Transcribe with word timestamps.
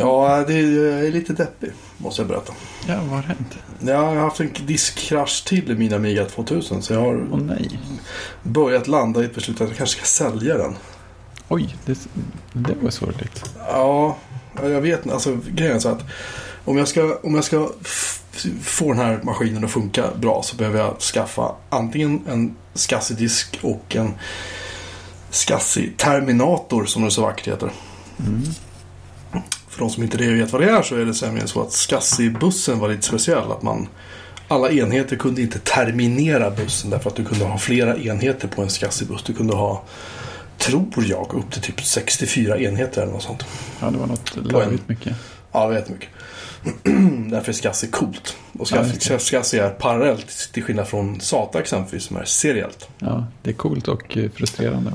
Ja, 0.00 0.44
det 0.46 0.54
är, 0.54 1.10
lite 1.10 1.32
deppig. 1.32 1.70
Måste 1.98 2.22
jag 2.22 2.28
berätta. 2.28 2.52
Ja, 2.88 2.96
vad 2.96 3.08
har 3.08 3.22
hänt? 3.22 3.58
Ja, 3.80 3.88
jag 3.90 4.04
har 4.04 4.16
haft 4.16 4.40
en 4.40 4.50
diskkrasch 4.66 5.44
till 5.46 5.70
i 5.70 5.74
min 5.74 5.94
Amiga 5.94 6.24
2000. 6.24 6.82
Så 6.82 6.92
jag 6.92 7.00
har 7.00 7.26
Åh 7.32 7.38
nej. 7.40 7.80
börjat 8.42 8.88
landa 8.88 9.22
i 9.22 9.24
ett 9.24 9.34
beslut 9.34 9.60
att 9.60 9.68
jag 9.68 9.76
kanske 9.76 9.96
ska 9.96 10.06
sälja 10.06 10.58
den. 10.58 10.76
Oj, 11.48 11.76
det, 11.84 11.98
det 12.52 12.74
var 12.82 12.90
sorgligt. 12.90 13.44
Ja, 13.68 14.16
jag 14.62 14.80
vet 14.80 15.02
inte. 15.02 15.14
Alltså 15.14 15.38
grejen 15.48 15.76
är 15.76 15.80
så 15.80 15.88
att 15.88 16.02
om 16.64 16.78
jag 16.78 16.88
ska, 16.88 17.18
om 17.22 17.34
jag 17.34 17.44
ska 17.44 17.68
få 18.62 18.92
den 18.92 18.98
här 18.98 19.20
maskinen 19.22 19.64
att 19.64 19.70
funka 19.70 20.10
bra 20.16 20.42
så 20.42 20.56
behöver 20.56 20.78
jag 20.78 21.00
skaffa 21.00 21.54
antingen 21.68 22.20
en 22.28 22.56
SCSI-disk 22.74 23.58
och 23.62 23.96
en 23.96 24.14
SCSI-terminator 25.30 26.84
som 26.84 27.04
det 27.04 27.10
så 27.10 27.22
vackert 27.22 27.48
heter. 27.48 27.70
Mm. 28.18 28.42
För 29.80 29.84
de 29.84 29.90
som 29.90 30.02
inte 30.02 30.16
vet 30.16 30.52
vad 30.52 30.62
det 30.62 30.70
är 30.70 30.82
så 30.82 30.94
är 30.94 31.04
det 31.04 31.22
nämligen 31.22 31.48
så 31.48 31.62
att 31.62 31.72
SCSI-bussen 31.72 32.78
var 32.78 32.88
lite 32.88 33.02
speciell. 33.02 33.52
Att 33.52 33.62
man, 33.62 33.88
alla 34.48 34.70
enheter 34.70 35.16
kunde 35.16 35.42
inte 35.42 35.58
terminera 35.58 36.50
bussen 36.50 36.90
därför 36.90 37.10
att 37.10 37.16
du 37.16 37.24
kunde 37.24 37.44
ha 37.44 37.58
flera 37.58 37.96
enheter 37.96 38.48
på 38.48 38.62
en 38.62 38.70
SCSI-buss. 38.70 39.22
Du 39.22 39.34
kunde 39.34 39.56
ha, 39.56 39.82
tror 40.58 41.04
jag, 41.06 41.34
upp 41.34 41.52
till 41.52 41.62
typ 41.62 41.84
64 41.84 42.58
enheter 42.58 43.02
eller 43.02 43.12
något 43.12 43.22
sånt. 43.22 43.44
Ja, 43.80 43.90
det 43.90 43.98
var 43.98 44.06
något 44.06 44.52
löjligt 44.52 44.88
mycket. 44.88 45.16
Ja, 45.52 45.68
det 45.68 45.74
vet 45.74 45.88
mycket. 45.88 46.08
Därför 47.30 47.48
är 47.48 47.72
SCSI 47.72 47.86
coolt. 47.86 48.36
Och 48.58 48.68
Ja, 48.72 48.84
SCSI, 48.84 49.18
SCSI 49.18 49.58
är 49.58 49.70
parallellt 49.70 50.50
till 50.52 50.62
skillnad 50.62 50.88
från 50.88 51.20
SATA 51.20 51.60
exempelvis 51.60 52.04
som 52.04 52.16
är 52.16 52.24
seriellt. 52.24 52.88
Ja, 52.98 53.26
det 53.42 53.50
är 53.50 53.54
coolt 53.54 53.88
och 53.88 54.16
eh, 54.16 54.30
frustrerande. 54.30 54.92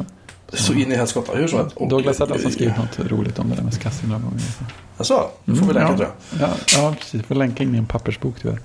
Så 0.53 0.73
in 0.73 0.91
i 0.91 0.95
helskotta. 0.95 1.37
Hur 1.37 1.47
som 1.47 1.59
helst. 1.59 1.75
Douglas 1.89 2.19
hade 2.19 2.33
alltså 2.33 2.49
skrivit 2.49 2.77
något 2.77 2.99
roligt 3.11 3.39
om 3.39 3.49
det 3.49 3.55
där 3.55 3.63
med 3.63 3.73
Scassi 3.73 4.07
några 4.07 4.21
gånger. 4.21 4.41
Alltså, 4.97 5.27
då 5.45 5.55
får 5.55 5.65
vi 5.65 5.73
länka 5.73 5.91
ja. 5.91 5.97
till 5.97 6.05
det. 6.05 6.11
Ja, 6.45 6.49
ja, 6.75 6.95
precis. 6.99 7.13
Vi 7.13 7.23
får 7.23 7.35
länka 7.35 7.63
in 7.63 7.75
i 7.75 7.77
en 7.77 7.85
pappersbok 7.85 8.35
tyvärr. 8.41 8.59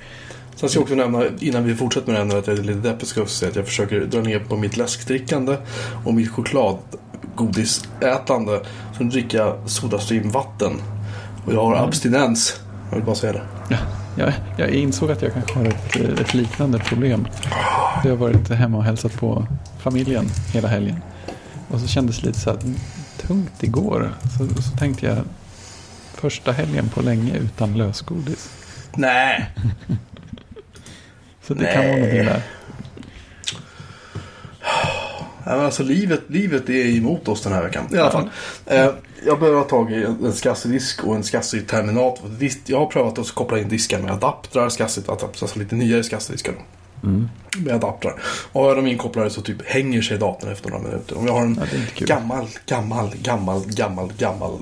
Sen 0.56 0.68
ska 0.68 0.78
jag 0.78 0.82
också 0.82 0.94
nämna, 0.94 1.22
innan 1.38 1.64
vi 1.64 1.74
fortsätter 1.74 2.12
med 2.12 2.26
det 2.26 2.32
här 2.32 2.38
att 2.38 2.46
jag 2.46 2.58
är 2.58 2.62
lite 2.62 2.78
deppig 2.88 3.08
ska 3.08 3.20
jag 3.20 3.28
säga 3.28 3.50
att 3.50 3.56
jag 3.56 3.66
försöker 3.66 4.00
dra 4.00 4.20
ner 4.20 4.38
på 4.38 4.56
mitt 4.56 4.76
läskdrickande 4.76 5.56
och 6.04 6.14
mitt 6.14 6.30
chokladgodisätande. 6.30 8.60
Så 8.96 9.04
nu 9.04 9.10
dricker 9.10 9.38
jag 9.38 9.56
Sodastream-vatten. 9.66 10.72
Och 11.46 11.52
jag 11.54 11.64
har 11.64 11.72
Mm. 11.76 11.88
abstinens. 11.88 12.60
Jag 12.90 12.96
vill 12.96 13.04
bara 13.04 13.16
säga 13.16 13.32
det. 13.32 13.42
Ja, 13.68 13.76
jag, 14.16 14.32
jag 14.58 14.70
insåg 14.70 15.10
att 15.10 15.22
jag 15.22 15.32
kanske 15.32 15.58
har 15.58 15.64
ett, 15.66 15.96
ett 16.20 16.34
liknande 16.34 16.78
problem. 16.78 17.26
Jag 18.04 18.10
har 18.10 18.16
varit 18.16 18.48
hemma 18.50 18.76
och 18.78 18.84
hälsat 18.84 19.12
på 19.12 19.46
familjen 19.78 20.26
hela 20.52 20.68
helgen. 20.68 20.96
Och 21.70 21.80
så 21.80 21.86
kändes 21.86 22.18
det 22.20 22.26
lite 22.26 22.40
så 22.40 22.50
här 22.50 22.58
tungt 23.18 23.62
igår. 23.62 24.14
Så, 24.38 24.62
så 24.62 24.76
tänkte 24.76 25.06
jag 25.06 25.18
första 26.14 26.52
helgen 26.52 26.88
på 26.88 27.02
länge 27.02 27.36
utan 27.38 27.78
lösgodis. 27.78 28.50
Nej! 28.96 29.50
Så 31.42 31.54
det 31.54 31.72
kan 31.72 31.76
vara 31.76 31.86
Nej. 31.86 32.00
någonting 32.00 32.24
där. 32.24 32.42
Ja, 35.44 35.56
men 35.56 35.64
alltså 35.64 35.82
livet, 35.82 36.20
livet 36.26 36.68
är 36.68 36.96
emot 36.96 37.28
oss 37.28 37.42
den 37.42 37.52
här 37.52 37.62
veckan. 37.62 37.84
I 37.94 37.98
alla 37.98 38.10
fall. 38.10 38.30
Eh, 38.66 38.90
jag 39.26 39.38
behöver 39.38 39.58
ha 39.58 39.64
tag 39.64 39.92
i 39.92 40.04
en 40.04 40.32
SCSI-disk 40.32 41.04
och 41.04 41.16
en. 41.16 41.22
Visst, 42.38 42.68
Jag 42.68 42.78
har 42.78 42.86
prövat 42.86 43.18
att 43.18 43.30
koppla 43.30 43.58
in 43.58 43.68
diskar 43.68 43.98
med 43.98 44.10
adaptrar, 44.10 44.68
SCSI-adaptrar, 44.68 45.28
alltså 45.42 45.58
lite 45.58 45.74
nyare 45.74 46.02
SCSI-diskar. 46.02 46.52
då, 46.52 46.58
Mm. 47.02 47.28
Med 47.58 47.74
adaptrar. 47.74 48.14
Och 48.52 48.62
har 48.62 48.76
de 48.76 48.86
inkopplade 48.86 49.30
så 49.30 49.40
typ 49.42 49.62
hänger 49.66 50.02
sig 50.02 50.18
datorn 50.18 50.52
efter 50.52 50.70
några 50.70 50.82
minuter. 50.82 51.18
Om 51.18 51.26
jag 51.26 51.32
har 51.32 51.42
en 51.42 51.60
Ja, 51.60 52.02
är 52.02 52.06
gammal, 52.06 52.46
gammal, 52.66 53.12
gammal, 53.22 53.62
gammal, 53.66 54.12
gammal. 54.18 54.58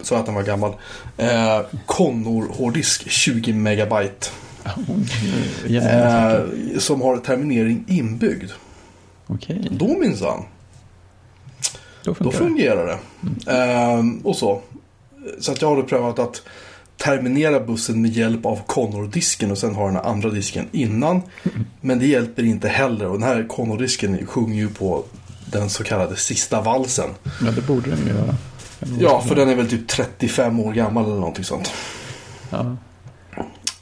Så 0.00 0.14
att 0.14 0.26
den 0.26 0.34
var 0.34 0.42
gammal. 0.42 0.72
Eh, 1.16 1.60
Connor 1.86 2.48
hårddisk 2.52 3.10
20 3.10 3.52
megabyte. 3.52 4.26
Oh, 4.64 5.76
eh, 5.76 6.34
Eh, 6.34 6.78
som 6.78 7.02
har 7.02 7.16
terminering 7.16 7.84
inbyggd. 7.88 8.50
Okej, 9.26 9.68
Då 9.70 9.86
minsann. 9.98 10.42
då 12.04 12.10
Då 12.10 12.14
funkar 12.14 12.30
det. 12.30 12.44
fungerar 12.44 12.86
det. 12.86 13.52
Ehm, 13.52 14.18
och 14.18 14.36
så. 14.36 14.60
Så 15.40 15.52
att 15.52 15.62
jag 15.62 15.74
har 15.76 15.82
prövat 15.82 16.18
att 16.18 16.42
terminera 16.98 17.60
bussen 17.60 18.02
med 18.02 18.10
hjälp 18.10 18.46
av 18.46 18.60
Connor-disken 18.66 19.50
och 19.50 19.58
sen 19.58 19.74
ha 19.74 19.86
den 19.86 19.96
här 19.96 20.02
andra 20.02 20.30
disken 20.30 20.66
innan. 20.72 21.22
Men 21.80 21.98
det 21.98 22.06
hjälper 22.06 22.44
inte 22.44 22.68
heller 22.68 23.06
och 23.06 23.18
den 23.18 23.28
här 23.28 23.48
Connor-disken 23.48 24.26
sjunger 24.26 24.56
ju 24.56 24.68
på 24.68 25.04
den 25.52 25.70
så 25.70 25.84
kallade 25.84 26.16
sista 26.16 26.60
valsen. 26.60 27.10
Ja, 27.44 27.50
det 27.50 27.66
borde 27.66 27.90
den 27.90 28.06
ju 28.06 28.12
göra. 28.12 28.34
Ja, 29.00 29.20
för 29.20 29.34
den 29.34 29.48
är 29.48 29.54
väl 29.54 29.68
typ 29.68 29.88
35 29.88 30.60
år 30.60 30.72
gammal 30.72 31.04
eller 31.04 31.14
någonting 31.14 31.44
sånt. 31.44 31.72
Ja, 32.50 32.76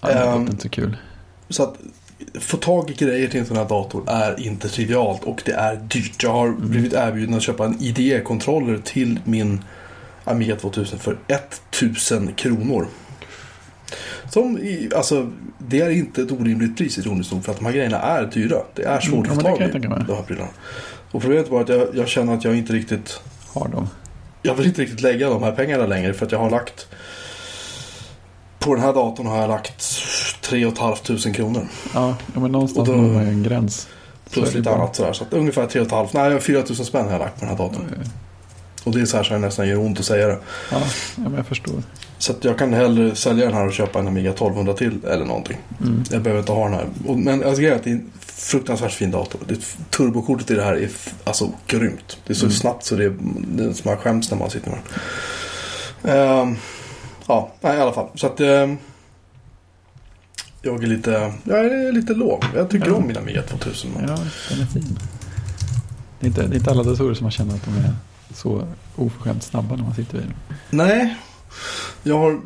ja 0.01 0.09
det 0.09 0.25
låter 0.25 0.53
inte 0.53 0.69
kul. 0.69 0.97
Så 1.49 1.63
att 1.63 1.77
få 2.41 2.57
tag 2.57 2.91
i 2.91 2.95
grejer 2.95 3.29
till 3.29 3.41
en 3.41 3.47
sån 3.47 3.57
här 3.57 3.69
dator 3.69 4.05
är 4.07 4.41
inte 4.41 4.69
trivialt 4.69 5.25
och 5.25 5.43
det 5.45 5.53
är 5.53 5.77
dyrt. 5.77 6.23
Jag 6.23 6.33
har 6.33 6.51
blivit 6.51 6.93
erbjuden 6.93 7.35
att 7.35 7.43
köpa 7.43 7.65
en 7.65 7.77
IDE-kontroller 7.81 8.79
till 8.85 9.21
min 9.25 9.65
Amiga 10.25 10.57
2000 10.57 10.99
för 10.99 11.17
1000 11.71 12.33
kronor. 12.33 12.87
Som 14.31 14.59
i, 14.59 14.91
alltså, 14.97 15.31
det 15.59 15.81
är 15.81 15.91
inte 15.91 16.23
ett 16.23 16.33
orimligt 16.33 16.77
pris 16.77 16.99
ironiskt 16.99 17.33
nog 17.33 17.45
för 17.45 17.53
att 17.53 17.59
de 17.59 17.65
här 17.67 17.73
grejerna 17.73 17.99
är 18.01 18.27
dyra. 18.27 18.57
Det 18.75 18.83
är 18.83 19.01
svårt 19.01 19.27
Mm, 19.27 19.31
att 19.31 19.35
få 19.35 19.41
tag 19.43 19.59
i 19.61 19.63
jag 19.63 19.73
de 19.83 19.89
här 20.15 20.23
prylarna. 20.23 20.49
Och 21.11 21.21
problemet 21.23 21.49
var 21.49 21.61
att 21.61 21.69
jag, 21.69 21.89
jag 21.95 22.09
känner 22.09 22.35
att 22.35 22.45
jag 22.45 22.57
inte 22.57 22.73
riktigt 22.73 23.21
Har 23.53 23.69
de? 23.69 23.89
jag 24.43 24.55
vill 24.55 24.67
inte 24.67 24.83
riktigt 24.83 25.01
lägga 25.03 25.29
de 25.31 25.43
här 25.43 25.53
pengarna 25.53 25.87
längre 25.87 26.15
för 26.15 26.27
att 26.27 26.33
jag 26.33 26.39
har 26.39 26.51
lagt 26.51 26.87
på 28.59 28.75
den 28.75 28.85
här 28.85 28.93
datorn 28.93 29.27
har 29.27 29.39
jag 29.41 29.49
lagt 29.49 29.85
3 30.43 30.71
500 30.71 31.33
kronor. 31.35 31.69
Ja, 31.95 32.17
men 32.35 32.53
någonstans 32.53 32.89
Och 32.89 32.95
då- 32.95 33.01
når 33.03 33.13
man 33.15 33.23
ju 33.23 33.29
en 33.29 33.43
gräns. 33.43 33.89
Plus 34.31 34.49
lite 34.55 34.63
bara- 34.63 34.75
annat 34.75 34.97
sådär. 34.97 35.13
Så 35.13 35.25
att 35.25 35.33
ungefär 35.33 35.67
3 35.67 35.85
500, 35.85 36.09
nej 36.29 36.41
4 36.41 36.59
000 36.69 36.77
spänn 36.77 37.05
har 37.05 37.13
jag 37.13 37.19
lagt 37.19 37.35
på 37.35 37.41
den 37.47 37.49
här 37.49 37.57
datorn. 37.65 37.85
Eh, 38.03 38.09
Och 38.85 38.93
det 38.93 39.01
är 39.01 39.05
så 39.07 39.17
här 39.17 39.25
så 39.25 39.33
det 39.35 39.39
nästan 39.41 39.69
gör 39.69 39.79
ont 39.79 39.99
att 40.01 40.05
säga 40.07 40.27
det. 40.27 40.39
Ja, 40.71 40.79
ja, 41.17 41.23
men 41.23 41.35
jag 41.35 41.47
förstår. 41.47 41.75
Så 42.27 42.35
jag 42.41 42.59
kan 42.59 42.73
hellre 42.73 43.15
sälja 43.15 43.45
den 43.45 43.55
här 43.55 43.67
och 43.67 43.73
köpa 43.73 43.99
en 43.99 44.09
Amiga 44.09 44.31
1200 44.31 44.75
till 44.75 45.05
eller 45.05 45.25
någonting. 45.25 45.57
Mm. 45.81 46.05
Jag 46.11 46.23
behöver 46.23 46.41
inte 46.41 46.53
ha 46.53 46.65
den 46.69 46.75
här. 46.75 46.87
Men 47.17 47.45
alltså, 47.45 47.61
grejen 47.61 47.73
är 47.75 47.79
att 47.79 47.85
det 47.85 47.91
är 47.91 47.95
en 47.95 48.11
fruktansvärt 48.21 48.93
fin 48.93 49.11
dator. 49.11 49.41
Det, 49.49 49.61
turbokortet 49.91 50.51
i 50.51 50.55
det 50.55 50.63
här 50.63 50.75
är 50.77 50.91
alltså 51.25 51.51
grymt. 51.67 52.19
Det 52.27 52.33
är 52.33 52.35
så 52.35 52.47
Mm. 52.47 52.57
snabbt 52.57 52.85
så 52.85 52.95
det 52.97 53.05
är, 53.05 53.17
det 53.47 53.65
är 53.65 53.73
som 53.73 53.91
man 53.91 53.97
skäms 53.99 54.31
när 54.31 54.39
man 54.39 54.51
sitter 54.51 54.71
med 54.71 54.79
den. 56.03 56.17
Ehm, 56.17 56.57
ja, 57.27 57.53
nej, 57.61 57.77
i 57.79 57.81
alla 57.81 57.93
fall. 57.93 58.09
Så 58.15 58.27
att 58.27 58.41
ehm, 58.41 58.77
jag 60.63 60.83
är 60.83 60.87
lite, 60.87 61.33
jag 61.45 61.59
är 61.65 61.93
lite 61.93 62.15
låg. 62.15 62.45
Jag 62.55 62.71
tycker 62.71 62.87
Ja. 62.89 62.95
om 62.95 63.07
min 63.07 63.17
Amiga 63.19 63.43
2000. 63.43 63.91
men- 63.95 64.09
Ja, 64.09 64.17
den 64.51 64.61
är 64.61 64.67
fin. 64.67 64.99
Det 66.21 66.27
är, 66.27 66.29
inte, 66.29 66.43
det 66.47 66.55
är 66.55 66.59
inte 66.59 66.71
alla 66.71 66.83
datorer 66.83 67.15
som 67.15 67.25
man 67.25 67.31
känner 67.31 67.55
att 67.55 67.65
de 67.65 67.77
är 67.77 67.93
så 68.35 68.67
oförskämt 68.97 69.43
snabba 69.43 69.77
när 69.77 69.85
man 69.85 69.95
sitter 69.95 70.19
vid 70.19 70.27
dem. 70.27 70.35
Nej. 70.71 71.17
Jag 72.03 72.19
har 72.19 72.41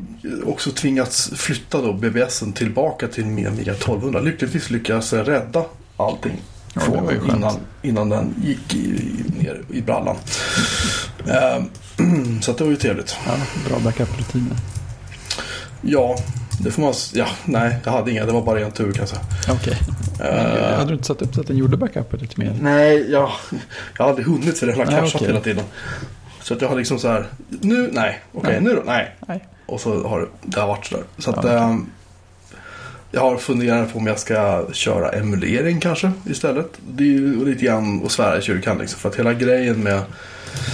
också 0.44 0.70
tvingats 0.70 1.30
flytta 1.36 1.82
då 1.82 1.92
BBSen 1.92 2.52
tillbaka 2.52 3.08
till 3.08 3.26
min 3.26 3.46
Amiga 3.46 3.72
1200. 3.72 4.20
Lyckligtvis 4.20 4.70
lyckades 4.70 5.12
jag 5.12 5.28
rädda 5.28 5.64
allting. 5.96 6.42
Ja, 6.74 6.80
från 6.80 7.30
innan, 7.36 7.56
innan 7.82 8.08
den 8.08 8.34
gick 8.44 8.74
i, 8.74 8.78
i, 8.78 9.24
ner 9.42 9.62
i 9.72 9.82
brallan. 9.82 10.16
Ehm, 11.28 12.40
så 12.42 12.52
det 12.52 12.64
var 12.64 12.70
ju 12.70 12.76
trevligt. 12.76 13.16
Ja, 13.26 13.32
bra 13.68 13.78
backup-rutiner. 13.78 14.56
Ja, 15.82 16.16
det 16.60 16.70
får 16.70 16.82
man... 16.82 16.94
Ja, 17.14 17.26
nej, 17.44 17.76
jag 17.84 17.92
hade 17.92 18.10
inga. 18.10 18.26
Det 18.26 18.32
var 18.32 18.42
bara 18.42 18.60
en 18.60 18.70
tur 18.70 18.92
kan 18.92 19.00
jag 19.00 19.08
säga. 19.08 19.22
Okej. 19.50 19.78
Eh, 20.20 20.76
Hade 20.78 20.88
du 20.88 20.92
inte 20.94 21.06
satt 21.06 21.22
upp 21.22 21.34
så 21.34 21.40
att 21.40 21.46
den 21.46 21.56
gjorde 21.56 21.76
backup 21.76 22.12
lite 22.20 22.40
mer? 22.40 22.56
Nej, 22.60 23.10
jag, 23.10 23.30
jag 23.98 24.06
hade 24.06 24.22
hunnit 24.22 24.58
för 24.58 24.66
den 24.66 24.76
har 24.78 24.86
kraschat 24.86 25.14
okej. 25.14 25.26
hela 25.26 25.40
tiden. 25.40 25.64
Så 26.42 26.54
att 26.54 26.60
jag 26.62 26.68
har 26.68 26.76
liksom 26.76 26.98
så 26.98 27.08
här... 27.08 27.26
Nu, 27.48 27.88
nej. 27.92 28.20
Okej, 28.32 28.52
Nej. 28.52 28.60
nu 28.60 28.74
då? 28.74 28.82
Nej. 28.86 29.14
Nej. 29.28 29.44
Och 29.66 29.80
så 29.80 30.08
har 30.08 30.28
det, 30.42 30.60
har 30.60 30.66
varit 30.68 30.86
sådär. 30.86 31.04
Så 31.18 31.30
att, 31.30 31.36
Ja, 31.36 31.42
okej. 31.42 31.56
ehm, 31.56 31.86
jag 33.12 33.20
har 33.20 33.36
funderat 33.36 33.92
på 33.92 33.98
om 33.98 34.06
jag 34.06 34.18
ska 34.18 34.66
köra 34.72 35.08
emulering 35.10 35.80
kanske 35.80 36.12
istället. 36.26 36.78
Det 36.90 37.02
är 37.04 37.06
ju 37.08 37.44
lite 37.44 37.64
grann 37.64 38.02
att 38.04 38.12
svära 38.12 38.38
i 38.38 38.42
kyrkan 38.42 38.78
liksom. 38.78 39.00
För 39.00 39.08
att 39.08 39.16
hela 39.16 39.32
grejen 39.34 39.82
med 39.82 40.00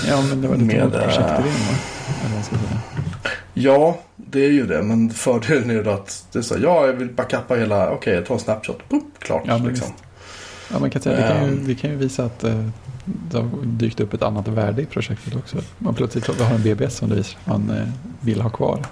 Ja, 0.09 0.23
men 0.23 0.41
det 0.43 0.49
var 0.49 0.57
lite 0.57 0.67
Med, 0.77 0.89
med, 0.91 0.93
projektidén 1.03 1.39
eh, 1.47 2.53
va? 2.53 2.81
Ja, 3.55 3.99
det 4.17 4.45
är 4.45 4.51
ju 4.51 4.67
det. 4.67 4.83
Men 4.83 5.11
fördelen 5.11 5.71
är 5.71 5.75
ju 5.75 5.91
att 5.91 6.25
det 6.33 6.39
är 6.39 6.43
så 6.43 6.55
här, 6.55 6.63
ja, 6.63 6.87
jag 6.87 6.93
vill 6.93 7.09
backuppa 7.09 7.55
hela, 7.55 7.91
okej, 7.91 8.15
jag 8.15 8.27
tar 8.27 8.35
en 8.35 8.41
snapshot, 8.41 8.89
Boop, 8.89 9.05
klart. 9.19 9.43
Ja, 9.47 9.57
liksom. 9.59 9.89
Ja, 10.73 10.79
man 10.79 10.91
kan 10.91 11.03
säga, 11.03 11.17
det, 11.17 11.23
kan 11.35 11.43
ju, 11.47 11.49
Ehm. 11.59 11.67
det 11.67 11.75
kan 11.75 11.91
ju 11.91 11.97
visa 11.97 12.25
att 12.25 12.45
eh, 12.45 12.65
det 13.31 13.39
har 13.39 13.49
dykt 13.65 14.01
upp 14.01 14.15
ett 14.15 14.23
annat 14.23 14.49
värde 14.49 14.83
i 14.83 14.87
projektet 14.87 15.37
också. 15.37 15.57
Man 15.79 15.95
plötsligt 15.95 16.27
har 16.27 16.55
en 16.55 16.63
BBS 16.63 16.97
som 16.97 17.11
visar 17.11 17.39
man 17.45 17.71
eh, 17.71 17.89
vill 18.21 18.41
ha 18.41 18.51
kvar. 18.51 18.87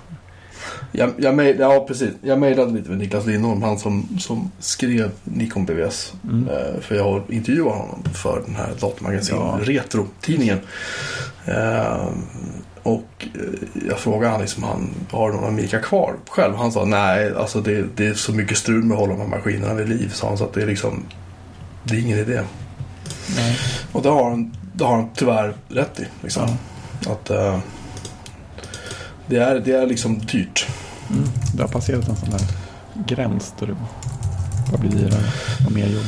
Jag, 0.93 1.11
jag, 1.17 1.59
ja, 1.59 1.85
precis. 1.89 2.11
jag 2.23 2.39
mejlade 2.39 2.73
lite 2.73 2.89
med 2.89 2.99
Niklas 2.99 3.27
Lindholm, 3.27 3.63
han 3.63 3.79
som, 3.79 4.09
som 4.19 4.51
skrev 4.59 5.11
Nikon 5.25 5.67
BVS. 5.67 6.15
Mm. 6.25 6.49
Eh, 6.49 6.81
för 6.81 6.95
jag 6.95 7.05
har 7.05 7.23
intervjuat 7.29 7.77
honom 7.77 8.03
för 8.15 8.43
den 8.47 8.55
här 8.55 8.71
datamagasin 8.81 9.37
Ja. 9.37 9.59
Retro-tidningen. 9.63 10.59
Eh, 11.45 12.09
och 12.83 13.29
jag 13.89 13.99
frågade 13.99 14.33
han 14.33 14.41
liksom, 14.41 14.63
han 14.63 14.91
har 15.11 15.33
några 15.33 15.49
Amiga 15.49 15.79
kvar 15.79 16.15
själv. 16.29 16.55
Han 16.55 16.73
sa 16.73 16.85
nej, 16.85 17.35
alltså 17.37 17.61
det, 17.61 17.85
det 17.97 18.07
är 18.07 18.15
så 18.15 18.33
mycket 18.33 18.59
strul 18.59 18.85
med 18.85 18.95
att 18.95 19.01
hålla 19.01 19.13
de 19.13 19.21
här 19.21 19.29
maskinerna 19.29 19.75
vid 19.75 19.89
liv. 19.89 20.11
Så 20.13 20.27
han 20.27 20.39
sa 20.39 20.45
att 20.45 20.53
det 20.53 20.63
är 20.63 20.67
liksom, 20.67 21.05
det 21.83 21.95
är 21.95 22.01
ingen 22.01 22.19
idé. 22.19 22.43
Nej. 23.37 23.59
Och 23.95 24.03
det 24.03 24.09
har 24.09 24.31
han, 24.31 24.53
det 24.73 24.85
har 24.85 24.97
han 24.97 25.09
tyvärr 25.15 25.55
rätt 25.69 26.01
i. 26.01 26.07
Liksom. 26.23 26.49
Att 27.07 27.31
eh, 27.31 27.59
det, 29.27 29.37
är, 29.37 29.55
det 29.61 29.73
är 29.73 29.87
liksom 29.87 30.19
dyrt. 30.19 30.67
Mm. 31.11 31.25
Det 31.55 31.63
har 31.63 31.69
passerat 31.69 32.09
en 32.09 32.17
sån 32.17 32.31
där 32.31 32.41
gräns 33.07 33.55
då 33.59 33.67
det 33.67 33.77
bara 34.71 34.79
blir 34.81 34.91
dyrare 34.91 35.23
och 35.67 35.73
mer 35.73 35.87
jobb. 35.87 36.05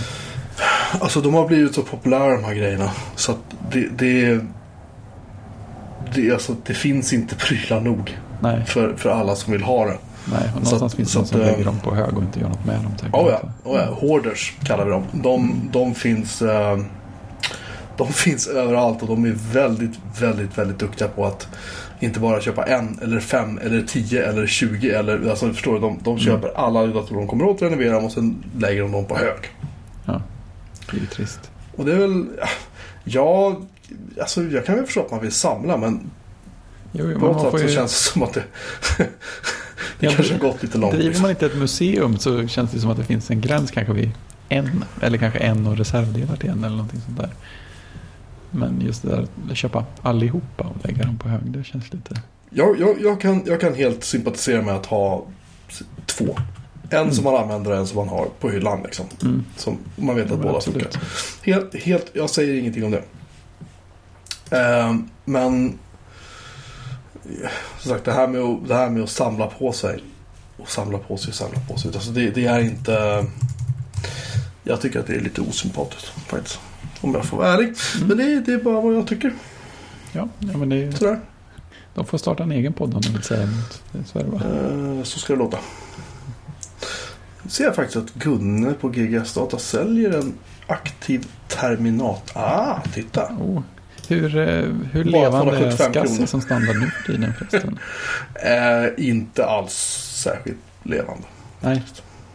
Alltså 1.01 1.21
de 1.21 1.35
har 1.35 1.47
blivit 1.49 1.75
så 1.75 1.83
populära 1.83 2.33
de 2.37 2.45
här 2.45 2.55
grejerna. 2.55 2.91
Så 3.17 3.33
att 3.33 3.39
det, 3.73 3.89
det, 3.99 4.41
det, 6.15 6.33
alltså, 6.33 6.57
det 6.67 6.75
finns 6.75 7.13
inte 7.13 7.35
prylar 7.35 7.81
nog 7.81 8.19
Nej, 8.41 8.65
för, 8.67 8.95
för 8.97 9.11
alla 9.11 9.37
som 9.37 9.53
vill 9.53 9.63
ha 9.63 9.85
det. 9.87 9.99
nej. 10.33 10.41
Och 10.49 10.51
någonstans 10.53 10.83
att- 10.83 10.95
finns 10.95 11.09
det 11.09 11.13
så 11.13 11.19
någon 11.19 11.27
som 11.29 11.41
att, 11.41 11.47
eh, 11.47 11.53
lägger 11.53 11.65
dem 11.65 11.79
på 11.85 11.95
hög 11.95 12.17
och 12.17 12.23
inte 12.23 12.41
gör 12.41 12.49
något 12.49 12.65
med 12.65 12.77
dem. 12.77 12.93
Oh 13.13 13.31
ja, 13.31 13.41
oh 13.65 13.79
ja. 13.79 13.95
Hoarders 13.95 14.53
kallar 14.65 14.85
vi 14.85 14.91
dem. 14.91 15.03
De, 15.13 15.55
de 15.73 15.95
finns 15.95 16.43
eh, 16.43 16.79
de 17.99 18.13
finns 18.13 18.47
överallt 18.47 19.03
och 19.03 19.09
de 19.09 19.25
är 19.25 19.35
väldigt, 19.53 19.99
väldigt, 20.21 20.59
väldigt 20.59 20.79
duktiga 20.79 21.09
på 21.09 21.27
att 21.27 21.49
inte 22.01 22.21
bara 22.21 22.41
köpa 22.41 22.65
en 22.65 22.99
eller 23.03 23.21
fem 23.21 23.59
eller 23.59 23.83
tio 23.83 24.27
eller 24.27 24.47
tjugo 24.47 24.91
eller 24.91 25.31
alltså 25.31 25.53
förstår 25.53 25.75
du, 25.75 25.81
de, 25.81 25.99
de 26.03 26.19
köper 26.19 26.51
alla 26.57 26.87
datorer 26.87 27.19
de 27.19 27.29
kommer 27.29 27.45
åt, 27.45 27.63
renoverar 27.63 27.93
dem 27.93 28.05
och 28.05 28.13
sen 28.13 28.45
lägger 28.59 28.83
de 28.83 28.93
dem 28.93 29.05
på 29.07 29.17
hög. 29.17 29.39
Ja, 30.05 30.23
det 30.91 30.97
är 30.97 31.01
ju 31.01 31.07
trist. 31.07 31.41
Och 31.77 31.85
det 31.85 31.93
är 31.93 31.97
väl, 31.97 32.27
ja, 33.05 33.61
alltså 34.21 34.43
jag 34.43 34.67
kan 34.67 34.75
väl 34.75 34.85
förstå 34.85 35.01
att 35.01 35.11
man 35.11 35.21
vill 35.21 35.33
samla 35.33 35.77
men 35.77 36.11
Jo, 36.93 37.11
jo, 37.13 37.21
på 37.21 37.27
något 37.27 37.43
sätt 37.43 37.61
så 37.61 37.67
ju, 37.69 37.75
känns 37.75 37.93
det 37.93 38.13
som 38.13 38.23
att 38.23 38.33
det, 38.35 38.43
det 38.99 39.07
Ja, 39.99 40.11
kanske 40.11 40.35
har 40.35 40.41
gått 40.41 40.63
lite 40.63 40.79
långt. 40.79 40.93
driver 40.93 41.09
Liksom. 41.09 41.23
man 41.23 41.31
inte 41.31 41.47
ett 41.47 41.57
museum 41.57 42.19
så 42.19 42.49
känns 42.49 42.71
det 42.71 42.81
som 42.81 42.91
att 42.91 42.97
det 42.97 43.05
finns 43.05 43.31
en 43.31 43.41
gräns 43.41 43.71
kanske 43.71 43.93
vid 43.93 44.11
en. 44.49 44.85
Eller 45.01 45.19
kanske 45.19 45.39
en 45.39 45.67
och 45.67 45.77
reservdelar 45.77 46.37
till 46.37 46.51
en 46.51 46.59
eller 46.65 46.77
någonting 46.77 47.01
sånt 47.07 47.19
där. 47.19 47.31
Men 48.57 48.81
just 48.81 49.03
det 49.03 49.09
där 49.09 49.27
att 49.51 49.57
köpa 49.57 49.85
allihopa 50.03 50.65
och 50.65 50.87
lägga 50.87 51.05
dem 51.05 51.19
på 51.19 51.29
hög, 51.29 51.51
det 51.51 51.65
känns 51.65 51.93
lite... 51.93 52.23
Jag, 52.51 52.81
jag, 52.81 53.01
jag, 53.01 53.21
kan, 53.21 53.43
jag 53.47 53.61
kan 53.61 53.75
helt 53.75 54.05
sympatisera 54.05 54.63
med 54.63 54.75
att 54.75 54.87
ha 54.87 55.27
två. 56.07 56.39
En 56.91 57.15
som 57.15 57.25
man 57.25 57.35
använder 57.37 57.71
och 57.71 57.77
en 57.77 57.87
som 57.87 57.97
man 57.97 58.09
har 58.09 58.29
på 58.41 58.51
hyllan. 58.51 58.83
Liksom. 58.83 59.07
Mm. 59.23 59.45
Som 59.57 59.79
man 59.97 60.17
vet 60.17 60.25
att 60.25 60.31
Ja, 60.31 60.37
båda 60.37 60.57
absolut. 60.57 60.83
funkar. 60.83 61.03
Helt, 61.43 61.75
helt, 61.75 62.11
jag 62.13 62.31
säger 62.31 62.55
ingenting 62.55 62.85
om 62.85 62.91
det. 62.91 63.03
Ehm, 64.51 65.09
men 65.25 65.79
eh, 67.25 67.51
som 67.79 67.91
sagt, 67.91 68.05
det 68.05 68.13
här, 68.13 68.29
med 68.29 68.41
att, 68.41 68.69
det 68.69 68.75
här 68.75 68.91
med 68.91 69.03
att 69.03 69.11
samla 69.11 69.47
på 69.47 69.73
sig. 69.73 70.03
Och 70.57 70.71
samla 70.71 70.99
på 70.99 71.17
sig 71.17 71.29
och 71.29 71.35
samla 71.35 71.61
på 71.61 71.79
sig. 71.79 71.91
Alltså 71.95 72.11
det, 72.11 72.31
det 72.31 72.47
är 72.47 72.61
inte... 72.61 73.27
Jag 74.65 74.81
tycker 74.81 75.01
att 75.01 75.07
det 75.07 75.15
är 75.15 75.21
lite 75.21 75.41
osympatiskt 75.41 76.07
faktiskt. 76.07 76.61
Om 77.01 77.15
jag 77.15 77.25
får 77.25 77.37
vara 77.37 77.49
ärlig. 77.55 77.75
Mm. 77.97 78.09
Men 78.09 78.17
det, 78.17 78.41
det 78.41 78.53
är 78.53 78.59
bara 78.59 78.81
vad 78.81 78.95
jag 78.95 79.07
tycker. 79.07 79.33
Ja, 80.13 80.29
ja 80.39 80.59
men 80.59 80.69
det 80.69 80.77
är, 80.85 80.93
Sådär. 80.93 81.21
de 81.95 82.07
får 82.07 82.19
starta 82.19 82.43
en 82.43 82.53
egen 82.53 82.73
podd 82.73 82.95
om 82.95 83.01
de 83.01 83.09
vill 83.13 83.23
säga 83.23 83.43
är 83.43 83.49
Så 84.13 84.19
är 84.19 84.25
det 84.25 84.31
bara. 84.31 84.99
Eh, 84.99 85.03
Så 85.03 85.19
ska 85.19 85.33
det 85.33 85.39
låta. 85.39 85.59
Nu 87.43 87.51
ser 87.51 87.65
jag 87.65 87.75
faktiskt 87.77 87.97
att 87.97 88.15
Gunne 88.15 88.73
på 88.73 88.89
GGS 88.89 89.35
Data 89.35 89.59
säljer 89.59 90.11
en 90.11 90.35
aktiv 90.67 91.27
terminat. 91.49 92.31
Ah, 92.35 92.81
titta. 92.95 93.25
Oh. 93.41 93.63
Hur, 94.09 94.37
eh, 94.39 94.45
hur 94.93 95.05
Bara 95.05 95.23
levande 95.23 95.53
är 95.57 95.61
275 95.61 95.93
Scassi 95.93 96.09
kronor. 96.15 96.27
som 96.27 96.41
standard 96.41 96.77
nu 96.77 96.91
för 96.91 97.13
tiden 97.13 97.33
förresten? 97.39 97.79
Eh, 98.45 99.09
inte 99.09 99.45
alls 99.47 99.73
särskilt 100.25 100.59
levande. 100.83 101.23
Nej, 101.61 101.83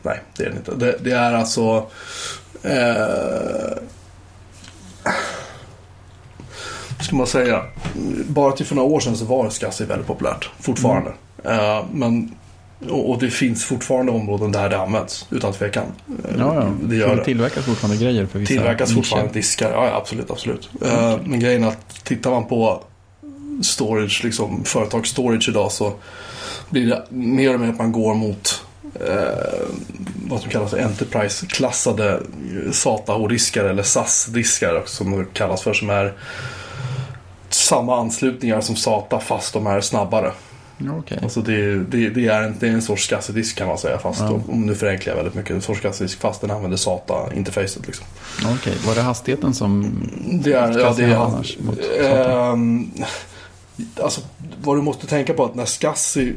Nej, 0.04 0.22
det 0.38 0.44
är 0.44 0.48
den 0.50 0.58
inte. 0.58 0.75
Det, 0.75 0.96
det 1.04 1.12
är 1.12 1.34
alltså... 1.34 1.88
Eh, 2.63 3.78
ska 7.00 7.15
man 7.15 7.27
säga? 7.27 7.63
Bara 8.27 8.51
till 8.51 8.65
för 8.65 8.75
några 8.75 8.88
år 8.89 9.00
sedan 9.00 9.18
så 9.18 9.25
var 9.25 9.50
Scassi 9.50 9.86
väldigt 9.86 10.07
populärt. 10.07 10.50
Fortfarande. 10.59 11.12
Eh, 11.44 11.86
men, 11.94 12.36
och, 12.89 13.09
och 13.09 13.19
det 13.19 13.30
finns 13.30 13.65
fortfarande 13.65 14.12
områden 14.12 14.51
där 14.51 14.69
det 14.69 14.77
används. 14.80 15.25
Utan 15.30 15.53
tvekan. 15.53 15.86
Eh, 16.07 16.36
ja, 16.38 16.56
ja. 16.56 16.69
Det 16.81 16.89
Så 16.89 16.95
gör 16.95 17.09
det 17.09 17.15
det. 17.15 17.24
tillverkas 17.25 17.65
fortfarande 17.65 17.98
grejer 18.03 18.25
för 18.25 18.39
vissa 18.39 18.53
Tillverkas 18.53 18.89
nischer. 18.89 18.95
fortfarande 18.95 19.33
diskar. 19.33 19.71
Ja, 19.71 19.86
ja 19.86 19.95
absolut, 19.95 20.31
absolut. 20.31 20.69
Eh, 20.86 21.18
men 21.24 21.39
grejen 21.39 21.63
är 21.63 21.68
att 21.68 22.03
tittar 22.03 22.31
man 22.31 22.45
på 22.45 22.83
storage, 23.63 24.21
liksom 24.24 24.63
företagsstorage 24.63 25.50
idag 25.50 25.71
så 25.71 25.94
blir 26.69 26.86
det 26.88 27.03
mer 27.09 27.53
och 27.53 27.59
mer 27.59 27.69
att 27.69 27.77
man 27.77 27.92
går 27.92 28.15
mot 28.15 28.63
eh, 29.00 29.28
vad 30.28 30.42
som 30.42 30.50
kallas 30.50 30.74
Enterprise-klassade 30.74 32.10
eh, 32.13 32.72
SATA-hårddiskar 32.72 33.66
eller 33.66 33.83
SAS-diskar 33.83 34.83
som 34.86 35.19
det 35.19 35.25
kallas 35.33 35.62
för 35.62 35.74
som 35.74 35.89
är 35.89 36.13
samma 37.50 38.00
anslutningar 38.00 38.62
som 38.62 38.75
SATA 38.75 39.19
fast 39.19 39.54
de 39.54 39.68
är 39.68 39.81
snabbare. 39.81 40.31
Okej. 40.89 41.19
Alltså 41.24 41.42
det, 41.42 41.75
det, 41.75 42.10
det, 42.10 42.28
är 42.28 42.42
en, 42.42 42.56
det 42.60 42.68
är 42.68 42.72
en 42.72 42.81
sorts 42.81 43.04
SCSI-disk 43.10 43.57
kan 43.57 43.68
man 43.68 43.78
säga 43.78 43.98
fast 43.98 44.22
Ja. 44.22 44.39
om 44.48 44.66
nu 44.66 44.75
förenklar 44.75 45.12
jag 45.12 45.18
väldigt 45.18 45.36
mycket. 45.36 45.51
En 45.51 45.62
sorts 45.62 45.81
SCSI-disk 45.81 46.19
fast 46.19 46.42
den 46.42 46.51
använder 46.51 46.77
SATA-interfacet 46.77 47.86
liksom. 47.88 48.06
Okej, 48.56 48.74
var 48.86 48.95
det 48.95 49.01
hastigheten 49.01 49.54
som 49.54 50.04
Det 50.44 50.54
är, 50.54 50.80
ja, 50.80 50.94
det 50.98 51.04
är, 51.04 51.16
annars 51.16 51.57
mot? 51.60 51.80
Ehm, 52.01 52.92
alltså, 54.04 54.22
vad 54.63 54.77
du 54.77 54.81
måste 54.81 55.07
tänka 55.07 55.34
på 55.34 55.45
att 55.45 55.56
när 55.56 55.66
SCSI 55.66 56.34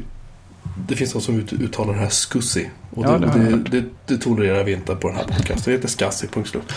det 0.87 0.95
finns 0.95 1.13
någon 1.13 1.23
som 1.23 1.39
ut, 1.39 1.53
uttalar 1.53 1.93
det 1.93 1.99
här 1.99 2.09
SCSI. 2.09 2.69
Och 2.91 3.05
Ja, 3.05 3.17
det, 3.17 3.27
det 3.27 3.49
det, 3.49 3.81
det, 3.81 3.85
det 4.05 4.17
tolererar 4.17 4.63
vi 4.63 4.73
inte 4.73 4.95
på 4.95 5.07
den 5.07 5.17
här 5.17 5.23
podcasten. 5.23 5.63
Det 5.65 5.71
heter 5.71 5.87
SCSI, 6.11 6.27
punkt 6.27 6.49
slut. 6.49 6.73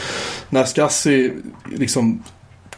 När 0.51 0.65
SCSI 0.65 1.33
liksom 1.77 2.23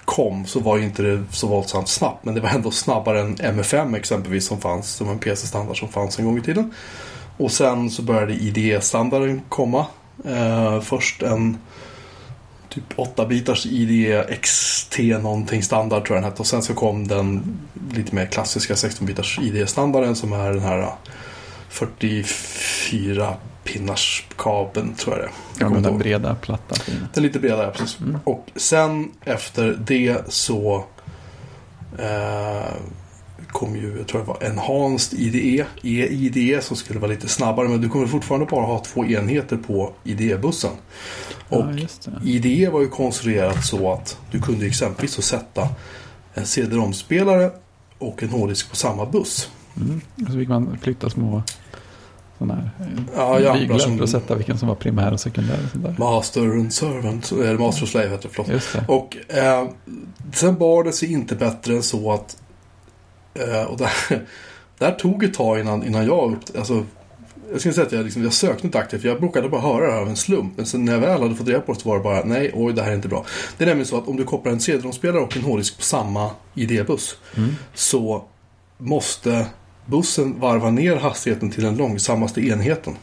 kom 0.04 0.46
så 0.46 0.60
var 0.60 0.76
ju 0.76 0.84
inte 0.84 1.02
det 1.02 1.24
så 1.30 1.46
våldsamt 1.46 1.88
snabbt. 1.88 2.24
Men 2.24 2.34
det 2.34 2.40
var 2.40 2.48
ändå 2.48 2.70
snabbare 2.70 3.20
än 3.20 3.36
MFM 3.40 3.94
exempelvis 3.94 4.46
som 4.46 4.60
fanns. 4.60 4.90
Som 4.90 5.08
en 5.08 5.18
PC-standard 5.18 5.78
som 5.78 5.88
fanns 5.88 6.18
en 6.18 6.24
gång 6.24 6.38
i 6.38 6.42
tiden. 6.42 6.74
Och 7.36 7.52
sen 7.52 7.90
så 7.90 8.02
började 8.02 8.32
IDE-standarden 8.32 9.40
komma. 9.48 9.86
Eh, 10.24 10.80
först 10.80 11.22
en 11.22 11.58
typ 12.70 12.94
8-bitars 12.96 13.66
IDE 13.66 14.38
XT 14.42 14.98
någonting 14.98 15.62
standard 15.62 16.04
tror 16.04 16.16
jag 16.16 16.22
den 16.22 16.30
hette. 16.30 16.42
Och 16.42 16.46
sen 16.46 16.62
så 16.62 16.74
kom 16.74 17.08
den 17.08 17.58
lite 17.94 18.14
mer 18.14 18.26
klassiska 18.26 18.74
16-bitars 18.74 19.40
IDE-standarden 19.42 20.16
som 20.16 20.32
är 20.32 20.50
den 20.52 20.62
här 20.62 20.88
44 21.68 23.34
pinnars 23.64 24.24
kabeln 24.36 24.94
tror 24.94 25.16
jag 25.16 25.24
det 25.24 25.30
Ja, 25.58 25.66
inte 25.66 25.88
den 25.88 25.98
breda 25.98 26.34
platta 26.34 26.74
fina. 26.74 27.08
Den 27.14 27.22
lite 27.22 27.38
bredare, 27.38 27.64
ja, 27.64 27.70
precis. 27.70 28.00
Mm. 28.00 28.18
Och 28.24 28.48
sen 28.56 29.10
efter 29.24 29.78
det 29.86 30.18
så 30.28 30.84
eh, 31.98 32.74
kom 33.52 33.76
ju, 33.76 33.94
jag 33.98 34.06
tror 34.06 34.20
det 34.20 34.26
var 34.26 34.42
Enhanced 34.44 35.18
IDE, 35.20 35.66
EIDE 35.82 36.62
som 36.62 36.76
skulle 36.76 37.00
vara 37.00 37.10
lite 37.10 37.28
snabbare. 37.28 37.68
Men 37.68 37.80
du 37.80 37.88
kommer 37.88 38.06
fortfarande 38.06 38.46
bara 38.46 38.66
ha 38.66 38.78
två 38.84 39.04
enheter 39.04 39.56
på 39.56 39.92
IDE-bussen. 40.04 40.70
Och 41.48 41.64
Ja. 42.04 42.10
IDE 42.24 42.70
var 42.70 42.80
ju 42.80 42.88
konstruerat 42.88 43.64
så 43.66 43.92
att 43.92 44.18
du 44.30 44.40
kunde 44.40 44.66
exempelvis 44.66 45.12
så 45.12 45.22
sätta 45.22 45.68
en 46.34 46.46
CD-ROM-spelare 46.46 47.50
och 47.98 48.22
en 48.22 48.28
hårddisk 48.28 48.70
på 48.70 48.76
samma 48.76 49.06
buss. 49.06 49.50
Mm. 49.76 50.00
Så 50.26 50.32
fick 50.32 50.48
man 50.48 50.78
flytta 50.82 51.10
små 51.10 51.42
sådana 52.38 52.54
här 52.54 52.70
eh, 52.80 52.86
Ja, 53.16 53.40
ja, 53.40 53.52
byglar 53.54 53.78
som- 53.78 53.96
för 53.96 54.04
att 54.04 54.10
sätta 54.10 54.34
vilken 54.34 54.58
som 54.58 54.68
var 54.68 54.74
primär 54.74 55.12
och 55.12 55.20
sekundär. 55.20 55.58
Och 55.64 55.70
sånt 55.70 55.84
där. 55.84 55.94
Master 55.98 56.40
and 56.50 56.72
Servant, 56.72 57.32
eller 57.32 57.58
Master 57.58 57.82
och 57.82 57.88
Slave 57.88 58.08
heter 58.08 58.22
det, 58.28 58.34
förlåt. 58.34 58.48
Just 58.52 58.72
det. 58.72 58.84
Och 58.88 59.16
eh, 59.28 59.68
sen 60.32 60.58
bar 60.58 60.84
det 60.84 60.92
sig 60.92 61.12
inte 61.12 61.34
bättre 61.34 61.74
än 61.74 61.82
så 61.82 62.12
att 62.12 62.36
eh, 63.34 63.62
och 63.62 63.78
där, 63.78 63.92
där 64.78 64.92
tog 64.92 65.24
ett 65.24 65.34
tag 65.34 65.60
innan, 65.60 65.86
innan 65.86 66.06
jag 66.06 66.32
upp, 66.32 66.58
alltså, 66.58 66.84
jag 67.52 67.60
ska 67.60 67.72
säga 67.72 67.86
att 67.86 67.92
jag, 67.92 68.04
liksom, 68.04 68.22
jag 68.22 68.32
sökte 68.32 68.66
inte 68.66 68.78
aktivt, 68.78 69.04
jag 69.04 69.20
brukade 69.20 69.48
bara 69.48 69.60
höra 69.60 69.86
det 69.86 69.92
här 69.92 70.00
av 70.00 70.08
en 70.08 70.16
slump. 70.16 70.52
Men 70.56 70.66
sen 70.66 70.84
när 70.84 70.92
jag 70.92 71.00
väl 71.00 71.22
hade 71.22 71.34
fått 71.34 71.48
reda 71.48 71.60
på 71.60 71.72
det 71.72 71.80
så 71.80 71.88
var 71.88 71.96
det 71.96 72.02
bara, 72.02 72.24
nej, 72.24 72.50
oj, 72.54 72.72
det 72.72 72.82
här 72.82 72.90
är 72.90 72.94
inte 72.94 73.08
bra. 73.08 73.24
Det 73.58 73.64
är 73.64 73.68
nämligen 73.68 73.86
så 73.86 73.98
att 73.98 74.08
om 74.08 74.16
du 74.16 74.24
kopplar 74.24 74.52
en 74.52 74.60
CD-ROM-spelare 74.60 75.22
och 75.22 75.36
en 75.36 75.42
hårddisk 75.42 75.76
på 75.76 75.82
samma 75.82 76.30
ID-buss 76.54 77.16
Mm. 77.36 77.50
så 77.74 78.24
måste 78.78 79.46
bussen 79.86 80.40
varva 80.40 80.70
ner 80.70 80.96
hastigheten 80.96 81.50
till 81.50 81.62
den 81.64 81.76
långsammaste 81.76 82.40
enheten. 82.40 82.96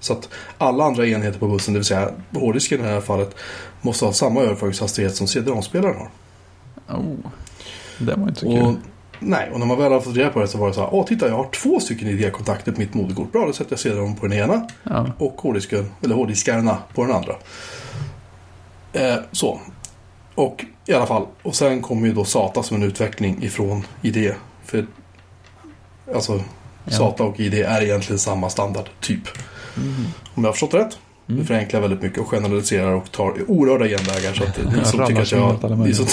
Så 0.00 0.12
att 0.12 0.28
alla 0.58 0.84
andra 0.84 1.06
enheter 1.06 1.38
på 1.38 1.48
bussen, 1.48 1.74
det 1.74 1.78
vill 1.78 1.86
säga 1.86 2.10
hårddisken 2.32 2.80
i 2.80 2.82
det 2.82 2.88
här 2.88 3.00
fallet, 3.00 3.34
måste 3.80 4.04
ha 4.04 4.12
samma 4.12 4.40
överföringshastighet 4.40 5.16
som 5.16 5.26
CD-ROM-spelaren 5.26 5.96
har. 5.96 6.10
Oh, 6.98 7.16
det 7.98 8.14
var 8.14 8.28
inte 8.28 8.40
så 8.40 8.46
kul. 8.46 8.76
Nej, 9.20 9.50
och 9.52 9.58
när 9.60 9.66
man 9.66 9.78
väl 9.78 9.92
har 9.92 10.00
fått 10.00 10.16
reda 10.16 10.30
på 10.30 10.40
det 10.40 10.48
så 10.48 10.58
var 10.58 10.68
det 10.68 10.74
så 10.74 10.80
här. 10.80 10.88
Åh, 10.94 11.06
titta 11.06 11.28
jag 11.28 11.36
har 11.36 11.48
två 11.50 11.80
stycken 11.80 12.08
ID-kontakter 12.08 12.72
på 12.72 12.78
mitt 12.80 12.94
moderkort. 12.94 13.32
Bra, 13.32 13.46
då 13.46 13.52
sätter 13.52 13.72
jag 13.72 13.78
CD-ROM 13.80 14.16
på 14.16 14.26
den 14.26 14.38
ena 14.38 14.68
Ja. 14.82 15.06
och 15.18 15.40
hårddisken, 15.40 15.90
eller 16.02 16.14
hårddiskarna 16.14 16.78
på 16.94 17.04
den 17.04 17.16
andra. 17.16 17.32
Eh, 18.92 19.16
så. 19.32 19.60
Och 20.34 20.64
i 20.86 20.92
alla 20.94 21.06
fall. 21.06 21.26
Och 21.42 21.54
sen 21.54 21.82
kommer 21.82 22.06
ju 22.06 22.12
då 22.14 22.24
SATA 22.24 22.62
som 22.62 22.76
en 22.76 22.82
utveckling 22.82 23.42
ifrån 23.42 23.86
ID. 24.02 24.34
För 24.64 24.86
alltså 26.14 26.40
Ja. 26.84 26.92
SATA 26.92 27.24
och 27.24 27.40
ID 27.40 27.54
är 27.54 27.82
egentligen 27.82 28.18
samma 28.18 28.50
standard, 28.50 28.88
typ. 29.00 29.22
Mm. 29.76 29.94
Om 30.34 30.44
jag 30.44 30.48
har 30.48 30.52
förstått 30.52 30.74
rätt. 30.74 30.98
Mm. 31.28 31.46
förenklar 31.46 31.80
väldigt 31.80 32.02
mycket 32.02 32.18
och 32.18 32.28
generaliserar 32.28 32.92
och 32.92 33.12
tar 33.12 33.50
oerhörda 33.50 33.88
genvägar. 33.88 34.34
Så 34.34 34.44
att 34.44 34.58
ni 34.76 34.84
som 34.84 35.06
tycker 35.06 35.22
att 35.22 35.32
jag, 35.32 35.78
ni 35.78 35.94
som 35.94 36.06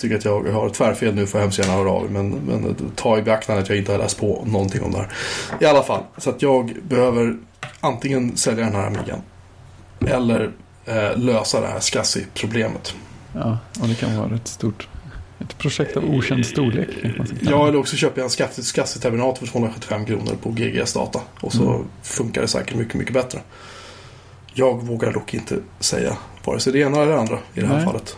tycker 0.00 0.16
att 0.16 0.24
jag 0.24 0.52
har 0.52 0.68
tvärfel 0.68 1.14
nu 1.14 1.26
får 1.26 1.38
hemskt 1.38 1.58
gärna 1.58 1.72
höra 1.72 1.90
av 1.90 2.04
er. 2.04 2.08
Men, 2.08 2.30
men 2.30 2.76
ta 2.94 3.18
i 3.18 3.22
beaktande 3.22 3.62
att 3.62 3.68
jag 3.68 3.78
inte 3.78 3.92
har 3.92 3.98
läst 3.98 4.20
på 4.20 4.44
någonting 4.46 4.82
om 4.82 4.92
det 4.92 4.98
här. 4.98 5.08
I 5.60 5.64
alla 5.64 5.82
fall, 5.82 6.02
så 6.18 6.30
att 6.30 6.42
jag 6.42 6.76
behöver 6.82 7.36
antingen 7.80 8.36
sälja 8.36 8.64
den 8.64 8.74
här 8.74 8.86
Amigan. 8.86 9.20
Eller 10.06 10.50
eh, 10.84 11.16
lösa 11.16 11.60
det 11.60 11.66
här 11.66 11.80
SCSI-problemet. 11.80 12.94
Ja, 13.32 13.58
och 13.80 13.88
det 13.88 13.94
kan 13.94 14.16
vara 14.16 14.34
ett 14.34 14.48
stort 14.48 14.88
ett 15.40 15.58
projekt 15.58 15.96
av 15.96 16.04
okänd 16.04 16.46
storlek. 16.46 16.88
Ja, 17.40 17.68
eller 17.68 17.78
också 17.78 17.96
köper 17.96 18.20
jag 18.20 18.24
en 18.24 18.30
SCSI- 18.30 18.62
SCSI-terminal 18.62 19.36
för 19.36 19.46
275 19.46 20.06
kronor 20.06 20.36
på 20.42 20.50
GGS 20.50 20.92
data. 20.92 21.20
Och 21.40 21.52
så 21.52 21.70
Mm. 21.74 21.86
funkar 22.02 22.40
det 22.42 22.48
säkert 22.48 22.74
mycket, 22.76 22.94
mycket 22.94 23.14
bättre. 23.14 23.40
Jag 24.54 24.82
vågar 24.82 25.12
dock 25.12 25.34
inte 25.34 25.56
säga 25.80 26.16
vare 26.44 26.60
sig 26.60 26.72
det 26.72 26.78
ena 26.78 27.02
eller 27.02 27.12
det 27.12 27.18
andra 27.20 27.38
i 27.54 27.60
det 27.60 27.66
här 27.66 27.76
Nej. 27.76 27.84
fallet. 27.84 28.16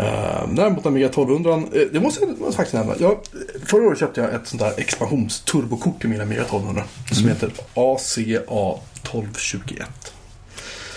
Uh, 0.00 0.54
däremot 0.54 0.86
Amiga 0.86 1.06
1200, 1.08 1.54
eh, 1.54 1.80
det 1.92 2.00
måste 2.00 2.24
jag 2.40 2.54
faktiskt 2.54 2.74
nämna. 2.74 2.94
Jag, 2.98 3.18
förra 3.66 3.82
året 3.86 3.98
köpte 3.98 4.20
jag 4.20 4.34
ett 4.34 4.46
sånt 4.46 4.60
där 4.62 4.72
expansionsturbokort 4.76 6.00
till 6.00 6.08
min 6.10 6.20
Amiga 6.20 6.40
1200. 6.42 6.82
Som 7.12 7.18
Mm. 7.24 7.28
heter 7.34 7.50
ACA 7.74 8.78
1221. 9.02 10.12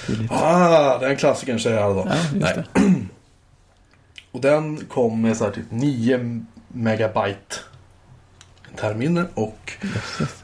Tydligt. 0.07 0.31
Ah, 0.31 0.97
den 0.97 1.15
klassikern 1.15 1.59
säger 1.59 1.77
alla 1.77 1.93
då. 1.93 2.07
Ja, 2.09 2.15
Nej. 2.33 2.63
Och 4.31 4.41
den 4.41 4.86
kom 4.86 5.21
med 5.21 5.38
så 5.38 5.43
här 5.43 5.51
typ 5.51 5.65
9 5.71 6.45
megabyte 6.67 7.55
terminne 8.79 9.25
och 9.33 9.71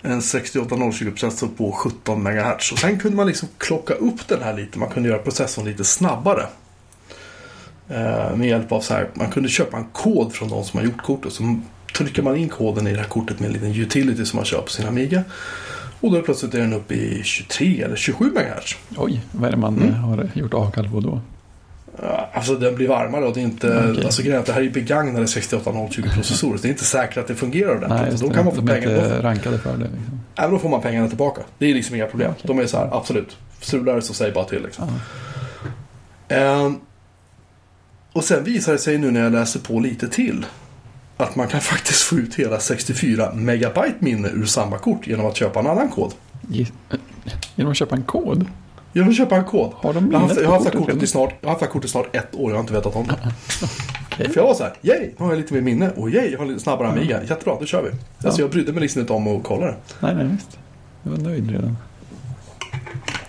en 0.02 0.20
6820-processor 0.20 1.48
på 1.58 1.72
17 1.72 2.24
MHz. 2.24 2.72
Och 2.72 2.80
sen 2.80 3.00
kunde 3.00 3.18
man 3.18 3.28
liksom 3.28 3.48
klocka 3.58 3.94
upp 3.94 4.28
den 4.28 4.44
här 4.44 4.54
lite. 4.54 4.80
Man 4.80 4.90
kunde 4.90 5.10
göra 5.10 5.20
processorn 5.20 5.66
lite 5.66 5.84
snabbare. 5.84 6.46
Eh, 7.90 8.36
med 8.36 8.48
hjälp 8.48 8.72
av 8.72 8.82
så 8.82 8.94
här, 8.94 9.10
man 9.14 9.32
kunde 9.32 9.50
köpa 9.50 9.78
en 9.78 9.86
kod 9.92 10.34
från 10.34 10.50
de 10.50 10.64
som 10.64 10.80
har 10.80 10.86
gjort 10.86 11.02
kortet. 11.02 11.34
Så 11.34 11.60
trycker 11.98 12.22
man 12.24 12.36
in 12.38 12.50
koden 12.50 12.88
i 12.88 12.92
det 12.92 13.00
här 13.00 13.08
kortet 13.08 13.40
med 13.40 13.48
en 13.48 13.54
liten 13.54 13.72
utility 13.82 14.26
som 14.26 14.38
man 14.38 14.46
köper 14.46 14.64
på 14.64 14.70
sin 14.72 14.88
Amiga. 14.88 15.24
Och 16.02 16.12
då 16.12 16.22
plötsligt 16.22 16.54
är 16.54 16.60
den 16.60 16.74
uppe 16.74 16.94
i 16.94 17.22
23 17.24 17.82
eller 17.82 17.96
27 17.96 18.26
MHz. 18.26 18.76
Oj, 18.98 19.22
vad 19.32 19.48
är 19.48 19.52
det 19.52 19.58
man 19.58 19.78
Mm. 19.78 19.94
har 19.94 20.30
gjort 20.34 20.54
avkall 20.54 20.90
på 20.90 21.00
då? 21.00 21.22
Alltså 22.34 22.56
den 22.56 22.76
blir 22.76 22.88
varmare 22.88 23.26
och 23.26 23.34
det 23.34 23.40
är 23.40 23.44
inte... 23.44 23.68
Okej. 23.92 24.06
Alltså 24.06 24.22
grejen 24.22 24.36
är 24.36 24.40
att 24.40 24.46
det 24.46 24.54
här 24.54 24.62
är 24.62 24.70
begagnade 24.70 25.28
6820 25.28 26.04
processorer. 26.14 26.58
Så 26.58 26.62
det 26.62 26.68
är 26.68 26.70
inte 26.70 26.84
säkert 26.86 27.18
att 27.18 27.28
det 27.28 27.36
fungerar 27.36 27.70
ordentligt. 27.78 28.02
Nej, 28.02 28.18
då 28.22 28.28
det. 28.28 28.34
kan 28.34 28.46
man 28.46 28.56
få 28.56 28.62
De 28.62 28.72
är 28.72 28.82
pengar. 28.82 28.96
Då, 28.96 29.04
inte 29.04 29.24
rankade 29.24 29.60
för 29.60 29.72
det. 29.72 29.78
Liksom. 29.78 30.20
även 30.36 30.52
då 30.52 30.60
får 30.60 30.70
man 30.70 30.82
pengarna 30.82 31.08
tillbaka. 31.08 31.42
Det 31.58 31.66
är 31.66 31.74
liksom 31.74 31.96
inga 31.96 32.06
problem. 32.06 32.32
Okej. 32.32 32.44
De 32.48 32.60
är 32.60 32.66
så 32.68 32.78
här, 32.78 32.90
absolut. 32.98 33.38
Strular 33.62 34.00
så 34.02 34.14
säg 34.14 34.32
bara 34.32 34.46
till 34.46 34.64
liksom. 34.64 34.86
Ja. 36.28 36.36
Ehm, 36.36 36.76
och 38.14 38.24
sen 38.24 38.44
visar 38.44 38.72
det 38.72 38.78
sig 38.80 38.98
nu 38.98 39.12
när 39.12 39.24
jag 39.24 39.32
läser 39.32 39.60
på 39.60 39.80
lite 39.80 40.08
till. 40.08 40.46
Att 41.18 41.36
man 41.36 41.48
kan 41.48 41.62
faktiskt 41.72 42.02
få 42.02 42.16
ut 42.16 42.36
hela 42.36 42.60
64 42.60 43.32
megabyte 43.34 43.96
minne 44.00 44.28
ur 44.30 44.46
samma 44.46 44.78
kort 44.78 45.08
genom 45.08 45.26
att 45.26 45.36
köpa 45.36 45.60
en 45.60 45.68
annan 45.68 45.90
kod. 45.90 46.14
Ge- 46.50 46.68
Genom 47.56 47.72
att 47.72 47.78
köpa 47.78 47.96
en 47.96 48.04
kod? 48.04 48.46
Genom 48.96 49.10
att 49.10 49.18
köpa 49.18 49.36
en 49.36 49.44
kod. 49.44 49.72
Har 49.76 49.94
de 49.94 50.12
Jag 50.12 50.20
har 50.20 50.28
haft, 50.28 50.42
jag 50.42 50.48
har 50.50 50.54
haft, 50.54 50.72
kortet 50.72 50.88
redan? 50.88 51.04
i 51.04 51.08
snart, 51.08 51.34
jag 51.42 51.48
har 51.48 51.52
haft 51.52 51.60
det 51.60 51.66
här 51.66 51.74
kortet 51.74 51.90
snart 51.90 52.16
ett 52.16 52.36
år. 52.36 52.52
Jag 52.52 52.56
har 52.58 52.62
inte 52.62 52.74
vetat 52.74 52.96
om 52.96 53.08
det. 53.08 53.14
Okej. 54.12 54.30
För 54.30 54.40
jag 54.40 54.48
var 54.48 54.54
så 54.54 54.64
här, 54.64 54.74
yay, 54.82 55.00
nu 55.00 55.26
har 55.26 55.30
jag 55.32 55.38
lite 55.38 55.54
mer 55.54 55.62
minne. 55.62 55.90
Och 55.96 56.10
yay, 56.10 56.32
jag 56.32 56.40
har 56.40 56.46
lite 56.46 56.60
snabbare 56.60 56.88
Amiga. 56.88 57.24
Jättebra, 57.24 57.58
då 57.60 57.66
kör 57.66 57.82
vi. 57.82 57.90
Alltså 58.28 58.42
jag 58.42 58.50
brydde 58.50 58.72
mig 58.74 58.82
liksom 58.82 59.02
inte 59.02 59.14
om 59.14 59.28
att 59.28 59.44
kolla 59.44 59.66
det. 59.66 59.76
Nej, 60.00 60.16
nej, 60.16 60.26
visst. 60.26 60.58
Jag 61.04 61.12
var 61.12 61.18
nöjd 61.18 61.52
redan. 61.52 61.78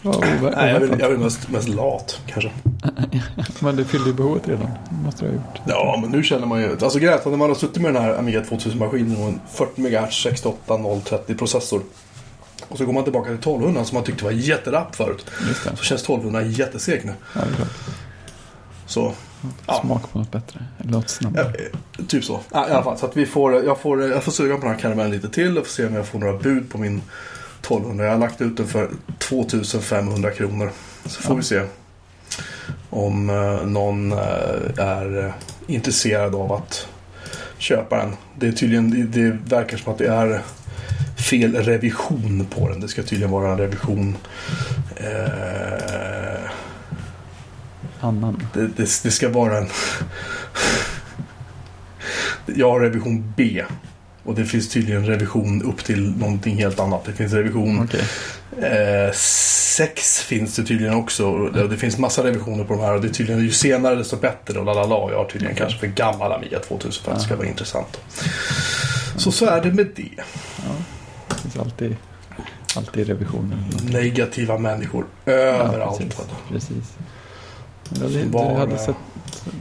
Ovä- 0.02 0.52
Nej, 0.56 0.72
jag 0.72 0.80
vill, 0.80 0.94
jag 1.00 1.08
vill 1.10 1.18
mest, 1.18 1.48
mest 1.50 1.68
lat 1.68 2.20
kanske. 2.26 2.50
Men 3.60 3.76
det 3.76 3.84
fyllde 3.84 4.08
ju 4.10 4.14
behovet 4.14 4.48
redan. 4.48 4.66
Det 4.90 5.04
måste 5.04 5.24
det 5.24 5.30
ha 5.30 5.34
gjort. 5.36 5.60
Ja, 5.66 5.98
men 6.02 6.10
nu 6.10 6.22
känner 6.22 6.46
man 6.46 6.60
ju... 6.60 6.70
Alltså 6.82 6.98
grejen 6.98 7.18
är 7.24 7.30
när 7.30 7.36
man 7.36 7.48
har 7.50 7.54
suttit 7.54 7.82
med 7.82 7.94
den 7.94 8.02
här 8.02 8.18
Amiga 8.18 8.40
2000-maskinen 8.42 9.16
och 9.22 9.28
en 9.28 9.40
40 9.52 9.80
MHz 9.80 10.14
68030 10.22 11.34
processor. 11.34 11.80
Och 12.68 12.78
så 12.78 12.84
går 12.86 12.92
man 12.92 13.04
tillbaka 13.04 13.26
till 13.26 13.38
1200 13.38 13.84
som 13.84 13.94
man 13.94 14.04
tyckte 14.04 14.24
var 14.24 14.30
jätterapp 14.30 14.96
förut. 14.96 15.26
Så 15.76 15.84
känns 15.84 16.02
1200 16.02 16.42
jätteseg 16.42 17.04
nu. 17.04 17.12
Ja. 17.34 17.40
Så, 18.86 19.12
Ja. 19.66 19.80
Smak 19.84 20.12
på 20.12 20.18
något 20.18 20.30
bättre. 20.32 20.64
Eller 20.78 20.90
något 20.92 21.04
ja, 21.04 21.08
snabbare. 21.08 21.44
eh, 21.98 22.04
typ 22.06 22.24
så. 22.24 22.40
Ja, 22.52 22.68
I 22.68 22.72
alla 22.72 22.82
fall, 22.84 22.98
så 22.98 23.06
att 23.06 23.16
vi 23.16 23.26
får, 23.26 23.64
jag, 23.64 23.80
får, 23.80 24.02
jag 24.02 24.22
får 24.24 24.32
suga 24.32 24.54
på 24.54 24.60
den 24.60 24.70
här 24.70 24.78
karamellen 24.80 25.10
lite 25.12 25.28
till 25.28 25.58
och 25.58 25.66
får 25.66 25.72
se 25.72 25.86
om 25.86 25.94
jag 25.94 26.06
får 26.06 26.18
några 26.18 26.38
bud 26.38 26.70
på 26.70 26.78
min 26.78 27.02
1200. 27.60 28.04
Jag 28.04 28.12
har 28.12 28.18
lagt 28.18 28.40
ut 28.40 28.56
den 28.56 28.66
för 28.66 28.90
2500 29.18 30.30
kronor. 30.30 30.70
Så 31.06 31.22
får 31.22 31.34
vi 31.34 31.42
se 31.42 31.62
om 32.90 33.30
eh, 33.30 33.66
någon 33.66 34.12
eh, 34.12 34.18
är 34.78 35.32
intresserad 35.66 36.34
av 36.34 36.52
att 36.52 36.88
köpa 37.58 37.96
den. 37.96 38.16
Det, 38.38 38.48
är 38.48 38.52
tydligen, 38.52 38.90
det, 38.90 39.22
det 39.22 39.38
verkar 39.56 39.76
som 39.76 39.92
att 39.92 39.98
det 39.98 40.06
är 40.06 40.42
fel 41.26 41.54
revision 41.54 42.46
på 42.50 42.68
den. 42.68 42.80
Det 42.80 42.88
ska 42.88 43.02
tydligen 43.02 43.30
vara 43.30 43.52
en 43.52 43.58
revision 43.58 44.16
eh, 44.96 46.50
Annan. 48.00 48.46
det, 48.54 48.60
det, 48.60 49.02
det 49.02 49.10
ska 49.10 49.28
vara 49.28 49.58
en... 49.58 49.68
Jag 52.46 52.70
har 52.70 52.80
revision 52.80 53.32
B. 53.36 53.64
Och 54.22 54.34
det 54.34 54.44
finns 54.44 54.68
tydligen 54.68 55.06
revision 55.06 55.62
upp 55.62 55.84
till 55.84 56.16
någonting 56.18 56.56
helt 56.56 56.80
annat. 56.80 57.04
Det 57.04 57.12
finns 57.12 57.32
revision 57.32 57.84
Okej. 57.84 58.04
eh, 59.06 59.12
6 59.12 60.22
finns 60.22 60.56
det 60.56 60.64
tydligen 60.64 60.94
också. 60.94 61.26
Och 61.26 61.68
det, 61.68 61.76
finns 61.76 61.98
massa 61.98 62.24
revisioner 62.24 62.64
på 62.64 62.74
de 62.74 62.82
här. 62.82 62.94
Och 62.94 63.00
det 63.00 63.08
är 63.08 63.12
tydligen 63.12 63.42
ju 63.42 63.50
senare 63.50 63.94
desto 63.94 64.16
bättre. 64.16 64.58
Och 64.58 64.64
lalala. 64.64 65.12
Jag 65.12 65.18
har 65.18 65.24
tydligen 65.24 65.56
kanske 65.56 65.78
för 65.78 65.86
gammal 65.86 66.32
Amiga 66.32 66.58
2000 66.58 67.04
för 67.04 67.12
att 67.12 67.18
det 67.18 67.24
ska 67.24 67.36
vara 67.36 67.46
intressant. 67.46 68.00
Så 69.16 69.32
så 69.32 69.46
är 69.46 69.60
det 69.60 69.72
med 69.72 69.88
det. 69.96 70.22
Ja. 70.56 70.95
Finns 71.56 71.66
alltid, 71.72 71.96
alltid 72.76 73.06
revisioner. 73.06 73.58
Negativa 73.92 74.58
människor 74.58 75.04
Ja, 75.24 75.32
överallt. 75.32 75.98
precis. 75.98 76.16
du. 76.48 76.54
precis. 76.54 76.96
Men 77.90 78.12
Du, 78.12 78.24
du, 78.24 78.38
hade 78.38 78.78
sett, 78.78 78.96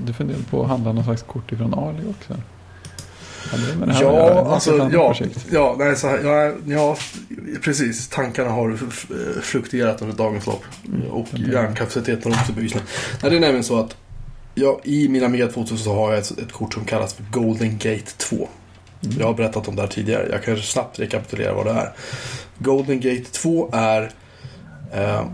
du 0.06 0.14
funderade 0.14 0.44
på 0.44 0.62
att 0.64 0.70
handla 0.70 0.92
någon 0.94 1.04
slags 1.04 1.22
kort 1.22 1.52
ifrån 1.52 1.74
Ali 1.74 2.00
också. 2.10 2.36
Ja, 4.02 4.48
alltså, 4.54 4.90
ja, 4.94 5.14
projekt. 5.14 5.46
ja, 5.52 5.76
nej, 5.80 5.96
så 5.96 6.08
här, 6.08 6.20
ja, 6.24 6.54
ja, 6.66 6.98
precis. 7.64 8.08
Tankarna 8.08 8.50
har 8.50 8.78
fluktuerat 9.42 10.02
under 10.02 10.16
dagens 10.16 10.46
lopp. 10.46 10.64
Och 11.12 11.28
Mm. 11.34 11.52
hjärnkapaciteten 11.52 12.34
har 12.34 12.42
också 12.42 12.54
bevisat. 12.54 12.82
Nej, 13.22 13.32
det 13.32 13.38
är 13.38 13.40
nämligen 13.42 13.64
så 13.64 13.80
att 13.80 13.96
jag, 14.56 14.80
i 14.84 15.08
mina 15.10 15.48
2000 15.52 15.78
så 15.78 15.94
har 15.96 16.10
jag 16.10 16.20
ett, 16.20 16.32
ett 16.40 16.52
kort 16.52 16.74
som 16.74 16.86
kallas 16.86 17.14
för 17.14 17.24
Golden 17.32 17.78
Gate 17.78 18.12
2. 18.18 18.48
Jag 19.20 19.26
har 19.28 19.34
berättat 19.34 19.68
om 19.68 19.76
det 19.76 19.82
här 19.82 19.90
tidigare. 19.90 20.28
Jag 20.32 20.44
kan 20.44 20.58
snabbt 20.58 21.00
rekapitulera 21.00 21.54
vad 21.54 21.66
det 21.66 21.72
är. 21.72 21.94
Golden 22.58 23.00
Gate 23.00 23.24
2 23.32 23.70
är 23.74 24.12
eh, 24.94 25.26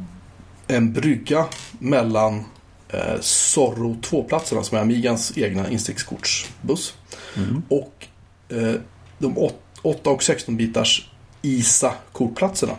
en 0.67 0.93
brygga 0.93 1.45
mellan 1.79 2.43
eh, 2.89 3.19
Zorro 3.21 3.95
2-platserna 4.01 4.63
som 4.63 4.77
är 4.77 4.81
Amigans 4.81 5.37
egna 5.37 5.69
instickskortsbuss 5.69 6.93
Mm. 7.37 7.61
och 7.69 8.07
eh, 8.49 8.73
de 9.17 9.37
8 9.81 10.09
och 10.09 10.23
16 10.23 10.57
bitars 10.57 11.09
ISA-kortplatserna. 11.41 12.73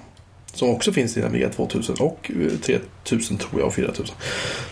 Som 0.54 0.68
också 0.71 0.92
finns 0.92 1.16
i 1.16 1.23
Amiga 1.23 1.49
2000 1.49 1.97
och 2.00 2.30
eh, 2.66 2.78
3000 3.04 3.37
tror 3.38 3.61
jag 3.61 3.66
och 3.66 3.75
4000. 3.75 4.16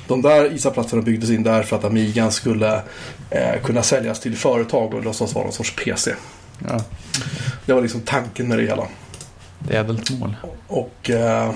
De 0.09 0.23
där 0.23 0.53
ISA-platserna 0.53 1.03
byggdes 1.03 1.31
in 1.31 1.43
där 1.43 1.63
för 1.63 1.77
att 1.77 1.85
Amigan 1.85 2.33
skulle 2.33 2.83
eh, 3.31 3.63
kunna 3.65 3.83
säljas 3.83 4.21
till 4.21 4.37
företag 4.37 4.95
och 4.95 5.05
låtsas 5.05 5.35
vara 5.35 5.45
någon 5.45 5.53
sorts 5.53 5.77
PC. 5.85 6.15
Ja, 6.69 6.85
Det 7.67 7.73
var 7.73 7.83
liksom 7.83 8.01
tanken 8.01 8.49
med 8.49 8.59
det 8.59 8.65
hela. 8.65 8.87
det 9.59 9.77
är 9.77 9.81
ädelt 9.81 10.11
mål. 10.11 10.37
Och 10.67 11.11
eh, 11.11 11.53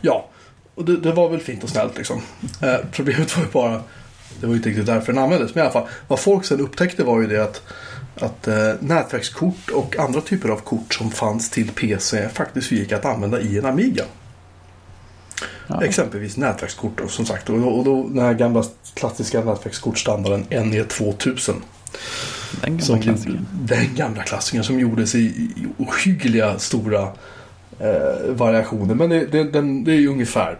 ja, 0.00 0.26
och 0.74 0.84
det, 0.84 0.96
det 0.96 1.12
var 1.12 1.28
väl 1.28 1.40
fint 1.40 1.64
och 1.64 1.70
snällt 1.70 1.96
liksom. 1.96 2.22
Eh, 2.62 2.76
problemet 2.92 3.36
var 3.36 3.44
ju 3.44 3.50
bara, 3.50 3.82
det 4.40 4.46
var 4.46 4.48
ju 4.50 4.56
inte 4.56 4.68
riktigt 4.68 4.86
därför 4.86 5.12
den 5.12 5.22
användes. 5.22 5.54
Men 5.54 5.62
i 5.62 5.64
alla 5.64 5.72
fall, 5.72 5.88
vad 6.08 6.20
folk 6.20 6.44
sen 6.44 6.60
upptäckte 6.60 7.04
var 7.04 7.20
ju 7.20 7.26
det 7.26 7.42
att, 7.44 7.62
att 8.22 8.48
eh, 8.48 8.72
nätverkskort 8.80 9.70
och 9.70 9.98
andra 9.98 10.20
typer 10.20 10.48
av 10.48 10.56
kort 10.56 10.94
som 10.94 11.10
fanns 11.10 11.50
till 11.50 11.70
PC 11.70 12.28
faktiskt 12.28 12.70
gick 12.72 12.92
att 12.92 13.04
använda 13.04 13.40
i 13.40 13.58
en 13.58 13.66
Amiga. 13.66 14.04
Ja. 15.66 15.84
Exempelvis 15.84 16.36
nätverkskort 16.36 16.92
då, 16.96 17.08
som 17.08 17.26
sagt. 17.26 17.50
Och 17.50 17.60
då, 17.60 17.68
och 17.68 17.84
då 17.84 18.08
den 18.08 18.24
här 18.24 18.34
gamla 18.34 18.64
klassiska 18.94 19.44
nätverkskortstandarden 19.44 20.44
NE2000 20.50 21.54
Den 22.62 22.78
gamla 22.78 23.16
Som 23.16 23.46
den 23.52 23.94
gamla 23.94 24.22
klassikern 24.22 24.64
som 24.64 24.80
gjordes 24.80 25.14
i, 25.14 25.18
i 25.20 25.66
ohyggliga 25.78 26.58
stora 26.58 27.02
eh, 27.78 28.28
variationer. 28.28 28.94
Men 28.94 29.10
det, 29.10 29.26
det, 29.26 29.44
den, 29.44 29.84
det 29.84 29.92
är 29.92 30.00
ju 30.00 30.08
ungefär. 30.08 30.58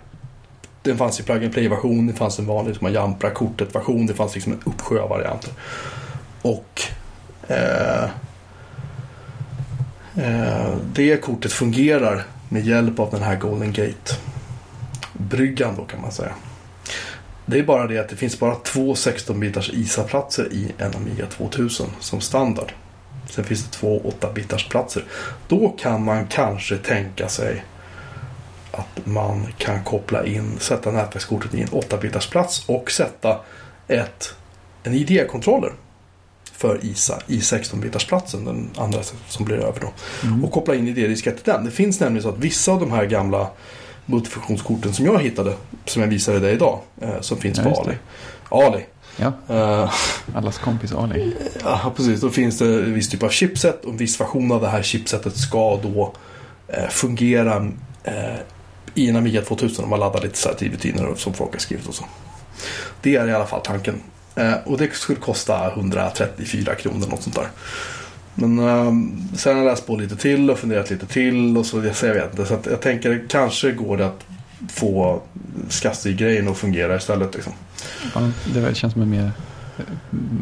Den 0.82 0.98
fanns 0.98 1.20
i 1.20 1.22
plug 1.22 1.44
and 1.44 1.52
play-version, 1.52 2.06
det 2.06 2.12
fanns 2.12 2.38
en 2.38 2.46
vanlig 2.46 2.76
som 2.76 2.92
jampra 2.92 3.30
kortet-version, 3.30 4.06
det 4.06 4.14
fanns 4.14 4.34
liksom 4.34 4.52
en 4.52 4.60
uppsjö 4.64 5.00
av 5.00 5.08
varianter. 5.08 5.50
Och 6.42 6.82
Eh, 7.50 8.04
eh, 10.16 10.74
det 10.92 11.16
kortet 11.16 11.52
fungerar 11.52 12.22
med 12.48 12.66
hjälp 12.66 12.98
av 12.98 13.10
den 13.10 13.22
här 13.22 13.36
Golden 13.36 13.72
Gate-bryggan 13.72 15.76
då 15.76 15.84
kan 15.84 16.00
man 16.00 16.12
säga. 16.12 16.32
Det 17.46 17.58
är 17.58 17.62
bara 17.62 17.86
det 17.86 17.98
att 17.98 18.08
det 18.08 18.16
finns 18.16 18.40
bara 18.40 18.54
två 18.54 18.94
16-bitars 18.94 19.70
ISA-platser 19.72 20.52
i 20.52 20.72
en 20.78 20.94
Amiga 20.94 21.26
2000 21.26 21.86
som 22.00 22.20
standard. 22.20 22.72
Sen 23.30 23.44
finns 23.44 23.64
det 23.64 23.70
två 23.70 24.12
8-bitars 24.20 24.70
platser. 24.70 25.04
Då 25.48 25.68
kan 25.68 26.04
man 26.04 26.26
kanske 26.26 26.76
tänka 26.76 27.28
sig 27.28 27.64
att 28.72 29.06
man 29.06 29.46
kan 29.58 29.84
koppla 29.84 30.26
in, 30.26 30.58
sätta 30.58 30.90
nätverkskortet 30.90 31.54
i 31.54 31.62
en 31.62 31.68
8-bitars 31.68 32.30
plats 32.30 32.68
och 32.68 32.90
sätta 32.90 33.40
ett, 33.88 34.34
en 34.82 34.94
ID-kontroller 34.94 35.72
för 36.60 36.84
ISA 36.84 37.18
i 37.26 37.38
16-bitars 37.38 38.08
platsen, 38.08 38.44
den 38.44 38.70
andra 38.76 38.98
som 39.28 39.44
blir 39.44 39.56
över 39.56 39.80
då. 39.80 39.92
Mm. 40.22 40.44
Och 40.44 40.52
koppla 40.52 40.74
in 40.74 40.88
ID-disketter 40.88 41.44
till 41.44 41.52
den. 41.52 41.64
Det 41.64 41.70
finns 41.70 42.00
nämligen 42.00 42.22
så 42.22 42.28
att 42.28 42.38
vissa 42.38 42.72
av 42.72 42.80
de 42.80 42.90
här 42.90 43.06
gamla 43.06 43.50
multifunktionskorten 44.06 44.94
som 44.94 45.06
jag 45.06 45.22
hittade, 45.22 45.54
som 45.84 46.02
jag 46.02 46.08
visade 46.08 46.38
dig 46.40 46.52
idag, 46.52 46.80
eh, 47.00 47.20
som 47.20 47.38
finns 47.38 47.58
Ja, 47.58 47.64
på 47.64 47.80
Ali. 47.80 47.96
Ali. 48.48 48.84
Ja, 49.16 49.32
Eh, 49.48 49.92
allas 50.34 50.58
kompis 50.58 50.92
Ali. 50.92 51.36
Ja, 51.64 51.92
precis. 51.96 52.20
Då 52.20 52.30
finns 52.30 52.58
det 52.58 52.66
en 52.66 52.94
viss 52.94 53.08
typ 53.08 53.22
av 53.22 53.28
chipset 53.28 53.84
och 53.84 53.90
en 53.90 53.96
viss 53.96 54.20
version 54.20 54.52
av 54.52 54.60
det 54.60 54.68
här 54.68 54.82
chipsetet 54.82 55.36
ska 55.36 55.76
då 55.82 56.12
eh, 56.68 56.88
fungera 56.88 57.68
eh, 58.04 58.14
i 58.94 59.08
en 59.08 59.16
Amiga 59.16 59.42
2000 59.42 59.84
om 59.84 59.90
man 59.90 60.00
laddar 60.00 60.20
lite 60.20 60.38
så 60.38 60.48
här 60.48 60.56
till 60.56 60.72
rutiner 60.72 61.14
som 61.16 61.34
folk 61.34 61.52
har 61.52 61.58
skrivit 61.58 61.86
och 61.86 61.94
så. 61.94 62.04
Det 63.02 63.16
är 63.16 63.28
i 63.28 63.32
alla 63.32 63.46
fall 63.46 63.60
tanken. 63.64 64.02
Eh, 64.34 64.54
och 64.64 64.78
det 64.78 64.94
skulle 64.94 65.18
kosta 65.18 65.70
134 65.72 66.74
kronor 66.74 67.06
något 67.06 67.22
sånt 67.22 67.36
där. 67.36 67.48
Men 68.34 68.58
eh, 68.58 68.92
sen 69.36 69.56
har 69.56 69.64
jag 69.64 69.70
läst 69.70 69.86
på 69.86 69.96
lite 69.96 70.16
till 70.16 70.50
och 70.50 70.58
funderat 70.58 70.90
lite 70.90 71.06
till 71.06 71.56
och 71.56 71.66
så, 71.66 71.82
så 71.94 72.06
jag 72.06 72.14
vet 72.14 72.30
inte. 72.30 72.46
Så 72.46 72.58
jag 72.70 72.80
tänker 72.80 73.24
kanske 73.28 73.72
går 73.72 73.96
det 73.96 74.06
att 74.06 74.24
få 74.68 75.22
SCSI-grejen 75.68 76.48
att 76.48 76.56
fungera 76.58 76.96
istället. 76.96 77.34
Liksom. 77.34 77.52
Ja, 78.14 78.30
det 78.54 78.74
känns 78.74 78.92
som 78.92 79.02
en 79.02 79.10
mer 79.10 79.32
eh, 79.78 79.84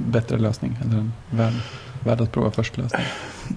bättre 0.07 0.39
lösning. 0.39 0.79
Eller 0.85 0.99
en 0.99 1.13
värd, 1.31 1.53
värd 2.05 2.21
att 2.21 2.33
prova 2.33 2.51
först 2.51 2.77
lösning. 2.77 3.03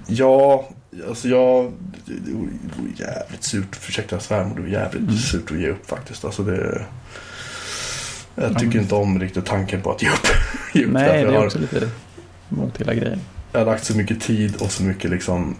Ja, 0.07 0.69
alltså 1.09 1.27
jag... 1.27 1.71
Det 2.05 2.31
vore 2.31 2.91
jävligt 2.97 3.43
surt. 3.43 3.79
Ursäkta 3.87 4.19
svärmor, 4.19 4.55
det 4.55 4.61
vore 4.61 4.71
jävligt 4.71 5.01
Mm. 5.03 5.17
surt 5.17 5.51
att 5.51 5.59
ge 5.59 5.69
upp 5.69 5.89
faktiskt. 5.89 6.25
Alltså 6.25 6.43
det... 6.43 6.85
Jag 8.35 8.45
Ja, 8.51 8.53
tycker 8.59 8.67
men- 8.73 8.81
inte 8.83 8.95
om 8.95 9.19
riktigt 9.19 9.45
tanken 9.45 9.81
på 9.81 9.91
att 9.91 10.01
ge 10.01 10.09
upp. 10.09 10.27
ge 10.73 10.85
upp 10.85 10.91
Nej, 10.91 11.23
det 11.25 11.31
jag, 11.31 11.41
är 11.41 11.45
också 11.45 11.59
lite 11.59 11.89
mot 12.49 12.77
hela 12.81 12.93
grejen. 12.93 13.19
jag 13.51 13.59
har 13.59 13.65
lagt 13.65 13.83
så 13.85 13.97
mycket 13.97 14.21
tid 14.21 14.55
och 14.61 14.71
så 14.71 14.83
mycket 14.83 15.11
liksom 15.11 15.55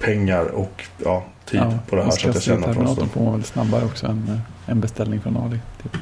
pengar 0.00 0.44
och 0.44 0.84
ja, 1.04 1.24
tid 1.44 1.60
på 1.88 1.96
det 1.96 2.02
här 2.02 2.10
så 2.10 2.28
att 2.28 2.34
jag 2.34 2.42
känner 2.42 2.68
att 2.68 2.76
man 2.98 3.08
får 3.08 3.32
väl 3.32 3.44
snabbare 3.44 3.84
också 3.84 4.06
än 4.06 4.24
eh, 4.28 4.70
en 4.70 4.80
beställning 4.80 5.20
från 5.20 5.36
Ali. 5.36 5.58
Typ. 5.82 5.96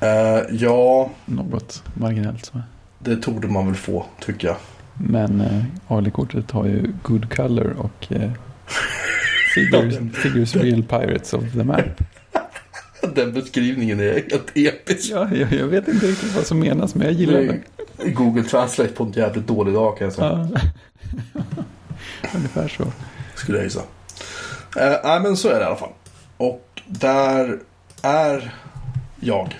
Eh, 0.00 0.56
ja, 0.56 1.10
Något 1.24 1.82
marginellt. 1.94 2.44
Så. 2.44 2.60
det 2.98 3.16
torde 3.16 3.48
man 3.48 3.66
väl 3.66 3.74
få 3.74 4.06
tycker 4.20 4.48
jag. 4.48 4.56
Men 4.94 5.40
eh, 5.40 5.64
Ali-kortet 5.88 6.50
har 6.50 6.64
ju 6.66 6.92
Good 7.02 7.34
Color 7.36 7.74
och 7.78 8.12
eh, 8.12 8.30
figures, 9.54 9.94
figures 10.22 10.56
Real 10.56 10.82
Pirates 10.82 11.32
of 11.32 11.52
the 11.52 11.64
Map. 11.64 11.80
Den 13.14 13.32
beskrivningen 13.32 14.00
är 14.00 14.12
helt 14.14 14.50
episk. 14.54 15.10
Ja, 15.10 15.28
jag, 15.34 15.52
jag 15.52 15.66
vet 15.66 15.88
inte 15.88 16.06
riktigt 16.06 16.34
vad 16.36 16.46
som 16.46 16.58
menas, 16.58 16.94
men 16.94 17.06
jag 17.06 17.16
gillar 17.16 17.40
Det 17.40 17.60
den. 17.96 18.14
Google 18.14 18.42
Translate 18.44 18.92
på 18.92 19.04
en 19.04 19.12
jävligt 19.12 19.46
dålig 19.46 19.74
dag 19.74 19.98
kan 19.98 20.04
jag 20.04 20.14
säga. 20.14 20.48
Ja. 20.52 20.60
Ungefär 22.34 22.68
så. 22.68 22.84
Skulle 23.34 23.58
jag 23.58 23.64
gissa. 23.64 23.82
Eh, 24.76 24.92
nej 25.04 25.20
men 25.20 25.36
så 25.36 25.48
är 25.48 25.54
det 25.54 25.60
i 25.60 25.64
alla 25.64 25.76
fall. 25.76 25.92
Och 26.36 26.82
där 26.86 27.58
är 28.02 28.54
jag 29.20 29.54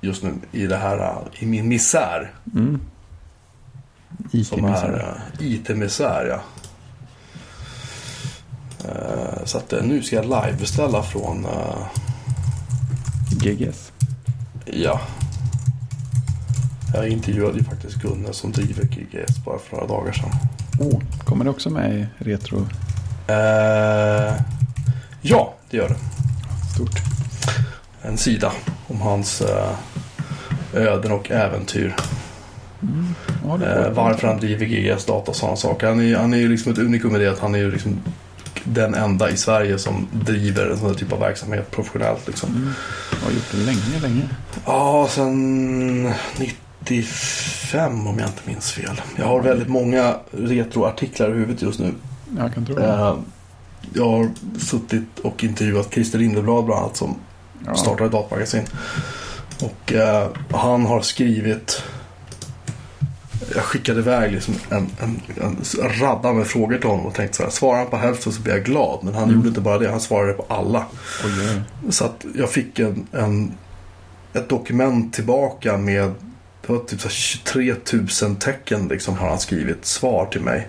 just 0.00 0.22
nu 0.22 0.32
i 0.52 0.66
det 0.66 0.76
här, 0.76 0.98
eh, 0.98 1.42
i 1.42 1.46
min 1.46 1.68
misär. 1.68 2.32
Mm. 2.54 2.80
Som 4.44 4.64
är 4.64 4.68
IT-misär. 4.70 5.16
eh, 5.40 5.46
IT-misär 5.46 6.26
ja. 6.26 6.40
Eh, 8.88 9.44
så 9.44 9.58
att 9.58 9.72
nu 9.82 10.02
ska 10.02 10.16
jag 10.16 10.24
live-beställa 10.24 11.02
från, 11.02 11.44
eh, 11.44 11.86
GGS. 13.42 13.92
ja. 14.64 15.00
Jag 16.94 17.08
intervjuade 17.08 17.58
ju 17.58 17.64
faktiskt 17.64 17.96
Gunne 17.96 18.32
som 18.32 18.52
driver 18.52 18.84
GGS 18.84 19.44
bara 19.44 19.58
för 19.58 19.76
några 19.76 19.86
dagar 19.86 20.12
sedan. 20.12 20.30
Oh, 20.78 21.02
kommer 21.24 21.44
det 21.44 21.50
också 21.50 21.70
med 21.70 21.94
i 21.94 22.06
retro? 22.18 22.66
Eh, 23.26 24.34
ja, 25.22 25.54
det 25.70 25.76
gör 25.76 25.88
det. 25.88 25.96
Stort. 26.74 27.02
En 28.02 28.18
sida 28.18 28.52
om 28.88 29.00
hans 29.00 29.40
eh, 29.40 29.70
öden 30.72 31.12
och 31.12 31.30
äventyr. 31.30 31.96
Mm. 32.82 33.14
På 33.42 33.64
Eh, 33.64 33.90
varför 33.90 34.28
han 34.28 34.36
driver 34.36 34.66
GGS 34.66 35.04
data 35.04 35.30
och 35.30 35.36
sådana 35.36 35.56
saker. 35.56 35.86
Han 35.86 36.00
är, 36.00 36.16
han 36.16 36.34
är 36.34 36.38
ju 36.38 36.48
liksom 36.48 36.72
ett 36.72 36.78
unikum 36.78 37.16
i 37.16 37.18
det 37.18 37.32
att 37.32 37.38
han 37.38 37.54
är 37.54 37.58
ju 37.58 37.70
liksom 37.70 38.00
den 38.64 38.94
enda 38.94 39.30
i 39.30 39.36
Sverige 39.36 39.78
som 39.78 40.08
driver 40.12 40.66
en 40.70 40.78
sån 40.78 40.86
här 40.88 40.94
typ 40.94 41.12
av 41.12 41.20
verksamhet 41.20 41.70
professionellt. 41.70 42.26
Liksom. 42.26 42.48
Mm. 42.50 42.70
Har 43.24 43.30
gjort 43.30 43.50
det 43.50 43.56
länge, 43.58 44.00
länge. 44.02 44.28
Ja, 44.66 45.08
sen 45.10 46.12
95 46.80 48.06
om 48.06 48.18
jag 48.18 48.28
inte 48.28 48.42
minns 48.44 48.72
fel. 48.72 49.00
Jag 49.16 49.26
har 49.26 49.40
väldigt 49.40 49.68
många 49.68 50.14
retroartiklar 50.30 51.30
i 51.30 51.32
huvudet 51.32 51.62
just 51.62 51.80
nu. 51.80 51.94
Jag 52.38 52.54
kan 52.54 52.66
tro 52.66 52.74
det. 52.74 52.84
Eh, 52.88 53.14
jag 53.94 54.10
har 54.10 54.30
suttit 54.58 55.18
och 55.22 55.44
intervjuat 55.44 55.94
Christer 55.94 56.18
Lindeblad 56.18 56.64
bland 56.64 56.80
annat 56.84 56.96
som 56.96 57.14
Ja. 57.66 57.74
startade 57.74 58.04
ett 58.06 58.12
datamagasin. 58.12 58.62
Och 59.60 59.92
eh, 59.92 60.28
han 60.50 60.86
har 60.86 61.00
skrivit 61.00 61.82
jag 63.54 63.64
skickade 63.64 63.98
iväg 64.00 64.32
liksom 64.32 64.54
en, 64.70 64.86
en, 65.00 65.20
en 65.42 65.56
radda 66.00 66.32
med 66.32 66.46
frågor 66.46 66.76
till 66.78 66.88
honom 66.90 67.06
och 67.06 67.14
tänkte 67.14 67.36
så 67.36 67.42
här, 67.42 67.50
svarar 67.50 67.78
han 67.78 67.86
på 67.90 67.96
hälften 67.96 68.32
så 68.32 68.42
blir 68.42 68.54
jag 68.54 68.64
glad. 68.64 68.98
Men 69.02 69.14
han 69.14 69.22
Mm. 69.22 69.34
gjorde 69.36 69.48
inte 69.48 69.60
bara 69.60 69.78
det, 69.78 69.90
han 69.90 70.00
svarade 70.00 70.32
på 70.32 70.46
alla. 70.48 70.84
Oj, 71.24 71.30
oj. 71.84 71.92
Så 71.92 72.04
att 72.04 72.24
jag 72.34 72.50
fick 72.50 72.78
en, 72.78 73.06
en, 73.12 73.52
ett 74.32 74.48
dokument 74.48 75.14
tillbaka 75.14 75.76
med 75.76 76.12
det 76.66 76.72
var 76.72 76.78
typ 76.78 77.00
så 77.00 77.08
här 77.08 77.14
23 77.14 77.74
000 78.22 78.36
tecken 78.36 78.88
liksom 78.88 79.16
har 79.18 79.28
han 79.28 79.38
skrivit 79.38 79.86
svar 79.86 80.26
till 80.26 80.40
mig. 80.40 80.68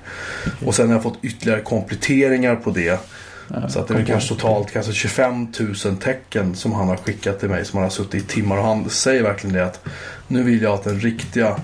Och 0.65 0.75
sen 0.75 0.87
har 0.87 0.93
jag 0.93 1.03
fått 1.03 1.17
ytterligare 1.21 1.61
kompletteringar 1.61 2.55
på 2.55 2.71
det. 2.71 2.99
Ja, 3.47 3.69
Så 3.69 3.79
att 3.79 3.87
det 3.87 3.93
är 3.93 4.05
kanske 4.05 4.29
totalt 4.35 4.71
kanske 4.71 4.93
25 4.93 5.47
000 5.85 5.97
tecken 5.97 6.55
som 6.55 6.73
han 6.73 6.87
har 6.87 6.95
skickat 6.97 7.39
till 7.39 7.49
mig 7.49 7.65
som 7.65 7.77
han 7.77 7.83
har 7.83 7.89
suttit 7.89 8.23
i 8.23 8.27
timmar. 8.27 8.57
Och 8.57 8.63
han 8.65 8.89
säger 8.89 9.23
verkligen 9.23 9.55
det 9.55 9.65
att 9.65 9.85
nu 10.27 10.43
vill 10.43 10.61
jag 10.61 10.73
att 10.73 10.83
den 10.83 10.99
riktiga 10.99 11.55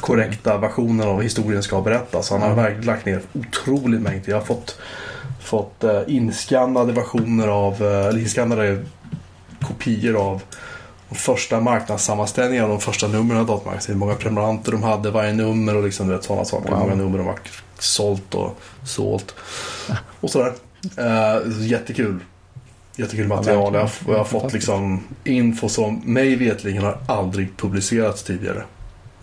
korrekta 0.00 0.58
versionen 0.58 1.08
av 1.08 1.22
historien 1.22 1.62
ska 1.62 1.80
berättas. 1.80 2.30
Han 2.30 2.42
har 2.42 2.48
Ja. 2.48 2.54
verkligen 2.54 2.84
lagt 2.86 3.06
ner 3.06 3.20
otroligt 3.32 4.00
mängd. 4.00 4.22
Jag 4.26 4.36
har 4.36 4.44
fått, 4.44 4.78
fått 5.42 5.84
eh, 5.84 6.00
inskannade 6.06 6.92
versioner 6.92 7.48
av, 7.48 7.82
eh, 7.82 8.06
eller 8.06 8.18
inskannade 8.20 8.84
kopior 9.62 10.16
av 10.16 10.42
de 11.08 11.14
första 11.14 11.60
marknadssammanställningarna, 11.60 12.68
de 12.68 12.80
första 12.80 13.08
numren 13.08 13.40
av 13.40 13.46
datamagasinet. 13.46 13.94
Hur 13.94 14.00
många 14.00 14.14
prenumeranter 14.14 14.72
de 14.72 14.82
hade, 14.82 15.10
varje 15.10 15.32
nummer 15.32 15.76
och 15.76 15.82
liksom, 15.84 16.08
vet, 16.08 16.24
sådana 16.24 16.44
saker. 16.44 16.68
Hur 16.70 16.76
många 16.76 16.94
nummer 16.94 17.18
de 17.18 17.26
har 17.26 17.38
sålt 17.78 18.34
och 18.34 18.58
sålt. 18.84 19.34
Och 20.20 20.30
sådär. 20.30 20.52
Eh, 20.96 21.66
jättekul. 21.66 22.18
Jättekul 22.96 23.28
material. 23.28 23.74
Jag 23.74 23.80
har, 23.80 23.90
jag 24.06 24.16
har 24.18 24.24
fått 24.24 24.52
liksom 24.52 25.00
info 25.24 25.68
som 25.68 26.02
mig 26.04 26.36
vetligen 26.36 26.82
har 26.82 26.98
aldrig 27.08 27.56
publicerats 27.56 28.22
tidigare. 28.22 28.62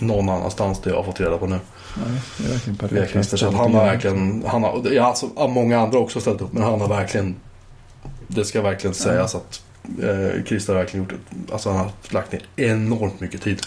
Någon 0.02 0.30
annanstans 0.30 0.80
det 0.80 0.90
jag 0.90 0.98
har 0.98 1.04
fått 1.04 1.20
reda 1.20 1.38
på 1.38 1.48
nu. 1.48 1.60
Ja, 1.96 2.02
det 2.38 2.46
är 2.48 2.52
verkligen 2.52 2.78
perfekt. 2.78 3.40
Så 3.40 3.48
att 3.48 3.54
han 3.54 3.74
har 3.74 3.86
verkligen, 3.86 4.44
han 4.48 4.64
har, 4.64 4.92
ja, 4.92 5.04
alltså, 5.06 5.28
många 5.48 5.80
andra 5.80 5.98
har 5.98 6.04
också 6.04 6.22
ställt 6.22 6.42
upp, 6.42 6.54
men 6.54 6.64
han 6.64 6.82
har 6.82 6.88
verkligen, 6.88 7.36
det 8.28 8.46
ska 8.46 8.62
verkligen 8.62 8.94
sägas 8.94 9.36
att 9.36 9.62
eh, 10.04 10.44
Christer 10.46 10.74
har 10.74 10.80
verkligen 10.82 11.06
gjort 11.06 11.14
alltså 11.52 11.70
han 11.70 11.78
har 11.80 11.92
lagt 12.10 12.32
ner 12.32 12.42
enormt 12.56 13.20
mycket 13.20 13.42
tid. 13.42 13.62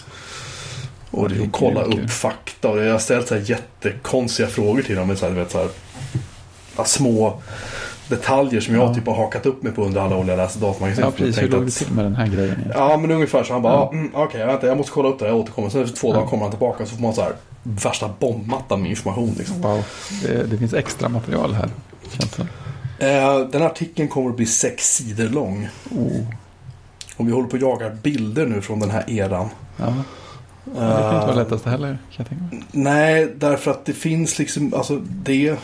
Och 1.11 1.23
Ja, 1.23 1.27
liksom 1.27 1.49
kolla 1.51 1.83
kul, 1.83 1.93
kul. 1.93 2.03
upp 2.03 2.11
fakta. 2.11 2.69
Och 2.69 2.83
jag 2.83 2.91
har 2.91 2.99
ställt 2.99 3.27
så 3.27 3.35
här 3.35 3.41
jättekonstiga 3.49 4.47
frågor 4.47 4.81
till 4.81 4.95
honom. 4.95 5.07
med 5.07 5.17
Så 5.17 5.25
här, 5.25 5.33
vet, 5.33 5.51
så 5.51 5.57
här, 5.57 5.69
ja, 6.77 6.85
små 6.85 7.41
detaljer 8.09 8.61
som 8.61 8.75
jag 8.75 8.89
Ja. 8.89 8.93
typ 8.95 9.07
har 9.07 9.15
hakat 9.15 9.45
upp 9.45 9.63
mig 9.63 9.71
på 9.71 9.83
under 9.85 10.01
alla 10.01 10.15
år 10.17 10.27
jag 10.27 10.37
läste 10.37 10.59
datamagasin. 10.59 11.03
Ja, 11.03 11.11
precis. 11.11 11.41
Hur 11.41 11.49
låg 11.49 11.65
det 11.65 11.71
till 11.71 11.91
med 11.91 12.05
den 12.05 12.15
här 12.15 12.27
grejen? 12.27 12.43
egentligen? 12.45 12.71
Ja, 12.77 12.97
men 12.97 13.11
ungefär 13.11 13.43
så. 13.43 13.53
Han 13.53 13.61
bara, 13.61 13.73
Ja. 13.73 13.89
mm, 13.93 14.11
okej, 14.13 14.45
vänta, 14.45 14.67
jag 14.67 14.77
måste 14.77 14.91
kolla 14.91 15.09
upp 15.09 15.19
det, 15.19 15.27
jag 15.27 15.35
återkommer. 15.37 15.69
Sen 15.69 15.83
efter 15.83 15.97
två 15.97 16.07
Ja. 16.07 16.13
dagar 16.13 16.27
kommer 16.27 16.43
han 16.43 16.51
tillbaka 16.51 16.85
så 16.85 16.95
får 16.95 17.01
man 17.01 17.13
så 17.13 17.21
här 17.21 17.33
värsta 17.63 18.09
bombmattan 18.19 18.81
med 18.81 18.89
information. 18.89 19.35
Liksom. 19.37 19.61
Wow, 19.61 19.83
det, 20.23 20.43
det 20.43 20.57
finns 20.57 20.73
extra 20.73 21.09
material 21.09 21.53
här. 21.53 21.69
Känns 22.17 22.31
det. 22.31 22.47
Eh, 22.99 23.39
den 23.39 23.61
här 23.61 23.69
artikeln 23.69 24.07
kommer 24.07 24.29
att 24.29 24.35
bli 24.35 24.45
sex 24.45 24.95
sidor 24.95 25.27
lång. 25.29 25.67
Oh. 25.91 26.21
Och 27.17 27.27
vi 27.27 27.31
håller 27.31 27.47
på 27.47 27.55
att 27.55 27.61
jaga 27.61 27.89
bilder 27.89 28.45
nu 28.45 28.61
från 28.61 28.79
den 28.79 28.89
här 28.91 29.09
eran. 29.09 29.49
Ja. 29.77 29.83
Det 30.65 30.71
kan 30.71 30.83
inte 30.85 31.17
vara 31.17 31.29
Eh, 31.31 31.35
lättast 31.35 31.65
heller, 31.65 31.87
kan 31.87 31.97
jag 32.15 32.27
tänka 32.29 32.43
mig. 32.55 32.63
Nej, 32.71 33.33
därför 33.37 33.71
att 33.71 33.85
det 33.85 33.93
finns 33.93 34.39
liksom, 34.39 34.73
alltså 34.73 35.01
det... 35.23 35.55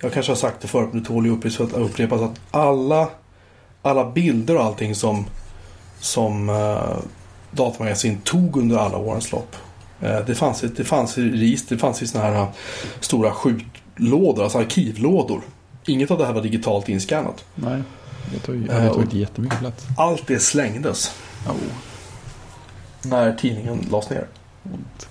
Jag 0.00 0.12
kanske 0.12 0.32
har 0.32 0.36
sagt 0.36 0.60
det 0.60 0.68
förut, 0.68 0.88
men 0.92 1.02
det 1.02 1.08
tål 1.08 1.26
ju 1.26 1.32
att 1.34 1.72
upprepas 1.72 2.20
att 2.20 2.40
alla, 2.50 3.08
alla 3.82 4.10
bilder 4.10 4.56
och 4.56 4.64
allting 4.64 4.94
som, 4.94 5.26
som 6.00 6.48
uh, 6.48 6.96
datamagasin 7.50 8.20
tog 8.24 8.56
under 8.56 8.76
alla 8.76 8.98
årens 8.98 9.32
lopp. 9.32 9.56
eh, 10.00 10.20
det, 10.26 10.34
fanns, 10.34 10.60
det 10.60 10.84
fanns 10.84 11.18
i 11.18 11.30
register, 11.30 11.74
det 11.74 11.80
fanns 11.80 12.02
i 12.02 12.06
såna 12.06 12.24
här 12.24 12.34
eh, 12.34 12.48
stora 13.00 13.30
skjutlådor, 13.32 14.42
alltså 14.42 14.58
arkivlådor. 14.58 15.42
Inget 15.86 16.10
av 16.10 16.18
det 16.18 16.26
här 16.26 16.32
var 16.32 16.42
digitalt 16.42 16.88
inskannat. 16.88 17.44
Nej, 17.54 17.82
det 18.32 18.38
tog, 18.38 18.56
Eh, 18.56 18.82
det 18.82 18.88
tog 18.88 19.02
inte 19.02 19.18
jättemycket 19.18 19.58
plats. 19.58 19.84
Allt 19.96 20.26
det 20.26 20.40
slängdes 20.40 21.14
Oh, 21.48 21.54
när 23.02 23.32
tidningen 23.34 23.86
lades 23.90 24.10
ner. 24.10 24.26
ont. 24.64 25.08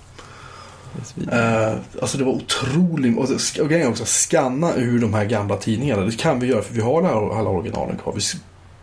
Eh, 1.32 1.74
alltså 2.02 2.18
det 2.18 2.24
var 2.24 2.32
otroligt. 2.32 3.18
Och, 3.18 3.62
och 3.62 3.68
grejen 3.68 3.88
också 3.88 4.02
att 4.02 4.08
scanna 4.08 4.74
ur 4.76 4.98
de 4.98 5.14
här 5.14 5.24
gamla 5.24 5.56
tidningarna. 5.56 6.02
Det 6.02 6.16
kan 6.18 6.40
vi 6.40 6.46
göra 6.46 6.62
för 6.62 6.74
vi 6.74 6.80
har 6.80 7.02
alla, 7.38 7.48
originalen 7.50 7.96
kvar. 7.98 8.12
Vi, 8.16 8.20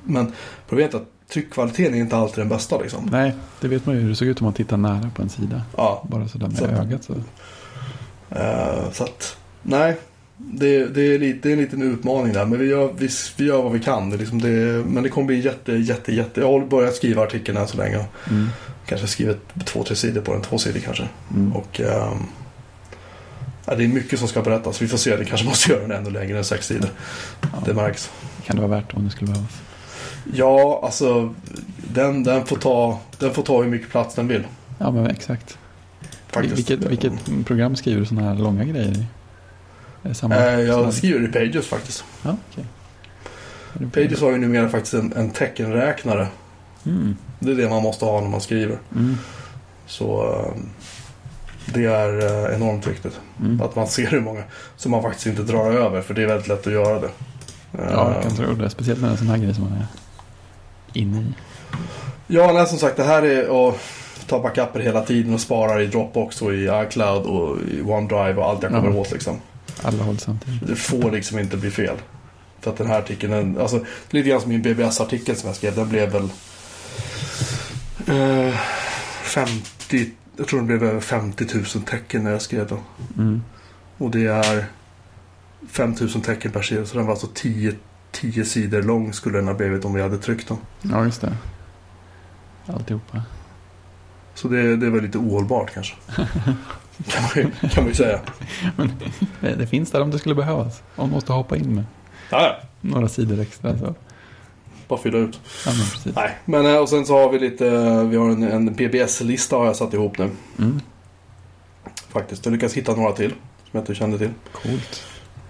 men 0.03 0.31
problemet 0.69 0.93
är 0.93 0.97
att 0.97 1.07
tryckkvaliteten 1.33 1.93
är 1.93 1.97
inte 1.99 2.15
alltid 2.17 2.39
den 2.41 2.49
bästa 2.49 2.77
liksom. 2.81 3.09
Nej, 3.11 3.33
det 3.61 3.67
vet 3.67 3.85
man 3.85 3.95
ju 3.95 4.01
hur 4.01 4.09
det 4.09 4.15
såg 4.15 4.27
ut 4.27 4.41
om 4.41 4.45
man 4.45 4.53
tittar 4.53 4.77
nära 4.77 5.09
på 5.15 5.21
en 5.21 5.29
sida. 5.29 5.61
Ja, 5.77 6.05
Bara 6.09 6.27
sådär 6.27 6.47
med 6.47 6.57
Så- 6.57 6.65
ögat 6.65 7.03
så. 7.03 7.13
eh, 8.29 8.91
så 8.91 9.03
att 9.03 9.37
nej. 9.61 9.97
Det, 10.37 10.85
det, 10.85 11.01
är 11.01 11.19
lite, 11.19 11.39
det 11.41 11.49
är 11.49 11.53
en 11.53 11.61
liten 11.63 11.81
utmaning 11.81 12.33
där. 12.33 12.45
Men 12.45 12.59
vi 12.59 12.65
gör, 12.65 12.93
vi, 12.97 13.09
vi 13.37 13.45
gör 13.45 13.61
vad 13.63 13.71
vi 13.71 13.79
kan. 13.79 14.09
Det 14.09 14.17
liksom 14.17 14.41
det, 14.41 14.83
men 14.87 15.03
det 15.03 15.09
kommer 15.09 15.27
bli 15.27 15.39
jätte, 15.39 15.71
jätte, 15.73 16.13
jätte. 16.13 16.41
Jag 16.41 16.51
har 16.51 16.65
börjat 16.65 16.95
skriva 16.95 17.23
artikeln 17.23 17.57
än 17.57 17.67
så 17.67 17.77
länge. 17.77 18.05
Mm. 18.29 18.47
Kanske 18.85 19.07
skrivit 19.07 19.37
två, 19.65 19.83
tre 19.83 19.95
sidor 19.95 20.21
på 20.21 20.33
den. 20.33 20.41
Två 20.41 20.57
sidor 20.57 20.79
kanske. 20.79 21.07
Mm. 21.33 21.53
Och 21.53 21.79
ja, 23.65 23.75
det 23.75 23.83
är 23.83 23.87
mycket 23.87 24.19
som 24.19 24.27
ska 24.27 24.41
berättas. 24.41 24.81
Vi 24.81 24.87
får 24.87 24.97
se. 24.97 25.15
Det 25.15 25.25
kanske 25.25 25.47
måste 25.47 25.71
göra 25.73 25.81
den 25.87 25.91
ännu 25.91 26.09
längre 26.09 26.37
än 26.37 26.43
sex 26.45 26.67
sidor. 26.67 26.89
Ja, 27.41 27.47
Det 27.65 27.73
märks. 27.73 28.11
kan 28.45 28.55
det 28.55 28.61
vara 28.61 28.71
värt 28.71 28.93
om 28.93 29.03
det 29.05 29.09
skulle 29.11 29.31
behövas. 29.31 29.51
Ja, 30.33 30.81
alltså 30.83 31.33
den, 31.93 32.23
den, 32.23 32.45
får 32.45 32.55
ta, 32.57 32.99
den 33.19 33.33
får 33.33 33.43
ta 33.43 33.61
hur 33.63 33.69
mycket 33.69 33.89
plats 33.89 34.15
den 34.15 34.27
vill. 34.27 34.43
Ja, 34.77 34.91
men 34.91 35.07
exakt. 35.07 35.57
Faktiskt. 36.27 36.57
Vilket, 36.57 36.79
vilket 36.79 37.13
program 37.45 37.75
skriver 37.75 37.99
du 37.99 38.05
sådana 38.05 38.27
här 38.29 38.35
långa 38.35 38.63
grejer 38.63 39.05
i? 40.11 40.13
Samma? 40.13 40.35
Eh, 40.35 40.41
sådana- 40.41 40.61
jag 40.61 40.93
skriver 40.93 41.23
i 41.29 41.31
Pages 41.31 41.67
faktiskt. 41.67 42.03
Ja, 42.23 42.35
det- 42.55 43.89
Pages 43.93 44.21
har 44.21 44.31
ju 44.31 44.37
numera 44.37 44.69
faktiskt 44.69 44.93
en, 44.93 45.13
en 45.13 45.29
teckenräknare. 45.29 46.27
Mm. 46.85 47.15
Det 47.45 47.51
är 47.51 47.55
det 47.55 47.69
man 47.69 47.83
måste 47.83 48.05
ha 48.05 48.21
när 48.21 48.29
man 48.29 48.41
skriver. 48.41 48.77
Mm. 48.95 49.17
Så 49.87 50.33
ehm, 50.33 50.69
det 51.73 51.85
är 51.85 52.19
eh, 52.49 52.55
enormt 52.55 52.87
viktigt. 52.87 53.19
Mm. 53.39 53.61
Att 53.61 53.75
man 53.75 53.87
ser 53.87 54.07
hur 54.07 54.21
många 54.21 54.43
som 54.77 54.91
man 54.91 55.01
faktiskt 55.01 55.27
inte 55.27 55.41
drar 55.43 55.71
över. 55.71 56.01
För 56.01 56.13
det 56.13 56.23
är 56.23 56.27
väldigt 56.27 56.47
lätt 56.47 56.67
att 56.67 56.73
göra 56.73 56.99
det. 56.99 57.09
Ja, 57.71 57.81
jag 58.13 58.21
kan 58.23 58.31
Ehm, 58.31 58.37
tro 58.37 58.53
det. 58.53 58.69
Speciellt 58.69 59.01
med 59.01 59.09
en 59.11 59.17
sån 59.17 59.27
här 59.27 59.37
grej 59.37 59.53
som 59.53 59.63
man 59.63 59.73
är 59.73 59.85
inne 60.99 61.17
i. 61.19 61.33
Ja, 62.27 62.51
nej, 62.53 62.67
som 62.67 62.77
sagt 62.77 62.97
det 62.97 63.03
här 63.03 63.23
är 63.23 63.69
att 63.69 63.75
ta 64.27 64.39
backuper 64.39 64.79
hela 64.79 65.01
tiden 65.01 65.33
och 65.33 65.41
spara 65.41 65.81
i 65.81 65.87
Dropbox 65.87 66.41
och 66.41 66.53
i 66.53 66.69
iCloud 66.87 67.23
och 67.25 67.57
i 67.71 67.81
OneDrive 67.81 68.33
och 68.35 68.49
allt 68.49 68.63
jag 68.63 68.71
kommer 68.71 68.91
Ja. 68.91 68.97
åt 68.97 69.11
liksom. 69.11 69.35
Alla 69.83 70.03
håll 70.03 70.19
samtidigt. 70.19 70.67
Det 70.67 70.75
får 70.75 71.11
liksom 71.11 71.39
inte 71.39 71.57
bli 71.57 71.71
fel. 71.71 71.95
För 72.61 72.71
att 72.71 72.77
den 72.77 72.87
här 72.87 72.99
artikeln, 72.99 73.57
alltså 73.61 73.79
lite 74.09 74.29
grann 74.29 74.41
som 74.41 74.49
min 74.49 74.61
BBS-artikel 74.61 75.35
som 75.35 75.47
jag 75.47 75.55
skrev. 75.55 75.75
Den 75.75 75.89
blev 75.89 76.09
väl 76.11 76.29
eh, 78.07 78.55
50, 79.23 80.11
jag 80.37 80.47
tror 80.47 80.59
den 80.59 80.67
blev 80.67 80.83
över 80.83 80.99
50 80.99 81.45
000 81.53 81.65
tecken 81.65 82.23
när 82.23 82.31
jag 82.31 82.41
skrev 82.41 82.67
den. 82.67 82.79
Mm. 83.17 83.41
Och 83.97 84.11
det 84.11 84.25
är 84.25 84.65
5 85.69 85.95
000 86.01 86.09
tecken 86.09 86.51
per 86.51 86.61
sida. 86.61 86.85
Så 86.85 86.97
den 86.97 87.05
var 87.05 87.13
alltså 87.13 87.27
10, 87.33 87.75
10 88.11 88.45
sidor 88.45 88.81
lång 88.81 89.13
skulle 89.13 89.37
den 89.37 89.47
ha 89.47 89.53
blivit 89.53 89.85
om 89.85 89.93
vi 89.93 90.01
hade 90.01 90.17
tryckt 90.17 90.47
den. 90.47 90.57
Ja, 90.81 91.05
just 91.05 91.21
det. 91.21 91.37
Alltihopa. 92.67 93.21
Så 94.35 94.47
det, 94.47 94.75
det 94.75 94.85
är 94.85 94.89
väl 94.89 95.01
lite 95.01 95.17
ohållbart 95.17 95.73
kanske. 95.73 95.95
kan, 97.07 97.23
man 97.23 97.31
ju, 97.35 97.51
kan 97.69 97.83
man 97.83 97.87
ju 97.87 97.93
säga. 97.93 98.19
Det, 99.41 99.55
det 99.55 99.67
finns 99.67 99.91
där 99.91 100.01
om 100.01 100.11
det 100.11 100.19
skulle 100.19 100.35
behövas. 100.35 100.81
Om 100.95 101.03
man 101.03 101.09
måste 101.09 101.33
hoppa 101.33 101.57
in 101.57 101.75
med 101.75 101.83
Ja, 102.29 102.41
ja. 102.41 102.67
några 102.81 103.07
sidor 103.07 103.39
extra. 103.39 103.77
Så. 103.77 103.95
Bara 104.93 105.01
fylla 105.01 105.17
ut. 105.17 105.39
Ja, 105.65 105.71
men. 106.05 106.13
Nej, 106.15 106.31
men 106.45 106.65
eh, 106.65 106.77
och 106.81 106.89
sen 106.89 107.05
så 107.05 107.13
har 107.17 107.29
vi 107.29 107.39
lite, 107.39 107.69
vi 108.03 108.17
har 108.17 108.29
en, 108.29 108.43
en 108.43 108.73
PBS-lista 108.75 109.55
har 109.55 109.65
jag 109.65 109.75
satt 109.75 109.93
ihop 109.93 110.17
nu. 110.17 110.29
Mm. 110.59 110.79
Faktiskt. 112.09 112.45
Jag 112.45 112.51
lyckats 112.53 112.73
hitta 112.73 112.95
några 112.95 113.11
till. 113.11 113.29
Som 113.29 113.69
jag 113.71 113.81
inte 113.81 113.95
kände 113.95 114.17
till. 114.17 114.29
Coolt. 114.51 115.03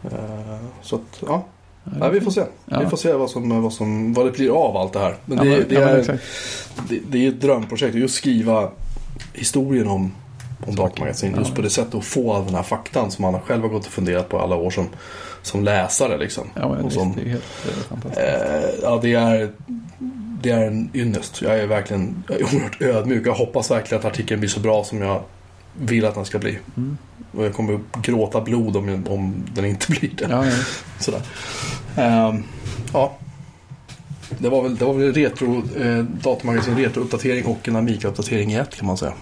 Eh, 0.03 0.55
Så 0.81 0.95
att, 0.95 1.01
ja. 1.27 1.45
Ja, 1.83 1.91
Nej, 1.99 2.11
vi 2.11 2.21
får 2.21 2.31
se. 2.31 2.43
Ja. 2.65 2.79
Vi 2.79 2.85
får 2.89 2.97
se 2.97 3.13
vad, 3.13 3.29
som, 3.29 3.61
vad, 3.63 3.73
som, 3.73 4.13
vad 4.13 4.25
det 4.25 4.31
blir 4.31 4.49
av 4.49 4.77
allt 4.77 4.93
det 4.93 4.99
här. 4.99 5.15
Men 5.25 5.37
Ja, 5.37 5.43
det, 5.43 5.49
men- 5.49 5.69
det, 5.69 5.75
ja, 5.75 5.79
men 5.81 5.89
är, 5.89 5.99
exakt. 5.99 6.23
det, 6.89 6.99
det 7.09 7.25
är 7.25 7.29
ett 7.29 7.41
drömprojekt. 7.41 7.95
Just 7.95 8.15
skriva 8.15 8.69
historien 9.33 9.87
om, 9.87 10.11
om 10.67 10.75
datamagasin. 10.75 11.35
Just 11.37 11.49
Ja. 11.49 11.55
på 11.55 11.61
det 11.61 11.69
sättet 11.69 11.95
att 11.95 12.05
få 12.05 12.33
all 12.33 12.45
den 12.45 12.55
här 12.55 12.63
faktan 12.63 13.11
som 13.11 13.21
man 13.21 13.41
själv 13.41 13.61
har 13.61 13.69
gått 13.69 13.85
och 13.85 13.91
funderat 13.91 14.29
på 14.29 14.39
alla 14.39 14.55
år 14.55 14.69
som, 14.69 14.87
som 15.43 15.63
läsare. 15.63 16.17
Liksom. 16.17 16.47
Ja, 16.55 16.69
men 16.69 16.91
som, 16.91 17.15
det 17.15 17.21
är 17.21 17.25
helt 17.29 17.43
fantastiskt. 17.89 18.17
Eh, 18.27 18.69
ja, 18.81 18.99
det 19.01 19.13
är, 19.13 19.51
det 20.41 20.49
är 20.49 20.67
en 20.67 20.89
ynnest. 20.93 21.41
Jag 21.41 21.59
är 21.59 21.67
verkligen 21.67 22.23
jag 22.29 22.39
är 22.39 22.43
oerhört 22.43 22.81
ödmjuk. 22.81 23.27
Jag 23.27 23.33
hoppas 23.33 23.71
verkligen 23.71 23.99
att 23.99 24.05
artikeln 24.05 24.39
blir 24.39 24.49
så 24.49 24.59
bra 24.59 24.83
som 24.83 25.01
jag 25.01 25.23
vill 25.79 26.05
att 26.05 26.15
den 26.15 26.25
ska 26.25 26.39
bli. 26.39 26.57
Mm. 26.77 26.97
Och 27.31 27.45
jag 27.45 27.53
kommer 27.53 27.79
gråta 28.01 28.41
blod 28.41 28.75
om, 28.77 28.87
jag- 28.89 29.11
om 29.11 29.43
den 29.53 29.65
inte 29.65 29.91
blir 29.91 30.09
det. 30.17 30.27
Ja, 30.29 30.45
ja. 30.45 30.51
Sådär. 30.99 31.21
Ehm, 31.97 32.43
ja. 32.93 33.17
Det 34.37 34.49
var 34.49 34.63
väl, 34.63 34.75
det 34.75 34.85
var 34.85 34.93
väl 34.93 35.13
retro, 35.13 35.63
eh, 35.79 35.97
datamagasin 36.03 36.77
retro-uppdatering 36.77 37.45
och 37.45 37.67
en 37.67 37.75
Amiga-uppdatering 37.75 38.51
i 38.53 38.55
ett 38.55 38.75
kan 38.75 38.87
man 38.87 38.97
säga. 38.97 39.13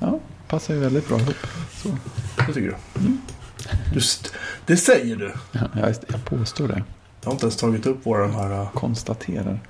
ja, 0.00 0.18
passar 0.48 0.74
ju 0.74 0.80
väldigt 0.80 1.08
bra 1.08 1.18
ihop. 1.18 1.34
Så. 1.82 1.88
Det 2.46 2.52
tycker 2.52 2.76
du? 2.94 3.16
du 3.92 3.98
st- 3.98 4.28
det 4.68 4.76
säger 4.76 5.16
du. 5.16 5.32
Ja, 5.52 5.60
jag, 5.80 5.94
jag 6.08 6.24
påstår 6.24 6.68
det. 6.68 6.82
Jag 7.20 7.26
har 7.26 7.32
inte 7.32 7.44
ens 7.46 7.56
tagit 7.56 7.86
upp 7.86 8.06
våra, 8.06 8.22
de 8.22 8.34
här, 8.34 8.50
eh, 8.50 8.70
Konstaterar. 8.70 9.60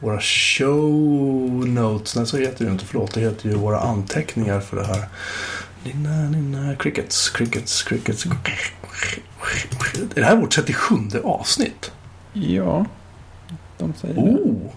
våra 0.00 0.20
show 0.20 1.68
notes. 1.68 2.16
Nej, 2.16 2.26
så 2.26 2.36
heter 2.36 2.58
det 2.58 2.64
ju 2.64 2.70
inte. 2.72 2.84
Förlåt, 2.84 3.14
det 3.14 3.20
heter 3.20 3.48
ju 3.48 3.54
våra 3.54 3.80
anteckningar 3.80 4.60
för 4.60 4.76
det 4.76 4.86
här. 4.86 5.04
Nina, 5.84 6.28
nina, 6.28 6.76
crickets, 6.76 7.30
crickets, 7.30 7.82
crickets. 7.82 8.26
Är 8.26 8.30
det 10.14 10.24
här 10.24 10.36
vårt 10.36 10.50
37 10.50 10.94
avsnitt? 11.24 11.92
Ja, 12.32 12.86
de 13.78 13.94
säger 13.94 14.14
det. 14.14 14.20
Oh! 14.20 14.70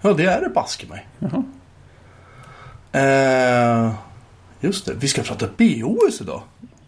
Ja, 0.00 0.12
det 0.12 0.24
är 0.24 0.40
det 0.40 0.48
baske 0.48 0.86
mig. 0.86 1.08
Jaha. 1.18 1.42
Eh, 2.92 3.92
just 4.60 4.86
det, 4.86 4.94
vi 4.94 5.08
ska 5.08 5.22
prata 5.22 5.46
BOS 5.58 6.20
idag. 6.20 6.42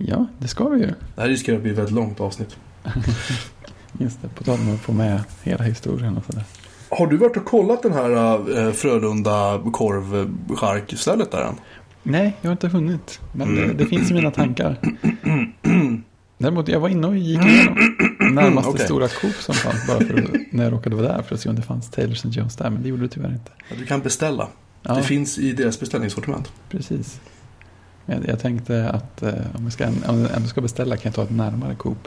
Ja, 0.06 0.26
det 0.38 0.48
ska 0.48 0.68
vi 0.68 0.80
ju. 0.80 0.86
Det 1.14 1.20
här 1.20 1.28
riskerar 1.28 1.56
att 1.56 1.62
bli 1.62 1.72
ett 1.72 1.78
väldigt 1.78 1.94
långt 1.94 2.20
avsnitt. 2.20 2.56
Just 3.98 4.22
det, 4.22 4.28
på 4.28 4.44
tal 4.44 4.58
om 4.60 4.74
att 4.74 4.80
få 4.80 4.92
med 4.92 5.20
hela 5.42 5.64
historien 5.64 6.16
och 6.16 6.24
sådär. 6.24 6.44
Har 6.88 7.06
du 7.06 7.16
varit 7.16 7.36
och 7.36 7.44
kollat 7.44 7.82
den 7.82 7.92
här 7.92 8.10
eh, 8.66 8.72
Frölunda 8.72 9.62
korvcharkstället 9.72 11.30
där 11.30 11.42
än? 11.42 11.54
Nej, 12.02 12.36
jag 12.40 12.48
har 12.48 12.52
inte 12.52 12.68
hunnit. 12.68 13.20
Men 13.32 13.54
det, 13.54 13.72
det 13.72 13.86
finns 13.86 14.10
i 14.10 14.14
mina 14.14 14.30
tankar. 14.30 14.76
Däremot, 16.38 16.68
jag 16.68 16.80
var 16.80 16.88
inne 16.88 17.06
och 17.06 17.16
gick 17.16 17.44
igenom 17.44 17.96
närmaste 18.34 18.70
Okej. 18.70 18.84
stora 18.84 19.08
Coop 19.08 19.34
som 19.34 19.54
fanns. 19.54 19.86
Bara 19.86 19.98
för 20.00 20.18
att, 20.18 20.52
när 20.52 20.64
jag 20.64 20.72
råkade 20.72 20.96
vara 20.96 21.08
där 21.08 21.22
för 21.22 21.34
att 21.34 21.40
se 21.40 21.48
om 21.48 21.56
det 21.56 21.62
fanns 21.62 21.90
Taylors 21.90 22.24
and 22.24 22.34
Jones 22.34 22.56
där. 22.56 22.70
Men 22.70 22.82
det 22.82 22.88
gjorde 22.88 23.02
det 23.02 23.08
tyvärr 23.08 23.32
inte. 23.32 23.50
Ja, 23.70 23.76
Du 23.78 23.86
kan 23.86 24.00
beställa. 24.00 24.48
Ja, 24.82 24.94
Det 24.94 25.02
finns 25.02 25.38
i 25.38 25.52
deras 25.52 25.80
beställningssortiment. 25.80 26.52
precis. 26.70 27.20
Jag, 28.06 28.28
jag 28.28 28.40
tänkte 28.40 28.90
att 28.90 29.22
eh, 29.22 29.34
om 29.54 29.64
jag, 29.64 29.72
ska, 29.72 29.86
om 30.06 30.28
jag 30.32 30.48
ska 30.48 30.60
beställa 30.60 30.96
kan 30.96 31.02
jag 31.10 31.14
ta 31.14 31.22
ett 31.22 31.30
närmare 31.30 31.74
Coop. 31.74 32.02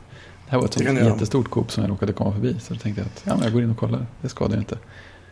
Det 0.46 0.52
här 0.52 0.58
var 0.58 0.66
ett 0.66 0.74
sånt 0.74 0.86
jättestort 1.00 1.50
Coop 1.50 1.72
som 1.72 1.84
jag 1.84 1.92
råkade 1.92 2.14
komma 2.14 2.32
förbi. 2.34 2.56
Så 2.60 2.74
då 2.74 2.80
tänkte 2.80 3.02
jag 3.02 3.08
att 3.08 3.22
ja, 3.24 3.34
men 3.36 3.44
jag 3.44 3.54
går 3.54 3.64
in 3.64 3.70
och 3.70 3.78
kollar. 3.78 4.06
Det 4.22 4.30
skadar 4.30 4.54
ju 4.54 4.60
inte. 4.60 4.78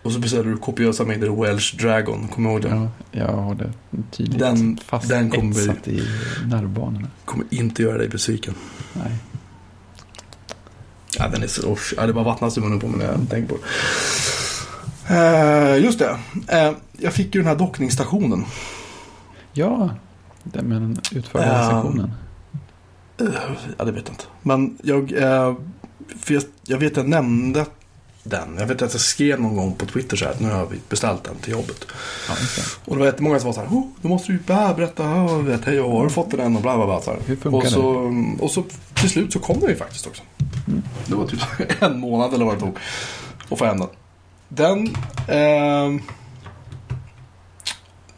Och 0.04 0.12
så 0.12 0.20
beställer 0.20 0.44
du 0.44 0.58
kopiösa 0.58 1.04
mängder 1.06 1.30
Welsh 1.42 1.76
Dragon. 1.78 2.28
Kommer 2.28 2.50
du 2.50 2.54
ihåg 2.56 2.62
det? 2.62 2.90
Ja, 3.12 3.20
jag 3.20 3.28
har 3.38 3.56
det 3.56 3.72
tydligt 4.12 4.40
Den- 4.40 4.78
fast 4.86 5.10
den 5.10 5.30
kommer 5.30 5.52
etsat 5.70 5.88
i 5.88 6.04
nervbanorna. 6.46 7.08
Kommer 7.26 7.46
inte 7.50 7.82
göra 7.84 7.98
dig 7.98 8.10
besviken. 8.10 8.56
Nej. 8.94 9.12
Ja, 11.20 11.28
den 11.28 11.44
är 11.44 11.48
så... 11.48 11.72
Usch, 11.74 11.94
ja, 11.98 12.08
det 12.08 12.14
bara 12.14 12.24
vattnas 12.24 12.58
i 12.58 12.62
munnen 12.62 12.80
på 12.80 12.88
mig 12.88 12.98
när 12.98 13.06
jag 13.14 13.30
tänker 13.30 13.50
på 13.50 13.58
det. 15.08 15.16
Eh, 15.16 15.84
just 15.84 16.00
det. 16.00 16.18
Eh, 16.48 16.72
jag 16.92 17.14
fick 17.14 17.36
ju 17.36 17.42
den 17.42 17.48
här 17.48 17.56
dockningsstationen. 17.56 18.46
Ja, 19.54 19.90
den 20.44 20.66
med 20.66 20.82
den 20.82 20.98
utförda 21.12 21.48
Ja. 21.48 21.70
sektionen. 21.70 22.12
Eh, 23.18 23.28
ja, 23.78 23.86
det 23.86 23.92
vet 23.92 24.08
jag 24.08 24.14
inte. 24.14 24.26
Men 24.42 24.78
jag... 24.84 25.12
Eh, 25.12 25.56
för 26.20 26.34
jag, 26.34 26.44
jag 26.64 26.78
vet 26.78 26.92
att 26.92 26.98
jag 26.98 27.08
nämnde 27.08 27.66
den. 28.24 28.56
Jag 28.60 28.68
vet 28.68 28.82
att 28.82 28.94
jag 28.94 29.02
skrev 29.02 29.42
någon 29.42 29.56
gång 29.56 29.74
på 29.74 29.86
Twitter 29.86 30.18
så 30.18 30.26
här 30.26 30.32
att 30.32 30.40
nu 30.40 30.50
har 30.50 30.66
vi 30.66 30.80
beställt 30.90 31.24
den 31.24 31.36
till 31.36 31.52
jobbet. 31.52 31.86
Ja, 32.30 32.34
det. 32.56 32.90
Och 32.92 32.96
det 32.96 33.00
var 33.00 33.06
jättemånga 33.06 33.40
som 33.40 33.46
var 33.46 33.54
så 33.54 33.60
här, 33.60 33.68
oh, 33.68 33.86
då 34.02 34.08
måste 34.08 34.32
du 34.32 34.40
berätta, 34.40 35.28
vet, 35.38 35.66
hej, 35.66 35.78
har 35.78 36.04
du 36.04 36.10
fått 36.10 36.32
den 36.32 36.56
och 36.56 36.62
bla 36.62 36.76
bla 36.78 36.86
bla. 36.86 37.02
Så 37.02 37.12
här. 37.12 37.20
Hur 37.26 37.36
funkar 37.36 37.68
och 37.68 37.74
så, 37.74 38.14
och 38.40 38.52
så 38.52 38.64
till 38.94 39.10
slut 39.10 39.34
så 39.34 39.40
kom 39.40 39.60
den 39.60 39.70
ju 39.70 39.76
faktiskt 39.76 40.08
också. 40.08 40.24
Mm. 40.68 40.84
Det 41.08 41.16
var 41.16 41.28
typ 41.28 41.40
en 41.82 42.00
månad 42.00 42.34
eller 42.34 42.46
vad 42.46 42.56
det 42.56 42.60
tog 42.60 42.78
att 43.50 43.60
få 43.60 43.66
hem 43.66 43.80
den. 43.80 43.90
Den, 44.50 44.96
ehm, 45.28 46.02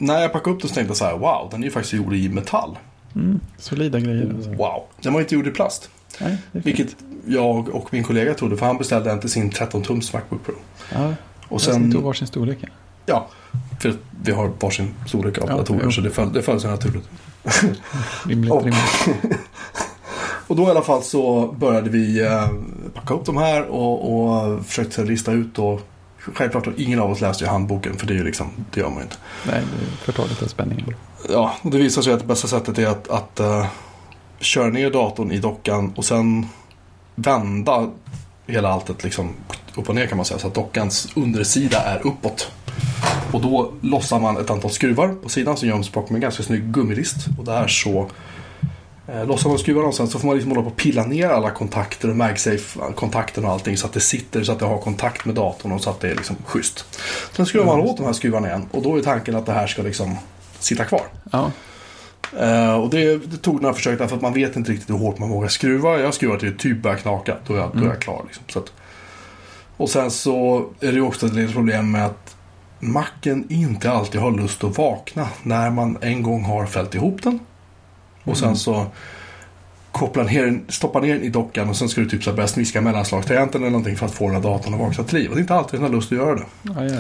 när 0.05 0.21
jag 0.21 0.33
packade 0.33 0.55
upp 0.55 0.61
den 0.61 0.69
så 0.69 0.75
tänkte 0.75 0.89
jag 0.89 0.97
så 0.97 1.05
här, 1.05 1.17
wow, 1.17 1.47
den 1.51 1.59
är 1.61 1.65
ju 1.65 1.71
faktiskt 1.71 1.93
gjord 1.93 2.13
i 2.13 2.29
metall. 2.29 2.77
Mm, 3.15 3.39
solida 3.57 3.99
grejer. 3.99 4.33
Alltså. 4.35 4.49
Wow, 4.49 4.83
den 5.01 5.13
var 5.13 5.19
inte 5.21 5.35
gjord 5.35 5.47
i 5.47 5.51
plast. 5.51 5.89
Nej. 6.21 6.37
Vilket 6.51 6.95
jag 7.27 7.69
och 7.69 7.93
min 7.93 8.03
kollega 8.03 8.33
trodde, 8.33 8.57
för 8.57 8.65
han 8.65 8.77
beställde 8.77 9.11
en 9.11 9.19
till 9.19 9.29
sin 9.29 9.51
13-tums 9.51 10.13
Macbook 10.13 10.45
Pro. 10.45 10.53
Ja, 10.93 11.13
Och 11.47 11.61
sen... 11.61 11.91
tog 11.91 12.03
varsin 12.03 12.27
storlek. 12.27 12.57
ja. 12.61 12.67
ja, 13.05 13.27
för 13.79 13.89
att 13.89 13.95
vi 14.23 14.31
har 14.31 14.51
varsin 14.59 14.93
storlek 15.07 15.37
av 15.37 15.49
Ja, 15.49 15.57
datorer 15.57 15.89
så 15.91 16.01
det 16.01 16.09
föll, 16.09 16.33
det 16.33 16.41
föll 16.41 16.59
sig 16.61 16.69
naturligt. 16.71 17.09
Rimligt, 18.25 18.51
Och- 18.51 18.63
rimligt. 18.63 19.07
Och 20.47 20.55
då 20.55 20.63
i 20.63 20.69
alla 20.69 20.81
fall 20.81 21.03
så 21.03 21.47
började 21.59 21.89
vi 21.89 22.21
eh, 22.25 22.47
packa 22.93 23.13
upp 23.13 23.25
de 23.25 23.37
här 23.37 23.63
och, 23.65 24.25
och 24.25 24.65
försökte 24.65 25.03
lista 25.03 25.31
ut 25.31 25.59
och 25.59 25.81
Självklart, 26.33 26.67
ingen 26.77 26.99
av 26.99 27.11
oss 27.11 27.21
läste 27.21 27.43
ju 27.43 27.49
handboken 27.49 27.97
för 27.97 28.07
det 28.07 28.13
är 28.13 28.17
ju 28.17 28.23
liksom, 28.23 28.47
det 28.71 28.79
gör 28.79 28.89
man 28.89 28.97
ju 28.97 29.03
inte. 29.03 29.15
Nej, 29.47 29.61
det 29.79 29.97
förtar 30.05 30.27
lite 30.27 30.49
spänningen. 30.49 30.95
Ja, 31.29 31.55
det 31.61 31.77
visar 31.77 32.01
sig 32.01 32.13
att 32.13 32.19
det 32.19 32.25
bästa 32.25 32.47
sättet 32.47 32.77
är 32.77 32.87
att, 32.87 33.07
att 33.09 33.39
eh, 33.39 33.65
köra 34.39 34.69
ner 34.69 34.89
datorn 34.89 35.31
i 35.31 35.39
dockan 35.39 35.93
och 35.95 36.05
sen 36.05 36.47
vända 37.15 37.89
hela 38.47 38.69
alltet 38.69 39.03
liksom 39.03 39.33
upp 39.75 39.89
och 39.89 39.95
ner 39.95 40.07
kan 40.07 40.17
man 40.17 40.25
säga. 40.25 40.39
Så 40.39 40.47
att 40.47 40.53
dockans 40.53 41.07
undersida 41.15 41.81
är 41.81 42.07
uppåt. 42.07 42.51
Och 43.31 43.41
då 43.41 43.71
lossar 43.81 44.19
man 44.19 44.37
ett 44.37 44.49
antal 44.49 44.71
skruvar 44.71 45.07
på 45.23 45.29
sidan 45.29 45.57
som 45.57 45.67
göms 45.67 45.91
bakom 45.91 46.15
en 46.15 46.21
ganska 46.21 46.43
snygg 46.43 46.63
gummirist. 46.63 47.27
Och 47.37 47.45
där 47.45 47.67
så 47.67 48.09
eh, 49.07 49.25
lossar 49.27 49.49
man 49.49 49.59
skruvarna 49.59 49.91
sen 49.91 50.07
så 50.07 50.19
får 50.19 50.27
man 50.27 50.35
liksom 50.35 50.51
hålla 50.51 50.63
på 50.63 50.69
och 50.69 50.75
pilla 50.75 51.05
ner 51.05 51.29
alla 51.29 51.51
kontakter 51.51 52.09
och 52.09 52.15
MagSafe-kontakten 52.15 53.45
och 53.45 53.51
allting 53.51 53.77
så 53.77 53.87
att 53.87 53.93
det 53.93 53.99
sitter 53.99 54.43
så 54.43 54.51
att 54.51 54.59
det 54.59 54.65
har 54.65 54.77
kontakt 54.77 55.25
med 55.25 55.35
datorn 55.35 55.71
och 55.71 55.81
så 55.81 55.89
att 55.89 55.99
det 55.99 56.11
är 56.11 56.15
liksom 56.15 56.35
schysst. 56.45 56.85
Sen 57.35 57.45
skruvar 57.45 57.65
man 57.65 57.79
åt 57.79 57.97
de 57.97 58.05
här 58.05 58.13
skruvarna 58.13 58.47
igen 58.47 58.65
och 58.71 58.81
då 58.81 58.97
är 58.97 59.01
tanken 59.01 59.35
att 59.35 59.45
det 59.45 59.53
här 59.53 59.67
ska 59.67 59.81
liksom 59.81 60.17
sitta 60.59 60.85
kvar. 60.85 61.03
Ja, 61.31 61.51
Eh, 62.39 62.73
och 62.73 62.89
det, 62.89 63.17
det 63.17 63.37
tog 63.37 63.61
några 63.61 63.75
försök 63.75 63.99
därför 63.99 64.15
att 64.15 64.21
man 64.21 64.33
vet 64.33 64.55
inte 64.55 64.71
riktigt 64.71 64.89
hur 64.89 64.97
hårt 64.97 65.19
man 65.19 65.29
vågar 65.29 65.47
skruva. 65.47 65.99
Jag 65.99 66.13
skruvar 66.13 66.37
till 66.37 66.51
det 66.51 66.57
typ 66.57 66.81
börjar 66.81 66.97
knaka. 66.97 67.35
Då 67.47 67.53
är 67.53 67.57
jag, 67.57 67.71
då 67.73 67.83
är 67.83 67.89
jag 67.89 68.01
klar. 68.01 68.21
Liksom. 68.25 68.43
Så 68.47 68.59
att, 68.59 68.73
och 69.77 69.89
sen 69.89 70.11
så 70.11 70.65
är 70.79 70.91
det 70.91 71.01
också 71.01 71.25
ett 71.25 71.33
litet 71.33 71.53
problem 71.53 71.91
med 71.91 72.05
att 72.05 72.35
macken 72.79 73.45
inte 73.49 73.91
alltid 73.91 74.21
har 74.21 74.31
lust 74.31 74.63
att 74.63 74.77
vakna 74.77 75.27
när 75.43 75.69
man 75.69 75.97
en 76.01 76.23
gång 76.23 76.43
har 76.43 76.65
fällt 76.65 76.95
ihop 76.95 77.23
den. 77.23 77.39
Och 78.25 78.37
sen 78.37 78.55
så 78.55 78.85
kopplar 79.91 80.23
ner 80.23 80.59
stoppar 80.67 81.01
ner 81.01 81.13
den 81.13 81.23
i 81.23 81.29
dockan 81.29 81.69
och 81.69 81.75
sen 81.75 81.89
ska 81.89 82.01
du 82.01 82.09
typ 82.09 82.23
så 82.23 82.29
här 82.29 82.35
börja 82.35 82.47
smiska 82.47 82.81
mellanslagstangenten 82.81 83.61
eller 83.61 83.71
någonting 83.71 83.95
för 83.97 84.05
att 84.05 84.11
få 84.11 84.25
den 84.25 84.35
här 84.35 84.41
datorn 84.41 84.73
att 84.73 84.79
vakna 84.79 85.03
till 85.03 85.17
liv. 85.17 85.29
Och 85.29 85.35
det 85.35 85.39
är 85.39 85.41
inte 85.41 85.55
alltid 85.55 85.79
den 85.79 85.89
har 85.89 85.95
lust 85.95 86.11
att 86.11 86.17
göra 86.17 86.35
det. 86.35 86.45
ja, 86.61 86.83
ja. 86.83 86.99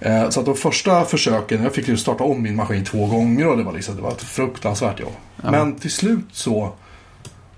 Eh, 0.00 0.30
Så 0.30 0.40
att 0.40 0.46
de 0.46 0.54
första 0.56 1.04
försöken, 1.04 1.62
jag 1.62 1.74
fick 1.74 1.88
ju 1.88 1.96
starta 1.96 2.24
om 2.24 2.42
min 2.42 2.56
maskin 2.56 2.84
två 2.84 3.06
gånger 3.06 3.48
och 3.48 3.56
det 3.56 3.62
var, 3.62 3.72
liksom, 3.72 3.96
det 3.96 4.02
var 4.02 4.10
ett 4.10 4.22
fruktansvärt 4.22 5.00
jobb. 5.00 5.12
Ja. 5.42 5.50
Men 5.50 5.74
till 5.74 5.90
slut 5.90 6.24
så, 6.32 6.72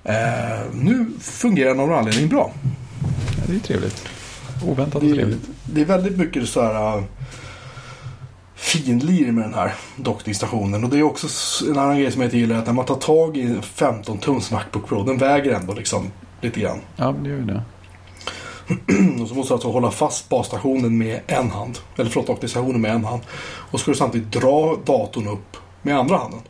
eh, 0.04 0.14
nu 0.72 1.06
fungerar 1.20 1.70
den 1.70 1.80
av 1.80 1.88
någon 1.88 1.98
anledning 1.98 2.28
bra. 2.28 2.52
ja 3.36 3.42
det 3.46 3.54
är 3.54 3.60
trevligt. 3.60 4.04
Oväntat 4.66 5.02
och 5.02 5.10
trevligt. 5.14 5.48
det 5.64 5.80
är 5.80 5.84
väldigt 5.84 6.16
mycket 6.18 6.48
så 6.48 6.62
här 6.62 6.96
uh, 6.98 7.04
finlir 8.64 9.32
med 9.32 9.44
den 9.44 9.54
här 9.54 9.74
dockningsstationen. 9.96 10.84
Och 10.84 10.90
det 10.90 10.98
är 10.98 11.02
också 11.02 11.26
en 11.70 11.78
annan 11.78 11.98
grej 11.98 12.12
som 12.12 12.20
jag 12.20 12.26
inte 12.26 12.38
gillar, 12.38 12.56
att 12.56 12.66
när 12.66 12.72
man 12.72 12.84
tar 12.84 12.94
tag 12.94 13.36
i 13.36 13.42
en 13.42 13.62
15-tums 13.62 14.52
Macbook 14.52 14.88
Pro, 14.88 15.02
den 15.02 15.18
väger 15.18 15.54
ändå 15.54 15.72
liksom 15.72 16.10
lite 16.40 16.60
grann. 16.60 16.80
Ja, 16.96 17.14
det 17.22 17.28
gör 17.28 17.36
ju 17.36 17.44
det. 17.44 17.62
Och 19.22 19.28
så 19.28 19.34
måste 19.34 19.50
du 19.50 19.54
alltså 19.54 19.70
hålla 19.70 19.90
fast 19.90 20.28
basstationen 20.28 20.98
med 20.98 21.20
en 21.26 21.50
hand. 21.50 21.78
Eller 21.96 22.10
förlåt, 22.10 22.26
dockningsstationen 22.26 22.80
med 22.80 22.94
en 22.94 23.04
hand. 23.04 23.22
Och 23.70 23.70
så 23.70 23.78
ska 23.78 23.90
du 23.90 23.96
samtidigt 23.96 24.32
dra 24.32 24.76
datorn 24.84 25.28
upp 25.28 25.56
med 25.82 25.98
andra 25.98 26.16
handen. 26.16 26.40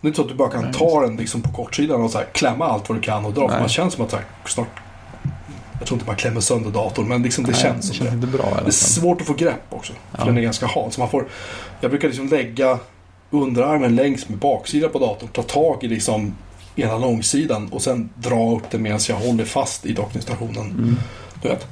Det 0.00 0.06
är 0.06 0.08
inte 0.08 0.16
så 0.16 0.22
att 0.22 0.28
du 0.28 0.34
bara 0.34 0.50
kan 0.50 0.62
Nej, 0.62 0.72
ta 0.72 1.00
den 1.00 1.16
liksom 1.16 1.42
på 1.42 1.52
kortsidan 1.52 2.02
och 2.02 2.10
så 2.10 2.18
här, 2.18 2.26
klämma 2.32 2.64
allt 2.64 2.88
vad 2.88 2.98
du 2.98 3.02
kan 3.02 3.24
och 3.24 3.32
dra. 3.32 3.48
För 3.48 3.54
Nej. 3.54 3.60
man 3.60 3.68
känns 3.68 3.94
som 3.94 4.04
att 4.04 4.12
här, 4.12 4.24
snart... 4.46 4.83
Jag 5.78 5.86
tror 5.88 5.96
inte 5.96 6.06
man 6.06 6.16
klämmer 6.16 6.40
sönder 6.40 6.70
datorn, 6.70 7.08
men 7.08 7.22
liksom 7.22 7.44
det 7.44 7.50
Nej, 7.52 7.60
känns 7.60 7.88
det 7.88 7.94
känns 7.94 8.10
det. 8.10 8.14
inte 8.14 8.26
bra 8.26 8.58
Det 8.62 8.66
är 8.66 8.70
svårt 8.70 9.20
att 9.20 9.26
få 9.26 9.32
grepp 9.34 9.62
också. 9.70 9.92
För 9.92 10.18
Ja. 10.18 10.24
den 10.24 10.38
är 10.38 10.42
ganska 10.42 10.66
hal. 10.66 10.92
Så 10.92 11.00
man 11.00 11.10
får, 11.10 11.26
jag 11.80 11.90
brukar 11.90 12.08
liksom 12.08 12.28
lägga 12.28 12.78
underarmen 13.30 13.96
längs 13.96 14.28
med 14.28 14.38
baksidan 14.38 14.90
på 14.90 14.98
datorn. 14.98 15.28
Ta 15.32 15.42
tag 15.42 15.84
i 15.84 15.88
liksom 15.88 16.34
ena 16.76 16.98
långsidan 16.98 17.68
och 17.72 17.82
sen 17.82 18.10
dra 18.16 18.56
upp 18.56 18.70
den 18.70 18.82
medan 18.82 19.00
jag 19.08 19.16
håller 19.16 19.44
fast 19.44 19.86
i 19.86 19.92
dockningsstationen. 19.92 20.70
Mm. 20.70 20.96
Du 21.42 21.48
vet. 21.48 21.66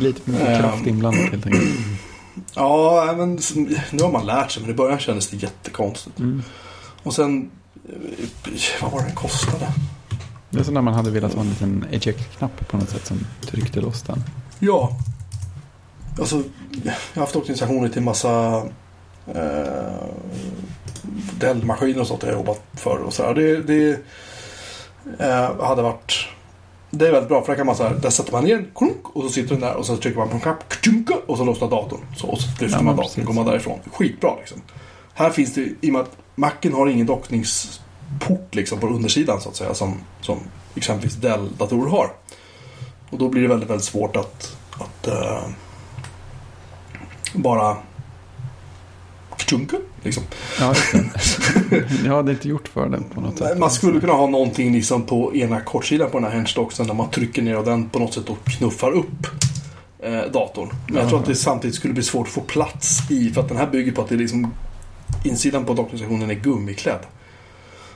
Lite 0.00 0.30
mycket 0.30 0.48
Ehm. 0.48 0.60
kraft 0.62 0.86
inblandat 0.86 1.30
helt 1.30 1.46
enkelt. 1.46 1.64
Ja, 2.54 3.14
men 3.16 3.38
nu 3.90 4.02
har 4.02 4.10
man 4.12 4.26
lärt 4.26 4.50
sig. 4.50 4.62
Men 4.62 4.70
i 4.70 4.74
början 4.74 4.98
kändes 4.98 5.28
det 5.28 5.36
jättekonstigt. 5.36 6.18
Mm. 6.18 6.42
Och 7.02 7.14
sen, 7.14 7.50
eh, 7.88 7.94
vad 8.82 8.92
var 8.92 8.98
det 9.00 9.06
den 9.06 9.14
kostade? 9.14 9.66
Det 10.54 10.60
är 10.60 10.64
som 10.64 10.74
när 10.74 10.82
man 10.82 10.94
hade 10.94 11.10
velat 11.10 11.34
ha 11.34 11.40
en 11.40 11.48
liten 11.48 11.86
eject-knapp 11.90 12.68
på 12.68 12.76
något 12.76 12.90
sätt 12.90 13.06
som 13.06 13.26
tryckte 13.40 13.80
loss 13.80 14.02
den. 14.02 14.22
Ja. 14.58 14.96
Alltså, 16.18 16.42
jag 16.84 16.92
har 17.14 17.20
haft 17.20 17.32
dockningsstationer 17.32 17.88
till 17.88 18.02
massa 18.02 18.62
eh, 19.26 20.08
Dell-maskiner 21.38 22.00
och 22.00 22.06
sånt 22.06 22.22
jag 22.22 22.32
jobbat 22.32 22.62
för. 22.72 22.96
Och 22.96 23.12
så 23.12 23.22
här. 23.22 23.34
Det, 23.34 23.62
det 23.62 24.00
eh, 25.18 25.66
hade 25.66 25.82
varit... 25.82 26.28
Det 26.90 27.08
är 27.08 27.12
väldigt 27.12 27.28
bra 27.28 27.42
för 27.42 27.52
där 27.52 27.56
kan 27.56 27.66
man 27.66 27.76
så 27.76 27.82
här, 27.82 27.94
där 27.94 28.10
sätter 28.10 28.32
man 28.32 28.44
ner 28.44 28.56
den, 28.56 28.66
klunk, 28.74 29.08
och 29.12 29.22
så 29.22 29.28
sitter 29.28 29.50
den 29.50 29.60
där 29.60 29.74
och 29.74 29.86
så 29.86 29.96
trycker 29.96 30.18
man 30.18 30.28
på 30.28 30.34
en 30.34 30.40
knapp 30.40 30.64
och 31.26 31.38
så 31.38 31.44
lossnar 31.44 31.70
datorn. 31.70 32.00
Så, 32.16 32.26
och 32.26 32.40
så 32.40 32.48
lyfter 32.48 32.78
Ja, 32.78 32.82
man 32.82 32.96
datorn 32.96 33.20
och 33.20 33.26
går 33.26 33.34
man 33.34 33.46
därifrån. 33.46 33.78
Skitbra 33.92 34.36
liksom. 34.38 34.60
Här 35.14 35.30
finns 35.30 35.54
det, 35.54 35.60
i 35.80 35.88
och 35.88 35.92
med 35.92 36.02
att 36.02 36.16
macken 36.34 36.72
har 36.72 36.86
ingen 36.86 37.06
dockningsport 38.18 38.54
liksom 38.54 38.80
på 38.80 38.86
undersidan 38.86 39.40
så 39.40 39.48
att 39.48 39.56
säga 39.56 39.74
som, 39.74 39.94
som 40.20 40.38
exempelvis 40.74 41.16
Dell-datorer 41.16 41.90
har. 41.90 42.12
Och 43.10 43.18
då 43.18 43.28
blir 43.28 43.42
det 43.42 43.48
väldigt, 43.48 43.70
väldigt 43.70 43.86
svårt 43.86 44.16
att, 44.16 44.56
att 44.78 45.06
eh, 45.06 45.42
bara 47.32 47.76
ktunka 49.36 49.76
liksom. 50.02 50.22
Ja, 50.60 50.74
det. 50.92 51.84
ja, 52.04 52.22
det 52.22 52.30
är 52.30 52.34
inte 52.34 52.48
gjort 52.48 52.68
för 52.68 52.88
den 52.88 53.04
på 53.04 53.20
något 53.20 53.38
sätt. 53.38 53.58
Man 53.58 53.70
skulle 53.70 54.00
kunna 54.00 54.12
ha 54.12 54.26
någonting 54.26 54.72
liksom 54.72 55.02
på 55.02 55.34
ena 55.34 55.60
kortsidan 55.60 56.10
på 56.10 56.18
den 56.18 56.30
här 56.30 56.36
hänstoxen 56.36 56.86
där 56.86 56.94
man 56.94 57.10
trycker 57.10 57.42
ner 57.42 57.62
den 57.62 57.88
på 57.88 57.98
något 57.98 58.14
sätt 58.14 58.28
och 58.28 58.44
knuffar 58.44 58.90
upp 58.90 59.26
eh, 59.98 60.20
datorn. 60.32 60.68
Men 60.86 60.96
jag 60.96 61.08
tror 61.08 61.20
att 61.20 61.26
det 61.26 61.34
samtidigt 61.34 61.76
skulle 61.76 61.94
bli 61.94 62.02
svårt 62.02 62.26
att 62.26 62.32
få 62.32 62.40
plats 62.40 63.10
i 63.10 63.30
för 63.30 63.40
att 63.40 63.48
den 63.48 63.56
här 63.56 63.66
bygger 63.66 63.92
på 63.92 64.02
att 64.02 64.08
det 64.08 64.16
liksom 64.16 64.54
insidan 65.24 65.64
på 65.64 65.74
dockningsstationen 65.74 66.30
är 66.30 66.34
gummiklädd. 66.34 67.00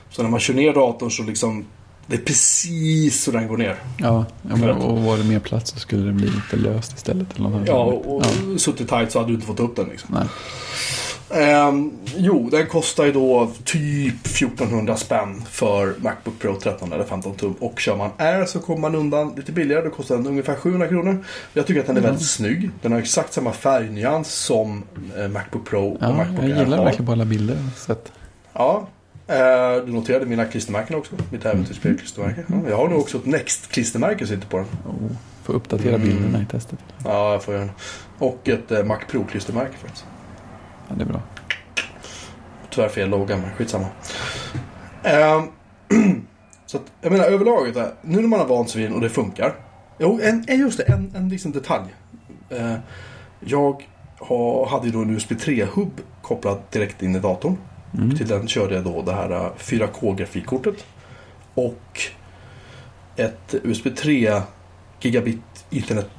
Så 0.09 0.23
när 0.23 0.29
man 0.29 0.39
kör 0.39 0.53
ner 0.53 0.73
datorn 0.73 1.11
så 1.11 1.23
liksom 1.23 1.65
det 2.07 2.15
är 2.15 2.19
precis 2.21 3.23
så 3.23 3.31
den 3.31 3.47
går 3.47 3.57
ner. 3.57 3.75
Ja, 3.97 4.25
ja 4.49 4.55
men, 4.55 4.69
och 4.69 4.97
var 5.03 5.17
det 5.17 5.23
mer 5.23 5.39
plats 5.39 5.71
så 5.71 5.79
skulle 5.79 6.05
det 6.05 6.11
bli 6.11 6.25
lite 6.27 6.55
löst 6.55 6.93
istället. 6.97 7.27
Eller 7.39 7.49
något 7.49 7.67
Ja, 7.67 7.83
och, 7.83 8.15
och 8.17 8.25
suttit 8.61 8.89
tight 8.89 9.11
så 9.11 9.19
hade 9.19 9.29
du 9.31 9.35
inte 9.35 9.47
fått 9.47 9.59
upp 9.59 9.75
den 9.75 9.85
liksom. 9.89 10.15
Nej. 10.19 10.27
Ehm, 11.31 11.91
jo, 12.17 12.49
den 12.51 12.67
kostar 12.67 13.05
ju 13.05 13.11
då 13.11 13.51
typ 13.63 14.25
1400 14.25 14.95
spänn 14.97 15.43
för 15.49 15.95
Macbook 15.99 16.39
Pro 16.39 16.55
13 16.55 16.93
eller 16.93 17.03
15 17.03 17.35
tum. 17.35 17.53
Och 17.59 17.79
kör 17.79 17.95
man 17.97 18.09
Air 18.17 18.45
så 18.45 18.59
kommer 18.59 18.79
man 18.81 18.95
undan 18.95 19.33
lite 19.37 19.51
billigare. 19.51 19.83
Då 19.83 19.89
kostar 19.89 20.15
den 20.17 20.27
ungefär 20.27 20.55
700 20.55 20.87
kronor. 20.87 21.25
Jag 21.53 21.67
tycker 21.67 21.79
att 21.79 21.87
den 21.87 21.95
är 21.97 21.99
Mm. 22.01 22.11
väldigt 22.11 22.29
snygg. 22.29 22.69
Den 22.81 22.91
har 22.91 22.99
exakt 22.99 23.33
samma 23.33 23.51
färgnyans 23.51 24.33
som 24.33 24.83
eh, 25.17 25.27
Macbook 25.27 25.65
Pro 25.69 25.87
och 25.89 25.97
Ja, 26.01 26.13
Macbook 26.13 26.43
jag 26.43 26.51
Air 26.51 26.59
gillar 26.63 26.77
har. 26.77 26.85
verkligen 26.85 27.05
på 27.05 27.11
alla 27.11 27.25
bilder 27.25 27.55
jag 27.55 27.61
har 27.63 27.69
sett. 27.71 28.11
Ja. 28.53 28.87
Eh, 29.29 29.85
du 29.85 29.91
noterade 29.91 30.25
mina 30.25 30.45
klistermärken 30.45 30.95
också. 30.95 31.15
Mitt 31.31 31.45
äventyrsspel-klistermärke. 31.45 32.43
Ja, 32.47 32.69
jag 32.69 32.77
har 32.77 32.87
nog 32.89 32.99
också 32.99 33.17
ett 33.17 33.25
Next-klistermärke 33.25 34.17
som 34.17 34.27
sitter 34.27 34.47
på 34.47 34.57
den. 34.57 34.65
Oh, 34.65 35.11
får 35.43 35.53
uppdatera 35.53 35.95
Mm. 35.95 36.07
bilderna 36.07 36.41
i 36.41 36.45
testet. 36.45 36.79
Ja, 37.05 37.31
jag 37.31 37.43
får 37.43 37.53
göra 37.53 37.65
det. 37.65 37.71
Och 38.19 38.49
ett 38.49 38.71
eh, 38.71 38.83
Mac 38.83 38.97
Pro-klistermärke 39.11 39.77
faktiskt. 39.77 40.05
Ja, 40.89 40.95
det 40.95 41.03
är 41.03 41.05
bra. 41.07 41.21
Tyvärr 42.69 42.89
fel 42.89 43.09
logga, 43.09 43.37
men 43.37 43.51
skitsamma. 43.57 43.85
Ehm, 45.03 45.41
så 46.65 46.77
att, 46.77 46.83
jag 47.01 47.11
menar 47.11 47.25
överlag, 47.25 47.67
är 47.67 47.73
det- 47.73 47.93
nu 48.01 48.21
när 48.21 48.27
man 48.27 48.39
har 48.39 48.47
vant 48.47 48.69
sig 48.69 48.81
vid 48.81 48.89
den 48.89 48.95
och 48.95 49.01
det 49.01 49.09
funkar. 49.09 49.53
Jo, 49.97 50.19
en, 50.23 50.45
en, 50.47 50.59
just 50.59 50.77
det, 50.77 50.83
en, 50.83 51.11
en 51.15 51.29
liksom 51.29 51.51
detalj. 51.51 51.95
Eh, 52.49 52.75
jag 53.39 53.83
har, 54.19 54.65
hade 54.65 54.85
ju 54.85 54.91
då 54.91 54.99
en 55.01 55.09
USB 55.09 55.31
3-hubb 55.31 55.91
kopplad 56.21 56.57
direkt 56.71 57.01
in 57.03 57.15
i 57.15 57.19
datorn. 57.19 57.57
Mm. 57.97 58.17
Till 58.17 58.27
den 58.27 58.47
körde 58.47 58.75
jag 58.75 58.83
då 58.83 59.01
det 59.01 59.13
här 59.13 59.31
eh, 59.31 59.51
4K-grafikkortet. 59.57 60.85
Och 61.53 62.01
ett 63.15 63.55
USB 63.63 63.87
3 63.97 64.41
gigabit 65.01 65.65
internet 65.69 66.09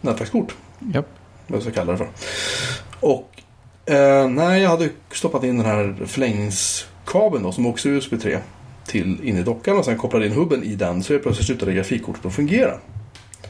nätverkskort. 0.00 0.54
Japp. 0.94 1.08
Vad 1.46 1.56
jag 1.56 1.62
ska 1.62 1.72
kalla 1.72 1.92
det 1.92 1.98
för. 1.98 2.08
Och 3.00 3.42
eh, 3.86 4.28
när 4.28 4.56
jag 4.56 4.70
hade 4.70 4.88
stoppat 5.12 5.44
in 5.44 5.56
den 5.56 5.66
här 5.66 5.96
förlängningskabeln 6.06 7.42
då, 7.42 7.52
som 7.52 7.66
också 7.66 7.88
är 7.88 7.92
USB 7.92 8.14
3 8.22 8.38
till 8.86 9.24
in 9.24 9.36
i 9.36 9.42
dockan 9.42 9.78
och 9.78 9.84
sen 9.84 9.98
kopplade 9.98 10.26
in 10.26 10.32
hubben 10.32 10.62
i 10.62 10.74
den 10.74 11.02
så 11.02 11.12
helt 11.12 11.22
plötsligt 11.22 11.46
slutade 11.46 11.72
grafikkortet 11.72 12.26
att 12.26 12.34
fungera. 12.34 12.78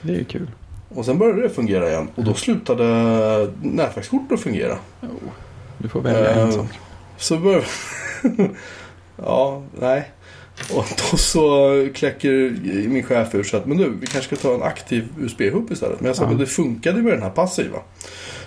Det 0.03 0.12
är 0.12 0.16
ju 0.16 0.24
kul. 0.24 0.50
Och 0.88 1.05
sen 1.05 1.18
började 1.18 1.42
det 1.42 1.50
fungera 1.50 1.90
igen 1.90 2.09
och 2.14 2.24
då 2.24 2.35
slutade 2.35 2.85
nätverkskortet 3.62 4.33
att 4.33 4.40
fungera. 4.40 4.79
Du 5.83 5.88
får 5.88 6.01
välja 6.01 6.31
en 6.35 6.49
Eh, 6.49 6.55
sak. 6.55 6.66
Så 7.16 7.37
började... 7.38 7.66
ja, 9.16 9.62
nej. 9.81 10.11
Och 10.75 10.85
då 11.11 11.16
så 11.16 11.71
kläcker 11.95 12.57
min 12.88 13.03
chef 13.03 13.35
ur 13.35 13.43
så 13.43 13.57
att 13.57 13.66
men 13.66 13.77
nu, 13.77 13.88
vi 14.01 14.07
kanske 14.07 14.37
ska 14.37 14.49
ta 14.49 14.55
en 14.55 14.62
aktiv 14.62 15.09
USB-hubb 15.19 15.73
istället. 15.73 16.01
Men 16.01 16.07
jag 16.07 16.16
sa, 16.16 16.23
Ja. 16.23 16.29
men 16.29 16.38
det 16.38 16.47
funkade 16.47 17.03
med 17.03 17.12
den 17.12 17.23
här 17.23 17.31
passiva. 17.31 17.79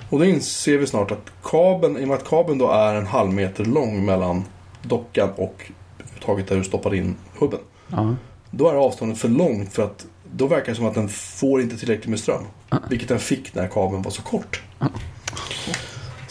Och 0.09 0.19
då 0.19 0.25
inser 0.25 0.77
vi 0.77 0.87
snart 0.87 1.11
att 1.11 1.31
kabeln, 1.43 1.97
i 1.97 2.03
och 2.03 2.07
med 2.07 2.17
att 2.17 2.27
kabeln 2.29 2.57
då 2.57 2.69
är 2.71 2.95
en 2.95 3.07
halv 3.07 3.33
meter 3.33 3.65
lång 3.65 4.05
mellan 4.05 4.43
dockan 4.83 5.29
och 5.35 5.71
taget 6.25 6.47
där 6.47 6.55
du 6.57 6.63
stoppar 6.63 6.95
in 6.95 7.15
hubben. 7.39 7.59
Ja. 7.87 8.15
Då 8.51 8.69
är 8.69 8.73
avståndet 8.73 9.17
för 9.17 9.29
långt 9.29 9.73
för 9.73 9.83
att 9.83 10.05
då 10.35 10.47
verkar 10.47 10.65
det 10.71 10.75
som 10.75 10.85
att 10.85 10.95
den 10.95 11.09
får 11.09 11.61
inte 11.61 11.77
tillräckligt 11.77 12.07
med 12.09 12.19
ström. 12.19 12.43
Ah. 12.69 12.77
Vilket 12.89 13.07
den 13.09 13.19
fick 13.19 13.55
när 13.55 13.67
kabeln 13.67 14.01
var 14.01 14.11
så 14.11 14.21
kort. 14.21 14.61
Ah. 14.79 14.85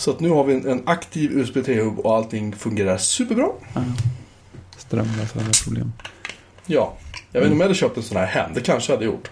Så 0.03 0.11
att 0.11 0.21
nu 0.21 0.31
har 0.31 0.45
vi 0.45 0.55
en, 0.55 0.69
en 0.69 0.83
aktiv 0.87 1.39
USB 1.39 1.57
3-hubb 1.57 1.99
och 1.99 2.17
allting 2.17 2.53
fungerar 2.57 2.99
superbra. 2.99 3.49
ja. 3.75 3.81
Strömlösa 4.77 5.39
alla 5.39 5.49
problem. 5.65 5.93
Ja, 6.67 6.97
jag 7.33 7.41
vet 7.41 7.47
inte 7.47 7.53
om 7.55 7.61
jag 7.61 7.65
hade 7.67 7.75
köpt 7.75 7.97
en 7.97 8.03
sån 8.03 8.17
här 8.17 8.27
hem. 8.27 8.51
Det 8.55 8.61
kanske 8.61 8.93
jag 8.93 8.97
hade 8.97 9.07
gjort. 9.07 9.31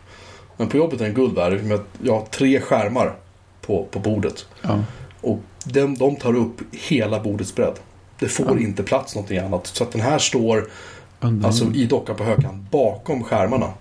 Men 0.56 0.68
på 0.68 0.76
jobbet 0.76 1.00
är 1.00 1.04
den 1.04 1.14
guld 1.14 1.34
värd. 1.34 1.64
med 1.64 1.74
att 1.74 1.86
Jag 2.02 2.18
har 2.18 2.26
tre 2.26 2.60
skärmar 2.60 3.16
på, 3.60 3.84
på 3.90 3.98
bordet. 3.98 4.46
Ja. 4.62 4.84
Och 5.20 5.38
den, 5.64 5.94
de 5.94 6.16
tar 6.16 6.36
upp 6.36 6.56
hela 6.72 7.20
bordets 7.20 7.54
bredd. 7.54 7.74
Det 8.18 8.28
får 8.28 8.46
Ja. 8.46 8.58
inte 8.58 8.82
plats 8.82 9.14
någonting 9.14 9.38
annat. 9.38 9.66
Så 9.66 9.84
att 9.84 9.92
den 9.92 10.00
här 10.00 10.18
står 10.18 10.68
Alltså 11.44 11.64
i 11.74 11.86
dockan 11.86 12.16
på 12.16 12.24
högkant 12.24 12.70
bakom 12.70 13.24
skärmarna. 13.24 13.72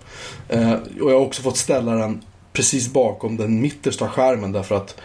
Eh, 0.48 0.72
och 0.72 1.10
jag 1.10 1.18
har 1.18 1.26
också 1.26 1.42
fått 1.42 1.56
ställa 1.56 1.92
den 1.94 2.22
precis 2.52 2.92
bakom 2.92 3.36
den 3.36 3.60
mittersta 3.60 4.08
skärmen 4.08 4.52
därför 4.52 4.74
att 4.74 4.96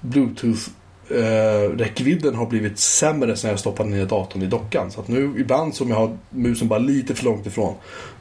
Bluetooth 0.00 0.68
eh, 1.10 1.76
räckvidden 1.76 2.34
har 2.34 2.46
blivit 2.46 2.78
sämre 2.78 3.36
sen 3.36 3.50
jag 3.50 3.58
stoppade 3.58 3.88
ner 3.88 4.06
datorn 4.06 4.42
i 4.42 4.46
dockan. 4.46 4.90
Så 4.90 5.00
att 5.00 5.08
nu 5.08 5.32
ibland 5.38 5.74
som 5.74 5.88
jag 5.88 5.96
har 5.96 6.16
musen 6.30 6.68
bara 6.68 6.78
lite 6.78 7.14
för 7.14 7.24
långt 7.24 7.46
ifrån 7.46 7.74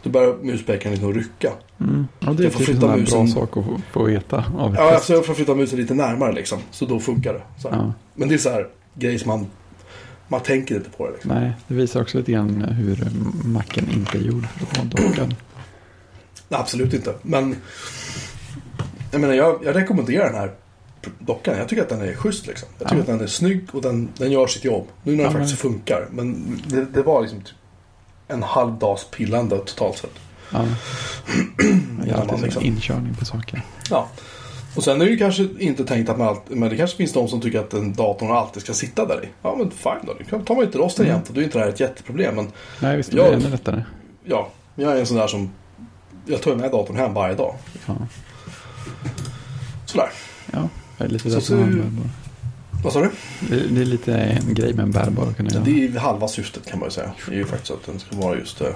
då 0.04 0.10
börjar 0.10 0.36
muspekaren 0.42 0.92
liksom 0.96 1.14
rycka. 1.14 1.52
Mm. 1.80 2.08
Ja, 2.20 2.34
det 2.34 2.42
är 2.42 2.44
Jag 2.44 2.54
får 2.54 2.60
typ 2.60 2.70
en 2.70 2.74
flytta 2.74 2.82
sån 2.82 2.90
här 2.90 3.06
bra 3.06 3.22
musen. 3.22 3.28
sak 3.28 3.58
att 3.58 3.66
få, 3.66 3.82
få 3.92 4.04
veta 4.04 4.44
av 4.58 4.76
Ja, 4.76 4.94
alltså 4.96 5.14
jag 5.14 5.26
får 5.26 5.34
flytta 5.34 5.56
musen 5.56 5.80
lite 5.80 5.94
närmare 5.94 6.32
liksom. 6.32 6.60
Så 6.72 6.86
då 6.86 7.00
funkar 7.00 7.34
det. 7.34 7.42
Ja. 7.64 7.94
Men 8.14 8.30
det 8.30 8.36
är 8.36 8.38
så 8.38 8.50
här 8.50 8.68
grejer 8.94 9.20
som 9.20 9.28
man, 9.28 9.48
man 10.28 10.40
tänker 10.42 10.76
inte 10.76 10.90
på 10.90 11.06
det 11.08 11.14
liksom. 11.14 11.32
Nej, 11.32 11.52
det 11.68 11.74
visar 11.74 12.02
också 12.02 12.18
lite 12.18 12.32
grann 12.32 12.62
hur 12.62 13.08
macken 13.44 13.90
inte 13.94 14.18
är 14.18 14.22
gjord 14.22 14.48
vara 14.78 14.86
dockad. 14.86 15.36
Nej, 16.50 16.60
absolut 16.60 16.94
inte. 16.94 17.14
Men 17.22 17.56
jag 19.12 19.22
menar, 19.22 19.34
jag, 19.34 19.60
jag 19.64 19.76
rekommenderar 19.76 20.26
den 20.26 20.36
här 20.36 20.52
dockan. 21.20 21.58
Jag 21.58 21.70
tycker 21.70 21.84
att 21.84 21.90
den 21.90 22.02
är 22.02 22.14
schysst 22.14 22.48
liksom. 22.48 22.70
Jag 22.80 22.88
tycker 22.88 22.96
Ja. 22.98 23.02
att 23.02 23.08
den 23.08 23.22
är 23.22 23.28
snygg 23.28 23.66
och 23.72 23.82
den, 23.82 24.10
den 24.18 24.32
gör 24.32 24.48
sitt 24.48 24.64
jobb. 24.64 24.88
Nu 25.04 25.12
när 25.16 25.24
den 25.24 25.32
Ja, 25.34 25.40
faktiskt 25.40 25.60
funkar. 25.62 26.08
Men 26.12 26.62
det, 26.68 26.86
det 26.86 27.02
var 27.02 27.22
liksom 27.22 27.42
typ 27.42 27.56
en 28.28 28.44
halv 28.44 28.74
dags 28.80 29.06
pillande 29.12 29.58
totalt 29.58 29.98
sett. 29.98 30.20
Ja. 30.52 30.66
Jag 32.00 32.08
Ja, 32.08 32.16
har 32.16 32.22
alltid 32.22 32.42
liksom. 32.42 32.64
inkörning 32.64 33.16
på 33.16 33.26
saker. 33.26 33.62
Ja. 33.90 34.08
Och 34.76 34.84
sen 34.84 35.02
är 35.02 35.06
det 35.06 35.12
ju 35.12 35.18
kanske 35.18 35.48
inte 35.60 35.84
tänkt 35.86 36.10
att 36.10 36.18
man 36.18 36.28
alltid, 36.28 36.58
men 36.58 36.70
det 36.70 36.78
kanske 36.78 36.98
finns 36.98 37.14
de 37.14 37.28
som 37.28 37.42
tycker 37.42 37.60
att 37.60 37.74
en 37.74 37.94
datorn 37.94 38.32
alltid 38.32 38.64
ska 38.64 38.74
sitta 38.74 39.06
där 39.06 39.24
i. 39.24 39.28
Ja 39.42 39.56
men 39.58 39.72
fine 39.72 39.94
då, 40.06 40.14
då 40.30 40.40
tar 40.44 40.56
man 40.56 40.64
inte 40.64 40.78
loss 40.78 40.96
den 40.96 41.06
Mm. 41.06 41.16
jämt 41.16 41.28
och 41.30 41.34
då 41.36 41.42
är 41.42 41.46
inte 41.46 41.58
det 41.58 41.64
här 41.64 41.72
ett 41.72 41.80
jätteproblem. 41.80 42.36
Men 42.36 42.48
Nej, 42.80 42.98
visst, 42.98 43.10
det 43.10 43.16
blir 43.16 43.34
ännu 43.34 43.50
lättare. 43.50 43.84
ja, 44.24 44.50
jag 44.76 44.92
är 44.96 45.00
en 45.00 45.06
sån 45.06 45.18
där 45.18 45.28
som, 45.28 45.52
jag 46.26 46.42
tar 46.42 46.56
med 46.56 46.72
datorn 46.72 46.98
hem 46.98 47.14
varje 47.14 47.36
dag. 47.36 47.56
Ja, 47.86 47.96
Sådär. 49.86 50.10
ja 50.52 50.70
är 51.04 51.10
lite 51.10 51.42
Så 51.42 51.56
bärbar. 51.56 52.10
Vad 52.84 52.94
sa 52.94 53.02
du? 53.02 53.10
det, 53.40 53.68
det 53.68 53.82
är 53.82 53.86
lite 53.86 54.16
en 54.16 54.54
grej 54.54 54.74
med 54.74 54.84
en 54.84 54.92
bärbar 54.92 55.34
kunna 55.34 55.50
Ja, 55.54 55.60
det 55.60 55.86
är 55.86 56.00
halva 56.00 56.28
syftet 56.28 56.66
kan 56.66 56.80
man 56.80 56.88
ju 56.88 56.92
säga. 56.92 57.12
Det 57.28 57.34
är 57.34 57.38
ju 57.38 57.46
faktiskt 57.46 57.72
att 57.72 57.86
den 57.86 58.00
ska 58.00 58.18
vara 58.18 58.38
just 58.38 58.62
eh, 58.62 58.68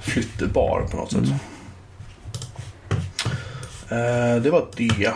flyttbar 0.00 0.86
på 0.90 0.96
något 0.96 1.12
sätt. 1.12 1.20
Mm. 1.20 1.34
Eh, 3.90 4.42
det 4.42 4.50
var 4.50 4.66
det. 4.76 5.12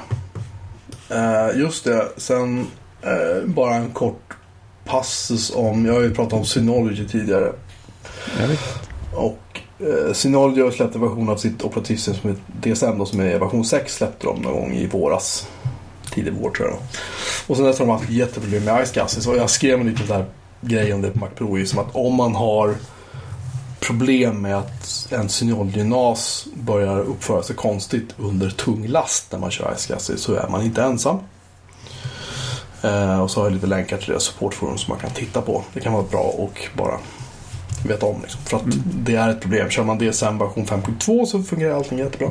Eh, 1.11 1.61
just 1.61 1.85
det, 1.85 2.09
sen 2.17 2.67
eh, 3.03 3.47
bara 3.47 3.75
en 3.75 3.91
kort 3.91 4.35
passus 4.85 5.53
om, 5.55 5.87
jag 5.87 5.93
har 5.93 6.01
ju 6.01 6.15
pratat 6.15 6.33
om 6.33 6.45
Synology 6.45 7.09
tidigare. 7.09 7.53
Jag 8.41 8.49
vet. 8.49 8.61
Och 9.15 9.61
eh, 9.79 10.13
Synology 10.13 10.63
har 10.63 10.71
släppt 10.71 10.95
en 10.95 11.01
version 11.01 11.29
av 11.29 11.37
sitt 11.37 11.65
operativsystem 11.65 12.15
som 12.15 12.31
heter 12.31 12.75
DSM 12.75 12.99
då, 12.99 13.07
som 13.07 13.21
är 13.21 13.39
version 13.39 13.65
6 13.65 13.95
släppte 13.95 14.27
de 14.27 14.43
någon 14.43 14.53
gång 14.53 14.73
i 14.73 14.87
våras. 14.87 15.49
Tidig 16.15 16.33
vår 16.41 16.51
tror 16.51 16.69
jag. 16.69 16.79
Och 17.47 17.57
sen 17.57 17.65
dess 17.65 17.79
har 17.79 17.87
de 17.87 17.93
haft 17.93 18.11
jätteproblem 18.11 18.65
med 18.65 18.83
iSCSI. 18.83 19.21
Så 19.21 19.37
jag 19.37 19.51
skrev 19.51 19.81
en 19.81 19.87
liten 19.87 20.07
där 20.07 20.25
grej 20.61 20.93
om 20.95 21.03
det 21.03 21.11
på 21.11 21.19
Mac 21.19 21.29
Pro. 21.37 21.59
ju, 21.59 21.67
Som 21.67 21.79
att 21.79 21.95
om 21.97 22.15
man 22.15 22.35
har 22.35 22.75
problem 23.81 24.43
med 24.43 24.59
att 24.59 25.09
en 25.11 25.29
Synology-NAS 25.29 26.47
börjar 26.55 27.01
uppföra 27.01 27.43
sig 27.43 27.57
konstigt 27.57 28.15
under 28.19 28.51
tung 28.51 28.87
last 28.87 29.33
när 29.33 29.39
man 29.39 29.51
kör 29.51 29.75
iSCSI 29.77 30.19
så 30.19 30.35
är 30.35 30.49
man 30.49 30.63
inte 30.63 30.83
ensam. 30.83 31.19
Eh, 32.83 33.21
och 33.23 33.31
så 33.31 33.41
har 33.41 33.47
jag 33.47 33.53
lite 33.55 33.67
länkar 33.67 33.97
till 33.97 34.09
deras 34.09 34.23
supportforum 34.23 34.79
som 34.79 34.93
man 34.93 35.01
kan 35.01 35.11
titta 35.11 35.43
på. 35.43 35.65
Det 35.75 35.81
kan 35.81 35.93
vara 35.93 36.03
bra 36.03 36.21
och 36.39 36.69
bara 36.77 36.99
veta 37.87 38.07
om. 38.07 38.23
Liksom. 38.23 38.41
För 38.45 38.57
att 38.57 38.63
Mm. 38.63 38.79
det 38.85 39.15
är 39.15 39.29
ett 39.29 39.41
problem. 39.41 39.71
Kör 39.71 39.85
man 39.85 39.99
DSM 39.99 40.39
version 40.39 40.67
5.2 40.67 41.27
så 41.27 41.43
fungerar 41.43 41.75
allting 41.75 41.99
jättebra. 41.99 42.31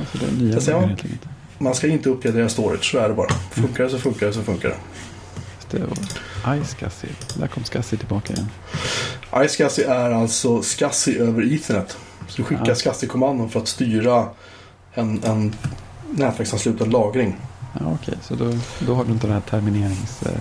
Alltså 0.00 0.18
det 0.18 0.26
är 0.26 0.30
nya 0.44 0.54
Jag 0.54 0.62
ser 0.62 0.74
enkelt. 0.74 1.22
Man 1.58 1.74
ska 1.74 1.86
inte 1.86 2.08
uppgradera 2.10 2.48
storage, 2.48 2.90
så 2.90 2.98
är 2.98 3.08
det 3.08 3.14
bara. 3.14 3.28
Funkar 3.50 3.84
det 3.84 3.90
så 3.90 3.98
funkar 3.98 4.26
det 4.26 4.32
så 4.32 4.42
funkar 4.42 4.68
det. 4.68 4.76
Det 5.70 5.78
var 5.78 6.56
iSCSI. 6.56 7.08
Där 7.40 7.46
kom 7.46 7.64
SCSI 7.64 7.96
tillbaka 7.96 8.32
igen. 8.32 8.46
iSCSI 9.44 9.82
är 9.82 10.10
alltså 10.10 10.62
SCSI 10.62 11.18
över 11.18 11.54
Ethernet. 11.54 11.96
Så 12.28 12.36
du 12.36 12.44
skickar 12.44 12.64
Ja. 12.66 12.74
SCSI-kommandon 12.74 13.50
för 13.50 13.60
att 13.60 13.68
styra 13.68 14.28
en, 14.94 15.24
en 15.24 15.54
nätverksansluten 16.10 16.90
lagring. 16.90 17.36
Ja, 17.80 17.86
okej. 18.02 18.14
Så 18.22 18.34
då, 18.34 18.52
då 18.86 18.94
har 18.94 19.04
du 19.04 19.12
inte 19.12 19.26
den 19.26 19.34
här 19.34 19.42
terminerings 19.50 20.22
eh, 20.22 20.32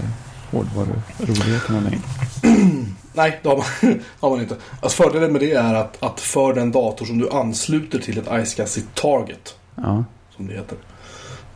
längre. 1.70 2.00
Nej, 3.14 3.40
det 3.44 3.50
har 3.50 3.58
man, 3.58 4.00
har 4.20 4.30
man 4.30 4.42
inte. 4.42 4.56
Alltså 4.82 5.04
fördelen 5.04 5.32
med 5.32 5.42
det 5.42 5.52
är 5.52 5.74
att, 5.74 6.04
att 6.04 6.20
för 6.20 6.54
den 6.54 6.72
dator 6.72 7.06
som 7.06 7.18
du 7.18 7.30
ansluter 7.30 8.00
till 8.00 8.18
ett 8.18 8.28
iSCSI 8.48 8.84
Target, 8.94 9.56
Ja, 9.76 10.04
som 10.36 10.48
det 10.48 10.54
heter. 10.54 10.78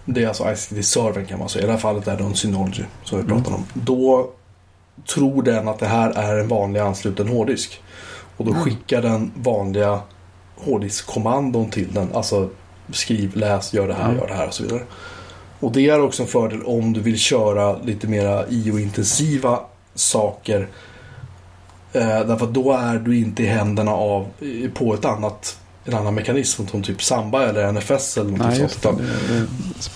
Det 0.06 0.24
är 0.24 0.28
alltså 0.28 0.44
iSCSI-servern 0.52 1.26
kan 1.26 1.40
man 1.40 1.50
säga. 1.50 1.64
I 1.64 1.66
det 1.68 1.72
här 1.74 1.80
fallet 1.80 2.08
är 2.08 2.18
det 2.18 2.24
en 2.24 2.36
Synology 2.36 2.84
som 3.04 3.18
vi 3.18 3.24
Mm. 3.24 3.38
pratar 3.38 3.56
om. 3.56 3.66
Då 3.74 4.30
tror 5.14 5.44
den 5.44 5.68
att 5.68 5.80
det 5.80 5.86
här 5.88 6.10
är 6.12 6.40
en 6.40 6.48
vanlig 6.48 6.80
ansluten 6.80 7.28
hårddisk. 7.28 7.82
Och 8.38 8.46
då 8.46 8.52
Mm. 8.52 8.64
skickar 8.64 9.02
den 9.02 9.32
vanliga 9.36 10.02
hårddiskkommandon 10.56 11.70
till 11.70 11.94
den. 11.94 12.10
Alltså 12.14 12.50
skriv, 12.92 13.36
läs, 13.36 13.74
gör 13.74 13.88
det 13.88 13.94
här, 13.94 14.12
Ja. 14.14 14.18
gör 14.20 14.28
det 14.28 14.34
här 14.34 14.48
och 14.48 14.54
så 14.54 14.64
vidare. 14.64 14.82
Och 15.60 15.72
det 15.72 15.90
är 15.90 16.02
också 16.02 16.24
en 16.24 16.28
fördel 16.30 16.64
om 16.64 16.94
du 16.94 17.00
vill 17.02 17.18
köra 17.20 17.78
lite 17.78 18.08
mera 18.08 18.48
IO-intensiva 18.50 19.60
saker. 19.96 20.68
Eh, 21.94 22.08
därför 22.08 22.46
att 22.46 22.54
då 22.54 22.72
är 22.72 22.96
du 23.00 23.18
inte 23.18 23.44
i 23.44 23.46
händerna 23.46 23.92
av 23.92 24.28
på 24.74 24.94
ett 24.94 25.06
annat 25.06 25.58
en 25.86 25.94
annan 25.94 26.16
mekanism 26.16 26.68
som 26.68 26.84
typ 26.84 27.04
Samba 27.04 27.46
eller 27.50 27.72
NFS 27.72 28.18
eller 28.18 28.32
något 28.32 28.40
nej 28.40 28.70
sånt. 28.70 29.00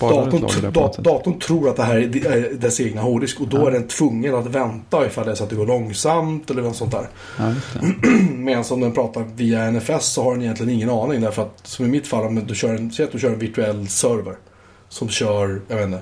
Datorn, 0.00 0.40
lager 0.40 0.62
där 0.62 0.70
på 0.70 0.80
da, 0.80 0.86
något 0.86 0.94
sätt. 0.94 1.04
datorn 1.04 1.38
tror 1.38 1.68
att 1.68 1.76
det 1.76 1.82
här 1.82 1.96
är 1.96 2.54
dess 2.54 2.80
egna 2.80 3.00
hårddisk 3.02 3.40
och 3.40 3.48
då 3.48 3.56
Ja. 3.56 3.66
är 3.66 3.70
den 3.70 3.88
tvungen 3.88 4.34
att 4.34 4.46
vänta 4.46 5.06
ifall 5.06 5.24
det 5.26 5.30
är 5.30 5.34
så 5.34 5.44
att 5.44 5.50
det 5.50 5.56
går 5.56 5.66
långsamt 5.66 6.50
eller 6.50 6.62
något 6.62 6.76
sånt 6.76 6.92
där. 6.92 7.08
Ja. 7.38 7.52
Medan 8.30 8.64
om 8.70 8.80
den 8.80 8.92
pratar 8.92 9.24
via 9.34 9.70
NFS 9.70 10.06
så 10.06 10.22
har 10.22 10.32
den 10.32 10.42
egentligen 10.42 10.72
ingen 10.72 10.90
aning 10.90 11.20
därför 11.20 11.42
att 11.42 11.60
som 11.62 11.84
i 11.84 11.88
mitt 11.88 12.06
fall 12.06 12.24
om 12.26 12.46
du 12.46 12.54
kör 12.54 12.74
en, 12.74 12.90
säg 12.92 13.04
att 13.04 13.12
du 13.12 13.18
kör 13.18 13.30
en 13.30 13.38
virtuell 13.38 13.88
server 13.88 14.36
som 14.88 15.08
kör, 15.08 15.60
jag 15.68 15.76
vet 15.76 15.84
inte, 15.84 16.00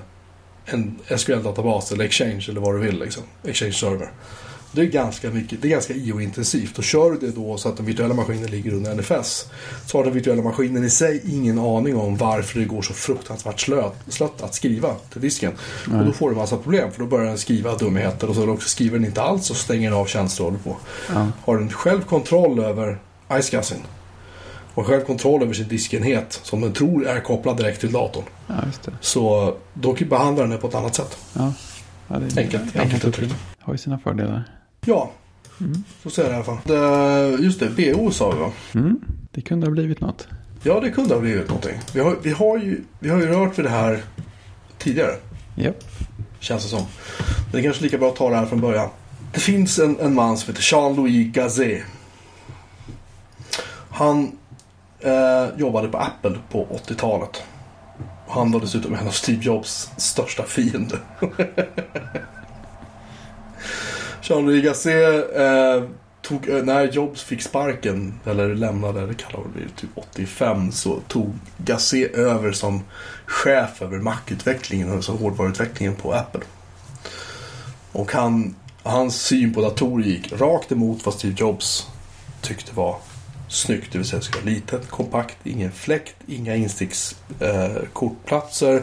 en 0.65 0.99
SQL-databas 1.17 1.91
eller 1.93 2.05
Exchange 2.05 2.45
eller 2.49 2.61
vad 2.61 2.75
du 2.75 2.79
vill 2.79 2.99
liksom. 2.99 3.23
Exchange 3.43 3.73
server. 3.73 4.11
Det 4.75 4.81
är 4.81 4.85
ganska 4.85 5.29
mycket, 5.29 5.61
det 5.61 5.67
är 5.67 5.69
ganska 5.69 5.93
IO-intensivt. 5.93 6.77
Och 6.77 6.83
kör 6.83 7.11
du 7.11 7.17
det 7.17 7.31
då 7.35 7.57
så 7.57 7.69
att 7.69 7.77
den 7.77 7.85
virtuella 7.85 8.13
maskinen 8.13 8.51
ligger 8.51 8.73
under 8.73 8.95
NFS 8.95 9.45
så 9.85 9.97
har 9.97 10.03
den 10.05 10.13
virtuella 10.13 10.43
maskinen 10.43 10.83
i 10.83 10.89
sig 10.89 11.21
ingen 11.25 11.59
aning 11.59 11.95
om 11.97 12.17
varför 12.17 12.59
det 12.59 12.65
går 12.65 12.81
så 12.81 12.93
fruktansvärt 12.93 13.59
slött, 13.59 13.95
slött 14.07 14.41
att 14.41 14.55
skriva 14.55 14.95
till 15.11 15.21
disken. 15.21 15.51
Nej. 15.87 15.99
Och 15.99 16.05
då 16.05 16.11
får 16.13 16.29
du 16.29 16.35
massa 16.35 16.57
problem 16.57 16.91
för 16.91 16.99
då 16.99 17.05
börjar 17.05 17.25
den 17.27 17.37
skriva 17.37 17.75
dumheter 17.77 18.29
och 18.29 18.35
så 18.35 18.49
också 18.49 18.69
skriver 18.69 18.97
den 18.99 19.05
inte 19.07 19.21
alls 19.21 19.49
och 19.49 19.55
stänger 19.55 19.89
den 19.89 19.99
av 19.99 20.05
tjänster 20.05 20.45
och 20.45 20.63
på. 20.63 20.77
Ja. 21.13 21.27
Har 21.45 21.57
den 21.57 21.69
själv 21.69 22.01
kontroll 22.01 22.59
över 22.59 22.97
iSCSIn 23.39 23.77
och 24.73 24.85
själv 24.87 25.01
kontroll 25.01 25.43
över 25.43 25.53
sin 25.53 25.67
diskenhet 25.67 26.39
som 26.43 26.61
den 26.61 26.73
tror 26.73 27.07
är 27.07 27.19
kopplad 27.19 27.57
direkt 27.57 27.79
till 27.79 27.91
datorn. 27.91 28.23
ja. 28.47 28.55
Så 29.01 29.55
då 29.73 29.95
behandlar 30.09 30.43
den 30.43 30.51
det 30.51 30.57
på 30.57 30.67
ett 30.67 30.75
annat 30.75 30.95
sätt. 30.95 31.17
Ja. 31.33 31.53
Ja, 32.07 32.19
det 32.19 32.37
är 32.37 32.43
Enkelt- 32.43 32.75
enkelt 32.75 33.05
uttryckt. 33.05 33.35
Har 33.59 33.73
ju 33.73 33.77
sina 33.77 33.99
fördelar. 33.99 34.43
Ja, 34.85 35.11
Mm. 35.59 35.83
så 36.03 36.09
ser 36.09 36.21
jag 36.23 36.31
det 36.31 36.33
i 36.33 36.35
alla 36.35 36.43
fall. 36.45 36.57
Det, 37.37 37.43
just 37.43 37.59
det, 37.59 37.69
BO 37.93 38.11
sa 38.11 38.31
vi 38.31 38.39
va? 38.39 38.51
Mm. 38.75 39.01
Det 39.31 39.41
kunde 39.41 39.65
ha 39.67 39.71
blivit 39.71 40.01
något. 40.01 40.27
Ja, 40.63 40.79
det 40.79 40.89
kunde 40.91 41.13
ha 41.13 41.21
blivit 41.21 41.47
någonting. 41.47 41.77
Vi 41.93 41.99
har, 41.99 42.15
vi 42.21 42.31
har, 42.31 42.57
ju, 42.57 42.81
vi 42.99 43.09
har 43.09 43.17
ju 43.19 43.25
rört 43.27 43.57
vid 43.59 43.65
det 43.65 43.69
här 43.69 44.01
tidigare, 44.77 45.15
Japp. 45.55 45.83
känns 46.39 46.63
det 46.63 46.69
som. 46.69 46.79
Men 47.19 47.51
det 47.51 47.59
är 47.59 47.63
kanske 47.63 47.83
lika 47.83 47.97
bra 47.97 48.09
att 48.09 48.15
ta 48.15 48.29
det 48.29 48.35
här 48.35 48.45
från 48.45 48.61
början. 48.61 48.89
Det 49.33 49.39
finns 49.39 49.79
en, 49.79 49.99
en 49.99 50.13
man 50.13 50.37
som 50.37 50.47
heter 50.53 50.63
Jean-Louis 50.73 51.31
Gazet. 51.33 51.81
Han 53.89 54.31
eh, 54.99 55.47
jobbade 55.57 55.87
på 55.87 55.97
Apple 55.97 56.37
på 56.51 56.79
80-talet. 56.87 57.43
Han 58.27 58.51
var 58.51 58.59
dessutom 58.59 58.93
en 58.93 59.07
av 59.07 59.11
Steve 59.11 59.43
Jobs 59.43 59.89
största 59.97 60.43
fiender. 60.43 60.99
Jean-Louis 64.23 64.63
Gazet 64.63 65.35
eh, 65.35 65.83
tog, 66.21 66.49
eh, 66.49 66.63
när 66.63 66.83
Jobs 66.83 67.23
fick 67.23 67.41
sparken, 67.41 68.19
eller 68.25 68.55
lämnade, 68.55 69.01
eller 69.01 69.13
kallar 69.13 69.43
det 69.55 69.81
typ 69.81 69.89
85, 69.95 70.71
så 70.71 70.99
tog 71.07 71.33
Gazet 71.57 72.13
över 72.13 72.51
som 72.51 72.83
chef 73.25 73.81
över 73.81 73.99
Mac-utvecklingen, 73.99 74.91
alltså 74.91 75.11
hårdvaruutvecklingen 75.11 75.95
på 75.95 76.13
Apple. 76.13 76.41
Och 77.91 78.11
han, 78.11 78.55
hans 78.83 79.21
syn 79.21 79.53
på 79.53 79.61
datorer 79.61 80.05
gick 80.05 80.31
rakt 80.31 80.71
emot 80.71 81.05
vad 81.05 81.13
Steve 81.13 81.35
Jobs 81.37 81.87
tyckte 82.41 82.75
var 82.75 82.95
snyggt. 83.49 83.91
Det 83.91 83.97
vill 83.97 84.07
säga 84.07 84.19
det 84.19 84.25
ska 84.25 84.39
vara 84.39 84.49
litet, 84.49 84.89
kompakt, 84.89 85.37
ingen 85.43 85.71
fläkt, 85.71 86.15
inga 86.27 86.55
instickskortplatser. 86.55 88.75
Eh, 88.75 88.81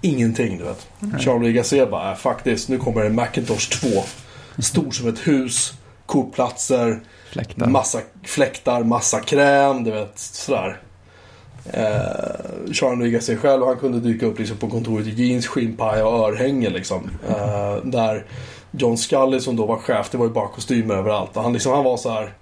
ingenting 0.00 0.58
du 0.58 0.64
vet. 0.64 0.86
Charlie 1.20 1.52
Gazet 1.52 1.90
bara, 1.90 2.10
äh, 2.10 2.16
faktiskt, 2.16 2.68
nu 2.68 2.78
kommer 2.78 3.04
en 3.04 3.14
Macintosh 3.14 3.70
2. 3.70 3.88
Stor 4.58 4.90
som 4.90 5.08
ett 5.08 5.26
hus, 5.26 5.72
kortplatser, 6.06 7.00
Fläktar. 7.30 7.66
massa 7.66 8.00
fläktar, 8.24 8.84
massa 8.84 9.20
kräm, 9.20 9.84
du 9.84 9.90
vet 9.90 10.18
sådär. 10.18 10.80
Eh, 11.72 12.72
Charlie 12.72 13.10
Gazet 13.10 13.38
själv, 13.38 13.66
han 13.66 13.76
kunde 13.76 14.00
dyka 14.00 14.26
upp 14.26 14.38
liksom 14.38 14.56
på 14.56 14.68
kontoret 14.68 15.06
i 15.06 15.10
jeans, 15.10 15.46
skinnpaja 15.46 16.06
och 16.06 16.28
örhänge 16.28 16.70
liksom. 16.70 17.10
Eh, 17.28 17.76
där 17.84 18.26
John 18.70 18.96
Scully 18.96 19.40
som 19.40 19.56
då 19.56 19.66
var 19.66 19.76
chef, 19.76 20.08
det 20.10 20.18
var 20.18 20.26
ju 20.26 20.32
bara 20.32 20.48
kostymer 20.48 20.94
överallt. 20.94 21.36
Och 21.36 21.42
han, 21.42 21.52
liksom, 21.52 21.72
han 21.72 21.84
var 21.84 21.96
så 21.96 22.10
här. 22.10 22.32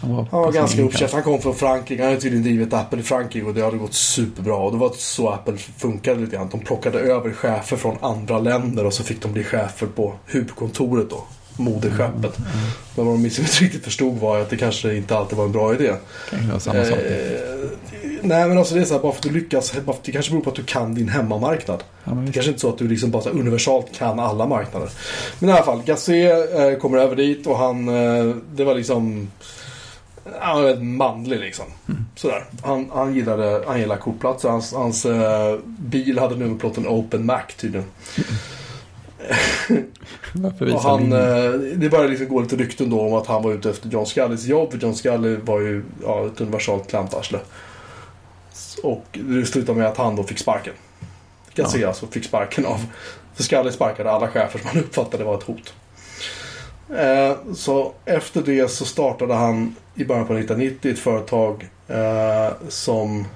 Han 0.00 0.14
var, 0.14 0.52
ganska 0.52 0.82
uppkäftig. 0.82 1.14
Han 1.16 1.22
kom 1.22 1.40
från 1.42 1.54
Frankrike. 1.54 2.02
Han 2.02 2.08
hade 2.10 2.20
tydligen 2.20 2.44
drivit 2.44 2.72
Apple 2.72 3.00
i 3.00 3.02
Frankrike 3.02 3.46
och 3.46 3.54
det 3.54 3.62
hade 3.64 3.76
gått 3.76 3.94
superbra. 3.94 4.56
Och 4.56 4.72
det 4.72 4.78
var 4.78 4.92
så 4.96 5.28
Apple 5.28 5.56
funkade 5.56 6.20
lite 6.20 6.36
grann. 6.36 6.48
De 6.50 6.60
plockade 6.60 6.98
över 6.98 7.32
chefer 7.32 7.76
från 7.76 7.96
andra 8.00 8.38
länder 8.38 8.86
och 8.86 8.94
så 8.94 9.04
fick 9.04 9.22
de 9.22 9.32
bli 9.32 9.44
chefer 9.44 9.86
på 9.86 10.14
huvudkontoret 10.26 11.10
då. 11.10 11.24
Moderskeppet. 11.56 12.38
Men 12.96 13.06
vad 13.06 13.14
de 13.14 13.24
inte 13.24 13.42
riktigt 13.42 13.84
förstod 13.84 14.18
var 14.18 14.38
att 14.40 14.50
det 14.50 14.56
kanske 14.56 14.94
inte 14.96 15.16
alltid 15.16 15.38
var 15.38 15.44
en 15.44 15.52
bra 15.52 15.74
idé. 15.74 15.92
Samma 16.58 16.84
sak. 16.84 16.94
Eh, 16.98 17.68
nej 18.22 18.48
men 18.48 18.58
alltså 18.58 18.74
det 18.74 18.80
är 18.80 18.84
så 18.84 18.94
här, 18.94 19.00
bara 19.00 19.12
för 19.12 19.18
att 19.18 19.22
du 19.22 19.30
lyckas. 19.30 19.72
bara 19.72 19.96
för- 19.96 20.02
Det 20.04 20.12
kanske 20.12 20.30
beror 20.32 20.42
på 20.42 20.50
att 20.50 20.56
du 20.56 20.62
kan 20.64 20.94
din 20.94 21.08
hemmamarknad. 21.08 21.82
Ja, 22.04 22.12
Det 22.12 22.32
kanske 22.32 22.50
inte 22.50 22.58
är 22.58 22.60
så 22.60 22.68
att 22.68 22.78
du 22.78 22.88
liksom 22.88 23.10
bara 23.10 23.30
universalt 23.30 23.86
kan 23.94 24.20
alla 24.20 24.46
marknader. 24.46 24.88
Men 25.38 25.50
i 25.50 25.52
alla 25.52 25.62
fall, 25.64 25.82
Gazet 25.86 26.54
eh, 26.54 26.78
kommer 26.80 26.98
över 26.98 27.16
dit 27.16 27.46
och 27.46 27.58
han, 27.58 27.88
eh, 27.88 28.34
det 28.54 28.64
var 28.64 28.74
liksom, 28.74 29.30
han 30.40 30.56
var 30.56 30.62
väldigt 30.62 30.86
manlig 30.86 31.40
liksom. 31.40 31.64
Sådär. 32.16 32.44
Han, 32.62 32.90
han 32.92 33.14
gillade, 33.14 33.64
han 33.66 33.80
gillade 33.80 34.00
kortplatser. 34.00 34.48
Hans, 34.48 34.72
hans 34.72 35.06
eh, 35.06 35.58
bil 35.64 36.18
hade 36.18 36.36
nummerplåten 36.36 36.88
Open 36.88 37.26
Mac 37.26 37.42
tydligen. 37.56 37.86
Varför 40.34 40.64
visar 40.64 40.90
han, 40.90 41.12
eh, 41.12 41.50
det 41.76 41.88
började 41.88 42.08
liksom 42.08 42.28
gå 42.28 42.40
lite 42.40 42.56
rykten 42.56 42.90
då 42.90 43.00
om 43.00 43.14
att 43.14 43.26
han 43.26 43.42
var 43.42 43.52
ute 43.52 43.70
efter 43.70 43.88
John 43.88 44.06
Scullys 44.06 44.44
jobb. 44.44 44.70
För 44.70 44.78
John 44.78 44.94
Scully 44.94 45.36
var 45.36 45.60
ju 45.60 45.84
ja, 46.02 46.26
ett 46.26 46.40
universalt 46.40 46.88
klantarsle. 46.88 47.38
Och 48.82 49.04
det 49.12 49.46
slutade 49.46 49.78
med 49.78 49.88
att 49.88 49.96
han 49.96 50.16
då 50.16 50.22
fick 50.22 50.38
sparken. 50.38 50.74
Gazet 51.54 51.86
alltså 51.86 52.06
fick 52.06 52.24
sparken 52.24 52.66
av... 52.66 52.86
För 53.34 53.42
Scully 53.42 53.72
sparkade 53.72 54.10
alla 54.10 54.28
chefer 54.28 54.58
som 54.58 54.68
han 54.68 54.78
uppfattade 54.78 55.24
var 55.24 55.34
ett 55.34 55.42
hot. 55.42 55.74
Eh, 56.96 57.36
så 57.54 57.92
efter 58.04 58.42
det 58.42 58.70
så 58.70 58.84
startade 58.84 59.34
han 59.34 59.76
i 59.94 60.04
början 60.04 60.26
på 60.26 60.34
1990 60.34 60.92
ett 60.92 60.98
företag 60.98 61.68
eh, 61.88 62.52
som... 62.68 63.26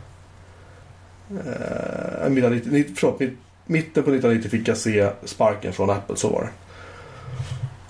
Eh, 1.31 2.29
mitten, 2.31 2.63
90, 2.65 2.95
förlåt, 2.97 3.21
mitten 3.67 4.05
på 4.05 4.11
1990 4.11 4.51
fick 4.51 4.69
jag 4.69 4.77
se 4.77 5.11
sparken 5.25 5.73
från 5.73 5.91
Apple, 5.91 6.17
så 6.17 6.29
var 6.29 6.43
det. 6.43 6.49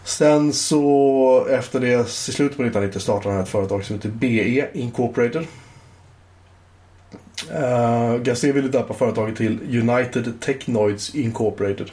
Sen 0.05 0.53
så 0.53 1.47
efter 1.51 1.81
det, 1.81 2.09
i 2.09 2.11
slutet 2.11 2.57
på 2.57 2.63
1990 2.63 3.01
startade 3.01 3.35
han 3.35 3.43
ett 3.43 3.49
företag 3.49 3.85
som 3.85 3.97
heter 3.97 4.09
BE 4.09 4.69
Incorporated. 4.73 5.47
Uh, 7.53 8.17
Gazet 8.23 8.55
ville 8.55 8.69
döpa 8.69 8.95
företaget 8.95 9.37
till 9.37 9.59
United 9.91 10.41
Technoids 10.41 11.15
Incorporated. 11.15 11.91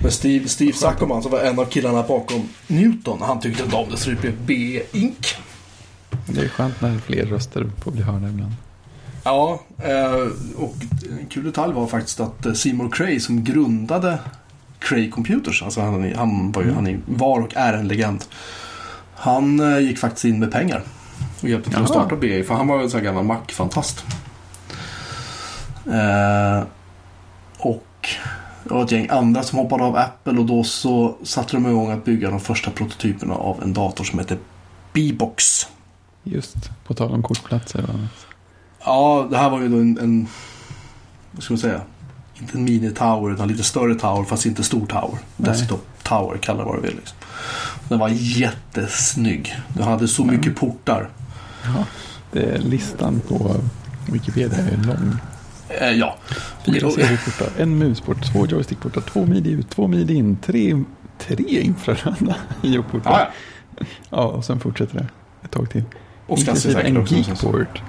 Men 0.00 0.10
Steve, 0.10 0.48
Steve 0.48 0.72
Saccoman 0.72 1.22
som 1.22 1.30
var 1.32 1.40
en 1.40 1.58
av 1.58 1.64
killarna 1.64 2.02
bakom 2.02 2.48
Newton, 2.66 3.18
han 3.22 3.40
tyckte 3.40 3.62
inte 3.64 3.76
om 3.76 3.90
det 3.90 3.96
så 3.96 4.10
det 4.10 4.16
blev 4.20 4.32
BE 4.46 4.82
Inc. 4.98 5.34
Det 6.26 6.40
är 6.40 6.48
skönt 6.48 6.80
när 6.80 6.98
fler 6.98 7.26
röster 7.26 7.70
får 7.84 7.90
bli 7.92 8.02
hörda 8.02 8.28
ibland. 8.28 8.52
Ja, 9.24 9.60
eh, 9.78 10.28
och 10.56 10.74
en 11.20 11.26
kul 11.30 11.44
detalj 11.44 11.74
var 11.74 11.86
faktiskt 11.86 12.20
att 12.20 12.46
eh, 12.46 12.52
Seymour 12.52 12.90
Cray 12.90 13.20
som 13.20 13.44
grundade 13.44 14.18
Cray 14.78 15.10
Computers, 15.10 15.62
alltså 15.62 15.80
han, 15.80 16.12
han, 16.16 16.52
var, 16.52 16.62
ju, 16.62 16.72
han 16.72 16.86
är- 16.86 17.00
var 17.06 17.40
och 17.40 17.56
är 17.56 17.72
en 17.72 17.88
legend. 17.88 18.24
Han 19.14 19.60
eh, 19.72 19.78
gick 19.78 19.98
faktiskt 19.98 20.24
in 20.24 20.38
med 20.38 20.52
pengar 20.52 20.82
och 21.42 21.48
hjälpte 21.48 21.70
till 21.70 21.78
att 21.78 21.88
Jaha. 21.90 22.00
starta 22.06 22.16
BA, 22.16 22.44
för 22.46 22.54
han 22.54 22.66
var 22.66 22.80
en 22.82 22.90
sån 22.90 22.98
här 23.00 23.04
gammal 23.04 23.24
Mac-fantast. 23.24 24.04
Eh, 25.86 26.64
och 27.58 28.08
det 28.64 28.74
var 28.74 28.84
ett 28.84 28.92
gäng 28.92 29.08
andra 29.10 29.42
som 29.42 29.58
hoppade 29.58 29.84
av 29.84 29.96
Apple 29.96 30.38
och 30.38 30.46
då 30.46 30.64
så 30.64 31.16
satte 31.22 31.56
de 31.56 31.66
igång 31.66 31.90
att 31.90 32.04
bygga 32.04 32.30
de 32.30 32.40
första 32.40 32.70
prototyperna 32.70 33.34
av 33.34 33.62
en 33.62 33.72
dator 33.72 34.04
som 34.04 34.18
heter 34.18 34.38
B-box. 34.92 35.66
Just 36.22 36.56
på 36.86 36.94
tal 36.94 37.12
om 37.12 37.22
kortplatser 37.22 37.82
och 37.82 37.94
annat. 37.94 38.26
Ja, 38.84 39.26
det 39.30 39.36
här 39.36 39.50
var 39.50 39.60
ju 39.60 39.68
då 39.68 39.76
en, 39.76 39.98
en 39.98 40.28
vad 41.30 41.42
ska 41.42 41.54
man 41.54 41.58
säga? 41.58 41.80
Inte 42.40 42.58
en 42.58 42.68
mini-tower 42.68 43.34
utan 43.34 43.48
lite 43.48 43.62
större 43.62 43.94
tower 43.94 44.24
fast 44.24 44.46
inte 44.46 44.62
stor 44.62 44.86
tower. 44.86 45.18
Nej. 45.36 45.50
Desktop 45.50 45.86
tower, 46.02 46.38
kalla 46.38 46.58
det 46.58 46.64
vad 46.64 46.76
du 46.76 46.80
vill. 46.80 46.96
Liksom. 46.96 47.18
Den 47.88 47.98
var 47.98 48.08
jättesnygg. 48.12 49.56
Den 49.68 49.82
hade 49.82 50.08
så 50.08 50.24
mycket 50.24 50.56
portar. 50.56 51.08
Ja, 51.64 51.84
det 52.32 52.42
är 52.42 52.58
listan 52.58 53.20
på 53.28 53.56
Wikipedia 54.06 54.58
är 54.58 54.76
lång. 54.76 55.16
Eh, 55.68 55.90
ja. 55.90 56.16
Fyra 56.64 56.90
serieportar, 56.90 57.48
en 57.62 57.78
musport, 57.78 58.32
två 58.32 58.46
joystickportar, 58.46 59.00
två 59.00 59.26
midi 59.26 59.50
ut, 59.50 59.70
två 59.70 59.86
midi 59.88 60.14
in, 60.14 60.36
tre, 60.36 60.82
tre 61.18 61.60
infraröda 61.60 62.36
IO-portar. 62.62 63.10
Ja, 63.10 63.28
ja. 63.78 63.86
Ja, 64.10 64.24
och 64.24 64.44
sen 64.44 64.60
fortsätter 64.60 64.94
det 64.94 65.06
ett 65.44 65.50
tag 65.50 65.70
till. 65.70 65.82
Och 66.26 66.38
ska 66.38 66.54
se 66.54 66.68
Inklusive 66.68 66.82
en 67.00 67.04
geekport. 67.06 67.82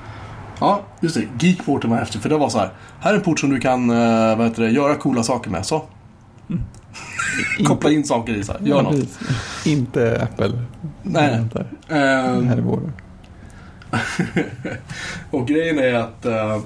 Ja, 0.60 0.82
just 1.02 1.16
det. 1.16 1.46
Geekporten 1.46 1.90
var 1.90 2.02
efter. 2.02 2.20
För 2.20 2.30
det 2.30 2.38
var 2.38 2.50
så 2.50 2.58
här. 2.58 2.70
Här 3.00 3.12
är 3.12 3.16
en 3.18 3.22
port 3.24 3.40
som 3.40 3.50
du 3.50 3.60
kan 3.60 3.90
eh, 3.90 4.38
vad 4.38 4.48
heter 4.48 4.64
det, 4.64 4.70
göra 4.70 4.96
coola 4.96 5.24
saker 5.24 5.50
med. 5.52 5.66
Så. 5.66 5.84
Koppla 7.68 7.92
in 7.92 8.04
saker 8.04 8.34
i. 8.34 8.44
Så 8.44 8.52
här. 8.52 8.60
Gör 8.64 8.76
Ja, 8.76 8.82
något. 8.82 8.92
precis. 8.92 9.20
Inte 9.66 10.22
Apple. 10.24 10.62
Nej. 11.04 11.30
Vänta, 11.32 11.60
Ehm, 11.88 12.42
Det 12.42 12.48
här 12.50 12.58
är 12.58 12.62
vår. 12.62 12.92
Och 15.32 15.48
grejen 15.48 15.80
är 15.80 15.94
att 15.94 16.26
eh, 16.26 16.58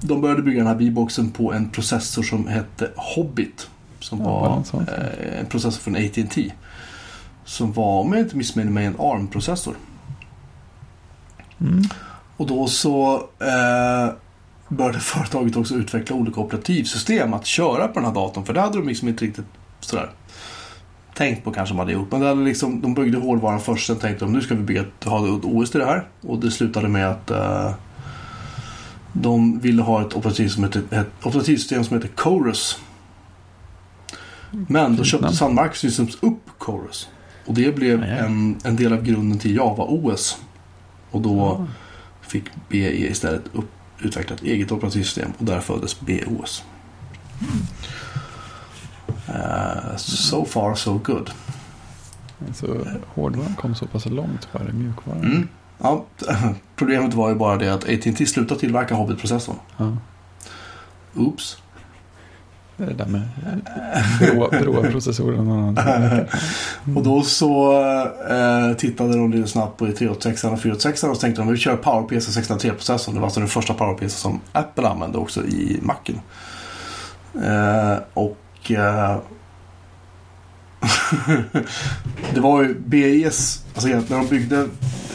de 0.00 0.20
började 0.20 0.42
bygga 0.42 0.58
den 0.58 0.66
här 0.66 0.74
B-boxen 0.74 1.30
på 1.30 1.52
en 1.52 1.70
processor 1.70 2.22
som 2.22 2.46
hette 2.46 2.90
Hobbit. 2.96 3.70
Som 4.00 4.20
Ja, 4.20 4.62
var 4.72 4.80
eh, 4.80 5.40
en 5.40 5.46
processor 5.46 5.80
från 5.80 5.96
AT&T 5.96 6.52
Som 7.44 7.72
var, 7.72 8.00
om 8.00 8.12
jag 8.12 8.22
inte 8.22 8.36
missminner 8.36 8.70
mig, 8.70 8.86
en 8.86 8.96
ARM-processor. 8.98 9.74
Mm. 11.60 11.82
Och 12.36 12.46
då 12.46 12.66
så 12.66 13.14
eh, 13.38 14.14
började 14.68 15.00
företaget 15.00 15.56
också 15.56 15.74
utveckla 15.74 16.16
olika 16.16 16.40
operativsystem 16.40 17.34
att 17.34 17.46
köra 17.46 17.88
på 17.88 17.94
den 17.94 18.04
här 18.04 18.14
datorn. 18.14 18.44
För 18.44 18.54
det 18.54 18.60
hade 18.60 18.78
de 18.78 18.88
liksom 18.88 19.08
inte 19.08 19.24
riktigt 19.24 19.46
sådär 19.80 20.10
tänkt 21.14 21.44
på 21.44 21.50
kanske 21.50 21.74
de 21.74 21.78
hade 21.78 21.92
gjort. 21.92 22.10
Men 22.10 22.20
det 22.20 22.26
hade 22.26 22.44
liksom, 22.44 22.80
de 22.80 22.94
byggde 22.94 23.18
hårdvaran 23.18 23.60
först, 23.60 23.86
sen 23.86 23.96
tänkte 23.96 24.24
de 24.24 24.32
nu 24.32 24.40
ska 24.40 24.54
vi 24.54 24.62
bygga 24.62 24.84
ha 25.04 25.36
ett 25.36 25.44
OS 25.44 25.70
till 25.70 25.80
det 25.80 25.86
här. 25.86 26.08
Och 26.20 26.38
det 26.38 26.50
slutade 26.50 26.88
med 26.88 27.10
att 27.10 27.30
eh, 27.30 27.72
de 29.12 29.60
ville 29.60 29.82
ha 29.82 30.06
ett 30.06 30.14
operativsystem, 30.14 30.48
som 30.48 30.64
heter, 30.64 31.00
ett 31.00 31.26
operativsystem 31.26 31.84
som 31.84 31.96
heter 31.96 32.10
Chorus. 32.16 32.78
Men 34.50 34.96
då 34.96 35.04
köpte. 35.04 35.32
Sun 35.32 35.54
Microsystems 35.54 36.18
upp 36.20 36.50
Chorus. 36.58 37.08
Och 37.46 37.54
det 37.54 37.74
blev 37.74 38.02
en, 38.02 38.56
en 38.64 38.76
del 38.76 38.92
av 38.92 39.02
grunden 39.02 39.38
till 39.38 39.56
Java 39.56 39.84
OS. 39.84 40.38
Och 41.10 41.20
då 41.20 41.66
fick 42.20 42.44
BE 42.68 43.10
istället 43.10 43.44
upp, 43.52 43.70
utveckla 43.98 44.36
ett 44.36 44.42
eget 44.42 44.72
operativsystem 44.72 45.32
och 45.38 45.44
där 45.44 45.60
föddes 45.60 46.00
BOS. 46.00 46.64
Eh, 49.28 49.96
so 49.96 50.44
far 50.44 50.74
so 50.74 50.98
good. 50.98 51.30
Så 52.54 52.86
hårdvaran 53.06 53.54
kom 53.54 53.74
så 53.74 53.86
pass 53.86 54.06
långt 54.06 54.44
före 54.44 54.72
mjukvaran. 54.72 55.24
Mm. 55.24 55.48
Ja, 55.78 56.04
problemet 56.76 57.14
var 57.14 57.28
ju 57.28 57.34
bara 57.34 57.56
det 57.56 57.74
att 57.74 57.84
AT&T 57.84 58.26
slutade 58.26 58.60
tillverka 58.60 58.94
Hobbit-processorn. 58.94 59.56
Ja. 59.76 59.96
Oops. 61.14 61.56
Det 62.76 62.84
är 62.84 62.88
det 62.88 62.94
där 62.94 63.06
med 63.06 63.22
grå, 64.20 64.48
gråa 64.62 64.82
processorer 64.90 65.38
och 66.96 67.02
då 67.02 67.22
så 67.22 67.72
eh, 68.30 68.76
tittade 68.76 69.16
de 69.16 69.32
lite 69.32 69.48
snabbt 69.48 69.78
på 69.78 69.86
386 69.86 70.44
och 70.44 70.60
486 70.60 71.04
och 71.04 71.16
så 71.16 71.20
tänkte 71.20 71.42
de 71.42 71.48
vi 71.48 71.56
kör 71.56 71.76
PowerPC 71.76 72.40
603-processorn. 72.40 73.14
Det 73.14 73.20
var 73.20 73.26
alltså 73.26 73.40
den 73.40 73.48
första 73.48 73.74
PowerPC 73.74 74.18
som 74.18 74.40
Apple 74.52 74.88
använde 74.88 75.18
också 75.18 75.44
i 75.44 75.80
Macen. 75.82 76.20
Eh, 77.34 77.98
och 78.14 78.70
eh, 78.70 79.16
det 82.34 82.40
var 82.40 82.62
ju 82.62 82.74
BIS, 82.74 83.64
alltså 83.74 83.88
egentligen 83.88 84.22
när 84.22 84.28
de 84.28 84.38
byggde 84.38 84.68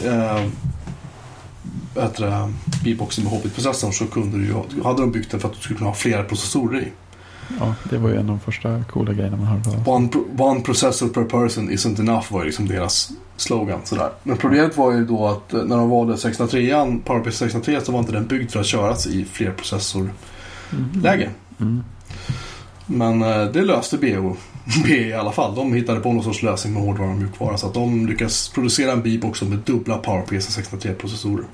eh, 0.04 0.46
B-boxen 2.84 3.24
med 3.24 3.32
Hobbit-processorn 3.32 3.92
så 3.92 4.06
kunde 4.06 4.38
du 4.38 4.44
ju, 4.44 4.54
hade 4.82 5.00
de 5.00 5.12
byggt 5.12 5.30
den 5.30 5.40
för 5.40 5.48
att 5.48 5.54
du 5.54 5.60
skulle 5.60 5.78
kunna 5.78 5.90
ha 5.90 5.94
flera 5.94 6.24
processorer 6.24 6.80
i. 6.80 6.92
Ja, 7.60 7.74
det 7.90 7.98
var 7.98 8.08
ju 8.08 8.14
en 8.14 8.20
av 8.20 8.26
de 8.26 8.40
första 8.40 8.84
coola 8.84 9.12
grejerna 9.12 9.36
man 9.36 9.46
hörde. 9.46 9.90
One, 9.90 10.08
one 10.38 10.60
processor 10.60 11.08
per 11.08 11.24
person 11.24 11.70
isn't 11.70 12.00
enough 12.00 12.32
var 12.32 12.40
ju 12.40 12.46
liksom 12.46 12.68
deras 12.68 13.10
slogan. 13.36 13.80
Sådär. 13.84 14.10
Men 14.22 14.36
problemet 14.36 14.76
var 14.76 14.92
ju 14.92 15.06
då 15.06 15.26
att 15.26 15.54
eh, 15.54 15.64
när 15.64 15.76
de 15.76 15.90
valde 15.90 16.14
603an, 16.14 17.02
PowerPC 17.04 17.38
603 17.38 17.80
så 17.80 17.92
var 17.92 17.98
inte 17.98 18.12
den 18.12 18.26
byggd 18.26 18.50
för 18.50 18.60
att 18.60 18.66
köras 18.66 19.06
i 19.06 19.24
flerprocessorläge. 19.24 21.30
Mm. 21.60 21.84
Men 22.86 23.22
eh, 23.22 23.44
det 23.44 23.62
löste 23.62 23.98
BO, 23.98 24.36
B 24.84 24.90
i 24.90 25.12
alla 25.12 25.32
fall. 25.32 25.54
De 25.54 25.72
hittade 25.74 26.00
på 26.00 26.12
någon 26.12 26.24
sorts 26.24 26.42
lösning 26.42 26.72
med 26.74 26.82
hårdvara 26.82 27.10
och 27.10 27.16
mjukvara. 27.16 27.58
Så 27.58 27.66
att 27.66 27.74
de 27.74 28.06
lyckas 28.06 28.48
producera 28.48 28.92
en 28.92 29.02
B-box 29.02 29.42
med 29.42 29.58
dubbla 29.58 29.98
PowerPC 29.98 30.60
603-processorer. 30.60 31.44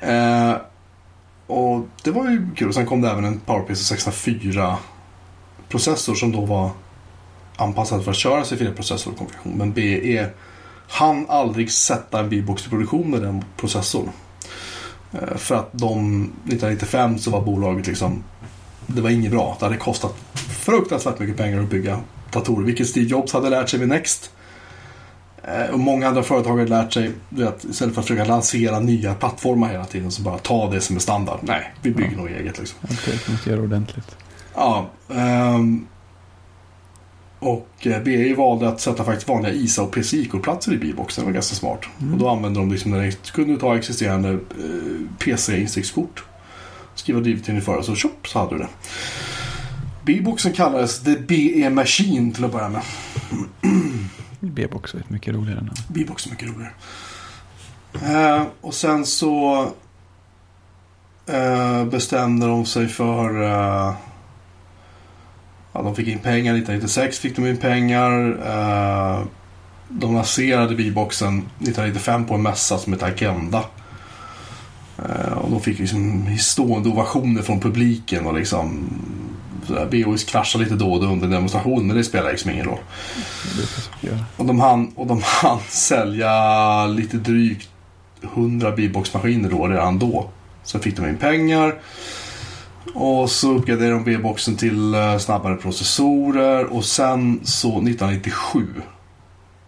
Eh, 0.00 0.56
och 1.46 1.86
det 2.04 2.10
var 2.10 2.30
ju 2.30 2.48
kul. 2.56 2.74
Sen 2.74 2.86
kom 2.86 3.00
det 3.00 3.10
även 3.10 3.24
en 3.24 3.40
PowerPC 3.40 3.94
604-processor 3.94 6.14
som 6.14 6.32
då 6.32 6.44
var 6.44 6.70
anpassad 7.56 8.04
för 8.04 8.10
att 8.10 8.16
köra 8.16 8.44
sig 8.44 8.58
flerprocessorkonfiguration. 8.58 9.58
Men 9.58 9.72
BE 9.72 10.30
hann 10.88 11.26
aldrig 11.28 11.72
sätta 11.72 12.20
en 12.20 12.28
B-box 12.28 12.66
i 12.66 12.68
produktion 12.68 13.10
med 13.10 13.22
den 13.22 13.44
processorn. 13.56 14.10
Eh, 15.12 15.36
För 15.36 15.54
att 15.54 15.68
de, 15.72 16.22
1995 16.22 17.18
så 17.18 17.30
var 17.30 17.40
bolaget 17.40 17.86
liksom, 17.86 18.22
det 18.86 19.00
var 19.00 19.10
inget 19.10 19.30
bra. 19.30 19.56
Det 19.58 19.64
hade 19.64 19.76
kostat 19.76 20.16
fruktansvärt 20.68 21.18
mycket 21.18 21.36
pengar 21.36 21.60
att 21.60 21.70
bygga 21.70 22.00
datorer. 22.32 22.66
Vilket 22.66 22.86
Steve 22.88 23.06
Jobs 23.06 23.32
hade 23.32 23.50
lärt 23.50 23.68
sig 23.68 23.78
med 23.78 23.88
Next. 23.88 24.30
Eh, 25.44 25.70
Och 25.72 25.78
många 25.78 26.08
andra 26.08 26.22
företag 26.22 26.50
hade 26.58 26.66
lärt 26.70 26.92
sig, 26.92 27.10
vet, 27.28 27.64
istället 27.64 27.94
för 27.94 28.00
att 28.00 28.08
försöka 28.08 28.24
lansera 28.28 28.80
nya 28.80 29.14
plattformar 29.14 29.68
hela 29.68 29.84
tiden, 29.84 30.10
så 30.10 30.22
bara 30.22 30.38
ta 30.38 30.70
det 30.70 30.80
som 30.80 30.96
är 30.96 31.00
standard. 31.00 31.38
Nej, 31.42 31.72
vi 31.82 31.90
bygger 31.90 32.16
nog 32.16 32.30
eget 32.30 32.58
liksom. 32.58 32.78
Okej, 32.82 33.18
måste 33.28 33.50
göra 33.50 33.60
ordentligt. 33.60 34.16
Ja. 34.54 34.86
ehm, 35.14 35.86
och 37.40 37.68
eh, 37.80 38.02
BI 38.02 38.34
valde 38.34 38.68
att 38.68 38.80
sätta 38.80 39.04
faktiskt 39.04 39.28
vanliga 39.28 39.52
ISA 39.52 39.82
och 39.82 39.92
PCI-kortplatser 39.92 40.72
i 40.72 40.78
B-boxen. 40.78 41.24
Det 41.24 41.26
var 41.26 41.34
ganska 41.34 41.54
smart. 41.54 41.80
Mm. 42.00 42.12
Och 42.14 42.18
då 42.20 42.28
använde 42.28 42.60
de 42.60 42.70
liksom, 42.72 42.90
när 42.90 43.02
de 43.02 43.12
kunde 43.12 43.60
ta 43.60 43.76
existerande 43.76 44.28
eh, 44.28 44.38
PC-instickskort. 45.18 46.24
Skriva 46.94 47.20
drivet 47.20 47.64
för 47.64 47.76
och 47.76 47.84
så 47.84 47.94
tjopp 47.94 48.28
så 48.28 48.38
hade 48.38 48.54
du 48.54 48.58
det. 48.58 48.68
B-boxen 50.08 50.52
kallades 50.52 51.02
The 51.02 51.16
BE 51.16 51.70
Machine 51.70 52.32
till 52.32 52.44
att 52.44 52.52
börja 52.52 52.68
med. 52.68 52.82
B-box 54.40 54.94
är 54.94 55.02
mycket 55.08 55.34
roligare 55.34 55.60
namn. 55.60 55.76
B-box 55.88 56.26
är 56.26 56.30
mycket 56.30 56.48
roligare. 56.48 56.72
Eh, 57.92 58.46
och 58.60 58.74
sen 58.74 59.06
så 59.06 59.62
eh, 61.26 61.84
bestämde 61.84 62.46
de 62.46 62.66
sig 62.66 62.88
för... 62.88 63.42
Eh, 63.42 63.94
ja, 65.72 65.82
de 65.82 65.94
fick 65.94 66.08
in 66.08 66.18
pengar. 66.18 66.54
1996 66.54 67.18
fick 67.18 67.36
de 67.36 67.46
in 67.46 67.56
pengar. 67.56 68.38
Eh, 68.46 69.26
de 69.88 70.14
lanserade 70.14 70.74
B-boxen 70.74 71.38
1995 71.38 72.26
på 72.26 72.34
en 72.34 72.42
mässa 72.42 72.78
som 72.78 72.92
heter 72.92 73.06
Agenda. 73.06 73.64
Eh, 74.98 75.32
och 75.32 75.50
de 75.50 75.60
fick 75.60 75.78
liksom 75.78 76.36
stående 76.38 76.88
ovationer 76.88 77.42
från 77.42 77.60
publiken 77.60 78.26
och 78.26 78.34
liksom 78.34 78.90
sådär, 79.68 80.04
BOS 80.04 80.24
kraschade 80.24 80.64
lite 80.64 80.76
då 80.76 80.92
och 80.92 81.00
då 81.00 81.06
under 81.06 81.28
demonstration 81.28 81.86
men 81.86 81.96
det 81.96 82.04
spelar 82.04 82.30
liksom 82.30 82.50
ingen 82.50 82.66
roll. 82.66 82.78
Och 84.36 84.44
de 84.44 84.60
hann, 84.60 84.92
och 84.96 85.06
de 85.06 85.22
hann 85.24 85.60
sälja 85.68 86.86
lite 86.86 87.16
drygt 87.16 87.68
100 88.22 88.72
B-boxmaskiner 88.76 89.50
då 89.50 89.66
redan 89.66 89.98
då. 89.98 90.30
Sen 90.64 90.80
fick 90.80 90.96
de 90.96 91.08
in 91.08 91.16
pengar. 91.16 91.74
Och 92.94 93.30
så 93.30 93.54
uppgraderade 93.54 93.94
de 93.94 94.04
B-boxen 94.04 94.56
till 94.56 94.94
eh, 94.94 95.18
snabbare 95.18 95.56
processorer. 95.56 96.64
Och 96.64 96.84
sen 96.84 97.40
så 97.44 97.68
1997 97.68 98.66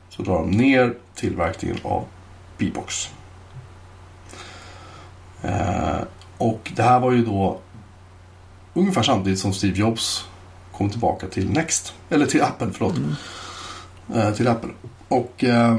så 0.09 0.23
drar 0.23 0.39
de 0.39 0.51
ner 0.51 0.95
tillverkningen 1.15 1.79
av 1.83 2.05
B-box. 2.59 3.11
Eh, 5.43 6.01
och 6.39 6.73
det 6.77 6.83
här 6.83 7.01
var 7.01 7.13
ju 7.13 7.25
då 7.25 7.61
ungefär 8.75 9.03
samtidigt 9.03 9.39
som 9.39 9.53
Steve 9.53 9.79
Jobs 9.79 10.25
kom 10.77 10.91
tillbaka 10.91 11.27
till 11.27 11.51
Next. 11.51 11.95
Eller 12.11 12.27
till 12.27 12.43
Apple, 12.43 12.69
förlåt 12.73 12.97
Mm. 12.97 13.15
eh, 14.15 14.35
till 14.35 14.49
Apple. 14.49 14.71
Och 15.09 15.45
eh, 15.45 15.77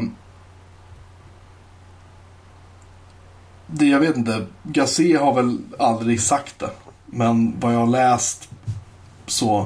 det 3.68 3.86
jag 3.86 4.00
vet 4.00 4.18
inte, 4.18 4.46
Gazé 4.64 5.18
har 5.18 5.34
väl 5.34 5.58
aldrig 5.80 6.22
sagt 6.22 6.60
det. 6.60 6.70
Men 7.06 7.60
vad 7.60 7.74
jag 7.74 7.80
har 7.80 7.88
läst 7.88 8.50
så 9.26 9.66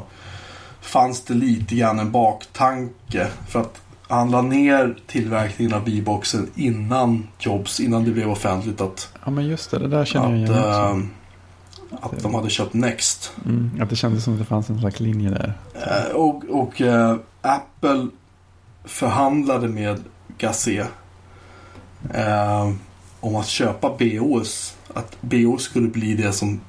fanns 0.81 1.21
det 1.21 1.33
lite 1.33 1.75
grann 1.75 1.99
en 1.99 2.11
baktanke. 2.11 3.27
För 3.47 3.61
att 3.61 3.81
han 4.07 4.31
la 4.31 4.41
ner 4.41 4.97
tillverkningen 5.07 5.73
av 5.73 5.83
B-boxen 5.85 6.49
innan 6.55 7.27
Jobs, 7.39 7.79
innan 7.79 8.03
det 8.05 8.11
blev 8.11 8.29
offentligt 8.31 8.81
att, 8.81 9.09
Ja, 9.25 9.31
men 9.31 9.45
just 9.47 9.71
det. 9.71 9.79
Det 9.79 9.87
där 9.87 10.05
känner 10.05 10.35
jag 10.35 10.43
att, 10.43 10.49
igen 10.49 10.59
också. 10.59 11.07
Eh, 11.91 11.97
att 12.01 12.23
de 12.23 12.33
hade 12.35 12.49
köpt 12.49 12.73
Next. 12.73 13.31
Mm, 13.45 13.81
att 13.81 13.89
det 13.89 13.95
kändes 13.95 14.23
som 14.23 14.33
att 14.33 14.39
det 14.39 14.45
fanns 14.45 14.69
en 14.69 14.79
slags 14.79 14.99
linje 14.99 15.29
där. 15.29 15.53
Eh, 15.73 16.15
och 16.15 16.43
och 16.49 16.81
eh, 16.81 17.15
Apple 17.41 18.07
förhandlade 18.83 19.67
med 19.67 20.03
Gazé 20.37 20.85
eh, 22.13 22.71
om 23.19 23.35
att 23.35 23.47
köpa 23.47 23.89
BOS. 23.99 24.75
Att 24.93 25.17
BOS 25.21 25.63
skulle 25.63 25.87
bli 25.87 26.13
det 26.15 26.31
som 26.31 26.59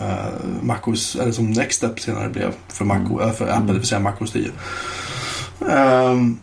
eh, 0.00 0.16
MacOS, 0.62 1.16
eller 1.16 1.32
som 1.32 1.50
Next 1.50 1.76
Step 1.78 2.00
senare 2.00 2.28
blev 2.28 2.52
för, 2.68 2.84
Mac, 2.84 2.96
Mm. 2.96 3.20
eh, 3.20 3.30
för 3.32 3.44
Apple, 3.44 3.54
Mm. 3.54 3.66
det 3.66 3.72
vill 3.72 3.86
säga 3.86 4.00
MacOS 4.00 4.32
10. 4.32 4.50
Ehm, 5.70 6.38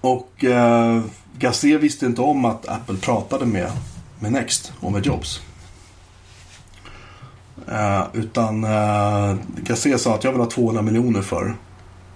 och 0.00 0.44
eh, 0.44 1.02
Gazé 1.38 1.76
visste 1.78 2.06
inte 2.06 2.20
om 2.20 2.44
att 2.44 2.68
Apple 2.68 2.96
pratade 2.96 3.46
med, 3.46 3.70
med 4.18 4.32
Next 4.32 4.72
och 4.80 4.92
med 4.92 5.06
Jobs. 5.06 5.40
Eh, 7.68 8.02
utan 8.12 8.64
uh, 8.64 9.36
Gazé 9.56 9.98
sa 9.98 10.14
att 10.14 10.24
jag 10.24 10.32
vill 10.32 10.40
ha 10.40 10.50
200 10.50 10.82
miljoner 10.82 11.22
för, 11.22 11.56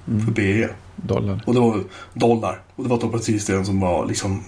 för 0.05 0.13
Mm. 0.13 0.35
BE. 0.35 0.69
Dollar. 0.97 1.43
Och 1.47 1.55
det 1.55 1.61
var 1.61 1.83
dollar. 2.15 2.61
Och 2.77 2.83
det 2.85 2.91
var 2.91 2.97
ett 2.97 3.05
operativsystem 3.05 3.65
som 3.65 3.81
var 3.81 4.07
liksom 4.07 4.43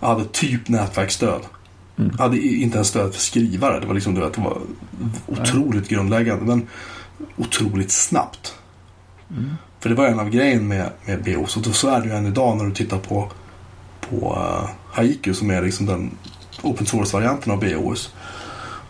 hade 0.00 0.24
typ 0.24 0.68
nätverksstöd. 0.68 1.40
Mm. 1.98 2.18
Hade 2.18 2.38
inte 2.38 2.76
ens 2.76 2.88
stöd 2.88 3.14
för 3.14 3.20
skrivare. 3.20 3.80
Det 3.80 3.86
var 3.86 3.94
liksom 3.94 4.14
du 4.14 4.20
vet, 4.20 4.34
det 4.34 4.40
var 4.40 4.58
otroligt 5.26 5.88
grundläggande. 5.88 6.44
Men 6.44 6.68
otroligt 7.36 7.90
snabbt. 7.90 8.54
Mm. 9.30 9.54
För 9.80 9.88
det 9.88 9.94
var 9.94 10.06
en 10.06 10.20
av 10.20 10.30
grejen 10.30 10.68
med, 10.68 10.90
med 11.04 11.24
BOS. 11.24 11.56
Och 11.56 11.62
då 11.62 11.72
så 11.72 11.88
är 11.88 12.00
det 12.00 12.06
ju 12.06 12.14
än 12.14 12.26
idag 12.26 12.56
när 12.56 12.64
du 12.64 12.72
tittar 12.72 12.98
på, 12.98 13.30
på 14.00 14.34
uh, 14.34 14.70
Haiku 14.90 15.34
som 15.34 15.50
är 15.50 15.62
liksom 15.62 15.86
den 15.86 16.10
open 16.62 16.86
source-varianten 16.86 17.52
av 17.52 17.60
BOS. 17.60 18.14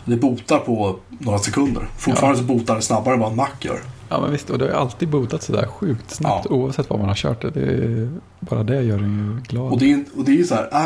Det 0.07 0.17
botar 0.17 0.59
på 0.59 0.99
några 1.19 1.39
sekunder. 1.39 1.87
Fortfarande 1.97 2.37
så 2.39 2.43
botar 2.43 2.75
det 2.75 2.81
snabbare 2.81 3.13
än 3.13 3.19
vad 3.19 3.29
en 3.31 3.35
Mac 3.35 3.47
gör. 3.61 3.79
Ja 4.09 4.21
men 4.21 4.31
visst, 4.31 4.49
och 4.49 4.57
det 4.59 4.65
har 4.65 4.79
alltid 4.79 5.09
botat 5.09 5.43
sådär 5.43 5.67
sjukt 5.67 6.11
snabbt 6.11 6.47
Ja. 6.49 6.55
oavsett 6.55 6.89
vad 6.89 6.99
man 6.99 7.07
har 7.07 7.15
kört 7.15 7.41
det. 7.41 7.49
det 7.49 8.09
bara 8.39 8.63
det 8.63 8.81
gör 8.83 8.97
en 8.97 9.41
ju 9.47 9.53
glad. 9.53 9.71
Och 9.71 9.79
det 9.79 9.91
är, 9.91 10.03
och 10.17 10.23
det 10.25 10.31
är 10.31 10.35
ju 10.35 10.43
så 10.43 10.55
här, 10.55 10.69
äh, 10.71 10.85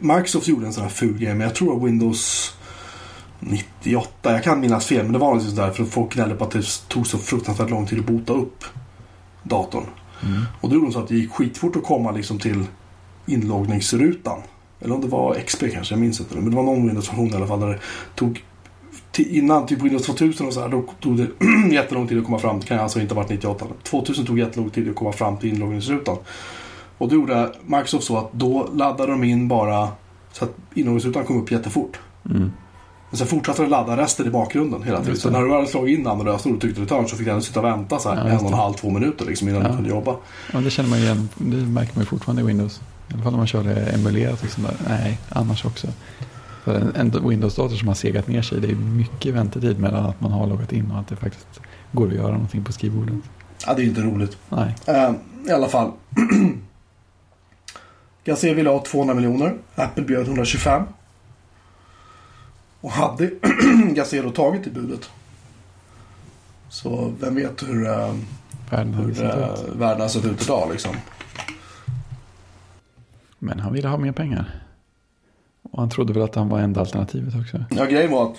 Microsoft 0.00 0.48
gjorde 0.48 0.66
en 0.66 0.72
sån 0.72 0.82
här 0.82 0.90
ful 0.90 1.18
grej, 1.18 1.34
men 1.34 1.40
jag 1.40 1.54
tror 1.54 1.76
att 1.76 1.82
Windows 1.88 2.54
98, 3.40 4.32
jag 4.32 4.44
kan 4.44 4.60
minnas 4.60 4.86
fel, 4.86 5.02
men 5.04 5.12
det 5.12 5.18
var 5.18 5.34
liksom 5.34 5.54
där 5.54 5.70
för 5.70 5.82
att 5.82 5.88
folk 5.90 6.14
gnällde 6.14 6.34
på 6.34 6.44
att 6.44 6.50
det 6.50 6.62
tog 6.88 7.06
så 7.06 7.18
fruktansvärt 7.18 7.70
lång 7.70 7.86
tid 7.86 7.98
att 7.98 8.06
bota 8.06 8.32
upp 8.32 8.64
datorn. 9.42 9.86
Mm. 10.22 10.42
Och 10.60 10.68
då 10.68 10.74
gjorde 10.74 10.86
de 10.86 10.92
så 10.92 10.98
att 10.98 11.08
det 11.08 11.14
gick 11.14 11.32
skitfort 11.32 11.76
att 11.76 11.84
komma 11.84 12.10
liksom 12.12 12.38
till 12.38 12.64
inloggningsrutan. 13.26 14.38
Eller 14.80 14.94
om 14.94 15.00
det 15.00 15.06
var 15.06 15.34
XP 15.34 15.64
kanske, 15.72 15.94
jag 15.94 16.00
minns 16.00 16.20
inte. 16.20 16.34
Men 16.34 16.50
det 16.50 16.56
var 16.56 16.62
någon 16.62 16.86
Windows-version 16.86 17.30
i 17.30 17.34
alla 17.36 17.46
fall 17.46 17.60
där 17.60 17.68
det 17.68 17.78
tog 18.14 18.44
innan 19.18 19.66
typ 19.66 19.82
Windows 19.82 20.06
2000 20.06 20.46
och 20.46 20.52
så 20.54 20.60
här, 20.60 20.68
då 20.68 20.84
tog 21.00 21.16
det 21.16 21.26
jättelång 21.74 22.08
tid 22.08 22.18
att 22.18 22.24
komma 22.24 22.38
fram. 22.38 22.60
Det 22.60 22.66
kan 22.66 22.78
alltså 22.78 23.00
inte 23.00 23.14
ha 23.14 23.22
varit 23.22 23.30
98. 23.30 23.66
2000 23.82 24.26
tog 24.26 24.38
jättelång 24.38 24.70
tid 24.70 24.88
att 24.90 24.96
komma 24.96 25.12
fram 25.12 25.36
till 25.36 25.48
inloggningsrutan. 25.48 26.16
Och 26.98 27.08
då 27.08 27.14
gjorde 27.14 27.52
Microsoft 27.66 28.04
så 28.04 28.18
att 28.18 28.32
då 28.32 28.68
laddade 28.74 29.12
de 29.12 29.24
in 29.24 29.48
bara 29.48 29.88
så 30.32 30.44
att 30.44 30.52
inloggningsrutan 30.74 31.24
kom 31.24 31.42
upp 31.42 31.50
jättefort. 31.52 31.98
Mm. 32.30 32.52
Men 33.10 33.18
sen 33.18 33.26
fortsatte 33.26 33.62
det 33.62 33.68
ladda 33.68 33.96
resten 33.96 34.26
i 34.26 34.30
bakgrunden 34.30 34.82
hela 34.82 35.00
tiden. 35.00 35.16
Så 35.16 35.30
när 35.30 35.42
du 35.42 35.52
hade 35.52 35.66
slagit 35.66 35.98
in 35.98 36.04
namn 36.04 36.20
och 36.20 36.26
lösenord 36.26 36.56
och 36.56 36.60
tryckte 36.62 36.80
return 36.82 37.08
så 37.08 37.16
fick 37.16 37.26
den 37.26 37.42
sitta 37.42 37.60
och 37.60 37.66
vänta 37.66 37.98
så 37.98 38.08
här 38.08 38.16
Ja, 38.16 38.32
en 38.32 38.38
och 38.38 38.46
en 38.46 38.58
halv, 38.58 38.74
två 38.74 38.90
minuter 38.90 39.24
liksom 39.24 39.48
innan 39.48 39.62
Ja. 39.62 39.68
du 39.68 39.74
kunde 39.74 39.90
jobba. 39.90 40.16
Ja, 40.52 40.60
det 40.60 40.70
känner 40.70 40.90
man 40.90 40.98
igen. 40.98 41.28
Det 41.36 41.56
märker 41.56 41.94
man 41.94 42.02
ju 42.02 42.06
fortfarande 42.06 42.42
i 42.42 42.44
Windows. 42.44 42.80
I 43.10 43.14
alla 43.14 43.22
fall 43.22 43.32
när 43.32 43.38
man 43.38 43.46
kör 43.46 43.62
det 43.64 43.74
emulerat 43.86 44.42
och 44.44 44.50
sånt 44.50 44.66
där. 44.68 44.76
Nej, 44.88 45.18
annars 45.28 45.64
också. 45.64 45.86
För 46.62 46.74
en, 46.74 46.96
en 46.96 47.28
Windows-dator 47.28 47.76
som 47.76 47.88
har 47.88 47.94
segat 47.94 48.28
ner 48.28 48.42
sig, 48.42 48.60
det 48.60 48.70
är 48.70 48.74
mycket 48.74 49.34
väntetid 49.34 49.78
mellan 49.78 50.04
att 50.06 50.20
man 50.20 50.32
har 50.32 50.46
loggat 50.46 50.72
in 50.72 50.90
och 50.90 51.00
att 51.00 51.08
det 51.08 51.16
faktiskt 51.16 51.60
går 51.92 52.06
att 52.08 52.14
göra 52.14 52.32
någonting 52.32 52.64
på 52.64 52.72
skrivbordet. 52.72 53.14
Ja, 53.66 53.74
det 53.74 53.82
är 53.82 53.86
inte 53.86 54.00
roligt. 54.00 54.36
Nej. 54.48 54.74
Eh, 54.86 55.12
I 55.48 55.50
alla 55.50 55.68
fall. 55.68 55.92
Gazé 58.24 58.54
ville 58.54 58.70
ha 58.70 58.84
200 58.84 59.14
miljoner. 59.14 59.54
Apple 59.74 60.04
bjöd 60.04 60.26
125. 60.26 60.82
Och 62.80 62.90
hade 62.90 63.30
Gazé 63.94 64.22
då 64.22 64.30
tagit 64.30 64.64
det 64.64 64.70
budet. 64.70 65.10
Så 66.68 67.12
vem 67.20 67.34
vet 67.34 67.62
hur, 67.62 67.86
eh, 67.86 68.14
Världen 68.70 68.94
hur 68.94 69.10
ut. 69.10 69.18
världen 69.76 70.00
har 70.00 70.08
sett 70.08 70.24
ut 70.24 70.42
idag 70.42 70.68
liksom. 70.72 70.96
Men 73.38 73.60
han 73.60 73.72
ville 73.72 73.88
ha 73.88 73.96
mer 73.96 74.12
pengar. 74.12 74.62
Och 75.72 75.80
han 75.80 75.90
trodde 75.90 76.12
väl 76.12 76.22
att 76.22 76.34
han 76.34 76.48
var 76.48 76.58
enda 76.60 76.80
alternativet 76.80 77.34
också. 77.34 77.64
Ja, 77.70 77.84
grejen 77.84 78.10
var 78.10 78.30
att 78.30 78.36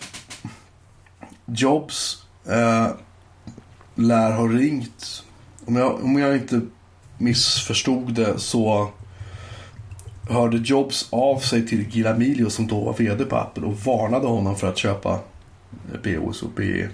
Jobs 1.45 2.25
eh, 2.45 2.87
lär 3.95 4.31
ha 4.31 4.47
ringt. 4.47 5.23
Om 5.65 5.75
jag, 5.75 6.03
om 6.03 6.19
jag 6.19 6.35
inte 6.35 6.61
missförstod 7.17 8.13
det 8.13 8.39
så 8.39 8.89
hörde 10.29 10.57
Jobs 10.57 11.07
av 11.11 11.39
sig 11.39 11.67
till 11.67 11.89
Gil 11.89 12.07
Amelio 12.07 12.49
som 12.49 12.67
då 12.67 12.83
var 12.83 12.93
VD 12.93 13.25
på 13.25 13.35
Apple 13.35 13.65
och 13.65 13.77
varnade 13.77 14.27
honom 14.27 14.55
för 14.55 14.69
att 14.69 14.77
köpa 14.77 15.19
BOS 16.03 16.43
och 16.43 16.49
BE. 16.49 16.89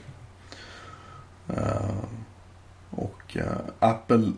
Eh, 1.47 1.95
och 2.89 3.37
eh, 3.37 3.57
Apple 3.79 4.31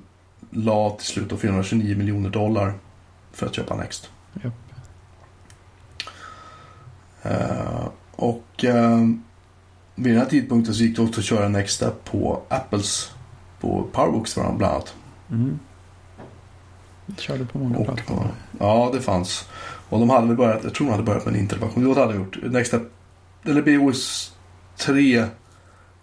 la 0.49 0.89
till 0.89 1.07
slut 1.07 1.29
då 1.29 1.37
429 1.37 1.97
miljoner 1.97 2.29
dollar 2.29 2.73
för 3.31 3.45
att 3.45 3.55
köpa 3.55 3.75
Next. 3.75 4.09
Japp. 4.43 4.70
Eh, 7.23 7.87
och 8.15 8.65
eh, 8.65 8.97
vid 9.95 10.13
den 10.13 10.17
här 10.21 10.25
tidpunkten 10.29 10.73
så 10.73 10.83
gick 10.83 10.95
det 10.95 11.01
också 11.01 11.19
att 11.19 11.25
köra 11.25 11.47
Next 11.47 11.75
Step 11.75 12.03
på 12.03 12.41
Apples 12.49 13.11
på 13.59 13.85
Powerbooks 13.91 14.35
bland 14.35 14.61
annat. 14.63 14.93
Mm. 15.29 15.59
Körde 17.17 17.45
på 17.45 17.57
många 17.57 17.77
Och, 17.77 17.85
plattformar. 17.85 18.27
ja, 18.59 18.89
det 18.93 19.01
fanns. 19.01 19.45
Och 19.89 19.99
de 19.99 20.09
hade 20.09 20.27
väl 20.27 20.35
börjat, 20.35 20.63
jag 20.63 20.73
tror 20.73 20.87
de 20.87 20.91
hade 20.91 21.03
börjat 21.03 21.25
med 21.25 21.33
en 21.33 21.39
Intel-version. 21.39 21.83
Jo, 21.83 21.93
det 21.93 21.99
hade 22.01 22.13
de 22.13 22.19
gjort. 22.19 22.37
Next 22.43 22.67
Step, 22.67 22.81
eller 23.45 23.61
BOS 23.61 24.33
3 24.77 25.25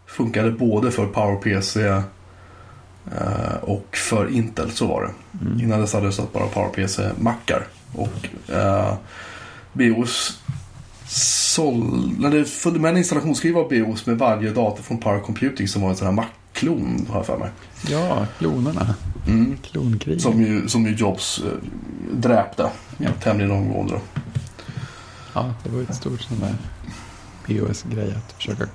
funkade 0.07 0.51
både 0.51 0.91
för 0.91 1.07
PowerPC 1.07 1.77
eh, 1.87 3.55
och 3.63 3.97
för 3.97 4.29
Intel, 4.31 4.71
så 4.71 4.87
var 4.87 5.03
det. 5.03 5.45
Mm. 5.47 5.61
Innan 5.61 5.81
dess 5.81 5.93
hade 5.93 6.07
det 6.07 6.13
stått 6.13 6.33
bara 6.33 6.47
PowerPC-mackar. 6.47 7.67
Och 7.95 8.51
eh, 8.55 8.95
BOS 9.73 10.43
sål... 11.09 12.13
när 12.19 12.31
det 12.31 12.45
följde 12.45 12.81
med 12.81 12.91
en 12.91 12.97
installationsskriva 12.97 13.61
av 13.61 13.69
BOS 13.69 14.07
med 14.07 14.19
varje 14.19 14.51
dator 14.51 14.83
från 14.83 14.99
Power 14.99 15.21
Computing 15.21 15.69
som 15.69 15.83
var 15.83 15.91
en 15.91 15.97
sån 15.97 16.07
här 16.07 16.15
Mac-klon, 16.15 17.07
har 17.11 17.17
jag 17.17 17.27
för 17.27 17.39
mig. 17.39 17.51
Ja, 17.89 18.27
klonerna. 18.39 18.95
Mm. 19.27 19.57
Klonkrig. 19.63 20.21
Som, 20.21 20.41
ju, 20.43 20.69
som 20.69 20.87
ju 20.87 20.95
Jobs 20.95 21.39
eh, 21.39 21.53
dräpte 22.13 22.71
Ja. 22.99 23.09
tämligen 23.23 23.51
omgående. 23.51 23.93
Då. 23.95 24.01
Ja, 25.35 25.55
det 25.65 25.71
var 25.71 25.79
ju 25.79 25.85
ett 25.85 25.95
stort 25.95 26.21
sån 26.21 26.41
där 26.41 26.55
POS-grej 27.47 28.15
att 28.17 28.33
försöka 28.33 28.67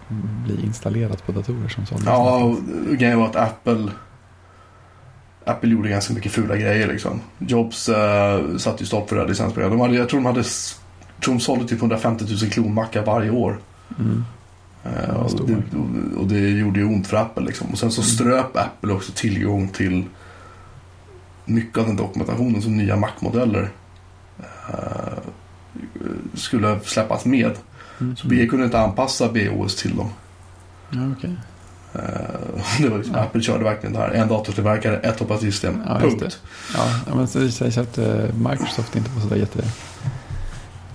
bli 0.45 0.65
installerat 0.65 1.25
på 1.25 1.31
datorer 1.31 1.67
som 1.67 1.85
såldes. 1.85 2.05
Ja, 2.05 2.43
och 2.43 2.57
grejen 2.97 3.19
var 3.19 3.25
att 3.25 3.35
Apple 3.35 3.91
Apple 5.45 5.69
gjorde 5.69 5.89
ganska 5.89 6.13
mycket 6.13 6.31
fula 6.31 6.55
grejer 6.57 6.87
liksom. 6.87 7.21
Jobs 7.37 7.89
uh, 7.89 8.57
satte 8.57 8.83
ju 8.83 8.85
stopp 8.85 9.09
för 9.09 9.15
det 9.15 9.21
här 9.21 9.29
licensprogrammet. 9.29 9.77
De 9.79 9.81
hade, 9.81 9.95
jag 9.95 10.09
tror 10.09 10.19
de 10.19 10.25
hade 10.25 10.43
tror 11.23 11.33
de 11.33 11.39
sålde 11.39 11.67
typ 11.67 11.79
150 11.79 12.25
000 12.41 12.51
klonmackar 12.51 13.05
varje 13.05 13.29
år. 13.29 13.59
Mm. 13.99 14.23
Eh, 14.83 15.09
och, 15.15 15.47
det, 15.47 15.53
och, 15.77 16.21
och 16.21 16.27
det 16.27 16.49
gjorde 16.49 16.79
ju 16.79 16.85
ont 16.85 17.07
för 17.07 17.17
Apple 17.17 17.43
liksom. 17.45 17.67
Och 17.71 17.77
sen 17.77 17.91
så 17.91 18.01
Mm. 18.01 18.09
ströp 18.09 18.57
Apple 18.57 18.93
också 18.93 19.11
tillgång 19.15 19.67
till 19.67 20.03
mycket 21.45 21.77
av 21.77 21.87
den 21.87 21.95
dokumentationen 21.95 22.61
som 22.61 22.77
nya 22.77 22.95
Mac-modeller 22.95 23.69
eh, 24.39 25.17
skulle 26.33 26.79
släppas 26.79 27.25
med. 27.25 27.51
Mm. 28.01 28.15
Så 28.15 28.27
BE 28.27 28.45
kunde 28.47 28.65
inte 28.65 28.79
anpassa 28.79 29.29
BOS 29.29 29.75
till 29.75 29.95
dem. 29.95 30.09
Ja, 30.89 30.99
okej. 31.17 31.35
Eh, 31.93 32.01
det 32.79 32.89
var 32.89 32.97
liksom, 32.97 33.15
Ja. 33.15 33.21
Apple 33.21 33.41
körde 33.41 33.63
verkligen 33.63 33.93
det 33.93 33.99
här. 33.99 34.09
En 34.09 34.27
datortillverkare, 34.27 34.97
ett 34.97 35.21
operativsystem. 35.21 35.83
Ja, 35.87 35.99
punkt. 35.99 36.39
Ja, 36.75 37.15
men 37.15 37.27
så 37.27 37.39
det 37.39 37.51
sägs 37.51 37.77
att 37.77 37.97
Microsoft 38.33 38.95
inte 38.95 39.09
var 39.11 39.21
sådär 39.21 39.35
jätte 39.35 39.63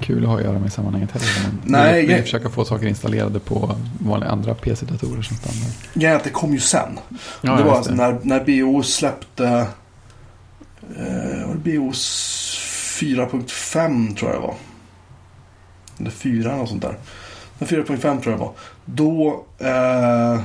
kul 0.00 0.22
att 0.22 0.28
ha 0.28 0.36
att 0.38 0.44
göra 0.44 0.58
med 0.58 0.66
i 0.68 0.70
sammanhanget 0.70 1.10
heller. 1.12 1.28
Man 1.52 1.60
Nej, 1.64 2.00
vill, 2.02 2.10
jag- 2.10 2.20
försöka 2.22 2.48
få 2.50 2.64
saker 2.64 2.86
installerade 2.86 3.38
på 3.40 3.74
vanliga 4.00 4.30
andra 4.30 4.54
PC-datorer 4.54 5.22
som 5.22 5.36
standard. 5.36 5.70
Grejen 5.94 6.12
är 6.12 6.16
att 6.16 6.24
det 6.24 6.30
kom 6.30 6.52
ju 6.52 6.60
sen. 6.60 6.98
Ja, 7.40 7.56
det 7.56 7.62
var 7.62 7.76
alltså 7.76 7.94
när, 7.94 8.18
när 8.22 8.62
BOS 8.62 8.94
släppte 8.94 9.46
eh, 10.96 11.50
det 11.64 11.78
BOS 11.78 12.58
4.5 13.00 14.14
tror 14.16 14.30
jag 14.30 14.40
det 14.40 14.46
var. 14.46 14.54
Eller 16.00 16.10
4 16.10 16.54
och 16.54 16.68
sånt 16.68 16.82
där. 16.82 16.96
Men 17.58 17.68
4.5 17.68 18.00
tror 18.00 18.22
jag 18.24 18.32
det 18.32 18.36
var. 18.36 18.52
Då 18.84 19.44
eh, 19.58 20.40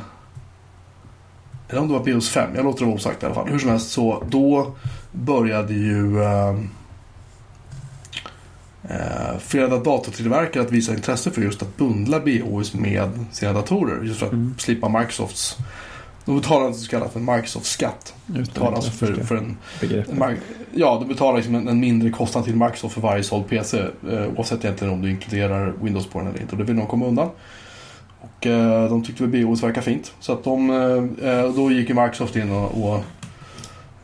eller 1.70 1.82
om 1.82 1.88
det 1.88 1.94
var 1.94 2.14
BOS 2.14 2.30
5, 2.30 2.50
jag 2.56 2.66
låter 2.66 2.80
det 2.80 2.86
vara 2.86 2.96
osagt 2.96 3.24
i 3.24 3.26
alla 3.26 3.36
fall. 3.36 3.48
Hur 3.50 3.60
som 3.60 3.70
helst 3.70 3.92
så 3.92 4.24
då 4.30 4.76
började 5.12 5.74
ju 5.74 6.24
eh, 6.24 6.56
eh, 8.90 9.38
flera 9.40 9.68
datortillverkare 9.78 10.64
att 10.64 10.72
visa 10.72 10.94
intresse 10.94 11.32
för 11.32 11.42
just 11.42 11.62
att 11.62 11.78
bundla 11.78 12.20
BOS 12.20 12.74
med 12.74 13.26
sina 13.32 13.54
datorer. 13.54 14.04
Just 14.04 14.20
för 14.20 14.26
att 14.26 14.34
Mm. 14.34 14.56
slippa 14.58 14.90
Microsofts 14.90 15.58
de 16.26 16.36
betalar 16.36 16.66
något 16.66 16.76
som 16.78 16.88
kallas 16.88 17.12
för 17.14 17.20
Microsoft-skatt. 17.20 18.14
Betalar 18.26 18.74
alltså 18.74 18.92
för, 18.92 19.14
för 19.14 19.36
en, 19.36 19.58
en, 19.82 20.38
ja, 20.74 20.98
de 21.00 21.08
betalar 21.08 21.38
liksom 21.38 21.56
en, 21.56 21.68
en 21.68 21.80
mindre 21.80 22.10
kostnad 22.10 22.44
till 22.46 22.56
Microsoft 22.56 22.94
för 22.94 23.02
varje 23.02 23.24
såld 23.24 23.48
PC. 23.50 23.80
Eh, 23.80 24.26
oavsett 24.38 24.66
egentligen 24.66 24.94
om 24.94 25.02
du 25.02 25.10
inkluderar 25.10 25.74
Windows 25.82 26.08
på 26.08 26.20
den 26.20 26.28
eller 26.28 26.42
inte. 26.42 26.52
Och 26.52 26.58
det 26.58 26.64
vill 26.64 26.76
de 26.76 26.88
komma 26.88 27.06
undan. 27.06 27.30
Och 28.20 28.48
eh, 28.48 28.90
de 28.90 29.04
tyckte 29.04 29.24
väl 29.26 29.46
BOS 29.46 29.64
verkar 29.64 29.82
fint. 29.82 30.14
Så 30.20 30.34
att 30.34 30.44
de, 30.44 30.70
eh, 30.70 31.30
eh, 31.30 31.54
då 31.54 31.72
gick 31.72 31.90
ju 31.90 31.96
Microsoft 31.96 32.36
in 32.36 32.52
och, 32.52 32.84
och 32.94 33.04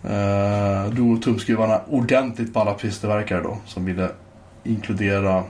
eh, 0.09 0.89
drog 0.89 1.21
tumskruvarna 1.23 1.81
ordentligt 1.89 2.53
på 2.53 2.59
alla 2.59 2.73
PC-tillverkare 2.73 3.41
då. 3.43 3.57
Som 3.65 3.85
ville 3.85 4.09
inkludera 4.63 5.43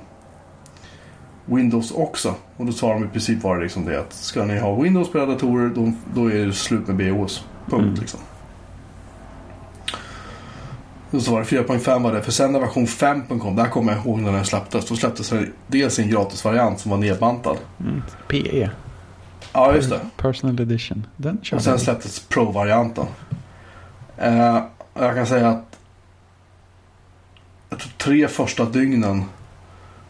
Windows 1.46 1.92
också. 1.92 2.36
Och 2.58 2.66
då 2.66 2.72
sa 2.72 2.94
de 2.94 3.04
i 3.04 3.08
princip 3.08 3.44
var 3.44 3.58
det 3.58 3.64
liksom 3.64 3.86
det 3.86 4.00
att 4.00 4.14
ska 4.14 4.46
ni 4.46 4.60
ha 4.60 4.76
Windows 4.82 5.12
på 5.12 5.18
era 5.18 5.26
datorer 5.26 5.70
då, 5.76 5.92
då 6.14 6.32
är 6.32 6.46
det 6.46 6.54
slut 6.54 6.88
med 6.88 7.14
BOS. 7.14 7.46
Punkt 7.70 7.84
Mm. 7.84 7.96
liksom. 8.00 8.20
Och 11.12 11.22
så 11.22 11.32
var 11.32 11.40
det 11.40 11.46
4.5 11.46 12.04
var 12.04 12.14
det. 12.14 12.22
För 12.22 12.32
sen 12.32 12.52
när 12.52 12.60
version 12.60 12.88
5 12.88 13.40
kom, 13.40 13.56
där 13.56 13.66
kommer 13.66 13.94
jag 13.94 14.06
ihåg 14.06 14.20
när 14.20 14.32
den 14.32 14.46
släpptes. 14.46 14.86
Då 14.86 14.96
släpptes 14.96 15.30
det 15.30 15.46
dels 15.68 16.00
en 16.00 16.10
gratisvariant 16.10 16.80
som 16.80 16.92
var 16.92 16.98
nedbantad. 16.98 17.58
Mm. 17.80 18.02
PE, 18.28 18.70
Ja, 19.54 19.76
just 19.76 19.90
det. 19.90 20.00
Personal 20.18 20.60
Edition. 20.60 21.08
Den 21.18 21.42
Och 21.54 21.62
sen 21.62 21.80
släpptes 21.80 22.20
Pro-varianten. 22.20 23.06
Eh, 24.18 24.60
jag 24.94 25.16
kan 25.16 25.26
säga 25.26 25.50
att 25.50 25.69
jag 27.70 27.80
tror 27.80 27.92
tre 27.98 28.28
första 28.28 28.66
dygnen 28.66 29.24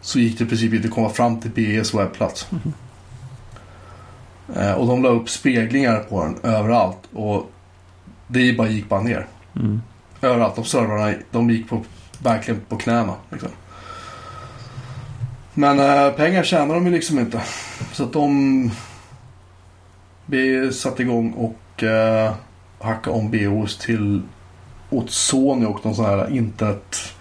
så 0.00 0.18
gick 0.18 0.38
det 0.38 0.44
i 0.44 0.46
princip 0.46 0.74
inte 0.74 0.88
att 0.88 0.94
komma 0.94 1.10
fram 1.10 1.40
till 1.40 1.50
BEs 1.50 1.94
webbplats. 1.94 2.50
Mhm. 2.50 2.72
Eh, 4.56 4.72
och 4.72 4.86
de 4.86 5.02
la 5.02 5.08
upp 5.08 5.30
speglingar 5.30 5.98
på 5.98 6.24
den 6.24 6.52
överallt. 6.52 6.98
Och 7.12 7.50
det 8.26 8.52
bara 8.52 8.68
gick 8.68 8.88
bara 8.88 9.00
ner. 9.00 9.26
Mm. 9.56 9.82
Överallt. 10.20 10.56
De 10.56 10.64
servrarna 10.64 11.14
de 11.30 11.50
gick 11.50 11.68
på, 11.68 11.82
verkligen 12.18 12.60
på 12.68 12.76
knäna. 12.76 13.14
Liksom. 13.30 13.50
Men 15.54 15.78
eh, 15.78 16.12
pengar 16.12 16.42
tjänar 16.42 16.74
de 16.74 16.86
ju 16.86 16.92
liksom 16.92 17.18
inte. 17.18 17.42
Så 17.92 18.04
att 18.04 18.12
de 18.12 18.70
vi 20.26 20.72
satte 20.72 21.02
igång 21.02 21.32
och 21.32 21.82
eh, 21.82 22.34
hackade 22.78 23.16
om 23.16 23.30
BOS 23.30 23.78
till 23.78 24.22
åt 24.90 25.10
Sony 25.10 25.66
och 25.66 25.84
någon 25.84 25.94
sån 25.94 26.04
här 26.04 26.30
internet 26.30 27.14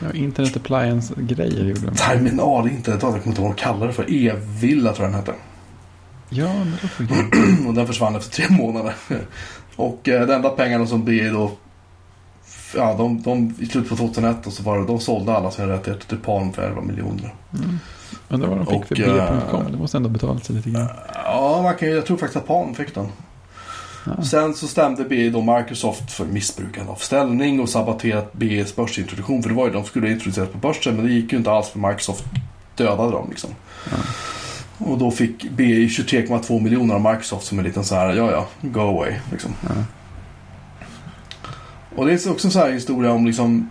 Ja, 0.00 0.12
internet 0.12 0.56
appliance-grejer 0.56 1.64
gjorde 1.64 1.80
de. 1.80 1.94
terminal, 1.94 2.68
internet, 2.68 3.02
jag 3.02 3.10
kommer 3.12 3.26
inte 3.26 3.40
ihåg 3.40 3.48
vad 3.48 3.56
de 3.56 3.62
kallade 3.62 3.86
det 3.86 3.92
för. 3.92 4.14
E-villa 4.14 4.92
tror 4.92 5.04
jag 5.04 5.12
den 5.12 5.20
hette. 5.20 5.34
Ja, 6.28 6.54
men 6.54 6.70
var 6.70 6.88
kul. 6.96 7.66
Och 7.68 7.74
den 7.74 7.86
försvann 7.86 8.16
efter 8.16 8.30
tre 8.30 8.56
månader. 8.56 8.94
Och 9.76 10.08
eh, 10.08 10.26
de 10.26 10.32
enda 10.32 10.48
pengarna 10.48 10.86
som 10.86 11.04
BE 11.04 11.30
då 11.30 11.50
Ja, 12.74 12.94
de, 12.98 13.22
de, 13.22 13.54
i 13.58 13.66
slutet 13.66 13.90
på 13.90 13.96
2001 13.96 14.46
och 14.46 14.52
så 14.52 14.62
var 14.62 14.78
det, 14.78 14.86
de 14.86 15.00
sålde 15.00 15.36
alla 15.36 15.50
sina 15.50 15.68
rättigheter 15.68 16.08
till 16.08 16.18
Palm 16.18 16.52
för 16.52 16.62
11 16.62 16.80
miljoner. 16.80 17.34
Mm. 17.54 17.78
Undrar 18.28 18.48
vad 18.48 18.58
de 18.58 18.66
fick 18.66 18.80
Och, 18.80 18.88
för 18.88 18.94
B.com. 18.94 19.72
Det 19.72 19.78
måste 19.78 19.96
ändå 19.96 20.08
betalat 20.08 20.44
sig 20.44 20.56
lite 20.56 20.70
grann. 20.70 20.88
Ja, 21.24 21.60
man 21.62 21.74
kan, 21.74 21.88
jag 21.88 22.06
tror 22.06 22.16
faktiskt 22.16 22.36
att 22.36 22.46
Palm 22.46 22.74
fick 22.74 22.94
den. 22.94 23.08
Ja. 24.06 24.22
Sen 24.24 24.54
så 24.54 24.68
stämde 24.68 25.04
BE 25.04 25.30
då 25.30 25.42
Microsoft 25.42 26.12
för 26.12 26.24
missbrukande 26.24 26.92
av 26.92 26.96
ställning 26.96 27.60
och 27.60 27.68
saboterat 27.68 28.32
BEs 28.32 28.76
börsintroduktion. 28.76 29.42
För 29.42 29.48
det 29.50 29.54
var 29.56 29.66
ju 29.66 29.72
de 29.72 29.84
skulle 29.84 30.10
introduceras 30.10 30.48
på 30.48 30.58
börsen 30.58 30.96
men 30.96 31.06
det 31.06 31.12
gick 31.12 31.32
ju 31.32 31.38
inte 31.38 31.50
alls 31.50 31.68
för 31.68 31.78
Microsoft 31.78 32.24
dödade 32.76 33.10
dem 33.10 33.26
liksom. 33.30 33.50
Ja. 33.90 33.96
Och 34.78 34.98
då 34.98 35.10
fick 35.10 35.50
BE 35.50 35.64
23,2 35.64 36.60
miljoner 36.62 36.94
av 36.94 37.00
Microsoft 37.00 37.46
som 37.46 37.58
en 37.58 37.64
liten 37.64 37.84
så 37.84 37.94
här, 37.94 38.14
ja 38.14 38.30
ja, 38.30 38.46
go 38.60 38.80
away 38.80 39.14
liksom. 39.30 39.54
Ja. 39.62 39.74
Och 41.96 42.06
det 42.06 42.12
är 42.26 42.30
också 42.30 42.46
en 42.48 42.52
sån 42.52 42.62
här 42.62 42.72
historia 42.72 43.12
om 43.12 43.26
liksom 43.26 43.70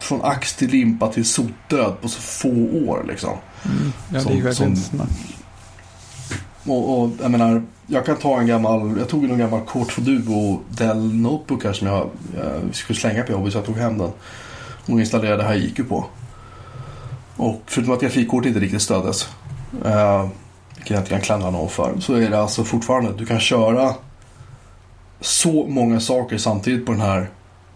från 0.00 0.20
ax 0.24 0.54
till 0.54 0.70
limpa 0.70 1.08
till 1.08 1.24
sotdöd 1.24 2.00
på 2.00 2.08
så 2.08 2.20
få 2.20 2.48
år 2.88 3.04
liksom. 3.08 3.36
Mm. 3.64 3.92
Ja, 4.08 4.14
det 4.18 4.20
Som- 4.20 4.32
gick 4.32 4.44
verkligen 4.44 4.76
som-. 4.76 5.02
Och, 6.66 7.02
och 7.02 7.10
jag 7.22 7.30
menar, 7.30 7.62
jag 7.92 8.06
kan 8.06 8.16
ta 8.16 8.40
en 8.40 8.46
gammal, 8.46 8.96
jag 8.98 9.08
tog 9.08 9.24
en 9.24 9.38
gammal 9.38 9.60
Core 9.60 9.86
Duo 9.96 10.60
Dell 10.68 11.14
Notebook 11.14 11.64
här 11.64 11.72
som 11.72 11.86
jag, 11.86 12.10
jag 12.36 12.74
skulle 12.74 12.98
slänga 12.98 13.22
på 13.22 13.32
jobbet 13.32 13.52
så 13.52 13.58
jag 13.58 13.66
tog 13.66 13.76
hem 13.76 13.98
den. 13.98 14.10
Och 14.86 15.00
installerade 15.00 15.42
Haiku 15.42 15.84
på. 15.84 16.04
Och 17.36 17.62
förutom 17.66 17.94
att 17.94 18.00
grafikkortet 18.00 18.48
inte 18.48 18.60
riktigt 18.60 18.82
stöddes, 18.82 19.28
eh, 19.84 20.28
vilket 20.74 20.90
jag 20.90 21.00
inte 21.00 21.10
kan 21.10 21.20
klandra 21.20 21.50
någon 21.50 21.68
för, 21.68 22.00
så 22.00 22.14
är 22.14 22.30
det 22.30 22.40
alltså 22.40 22.64
fortfarande, 22.64 23.12
du 23.12 23.26
kan 23.26 23.40
köra 23.40 23.94
så 25.20 25.66
många 25.66 26.00
saker 26.00 26.38
samtidigt 26.38 26.86
på 26.86 26.92
den 26.92 27.00
här 27.00 27.30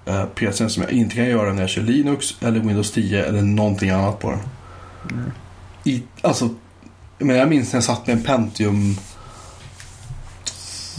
eh, 0.06 0.24
PCn 0.24 0.70
som 0.70 0.82
jag 0.82 0.92
inte 0.92 1.16
kan 1.16 1.26
göra 1.26 1.52
när 1.52 1.60
jag 1.60 1.70
kör 1.70 1.82
Linux 1.82 2.34
eller 2.40 2.60
Windows 2.60 2.92
10 2.92 3.24
eller 3.24 3.42
någonting 3.42 3.90
annat 3.90 4.18
på 4.18 4.30
den. 4.30 4.40
Mm. 5.10 5.30
I, 5.84 6.02
alltså, 6.22 6.48
men 7.18 7.36
jag 7.36 7.48
minns 7.48 7.72
när 7.72 7.76
jag 7.76 7.84
satt 7.84 8.06
med 8.06 8.16
en 8.16 8.22
Pentium 8.22 8.96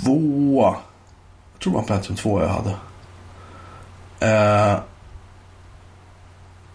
2. 0.03 0.75
Jag 1.53 1.61
tror 1.63 1.73
det 1.73 1.75
var 1.75 1.81
en 1.81 1.87
Pentium 1.87 2.15
2 2.15 2.41
jag 2.41 2.47
hade. 2.47 2.75
Eh, 4.19 4.79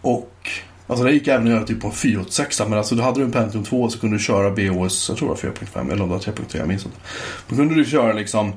och 0.02 0.50
alltså 0.86 1.04
det 1.04 1.12
gick 1.12 1.28
även 1.28 1.46
att 1.46 1.52
göra 1.52 1.64
typ 1.64 1.80
på 1.80 1.86
en 1.86 1.92
486 1.92 2.60
men 2.68 2.78
alltså 2.78 2.94
du 2.94 3.02
hade 3.02 3.20
du 3.20 3.24
en 3.24 3.32
Pentium 3.32 3.64
2 3.64 3.88
så 3.88 3.98
kunde 3.98 4.16
du 4.16 4.22
köra 4.22 4.50
BOS, 4.50 5.08
jag 5.08 5.18
tror 5.18 5.28
det 5.28 5.46
var 5.48 5.52
4.5 5.52 5.92
eller 5.92 6.02
om 6.02 6.08
det 6.08 6.14
var 6.14 6.22
3.3, 6.22 6.58
jag 6.58 6.68
minns 6.68 6.84
inte. 6.84 6.98
Då 7.48 7.56
kunde 7.56 7.74
du 7.74 7.84
köra 7.84 8.12
liksom 8.12 8.52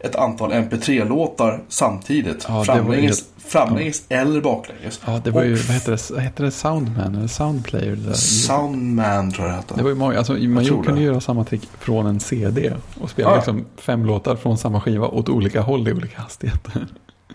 ett 0.00 0.16
antal 0.16 0.52
MP3-låtar 0.52 1.60
samtidigt. 1.68 2.44
Ja, 2.48 2.54
var 2.54 2.60
ju 2.60 2.64
framlänges, 2.82 3.24
framlänges 3.46 4.02
eller 4.08 4.40
baklänges. 4.40 5.00
Ja, 5.06 5.20
det 5.24 5.30
var 5.30 5.42
ju, 5.44 5.52
Och 5.52 5.58
vad 5.58 5.74
hette 5.74 5.90
det, 6.14 6.20
hette 6.20 6.42
det 6.42 6.50
Soundman 6.50 7.14
eller 7.14 7.26
Soundplayer? 7.26 7.96
Det, 7.96 8.06
där? 8.06 8.12
Soundman 8.14 9.32
tror 9.32 9.46
jag 9.46 9.52
det 9.54 9.56
hette. 9.56 9.74
det 9.76 9.82
var 9.82 9.90
ju 9.90 9.96
många, 9.96 10.18
alltså 10.18 10.32
man 10.32 10.64
tror 10.64 10.82
kunde 10.82 11.00
göra 11.00 11.20
samma 11.20 11.44
trick 11.44 11.68
från 11.78 12.06
en 12.06 12.20
CD 12.20 12.72
och 13.00 13.10
spela 13.10 13.30
Ja. 13.30 13.36
liksom 13.36 13.64
fem 13.76 14.04
låtar 14.06 14.36
från 14.36 14.58
samma 14.58 14.80
skiva 14.80 15.06
åt 15.08 15.28
olika 15.28 15.60
håll 15.60 15.88
i 15.88 15.92
olika 15.92 16.20
hastigheter. 16.20 16.86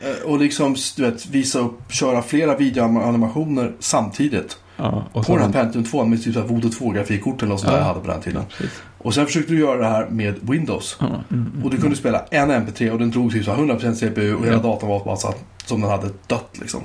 Eh, 0.01 0.26
Och 0.30 0.39
liksom 0.39 0.76
du 0.97 1.03
vet, 1.03 1.26
visa 1.26 1.59
upp, 1.59 1.91
köra 1.91 2.22
flera 2.22 2.55
videoanimationer 2.57 3.72
samtidigt. 3.80 4.57
Ja, 4.78 5.03
På 5.14 5.22
den 5.22 5.38
här 5.39 5.47
så- 5.47 5.53
Pentium 5.53 5.84
2 5.84 6.05
med 6.05 6.24
typ 6.24 6.36
Voodoo 6.36 6.70
2 6.72 6.89
grafikkort 6.89 7.41
eller 7.41 7.49
något 7.51 7.59
sånt 7.59 7.72
där 7.72 7.78
Ja. 7.80 7.82
jag 7.82 7.88
hade 7.93 7.99
på 7.99 8.07
den 8.11 8.22
tiden. 8.22 8.43
Precis. 8.57 8.82
Och 9.04 9.14
sen 9.14 9.26
försökte 9.26 9.54
du 9.54 9.60
göra 9.60 9.78
det 9.78 9.86
här 9.86 10.08
med 10.10 10.36
Windows. 10.41 10.97
Mm, 11.01 11.14
mm. 11.32 11.64
Och 11.64 11.70
du 11.72 11.78
kunde 11.78 11.95
spela 11.95 12.26
en 12.32 12.51
MP3 12.51 12.89
och 12.89 12.99
den 12.99 13.12
drog 13.12 13.32
typ 13.32 13.45
så 13.45 13.54
här 13.54 13.64
100% 13.64 13.93
CPU 13.95 14.34
och 14.34 14.45
hela 14.45 14.58
datorn 14.58 14.89
var 14.89 15.06
bara 15.06 15.16
så 15.16 15.28
att, 15.28 15.43
som 15.66 15.82
den 15.82 15.89
hade 15.89 16.10
dött 16.28 16.49
liksom. 16.54 16.82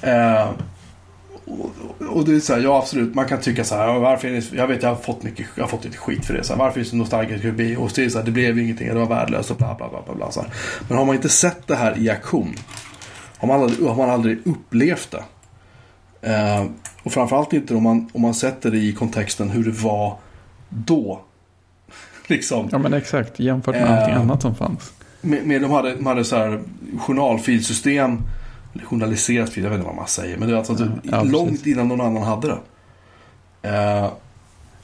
Eh, 0.00 0.48
och, 1.44 1.70
och 2.08 2.24
det 2.24 2.34
är 2.34 2.40
så 2.40 2.54
här, 2.54 2.60
ja 2.60 2.78
absolut, 2.78 3.14
man 3.14 3.28
kan 3.28 3.40
tycka 3.40 3.64
så 3.64 3.74
här, 3.74 3.98
varför 3.98 4.28
det, 4.28 4.52
jag 4.52 4.66
vet 4.66 4.82
jag 4.82 4.90
har 4.90 4.96
fått 4.96 5.22
mycket, 5.22 5.46
jag 5.54 5.62
har 5.64 5.68
fått 5.68 5.84
lite 5.84 5.96
skit 5.96 6.24
för 6.24 6.34
det. 6.34 6.44
Så 6.44 6.52
här, 6.52 6.58
varför 6.58 6.74
finns 6.74 6.90
det 6.90 6.96
nostalgiska 6.96 7.52
bi? 7.52 7.76
Och 7.76 7.90
det, 7.94 8.04
är 8.04 8.08
så 8.08 8.18
här, 8.18 8.24
det 8.24 8.30
blev 8.30 8.58
ingenting, 8.58 8.88
det 8.88 8.94
var 8.94 9.06
värdelöst 9.06 9.50
och 9.50 9.56
bla 9.56 9.74
bla 9.74 9.88
bla. 9.88 10.02
bla, 10.06 10.14
bla 10.14 10.30
så 10.30 10.40
här. 10.40 10.50
Men 10.88 10.98
har 10.98 11.04
man 11.04 11.14
inte 11.14 11.28
sett 11.28 11.66
det 11.66 11.76
här 11.76 11.98
i 11.98 12.10
aktion, 12.10 12.54
har 13.38 13.48
man 13.48 13.62
aldrig, 13.62 13.88
har 13.88 13.96
man 13.96 14.10
aldrig 14.10 14.38
upplevt 14.44 15.10
det. 15.10 15.22
Eh, 16.30 16.64
och 17.02 17.12
framförallt 17.12 17.52
inte 17.52 17.74
om 17.74 17.82
man, 17.82 18.10
om 18.12 18.22
man 18.22 18.34
sätter 18.34 18.70
det 18.70 18.78
i 18.78 18.92
kontexten 18.92 19.50
hur 19.50 19.64
det 19.64 19.82
var 19.82 20.16
då. 20.68 21.20
liksom. 22.26 22.68
ja, 22.72 22.78
men 22.78 22.94
exakt. 22.94 23.40
Jämfört 23.40 23.74
med 23.74 23.84
Eh. 23.84 23.98
allting 23.98 24.14
annat 24.14 24.42
som 24.42 24.54
fanns. 24.54 24.92
Med, 25.20 25.46
med, 25.46 25.62
de 25.62 25.70
hade, 25.70 25.94
de 25.94 26.06
hade 26.06 26.24
så 26.24 26.36
här 26.36 26.60
journalfilsystem. 26.98 28.18
Eller 28.74 28.84
journaliserat 28.84 29.50
fil, 29.50 29.62
jag 29.64 29.70
vet 29.70 29.76
inte 29.78 29.86
vad 29.86 29.96
man 29.96 30.06
säger. 30.08 30.38
Men 30.38 30.48
det 30.48 30.54
är 30.54 30.58
alltså 30.58 30.72
Ja, 30.84 30.88
ja, 31.02 31.22
långt 31.22 31.50
precis. 31.50 31.66
innan 31.66 31.88
någon 31.88 32.00
annan 32.00 32.22
hade 32.22 32.48
det. 32.48 32.58
Eh, 33.62 34.10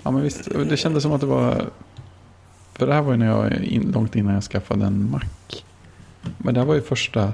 Ja, 0.06 0.10
men 0.10 0.22
visst. 0.22 0.48
Det 0.68 0.76
kändes 0.76 1.02
som 1.02 1.12
att 1.12 1.20
det 1.20 1.26
var... 1.26 1.64
För 2.72 2.86
det 2.86 2.94
här 2.94 3.02
var 3.02 3.12
ju 3.12 3.18
när 3.18 3.26
jag, 3.26 3.52
långt 3.94 4.16
innan 4.16 4.34
jag 4.34 4.42
skaffade 4.42 4.86
en 4.86 5.10
Mac. 5.10 5.20
Men 6.38 6.54
det 6.54 6.60
här 6.60 6.66
var 6.66 6.74
ju 6.74 6.82
första... 6.82 7.32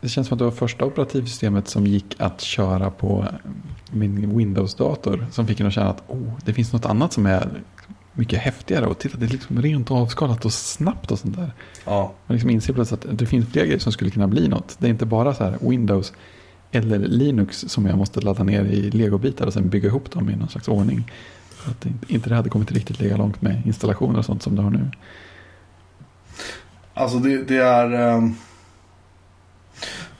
Det 0.00 0.08
känns 0.08 0.26
som 0.28 0.34
att 0.34 0.38
det 0.38 0.44
var 0.44 0.52
första 0.52 0.84
operativsystemet 0.84 1.68
som 1.68 1.86
gick 1.86 2.16
att 2.18 2.40
köra 2.40 2.90
på 2.90 3.26
min 3.90 4.36
Windows-dator. 4.38 5.26
Som 5.30 5.46
fick 5.46 5.60
en 5.60 5.66
att 5.66 5.72
känna 5.72 5.90
att 5.90 6.02
oh, 6.08 6.32
det 6.44 6.52
finns 6.52 6.72
något 6.72 6.86
annat 6.86 7.12
som 7.12 7.26
är 7.26 7.48
mycket 8.12 8.38
häftigare. 8.38 8.86
Och 8.86 8.98
titta, 8.98 9.16
det 9.18 9.26
är 9.26 9.30
liksom 9.30 9.62
rent 9.62 9.90
avskalat 9.90 10.44
och 10.44 10.52
snabbt 10.52 11.10
och 11.10 11.18
sånt 11.18 11.36
där. 11.36 11.52
ja. 11.84 12.12
Man 12.26 12.34
liksom 12.34 12.50
inser 12.50 12.72
plötsligt 12.74 13.06
att 13.06 13.18
det 13.18 13.26
finns 13.26 13.48
fler 13.48 13.64
grejer 13.64 13.78
som 13.78 13.92
skulle 13.92 14.10
kunna 14.10 14.28
bli 14.28 14.48
något. 14.48 14.76
Det 14.78 14.86
är 14.86 14.90
inte 14.90 15.06
bara 15.06 15.34
så 15.34 15.44
här 15.44 15.58
Windows 15.60 16.12
eller 16.70 16.98
Linux 16.98 17.64
som 17.68 17.86
jag 17.86 17.98
måste 17.98 18.20
ladda 18.20 18.44
ner 18.44 18.64
i 18.64 18.90
legobitar 18.90 19.46
och 19.46 19.52
sen 19.52 19.68
bygga 19.68 19.88
ihop 19.88 20.10
dem 20.10 20.30
i 20.30 20.36
någon 20.36 20.48
slags 20.48 20.68
ordning. 20.68 21.12
Så 21.64 21.70
att 21.70 21.86
inte- 22.06 22.28
det 22.28 22.34
hade 22.36 22.48
kommit 22.50 22.72
riktigt 22.72 23.00
lika 23.00 23.16
långt 23.16 23.42
med 23.42 23.62
installationer 23.66 24.18
och 24.18 24.24
sånt 24.24 24.42
som 24.42 24.56
det 24.56 24.62
har 24.62 24.70
nu. 24.70 24.90
Alltså 26.94 27.18
det, 27.18 27.42
det 27.42 27.56
är... 27.56 27.92
ehm, 27.92 28.34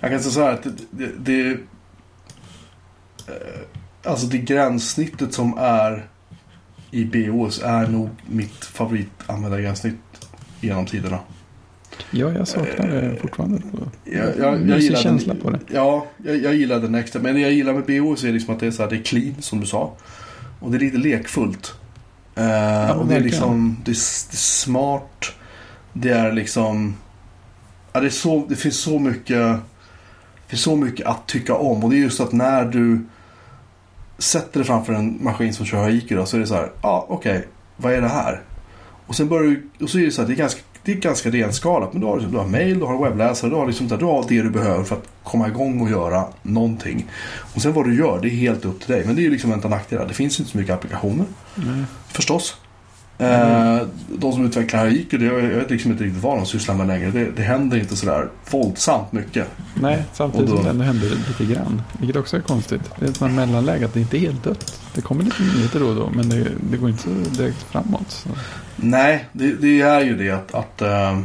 jag 0.00 0.10
kan 0.10 0.20
säga 0.20 0.32
så 0.32 0.42
här 0.42 0.52
att 0.52 0.62
det... 0.62 0.70
det, 0.90 1.12
det 1.18 1.50
eh, 3.26 3.60
alltså 4.04 4.26
det 4.26 4.38
gränssnittet 4.38 5.34
som 5.34 5.58
är 5.58 6.08
i 6.90 7.04
BOS 7.04 7.62
är 7.64 7.86
nog 7.86 8.10
mitt 8.26 8.64
favoritanvändargränssnitt 8.64 10.28
genom 10.60 10.86
tiderna. 10.86 11.18
Ja, 12.10 12.32
jag 12.32 12.48
saknar 12.48 12.88
det 12.88 13.16
fortfarande. 13.20 13.62
Jag, 14.04 14.38
jag, 14.38 14.68
jag 14.68 14.78
gillar 14.78 14.98
känsla 14.98 15.34
den, 15.34 15.42
på 15.42 15.50
det. 15.50 15.60
Ja, 15.72 16.06
jag, 16.24 16.36
jag 16.36 16.54
gillar 16.54 16.80
den 16.80 16.94
extra. 16.94 17.22
Men 17.22 17.34
det 17.34 17.40
jag 17.40 17.52
gillar 17.52 17.74
med 17.74 17.84
BOS 17.84 18.24
är 18.24 18.32
liksom 18.32 18.54
att 18.54 18.60
det 18.60 18.66
är 18.66 18.70
så 18.70 18.82
här, 18.82 18.90
det 18.90 18.96
är 18.96 19.02
clean 19.02 19.34
som 19.40 19.60
du 19.60 19.66
sa. 19.66 19.96
Och 20.60 20.70
det 20.70 20.76
är 20.76 20.80
lite 20.80 20.98
lekfullt. 20.98 21.74
Eh, 22.34 22.90
och 22.90 23.06
det 23.06 23.14
är 23.14 23.20
liksom, 23.20 23.76
det 23.84 23.90
är, 23.90 23.94
det 23.94 24.34
är 24.34 24.36
smart. 24.36 25.32
Det 25.92 26.10
är 26.10 26.32
liksom, 26.32 26.96
ja, 27.98 28.02
det, 28.02 28.08
är 28.08 28.10
så, 28.10 28.46
det 28.48 28.56
finns 28.56 28.80
så 28.80 28.98
mycket, 28.98 29.38
det 29.38 29.60
finns 30.46 30.62
så 30.62 30.76
mycket 30.76 31.06
att 31.06 31.26
tycka 31.26 31.54
om. 31.54 31.84
Och 31.84 31.90
det 31.90 31.96
är 31.96 31.98
just 31.98 32.20
att 32.20 32.32
när 32.32 32.64
du 32.64 33.06
sätter 34.18 34.60
dig 34.60 34.66
framför 34.66 34.92
en 34.92 35.18
maskin 35.24 35.54
som 35.54 35.66
kör 35.66 35.82
Haiku 35.82 36.16
då, 36.16 36.26
så 36.26 36.36
är 36.36 36.40
det 36.40 36.46
så 36.46 36.54
här, 36.54 36.70
ja 36.82 37.06
okej, 37.08 37.48
vad 37.76 37.92
är 37.92 38.00
det 38.00 38.08
här? 38.08 38.42
Och 39.06 39.16
sen 39.16 39.28
börjar 39.28 39.44
du, 39.44 39.84
och 39.84 39.90
så 39.90 39.98
är 39.98 40.04
det 40.04 40.10
så 40.10 40.20
här, 40.20 40.28
det 40.28 40.34
är 40.34 40.36
ganska, 40.36 40.60
det 40.82 40.92
är 40.92 40.96
ganska 40.96 41.30
renskalat. 41.30 41.92
Men 41.92 42.00
du 42.00 42.06
har, 42.06 42.20
du 42.20 42.36
har 42.36 42.46
mail, 42.46 42.78
du 42.78 42.84
har 42.84 43.04
webbläsare, 43.04 43.50
du 43.50 43.56
har, 43.56 43.66
liksom, 43.66 43.88
du 43.88 44.04
har 44.04 44.24
det 44.28 44.42
du 44.42 44.50
behöver 44.50 44.84
för 44.84 44.96
att 44.96 45.08
komma 45.22 45.48
igång 45.48 45.80
och 45.80 45.90
göra 45.90 46.24
någonting. 46.42 47.06
Och 47.54 47.62
sen 47.62 47.72
vad 47.72 47.84
du 47.84 47.98
gör, 47.98 48.20
det 48.22 48.28
är 48.28 48.30
helt 48.30 48.64
upp 48.64 48.80
till 48.80 48.94
dig. 48.94 49.06
Men 49.06 49.16
det 49.16 49.20
är 49.20 49.24
ju 49.24 49.30
liksom 49.30 49.52
inte 49.52 49.68
nackdelar. 49.68 50.06
Det 50.08 50.14
finns 50.14 50.40
inte 50.40 50.52
så 50.52 50.58
mycket 50.58 50.74
applikationer, 50.74 51.26
Nej. 51.54 51.84
förstås. 52.08 52.56
Eh, 53.20 53.78
de 54.18 54.32
som 54.32 54.46
utvecklar 54.46 54.80
Haiku, 54.80 55.18
det, 55.18 55.24
jag 55.24 55.34
vet 55.34 55.70
liksom 55.70 55.90
inte 55.92 56.04
riktigt 56.04 56.22
vad 56.22 56.36
de 56.38 56.46
sysslar 56.46 56.74
med 56.74 56.86
längre. 56.86 57.10
Det, 57.10 57.30
det 57.36 57.42
händer 57.42 57.76
inte 57.78 57.96
sådär 57.96 58.28
våldsamt 58.50 59.12
mycket 59.12 59.46
Nej, 59.80 60.04
samtidigt 60.12 60.50
Och 60.50 60.56
då- 60.56 60.56
som 60.56 60.64
det 60.64 60.70
ändå 60.70 60.84
händer 60.84 61.08
lite 61.38 61.52
grann. 61.54 61.82
Vilket 61.98 62.16
också 62.16 62.36
är 62.36 62.40
konstigt. 62.40 62.80
Det 62.98 63.04
är 63.06 63.10
ett 63.10 63.16
sånt 63.16 63.30
här 63.32 63.46
mellanläge 63.46 63.84
att 63.84 63.94
det 63.94 64.00
inte 64.00 64.16
är 64.16 64.20
helt 64.20 64.44
dött. 64.44 64.80
Det 64.94 65.00
kommer 65.00 65.22
lite 65.24 65.42
nyheter 65.42 65.80
då 65.80 65.86
och 65.86 65.94
då, 65.94 66.10
men 66.14 66.28
det, 66.28 66.46
det 66.70 66.76
går 66.76 66.90
inte 66.90 67.02
så 67.02 67.10
direkt 67.10 67.62
framåt. 67.62 68.04
Så. 68.10 68.28
Nej, 68.76 69.24
det, 69.32 69.52
det 69.60 69.80
är 69.80 70.00
ju 70.00 70.16
det 70.16 70.30
att, 70.30 70.54
att 70.54 70.82
eh, 70.82 71.18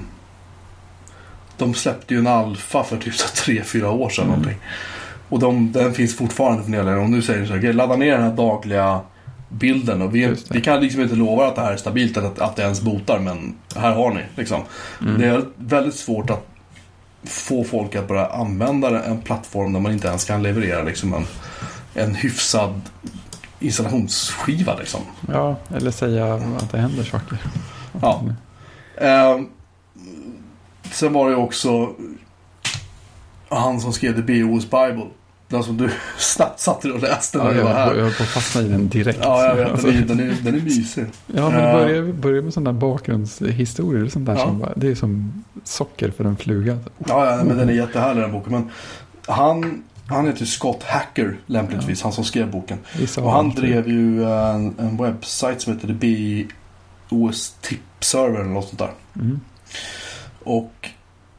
de 1.58 1.74
släppte 1.74 2.14
ju 2.14 2.20
en 2.20 2.28
alfa 2.28 2.84
för 2.84 2.98
typ 2.98 3.14
3-4 3.14 3.84
år 3.84 4.10
sedan. 4.10 4.26
Mm. 4.26 4.38
Någonting. 4.40 4.60
Och 5.30 5.40
de, 5.40 5.72
den 5.72 5.94
finns 5.94 6.16
fortfarande 6.18 6.64
för 6.64 6.72
nedladdning. 6.72 7.04
Och 7.04 7.10
nu 7.10 7.22
säger 7.22 7.40
de 7.42 7.48
så 7.48 7.54
här, 7.54 7.60
"Okej, 7.60 7.74
ladda 7.74 7.96
ner 7.96 8.12
den 8.12 8.24
här 8.24 8.32
dagliga 8.36 9.00
bilden. 9.54 10.02
Och 10.02 10.16
vi, 10.16 10.36
vi 10.50 10.62
kan 10.62 10.82
liksom 10.82 11.02
inte 11.02 11.16
lova 11.16 11.48
att 11.48 11.56
det 11.56 11.62
här 11.62 11.74
är 11.74 11.78
stabilt, 11.78 12.18
att, 12.18 12.40
att 12.40 12.56
det 12.56 12.62
ens 12.62 12.82
botar. 12.82 13.20
Men 13.20 13.56
här 13.76 13.92
har 13.92 14.14
ni. 14.14 14.22
Liksom. 14.36 14.62
Mm. 15.02 15.22
Det 15.22 15.28
är 15.28 15.46
väldigt 15.56 15.96
svårt 15.96 16.30
att 16.30 16.48
få 17.24 17.64
folk 17.64 17.96
att 17.96 18.08
börja 18.08 18.26
använda 18.26 19.04
en 19.04 19.22
plattform 19.22 19.74
där 19.74 19.80
man 19.80 19.92
inte 19.92 20.08
ens 20.08 20.26
kan 20.26 20.44
leverera 20.44 20.84
liksom 20.84 21.14
en, 21.14 21.26
en 21.94 22.16
hyfsad 22.16 22.82
installationsskiva. 23.60 24.76
Liksom. 24.76 25.02
Ja, 25.32 25.56
eller 25.76 25.92
säga 25.92 26.34
att 26.34 26.72
det 26.72 26.78
händer 26.78 27.04
saker. 27.04 27.38
Ja. 28.02 28.24
Eh, 28.98 29.40
sen 30.92 31.14
var 31.14 31.30
det 31.30 31.36
också 31.36 31.94
han 33.50 33.82
som 33.82 33.94
skrev 33.94 34.16
The 34.16 34.34
BO's 34.34 34.62
Bible. 34.62 35.10
Den 35.54 35.64
som 35.64 35.78
du 35.78 35.90
snabbt 36.18 36.60
satte 36.60 36.92
och 36.92 37.00
läste 37.02 37.38
när 37.38 37.46
Ja, 37.46 37.52
du 37.52 37.58
jag, 37.58 37.64
var 37.64 37.72
jag 37.72 37.78
här. 37.78 37.96
höll 37.96 38.14
på 38.14 38.24
att 38.24 38.30
fastna 38.30 38.62
i 38.62 38.68
den 38.68 38.90
direkt. 38.90 39.20
Ja, 39.22 39.46
jag 39.46 39.56
vet. 39.56 39.72
Alltså, 39.72 39.88
Den 39.88 40.20
är, 40.20 40.36
den 40.44 40.56
är, 40.56 40.62
mysig. 40.62 41.06
Ja, 41.28 41.50
men 41.50 41.60
Eh, 41.66 41.74
börja, 41.74 42.14
börja 42.14 42.42
med 42.42 42.54
sådana 42.54 42.74
bakgrundshistorier. 42.74 44.08
Sånt 44.10 44.26
där 44.26 44.34
Ja. 44.36 44.40
som 44.46 44.66
det 44.76 44.88
är 44.88 44.96
som 44.96 45.44
socker 45.64 46.12
för 46.12 46.26
en 46.26 46.38
fluga. 46.38 46.78
Ja, 47.08 47.36
ja, 47.38 47.44
men 47.44 47.58
den 47.58 47.70
är 47.70 47.74
jättehärlig 47.74 48.24
den 48.24 48.32
boken. 48.32 48.52
Men 48.54 48.70
han, 49.26 49.84
han 50.08 50.28
heter 50.28 50.46
Scott 50.46 50.84
Hacker 50.84 51.38
lämpligtvis, 51.46 52.02
han 52.02 52.12
som 52.14 52.24
skrev 52.24 52.52
boken. 52.52 52.78
Och 53.18 53.32
han 53.32 53.50
drev 53.50 53.88
ju 53.90 54.24
en, 54.24 54.76
en 54.80 54.98
webbsajt 54.98 55.62
som 55.62 55.74
heter 55.74 55.94
BOS 57.10 57.56
Tip 57.62 57.80
Server 58.00 58.40
eller 58.40 58.50
något 58.50 58.68
sånt 58.68 58.80
där. 58.80 58.92
Mm, 59.16 59.40
Och 60.44 60.90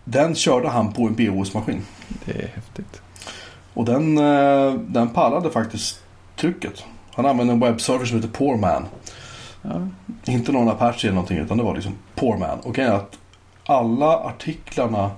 den 0.04 0.34
körde 0.34 0.68
han 0.68 0.92
på 0.92 1.02
en 1.06 1.14
BOS-maskin. 1.14 1.82
det 2.24 2.32
är 2.32 2.48
häftigt. 2.54 3.00
Och 3.74 3.84
den, 3.84 4.18
eh, 4.18 4.72
den 4.74 5.08
pallade 5.08 5.50
faktiskt 5.50 6.00
trycket. 6.36 6.84
Han 7.14 7.26
använde 7.26 7.52
en 7.52 7.60
webbserver 7.60 8.04
som 8.04 8.16
heter 8.16 8.28
Poorman. 8.28 8.84
Ja, 9.62 9.88
Inte 10.32 10.52
någon 10.52 10.68
Apache 10.68 10.98
eller 11.02 11.14
någonting 11.14 11.38
utan 11.38 11.58
det 11.58 11.64
var 11.64 11.74
liksom 11.74 11.92
Poorman. 12.14 12.58
Och 12.62 12.74
grejen 12.74 12.92
är 12.92 12.96
att 12.96 13.18
alla 13.66 14.16
artiklarna 14.18 15.10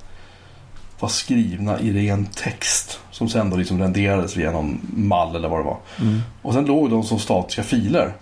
var 1.00 1.08
skrivna 1.08 1.80
i 1.80 1.92
ren 1.92 2.26
text. 2.26 3.00
Som 3.10 3.28
sen 3.28 3.50
då 3.50 3.56
liksom 3.56 3.78
renderades 3.78 4.36
via 4.36 4.50
någon 4.52 4.80
mall 4.96 5.36
eller 5.36 5.48
vad 5.48 5.60
det 5.60 5.64
var. 5.64 5.76
mm. 6.00 6.20
Och 6.42 6.52
sen 6.54 6.64
låg 6.64 6.90
de 6.90 7.02
som 7.02 7.18
statiska 7.18 7.62
filer. 7.62 8.12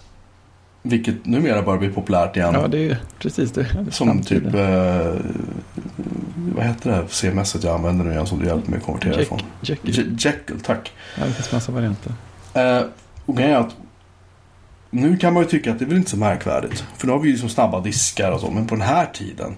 Vilket 0.82 1.26
numera 1.26 1.62
börjar 1.62 1.78
bli 1.78 1.88
populärt 1.88 2.36
igen. 2.36 2.54
ja 2.54 2.68
det 2.68 2.90
är 2.90 2.98
precis 3.18 3.52
det. 3.52 3.66
som 3.90 4.06
Framtiden. 4.08 4.44
typ, 4.52 4.54
eh, 4.54 5.14
vad 6.56 6.64
heter 6.66 6.90
det 6.90 7.08
CMS 7.08 7.56
jag 7.62 7.74
använder 7.74 8.04
nu 8.04 8.10
igen 8.12 8.26
som 8.26 8.38
du 8.38 8.46
hjälper 8.46 8.70
mig 8.70 8.78
att 8.78 8.84
konvertera 8.86 9.12
Jack- 9.12 9.22
ifrån? 9.22 9.40
Jekyll. 9.60 9.94
Je- 9.94 10.16
Jekyll, 10.30 10.60
tack. 10.60 10.92
Ja, 11.18 11.24
det 11.26 11.32
finns 11.32 11.52
massa 11.52 11.72
varianter. 11.72 12.12
Eh, 12.54 12.82
och 13.26 13.36
grejen 13.36 13.52
är 13.52 13.58
att 13.58 13.76
nu 14.90 15.16
kan 15.16 15.32
man 15.34 15.42
ju 15.42 15.48
tycka 15.48 15.72
att 15.72 15.78
det 15.78 15.84
är 15.84 15.86
väl 15.86 15.96
inte 15.96 16.10
så 16.10 16.16
märkvärdigt. 16.16 16.84
För 16.96 17.06
nu 17.06 17.12
har 17.12 17.20
vi 17.20 17.28
ju 17.30 17.38
som 17.38 17.48
snabba 17.48 17.80
diskar 17.80 18.30
och 18.30 18.40
så. 18.40 18.50
Men 18.50 18.66
på 18.66 18.74
den 18.74 18.82
här 18.84 19.06
tiden 19.06 19.56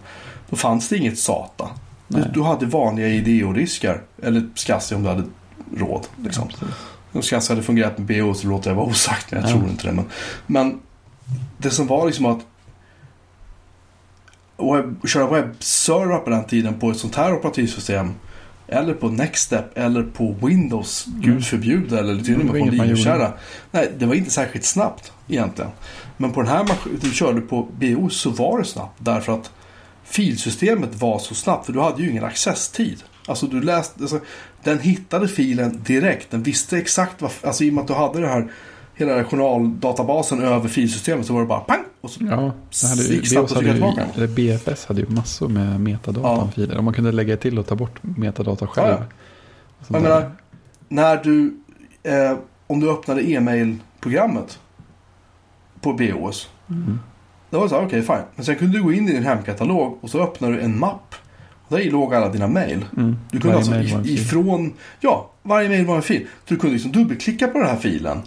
då 0.50 0.56
fanns 0.56 0.88
det 0.88 0.96
inget 0.96 1.18
SATA. 1.18 1.68
Du, 2.08 2.18
Nej. 2.18 2.30
du 2.34 2.42
hade 2.42 2.66
vanliga 2.66 3.08
IDEO-diskar. 3.08 4.02
Eller 4.22 4.48
SCSI 4.54 4.94
om 4.94 5.02
du 5.02 5.08
hade 5.08 5.24
råd. 5.76 6.06
Liksom. 6.24 6.48
Ja. 6.60 6.66
Om 7.12 7.22
SCSI 7.22 7.52
hade 7.52 7.62
fungerat 7.62 7.98
med 7.98 8.06
BO 8.06 8.34
så 8.34 8.48
låter 8.48 8.70
jag 8.70 8.74
vara 8.76 8.86
osagt. 8.86 9.30
Men 9.32 9.40
jag 9.40 9.50
Ja. 9.50 9.54
tror 9.56 9.68
inte 9.70 9.86
det. 9.86 9.92
Men, 9.92 10.04
men 10.46 10.78
det 11.58 11.70
som 11.70 11.86
var 11.86 12.06
liksom 12.06 12.26
att 12.26 12.38
webb, 14.58 15.08
köra 15.08 15.30
webbserver 15.30 16.18
på 16.18 16.30
den 16.30 16.44
tiden 16.44 16.74
på 16.74 16.90
ett 16.90 16.96
sånt 16.96 17.14
här 17.14 17.34
operativsystem. 17.34 18.14
Eller 18.68 18.94
på 18.94 19.08
Nextstep 19.08 19.78
eller 19.78 20.02
på 20.02 20.36
Windows. 20.42 21.06
Mm. 21.06 21.20
Gud 21.20 21.46
förbjude. 21.46 21.98
Eller 21.98 22.24
till 22.24 22.40
och 22.40 22.44
med 22.44 22.50
på 22.50 22.68
en. 22.68 22.76
Linux-kärra. 22.76 23.32
Nej, 23.70 23.92
det 23.98 24.06
var 24.06 24.14
inte 24.14 24.30
särskilt 24.30 24.64
snabbt 24.64 25.12
egentligen. 25.28 25.70
Men 26.16 26.32
på 26.32 26.42
den 26.42 26.50
här 26.50 26.64
maskinen, 26.64 26.98
du 27.02 27.10
körde 27.10 27.40
på 27.40 27.68
BO 27.80 28.10
så 28.10 28.30
var 28.30 28.58
det 28.58 28.64
snabbt. 28.64 28.94
Därför 28.98 29.32
att 29.32 29.50
filsystemet 30.04 30.94
var 30.94 31.18
så 31.18 31.34
snabbt. 31.34 31.66
För 31.66 31.72
du 31.72 31.80
hade 31.80 32.02
ju 32.02 32.10
ingen 32.10 32.24
accesstid. 32.24 33.02
Alltså 33.26 33.46
du 33.46 33.60
läste, 33.60 34.00
alltså, 34.00 34.20
den 34.62 34.78
hittade 34.78 35.28
filen 35.28 35.82
direkt. 35.86 36.30
Den 36.30 36.42
visste 36.42 36.78
exakt 36.78 37.22
vad, 37.22 37.30
alltså 37.42 37.64
i 37.64 37.70
och 37.70 37.74
med 37.74 37.82
att 37.82 37.88
du 37.88 37.94
hade 37.94 38.20
det 38.20 38.28
här 38.28 38.52
hela 38.96 39.24
journaldatabasen 39.24 40.42
över 40.42 40.68
filsystemet 40.68 41.26
så 41.26 41.32
var 41.32 41.40
det 41.40 41.46
bara 41.46 41.60
pang! 41.60 41.84
Och 42.00 42.10
så, 42.10 42.20
Ja, 42.24 42.52
det 42.80 42.88
hade 42.88 43.02
ju, 43.02 43.20
BOS 43.20 43.54
hade 43.54 43.66
ju, 43.66 43.82
eller 44.14 44.26
BFS 44.26 44.86
hade 44.86 45.00
ju 45.00 45.06
massor 45.08 45.48
med 45.48 45.80
metadatafiler. 45.80 46.76
Och 46.76 46.84
man 46.84 46.94
kunde 46.94 47.12
lägga 47.12 47.36
till 47.36 47.58
och 47.58 47.66
ta 47.66 47.74
bort 47.74 48.02
metadata 48.02 48.66
själv. 48.66 48.88
Ja, 48.88 49.06
Sånt 49.86 49.88
Jag 49.88 50.02
menar, 50.02 50.30
när 50.88 51.16
du, 51.16 51.56
eh, 52.02 52.38
om 52.66 52.80
du 52.80 52.90
öppnade 52.90 53.30
e-mail-programmet 53.30 54.58
på 55.80 55.92
BOS. 55.92 56.48
Mm. 56.70 56.98
Det 57.50 57.56
var 57.56 57.68
så 57.68 57.74
här, 57.74 57.86
okej 57.86 58.02
fine. 58.02 58.22
Men 58.34 58.44
sen 58.44 58.56
kunde 58.56 58.78
du 58.78 58.82
gå 58.82 58.92
in 58.92 59.08
i 59.08 59.12
din 59.12 59.22
hemkatalog 59.22 59.98
och 60.00 60.10
så 60.10 60.22
öppnade 60.22 60.54
du 60.54 60.60
en 60.60 60.78
mapp. 60.78 61.14
Och 61.68 61.76
där 61.76 61.90
låg 61.90 62.14
alla 62.14 62.28
dina 62.28 62.48
mail. 62.48 62.84
Mm. 62.96 63.16
Du 63.30 63.40
kunde 63.40 63.56
Varje 63.56 63.96
alltså 63.96 64.10
ifrån, 64.10 64.72
ja, 65.00 65.30
varje 65.42 65.68
mail 65.68 65.86
var 65.86 65.96
en 65.96 66.02
fil. 66.02 66.26
Så 66.44 66.54
du 66.54 66.56
kunde 66.56 66.74
liksom 66.74 66.92
dubbelklicka 66.92 67.48
på 67.48 67.58
den 67.58 67.66
här 67.66 67.76
filen. 67.76 68.22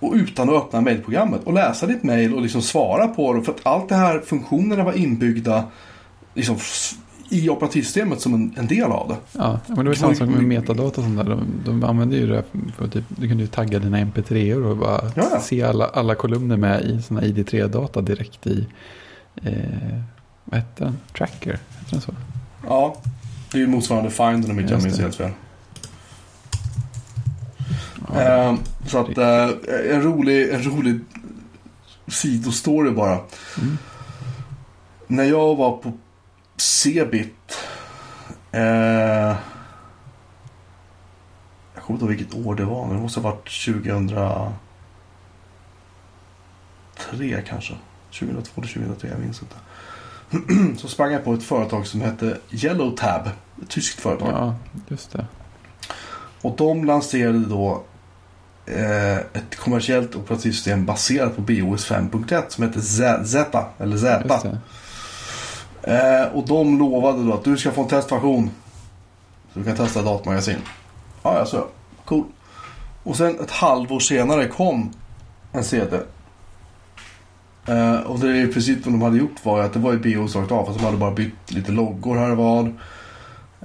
Och 0.00 0.12
utan 0.14 0.48
att 0.48 0.54
öppna 0.54 0.80
mailprogrammet 0.80 1.40
och 1.44 1.52
läsa 1.52 1.86
ditt 1.86 2.02
mail 2.02 2.34
och 2.34 2.42
liksom 2.42 2.62
svara 2.62 3.08
på 3.08 3.32
det. 3.32 3.42
För 3.42 3.52
att 3.52 3.66
allt 3.66 3.88
det 3.88 3.94
här 3.94 4.20
funktionerna 4.20 4.84
var 4.84 4.92
inbyggda 4.92 5.64
liksom 6.34 6.56
i 7.30 7.48
operativsystemet 7.48 8.20
som 8.20 8.34
en, 8.34 8.54
en 8.56 8.66
del 8.66 8.92
av 8.92 9.08
det. 9.08 9.16
Ja, 9.32 9.60
men 9.66 9.76
det 9.76 9.82
var 9.82 9.90
ju 9.90 9.94
samma 9.94 10.14
sak 10.14 10.28
med 10.28 10.42
metadata 10.42 11.00
och 11.00 11.06
sånt 11.06 11.16
där. 11.16 11.24
De, 11.24 11.62
de 11.64 11.84
använde 11.84 12.16
ju 12.16 12.26
det 12.26 12.44
för 12.76 12.88
typ, 12.88 13.04
du 13.08 13.28
kunde 13.28 13.42
ju 13.42 13.46
tagga 13.46 13.78
dina 13.78 13.98
mp3 13.98 14.54
och 14.54 14.76
bara 14.76 15.12
Ja, 15.14 15.40
se 15.40 15.62
alla, 15.62 15.86
alla 15.86 16.14
kolumner 16.14 16.56
med 16.56 16.82
i 16.82 17.02
såna 17.02 17.20
ID3-data 17.20 18.00
direkt 18.00 18.46
i, 18.46 18.66
eh, 19.42 19.52
vad 20.44 20.60
hette 20.60 20.84
den? 20.84 20.96
Tracker, 21.16 21.50
heter 21.50 21.90
den 21.90 22.00
så? 22.00 22.12
Ja, 22.66 22.96
det 23.52 23.58
är 23.58 23.62
ju 23.62 23.66
motsvarande 23.66 24.10
Find 24.10 24.50
om 24.50 24.60
inte 24.60 24.72
jag 24.72 24.82
minns 24.82 24.98
helt 24.98 25.14
fel. 25.14 25.30
Ja, 28.14 28.20
Ehm, 28.20 28.58
så 28.86 28.98
att 28.98 29.18
eh, 29.18 29.48
en 29.94 30.02
rolig, 30.02 30.50
en 30.50 30.62
rolig 30.62 31.00
sidostory 32.06 32.90
bara. 32.90 33.18
Mm. 33.60 33.78
När 35.06 35.24
jag 35.24 35.56
var 35.56 35.76
på 35.76 35.92
Cebit. 36.56 37.58
Eh, 38.52 38.62
jag 41.74 41.82
kommer 41.82 41.96
inte 41.96 42.04
ihåg 42.04 42.08
vilket 42.16 42.46
år 42.46 42.54
det 42.54 42.64
var. 42.64 42.86
Men 42.86 42.96
det 42.96 43.02
måste 43.02 43.20
ha 43.20 43.30
varit 43.30 43.64
2003 43.64 44.52
kanske. 47.48 47.74
2002 48.18 48.60
eller 48.60 48.72
2003, 48.72 49.08
jag 49.08 49.20
minns 49.20 49.42
inte. 49.42 49.56
Så 50.80 50.88
sprang 50.88 51.12
jag 51.12 51.24
på 51.24 51.34
ett 51.34 51.42
företag 51.42 51.86
som 51.86 52.00
hette 52.00 52.38
Yellow 52.50 52.96
Tab. 52.96 53.28
Ett 53.62 53.68
tyskt 53.68 54.00
företag. 54.00 54.28
ja, 54.28 54.54
just 54.88 55.12
det. 55.12 55.26
Och 56.42 56.56
de 56.56 56.84
lanserade 56.84 57.38
då 57.38 57.82
eh, 58.66 59.16
ett 59.16 59.56
kommersiellt 59.56 60.16
operativsystem 60.16 60.86
baserat 60.86 61.36
på 61.36 61.42
BOS 61.42 61.90
5.1 61.90 62.42
som 62.48 62.64
heter 62.64 62.80
Z, 62.80 63.24
Zeta. 63.24 63.64
Eller 63.78 63.96
Zeta. 63.96 64.40
det. 64.42 64.58
Eh, 65.82 66.36
och 66.36 66.46
de 66.46 66.78
lovade 66.78 67.24
då 67.24 67.34
att 67.34 67.44
du 67.44 67.56
ska 67.56 67.70
få 67.70 67.82
en 67.82 67.88
testversion. 67.88 68.50
Så 69.52 69.58
du 69.58 69.64
kan 69.64 69.76
testa 69.76 70.02
datamagasin. 70.02 70.58
Ja, 71.22 71.38
jag 71.38 71.48
så. 71.48 71.66
Cool. 72.04 72.24
Och 73.02 73.16
sen 73.16 73.40
ett 73.40 73.50
halvår 73.50 74.00
senare 74.00 74.48
kom 74.48 74.92
en 75.52 75.64
CD. 75.64 75.96
Eh, 77.66 78.00
och 78.00 78.18
det 78.18 78.28
är 78.28 78.34
i 78.34 78.52
princip 78.52 78.86
vad 78.86 78.94
de 78.94 79.02
hade 79.02 79.18
gjort 79.18 79.44
var 79.44 79.60
att 79.60 79.72
det 79.72 79.78
var 79.78 79.92
ju 79.92 80.16
BOS 80.16 80.36
rakt 80.36 80.52
av. 80.52 80.66
Fast 80.66 80.78
de 80.78 80.84
hade 80.84 80.96
bara 80.96 81.10
bytt 81.10 81.52
lite 81.52 81.72
loggor 81.72 82.16
här 82.16 82.30
och 82.30 82.36
vad. 82.36 82.72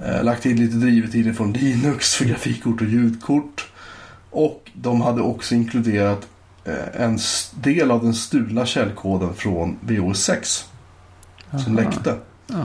Eh, 0.04 0.24
lagt 0.24 0.46
in 0.46 0.56
lite 0.56 0.76
drivrutider 0.76 1.32
från 1.32 1.52
Linux 1.52 2.14
för 2.14 2.24
grafikkort 2.24 2.80
och 2.80 2.86
ljudkort. 2.86 3.66
Och 4.30 4.70
de 4.74 5.00
hade 5.00 5.22
också 5.22 5.54
inkluderat 5.54 6.26
eh, 6.64 7.02
en 7.02 7.18
del 7.54 7.90
av 7.90 8.02
den 8.04 8.14
stulna 8.14 8.66
källkoden 8.66 9.34
från 9.34 9.76
BOS 9.80 10.22
6 10.24 10.64
som 11.50 11.78
Aha. 11.78 11.84
läckte. 11.90 12.14
Ja, 12.46 12.64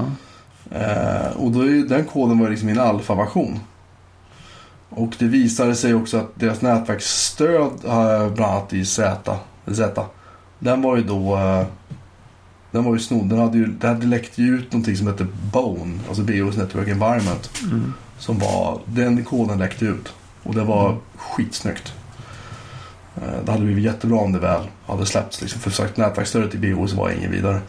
Eh, 0.71 1.31
och 1.37 1.51
då 1.51 1.61
är, 1.61 1.65
ju- 1.65 1.87
den 1.87 2.05
koden 2.05 2.39
var 2.39 2.49
liksom 2.49 2.69
i 2.69 2.71
en 2.71 2.79
alfa-version. 2.79 3.59
Och 4.89 5.13
det 5.19 5.25
visade 5.25 5.75
sig 5.75 5.93
också 5.93 6.17
att 6.17 6.31
deras 6.39 6.61
nätverksstöd, 6.61 7.71
bland 8.35 8.39
annat 8.41 8.73
i 8.73 8.85
Z, 8.85 9.39
Z 9.73 10.05
den 10.59 10.81
var 10.81 10.97
ju 10.97 11.03
då 11.03 11.39
den 12.71 12.83
var 12.83 12.93
ju 12.93 12.99
snodd. 12.99 13.29
Den 13.29 13.39
hade 13.39 13.57
ju, 13.57 13.65
det 13.67 13.87
hade 13.87 14.05
läckt 14.07 14.39
ut 14.39 14.71
någonting 14.73 14.95
som 14.97 15.07
hette 15.07 15.27
Bone, 15.53 15.99
alltså 16.07 16.23
BOS 16.23 16.57
Network 16.57 16.87
Environment. 16.87 17.51
mm. 17.63 17.93
Som 18.19 18.39
var, 18.39 18.79
den 18.85 19.23
koden 19.25 19.59
läckte 19.59 19.85
ut. 19.85 20.13
Och 20.43 20.55
det 20.55 20.63
var 20.63 20.97
skitsnyggt. 21.15 21.93
Eh, 23.15 23.43
Det 23.45 23.51
hade 23.51 23.63
blivit 23.65 23.83
jättebra 23.83 24.17
om 24.19 24.31
det 24.31 24.39
väl 24.39 24.61
hade 24.87 25.05
släppts. 25.05 25.41
Liksom, 25.41 25.61
för 25.61 25.69
sagt, 25.71 25.97
nätverksstödet 25.97 26.55
i 26.55 26.73
BOS 26.73 26.93
var 26.93 27.09
ingen 27.09 27.31
vidare. 27.31 27.55
Eh, 27.55 27.61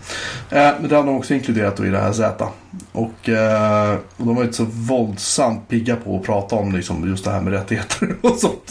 Men 0.81 0.89
det 0.89 0.97
hade 0.97 1.09
de 1.09 1.17
också 1.17 1.35
inkluderat 1.35 1.77
då 1.77 1.87
i 1.87 1.91
det 1.91 1.99
här 2.01 2.13
Z. 2.13 2.49
Och, 2.93 3.29
eh, 3.29 3.95
och 4.17 4.27
de 4.27 4.35
var 4.37 4.43
inte 4.43 4.57
så 4.57 4.65
våldsamt 4.65 5.69
pigga 5.69 5.97
på 5.97 6.17
att 6.17 6.23
prata 6.27 6.57
om 6.57 6.73
liksom, 6.73 7.09
just 7.09 7.25
det 7.25 7.31
här 7.31 7.41
med 7.41 7.53
rättigheter 7.53 8.17
och 8.23 8.37
sånt. 8.39 8.71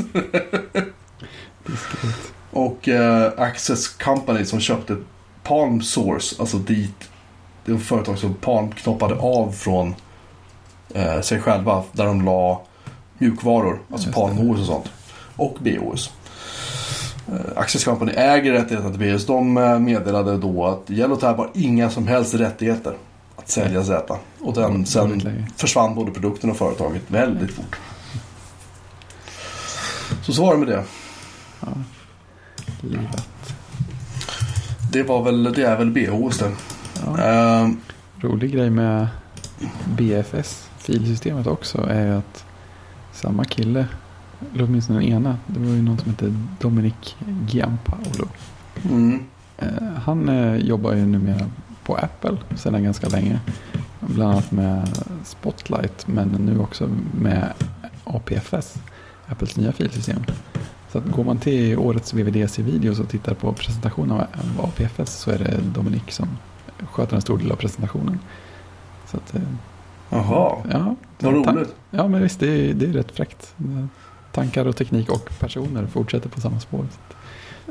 Och 2.52 2.90
Access 3.38 3.88
Company 3.88 4.46
som 4.46 4.60
köpte 4.60 4.96
Palm 5.44 5.82
Source, 5.82 6.36
alltså 6.40 6.58
dit 6.58 7.10
det 7.66 7.78
företag 7.78 8.18
som 8.18 8.34
Palm 8.34 8.72
knoppade 8.72 9.16
av 9.16 9.52
från 9.52 9.96
eh, 10.94 11.22
sig 11.22 11.40
själva 11.40 11.84
där 11.92 12.06
de 12.06 12.26
la 12.26 12.62
mjukvaror, 13.18 13.82
alltså 13.92 14.08
Just. 14.08 14.20
Palm 14.20 14.50
OS 14.50 14.60
och 14.60 14.66
sånt. 14.66 14.90
Och 15.36 15.58
BOS. 15.60 16.12
Eh, 17.28 17.58
Access 17.58 17.84
Company 17.84 18.12
äger 18.12 18.52
rättigheterna 18.52 18.98
till 18.98 19.12
BOS. 19.12 19.26
De 19.26 19.58
eh, 19.58 19.80
meddelade 19.80 20.38
då 20.38 20.66
att 20.66 20.90
Yellowtab 20.90 21.38
har 21.38 21.50
inga 21.54 21.90
som 21.90 22.08
helst 22.08 22.34
rättigheter 22.34 22.98
att 23.36 23.50
sälja 23.50 23.84
Z. 23.84 24.18
Och 24.40 24.54
den 24.54 24.74
Dåligt 24.74 24.90
sen 24.90 25.48
försvann 25.58 25.96
både 25.96 26.12
produkten 26.12 26.52
och 26.52 26.58
företaget 26.58 27.02
väldigt 27.08 27.52
fort. 27.52 27.80
Så 30.22 30.34
så 30.34 30.46
var 30.46 30.54
det 30.54 30.60
med 30.60 30.68
det. 30.68 30.84
Ja. 31.60 31.68
Det 34.92 35.04
var 35.04 35.24
väl, 35.24 35.44
det 35.44 35.64
är 35.64 35.78
väl 35.78 35.92
BOS 35.92 36.38
det. 36.38 36.52
Ja. 37.06 37.18
Ehm, 37.24 37.78
Rolig 38.22 38.52
grej 38.54 38.70
med 38.70 39.08
BFS, 39.98 40.70
filsystemet 40.78 41.48
också, 41.48 41.88
är 41.90 42.06
ju 42.06 42.14
att 42.14 42.46
samma 43.14 43.44
kille, 43.46 43.86
eller 44.54 44.64
åtminstone 44.64 45.00
den 45.00 45.08
ena, 45.08 45.38
det 45.48 45.60
var 45.60 45.68
ju 45.76 45.82
någon 45.82 45.98
som 45.98 46.10
hette 46.12 46.34
Dominic 46.60 47.16
Giampaolo. 47.48 48.28
mm, 48.90 49.20
Eh, 49.58 49.68
Han 50.06 50.30
eh, 50.30 50.56
jobbar 50.56 50.94
ju 50.94 51.06
numera 51.06 51.50
på 51.84 51.96
Apple 51.96 52.38
sedan 52.56 52.84
ganska 52.84 53.08
länge. 53.10 53.40
Bland 54.00 54.32
annat 54.32 54.52
med 54.52 54.90
Spotlight 55.24 56.08
men 56.08 56.28
nu 56.28 56.60
också 56.60 56.90
med 57.22 57.54
APFS, 58.04 58.74
Apples 59.28 59.58
nya 59.58 59.72
filsystem. 59.72 60.24
Så 60.92 60.98
att 60.98 61.06
går 61.06 61.24
man 61.24 61.38
till 61.38 61.78
årets 61.78 62.14
VVDC-videos 62.14 63.00
och 63.00 63.10
tittar 63.10 63.34
på 63.34 63.54
presentationen 63.54 64.12
av 64.12 64.26
APFS 64.64 65.14
så 65.14 65.32
är 65.32 65.38
det 65.38 65.58
Dominic 65.76 66.04
som 66.10 66.28
sköter 66.92 67.16
en 67.16 67.22
stor 67.22 67.38
del 67.38 67.52
av 67.52 67.56
presentationen. 67.56 68.20
Så 69.06 69.18
att, 69.18 69.36
eh, 69.36 69.42
Jaha, 70.10 70.58
ja, 70.72 70.96
vad 71.20 71.34
roligt. 71.34 71.76
Ja, 71.92 72.08
men 72.08 72.22
visst, 72.22 72.40
det 72.40 72.48
är, 72.48 72.74
det 72.74 72.86
är 72.86 72.94
rätt 72.94 73.12
fräckt. 73.12 73.56
Tankar 74.32 74.66
och 74.66 74.76
teknik 74.76 75.10
och 75.10 75.30
personer 75.40 75.88
fortsätter 75.88 76.30
på 76.30 76.42
samma 76.42 76.60
spår. 76.60 76.80
Så 76.80 77.00
att, 77.08 77.16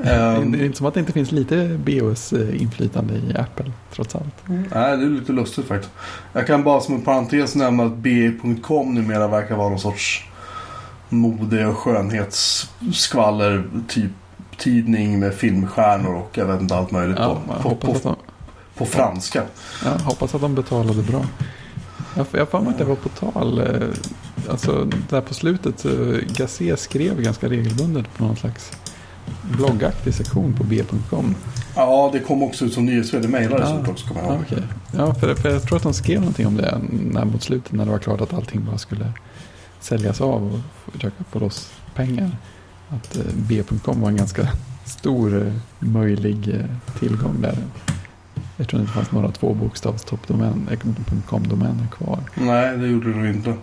Ehm, 0.04 0.52
det 0.52 0.58
är 0.58 0.64
inte 0.64 0.78
som 0.78 0.86
att 0.86 0.94
det 0.94 1.00
inte 1.00 1.12
finns 1.12 1.32
lite 1.32 1.78
BOS-inflytande 1.84 3.14
i 3.14 3.36
Apple, 3.38 3.72
trots 3.92 4.14
allt. 4.14 4.34
Nej, 4.46 4.96
det 4.96 5.04
är 5.04 5.10
lite 5.20 5.32
lustigt 5.32 5.66
faktiskt. 5.66 5.92
Jag 6.32 6.46
kan 6.46 6.62
bara 6.62 6.80
som 6.80 6.94
en 6.94 7.02
parentes 7.02 7.54
nämna 7.54 7.84
att 7.84 7.96
B.com 7.96 8.94
numera 8.94 9.28
verkar 9.28 9.56
vara 9.56 9.68
någon 9.68 9.78
sorts 9.78 10.26
mode 11.12 11.66
och 11.66 11.76
skönhetsskvaller 11.78 13.64
typ 13.88 14.10
tidning 14.58 15.18
med 15.20 15.34
filmstjärnor 15.34 16.14
och 16.14 16.30
jag 16.38 16.46
vet 16.46 16.60
inte 16.60 16.76
allt 16.76 16.90
möjligt 16.90 17.16
Ja, 17.18 17.38
på, 17.62 17.74
på, 17.76 17.94
på, 17.94 18.16
på 18.76 18.84
franska. 18.86 19.42
ja, 19.84 19.90
hoppas 20.04 20.34
att 20.34 20.40
de 20.40 20.54
betalade 20.54 21.02
bra. 21.02 21.24
Jag 22.16 22.26
jag 22.32 22.48
för 22.48 22.60
mig 22.60 22.70
att 22.70 22.78
det 22.78 22.84
var 22.84 22.94
på 22.96 23.08
tal. 23.08 23.58
eh, 23.58 23.88
Alltså 24.50 24.88
där 25.10 25.20
på 25.20 25.34
slutet, 25.34 25.84
Gazé 26.36 26.76
skrev 26.76 27.22
ganska 27.22 27.48
regelbundet 27.48 28.14
på 28.16 28.24
någon 28.24 28.36
slags 28.36 28.72
bloggaktig 29.56 30.14
sektion 30.14 30.52
på 30.52 30.64
b.com. 30.64 31.34
Ja, 31.76 32.10
det 32.12 32.20
kom 32.20 32.42
också 32.42 32.64
ut 32.64 32.72
som 32.74 32.86
nyhetsvd. 32.86 33.22
Det 33.22 33.28
mejlades 33.28 33.68
Ja. 33.70 33.80
ut 33.82 33.88
också 33.88 34.08
kommer 34.08 34.20
jag 34.20 34.30
Ja, 34.30 34.34
ihåg. 34.34 34.44
okej. 34.46 34.62
ja 34.92 35.14
för, 35.14 35.34
för 35.34 35.50
jag 35.50 35.62
tror 35.62 35.76
att 35.76 35.82
de 35.82 35.94
skrev 35.94 36.20
någonting 36.20 36.46
om 36.46 36.56
det 36.56 36.80
när, 37.12 37.24
mot 37.24 37.42
slutet 37.42 37.72
när 37.72 37.84
det 37.84 37.90
var 37.90 37.98
klart 37.98 38.20
att 38.20 38.34
allting 38.34 38.64
bara 38.64 38.78
skulle 38.78 39.12
säljas 39.80 40.20
av 40.20 40.54
och 40.54 40.92
försöka 40.92 41.24
få 41.24 41.38
loss 41.38 41.72
pengar. 41.94 42.36
Att 42.88 43.16
eh, 43.16 43.24
b.com 43.34 44.00
var 44.00 44.08
en 44.08 44.16
ganska 44.16 44.48
stor 44.84 45.46
eh, 45.46 45.52
möjlig 45.78 46.48
eh, 46.48 46.98
tillgång 46.98 47.40
där. 47.40 47.58
Jag 48.56 48.68
tror 48.68 48.80
inte 48.80 48.92
det 48.92 48.94
fanns 48.94 49.12
några 49.12 49.30
tvåbokstavs 49.30 50.04
toppdomän.com-domäner 50.04 51.86
kvar. 51.86 52.18
Nej, 52.34 52.78
det 52.78 52.86
gjorde 52.86 53.22
det 53.22 53.28
inte. 53.28 53.54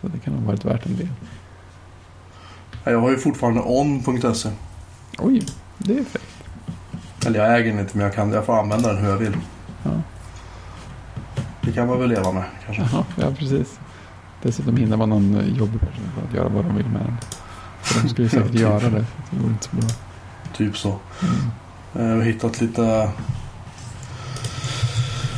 Så 0.00 0.08
det 0.08 0.18
kan 0.18 0.34
ha 0.34 0.46
varit 0.46 0.64
värt 0.64 0.86
en 0.86 0.96
del. 0.96 1.08
Jag 2.84 3.00
har 3.00 3.10
ju 3.10 3.16
fortfarande 3.16 3.60
on.se. 3.60 4.50
Oj, 5.18 5.46
det 5.78 5.98
är 5.98 6.04
fräckt. 6.04 6.26
Eller 7.26 7.38
jag 7.38 7.58
äger 7.60 7.70
den 7.70 7.80
inte 7.80 7.96
men 7.96 8.06
jag, 8.06 8.14
kan, 8.14 8.32
jag 8.32 8.46
får 8.46 8.58
använda 8.58 8.92
den 8.92 9.04
hur 9.04 9.10
jag 9.10 9.18
vill. 9.18 9.36
Ja. 9.82 9.90
Det 11.62 11.72
kan 11.72 11.86
man 11.86 11.98
väl 11.98 12.08
leva 12.08 12.32
med 12.32 12.44
kanske. 12.66 12.82
Jaha, 12.82 13.04
ja 13.16 13.34
precis. 13.38 13.79
Dessutom 14.42 14.76
hinner 14.76 14.96
man 14.96 15.08
någon 15.08 15.34
eh, 15.34 15.58
jobbig 15.58 15.80
person 15.80 16.04
för 16.14 16.28
att 16.28 16.34
göra 16.34 16.48
vad 16.48 16.64
de 16.64 16.76
vill 16.76 16.86
med 16.86 17.02
den. 17.02 17.16
För 17.82 18.02
de 18.02 18.08
skulle 18.08 18.28
säkert 18.28 18.54
göra 18.60 18.90
det. 18.90 19.04
Det 19.30 19.38
vore 19.40 19.50
inte 19.52 19.64
så 19.64 19.76
bra. 19.76 19.88
Typ 20.56 20.76
så. 20.76 20.88
Mm. 21.22 22.10
Jag 22.10 22.16
har 22.16 22.22
hittat 22.22 22.60
lite... 22.60 23.10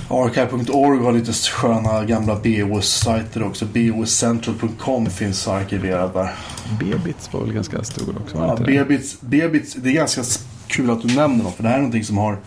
Archive.org 0.08 0.98
har 0.98 1.12
lite 1.12 1.32
sköna 1.32 2.04
gamla 2.04 2.36
BOS-sajter 2.36 3.42
också. 3.42 3.66
BOScentral.com 3.66 5.06
finns 5.06 5.48
arkiverad 5.48 6.12
där. 6.12 6.34
B-bits 6.80 7.32
var 7.32 7.40
väl 7.40 7.52
ganska 7.52 7.84
stor 7.84 8.16
också? 8.24 8.36
Ja, 8.36 8.50
inte 8.50 8.64
det? 8.64 8.72
Bebits, 8.72 9.20
Bebits, 9.20 9.74
det 9.74 9.90
är 9.90 9.94
ganska 9.94 10.22
kul 10.66 10.90
att 10.90 11.02
du 11.02 11.14
nämner 11.14 11.44
dem. 11.44 11.52
För 11.52 11.62
det 11.62 11.68
här 11.68 11.76
är 11.76 11.80
någonting 11.80 12.04
som 12.04 12.18
har 12.18 12.38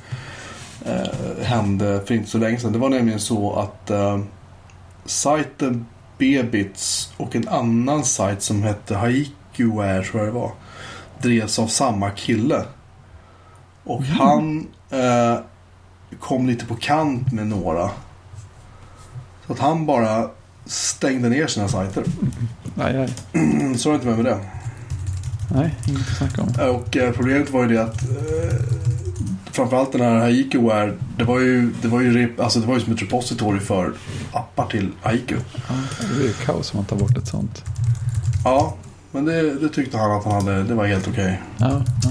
eh, 0.86 1.46
hände 1.46 2.02
för 2.06 2.14
inte 2.14 2.30
så 2.30 2.38
länge 2.38 2.60
sedan. 2.60 2.74
Det 2.74 2.80
var 2.80 2.90
nämligen 2.90 3.20
så 3.20 3.54
att 3.54 3.90
eh, 3.90 4.20
sajten 5.06 5.86
Bebits 6.18 7.14
och 7.18 7.36
en 7.36 7.48
annan 7.48 8.04
sajt 8.06 8.42
som 8.42 8.64
hette 8.64 8.96
Haikuware 8.96 10.04
tror 10.04 10.24
jag 10.24 10.34
det 10.34 10.40
var. 10.40 10.52
Drevs 11.22 11.60
av 11.60 11.68
samma 11.68 12.10
kille. 12.10 12.64
Och 13.84 14.02
Mm. 14.02 14.12
han 14.20 14.68
eh, 14.90 15.38
kom 16.20 16.48
lite 16.48 16.66
på 16.66 16.76
kant 16.76 17.32
med 17.32 17.48
några. 17.48 17.90
Så 19.48 19.54
att 19.54 19.60
han 19.60 19.86
bara 19.86 20.30
stängde 20.66 21.30
ner 21.30 21.48
sina 21.48 21.68
sajter. 21.68 22.04
Aj, 22.78 22.98
aj. 22.98 23.10
så 23.78 23.90
var 23.90 23.98
det 23.98 24.04
inte 24.04 24.08
med 24.08 24.18
med 24.18 24.26
det. 24.26 24.40
Nej, 25.56 25.76
inget 25.88 26.02
att 26.12 26.18
snacka 26.18 26.42
om. 26.42 26.76
Och 26.76 26.98
eh, 26.98 27.12
problemet 27.14 27.50
var 27.50 27.62
ju 27.62 27.68
det 27.76 27.84
att 27.84 28.02
eh, 28.04 28.95
framförallt 29.56 29.92
den 29.92 30.02
här 30.02 30.20
det 31.18 31.24
var 31.24 31.40
ju, 31.40 31.72
det 31.82 31.88
var 31.88 32.02
ju, 32.02 32.14
rep, 32.14 32.40
alltså 32.40 32.60
det 32.60 32.68
var 32.68 32.76
ju 32.76 32.82
som 32.82 32.94
ett 32.94 33.02
repository 33.02 33.60
för 33.60 33.94
appar 34.32 34.66
till 34.66 34.92
Haiku. 35.02 35.36
Ja, 35.56 35.74
det 36.00 36.24
är 36.24 36.28
ju 36.28 36.34
kaos 36.34 36.74
om 36.74 36.78
man 36.78 36.86
tar 36.86 36.96
bort 36.96 37.18
ett 37.18 37.28
sånt. 37.28 37.64
Ja, 38.44 38.76
men 39.12 39.26
det, 39.26 39.60
det 39.60 39.70
tyckte 39.70 39.98
han 39.98 40.12
att 40.12 40.24
han 40.24 40.34
hade, 40.34 40.64
det 40.64 40.74
var 40.74 40.86
helt 40.86 41.08
okej. 41.08 41.42
Ja, 41.58 41.68
ja. 41.68 42.10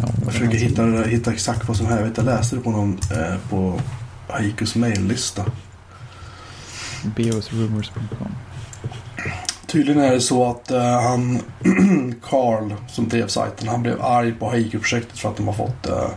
ja 0.00 0.08
Jag 0.16 0.26
det 0.26 0.32
försöker 0.32 0.58
hitta, 0.58 0.82
hitta 1.02 1.32
exakt 1.32 1.68
vad 1.68 1.76
som 1.76 1.86
hände. 1.86 2.10
Jag, 2.16 2.24
läste 2.24 2.56
det 2.56 2.62
på 2.62 2.70
någon, 2.70 2.98
eh, 3.10 3.50
på 3.50 3.80
Haikus 4.28 4.74
maillista. 4.76 5.44
Beosrumors.com. 7.16 8.28
Tydligen 9.68 10.02
är 10.02 10.12
det 10.12 10.20
så 10.20 10.50
att 10.50 10.70
eh, 10.70 11.00
han, 11.02 11.38
Carl 12.22 12.74
som 12.88 13.08
drev 13.08 13.26
sajten, 13.26 13.68
han 13.68 13.82
blev 13.82 14.02
arg 14.02 14.32
på 14.32 14.50
Haiku-projektet 14.50 15.18
för 15.18 15.28
att 15.28 15.36
de 15.36 15.46
har 15.46 15.54
fått... 15.54 15.86
Eh, 15.86 16.10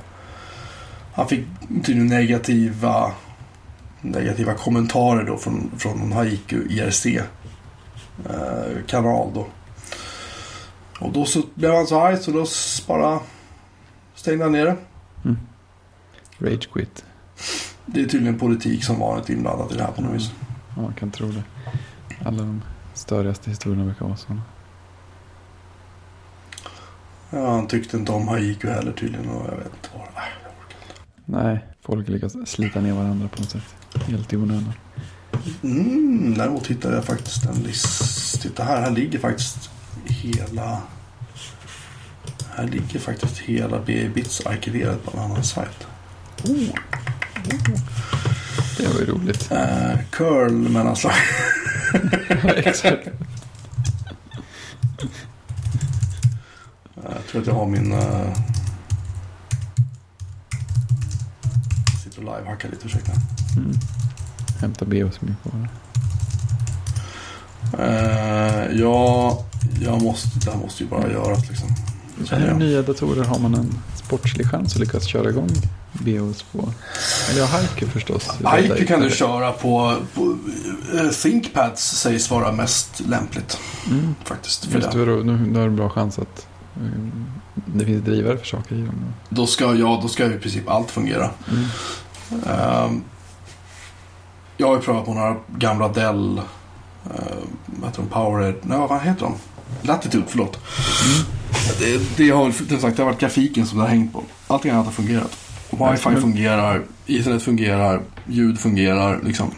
han 1.13 1.27
fick 1.27 1.45
tydligen 1.67 2.07
negativa, 2.07 3.11
negativa 4.01 4.53
kommentarer 4.53 5.23
då 5.23 5.37
från, 5.37 5.71
från 5.77 6.11
Haiku 6.11 6.67
IRC-kanal 6.69 7.29
då. 9.33 9.47
Och 10.99 11.11
då 11.11 11.25
så 11.25 11.41
blev 11.53 11.73
han 11.73 11.87
så 11.87 12.01
arg 12.01 12.17
så 12.17 12.31
då 12.31 12.45
bara 12.87 13.19
stängde 14.15 14.43
han 14.43 14.51
ner 14.51 14.65
det. 14.65 14.77
Rage 16.39 16.71
quit. 16.73 17.05
Det 17.85 18.01
är 18.01 18.05
tydligen 18.05 18.39
politik 18.39 18.83
som 18.83 18.99
varit 18.99 19.29
inblandat 19.29 19.71
i 19.71 19.75
det 19.75 19.83
här 19.83 19.91
på 19.91 20.01
något 20.01 20.15
vis. 20.15 20.31
Ja, 20.75 20.81
man 20.81 20.93
kan 20.93 21.11
tro 21.11 21.27
det. 21.27 21.43
Alla 22.25 22.37
de 22.37 22.61
störigaste 23.01 23.49
historierna 23.49 23.85
brukar 23.85 24.05
vara 24.05 24.17
sådana. 24.17 24.41
Ja, 27.29 27.51
han 27.51 27.67
tyckte 27.67 27.97
inte 27.97 28.11
om 28.11 28.27
Haiku 28.27 28.69
heller 28.69 28.91
tydligen 28.91 29.29
och 29.29 29.47
jag 29.47 29.57
vet 29.57 29.65
inte 29.65 29.89
vad. 29.93 30.01
Jag 30.01 30.51
orkar 30.51 30.79
inte. 30.79 31.01
Nej, 31.25 31.65
folk 31.81 32.07
lyckas 32.07 32.35
slita 32.45 32.81
ner 32.81 32.93
varandra 32.93 33.27
på 33.27 33.41
något 33.41 33.49
sätt. 33.49 33.75
Helt 34.07 34.33
i 34.33 34.37
onödan. 34.37 34.73
Mm, 35.63 36.33
däremot 36.37 36.67
hittade 36.67 36.95
jag 36.95 37.05
faktiskt 37.05 37.45
en 37.45 37.63
list. 37.63 38.41
Titta 38.41 38.63
här, 38.63 38.81
här 38.81 38.91
ligger 38.91 39.19
faktiskt 39.19 39.69
hela... 40.05 40.81
Här 42.55 42.67
ligger 42.67 42.99
faktiskt 42.99 43.37
hela 43.37 43.79
B-bits 43.85 44.45
arkiverat 44.45 45.03
på 45.03 45.17
en 45.17 45.23
annan 45.23 45.43
sajt. 45.43 45.87
Det 48.81 48.87
var 48.87 48.99
ju 48.99 49.05
roligt. 49.05 49.51
Uh, 49.51 49.99
curl 50.09 50.51
mellanslag. 50.51 51.13
Exakt. 52.55 53.07
Jag 56.95 57.27
tror 57.31 57.41
att 57.41 57.47
jag 57.47 57.53
har 57.53 57.67
min... 57.67 57.93
Uh... 57.93 58.33
Sitter 62.03 62.17
och 62.17 62.23
live-hackar 62.23 62.69
lite, 62.69 62.85
ursäkta. 62.85 63.11
Mm. 63.57 63.73
Hämta 64.59 64.85
BOs 64.85 65.21
mjukvara. 65.21 65.67
Uh, 67.79 68.79
ja, 68.79 69.45
jag 69.81 70.01
måste, 70.01 70.39
det 70.39 70.51
här 70.51 70.59
måste 70.59 70.83
ju 70.83 70.89
bara 70.89 71.11
göras 71.11 71.49
liksom. 71.49 71.69
Här 72.29 72.53
nya 72.53 72.81
datorer 72.81 73.23
har 73.23 73.39
man 73.39 73.55
en 73.55 73.73
sportslig 73.95 74.47
chans 74.47 74.73
att 74.73 74.79
lyckas 74.79 75.05
köra 75.05 75.29
igång 75.29 75.49
BOS 75.93 76.43
på. 76.43 76.73
Eller 77.31 77.45
Haiku 77.45 77.87
förstås. 77.87 78.29
Haiku 78.43 78.85
kan 78.85 79.01
du 79.01 79.09
köra 79.09 79.51
på, 79.51 79.95
på 80.13 80.21
uh, 80.93 81.09
ThinkPads 81.09 81.97
sägs 81.97 82.31
vara 82.31 82.51
mest 82.51 82.99
lämpligt. 82.99 83.59
Mm. 83.89 84.15
Faktiskt. 84.23 84.65
För 84.65 84.79
Just 84.79 84.91
det. 84.91 85.05
det, 85.05 85.15
då, 85.15 85.23
nu, 85.23 85.59
har 85.59 85.69
du 85.69 85.75
bra 85.75 85.89
chans 85.89 86.19
att 86.19 86.47
um, 86.79 87.25
det 87.65 87.85
finns 87.85 88.05
drivare 88.05 88.37
för 88.37 88.45
saker 88.45 88.75
i 88.75 88.81
dem. 88.81 89.13
Då 89.29 89.47
ska, 89.47 89.75
ja, 89.75 89.99
då 90.01 90.07
ska 90.07 90.25
i 90.25 90.37
princip 90.39 90.69
allt 90.69 90.91
fungera. 90.91 91.29
Mm. 91.51 91.65
Ehm, 92.47 93.03
jag 94.57 94.67
har 94.67 94.75
ju 94.75 94.81
prövat 94.81 95.05
på 95.05 95.13
några 95.13 95.35
gamla 95.47 95.87
Dell. 95.87 96.41
Uh, 97.05 97.13
vad 97.65 97.89
heter 97.89 98.01
de? 98.01 98.09
Power... 98.09 98.55
Nej, 98.61 98.77
vad 98.77 99.01
heter 99.01 99.21
de? 99.21 99.35
Latitude, 99.81 100.25
förlåt. 100.27 100.55
Mm. 100.55 101.25
Det, 101.79 102.17
det, 102.17 102.29
har, 102.29 102.51
som 102.51 102.79
sagt, 102.79 102.97
det 102.97 103.03
har 103.03 103.11
varit 103.11 103.19
grafiken 103.19 103.67
som 103.67 103.77
det 103.77 103.83
har 103.83 103.89
hängt 103.89 104.13
på. 104.13 104.23
Allting 104.47 104.71
annat 104.71 104.85
har 104.85 104.93
fungerat. 104.93 105.37
Wifi 105.71 106.09
men- 106.09 106.21
fungerar, 106.21 106.81
internet 107.05 107.43
fungerar, 107.43 108.01
ljud 108.27 108.59
fungerar. 108.59 109.19
Liksom. 109.23 109.51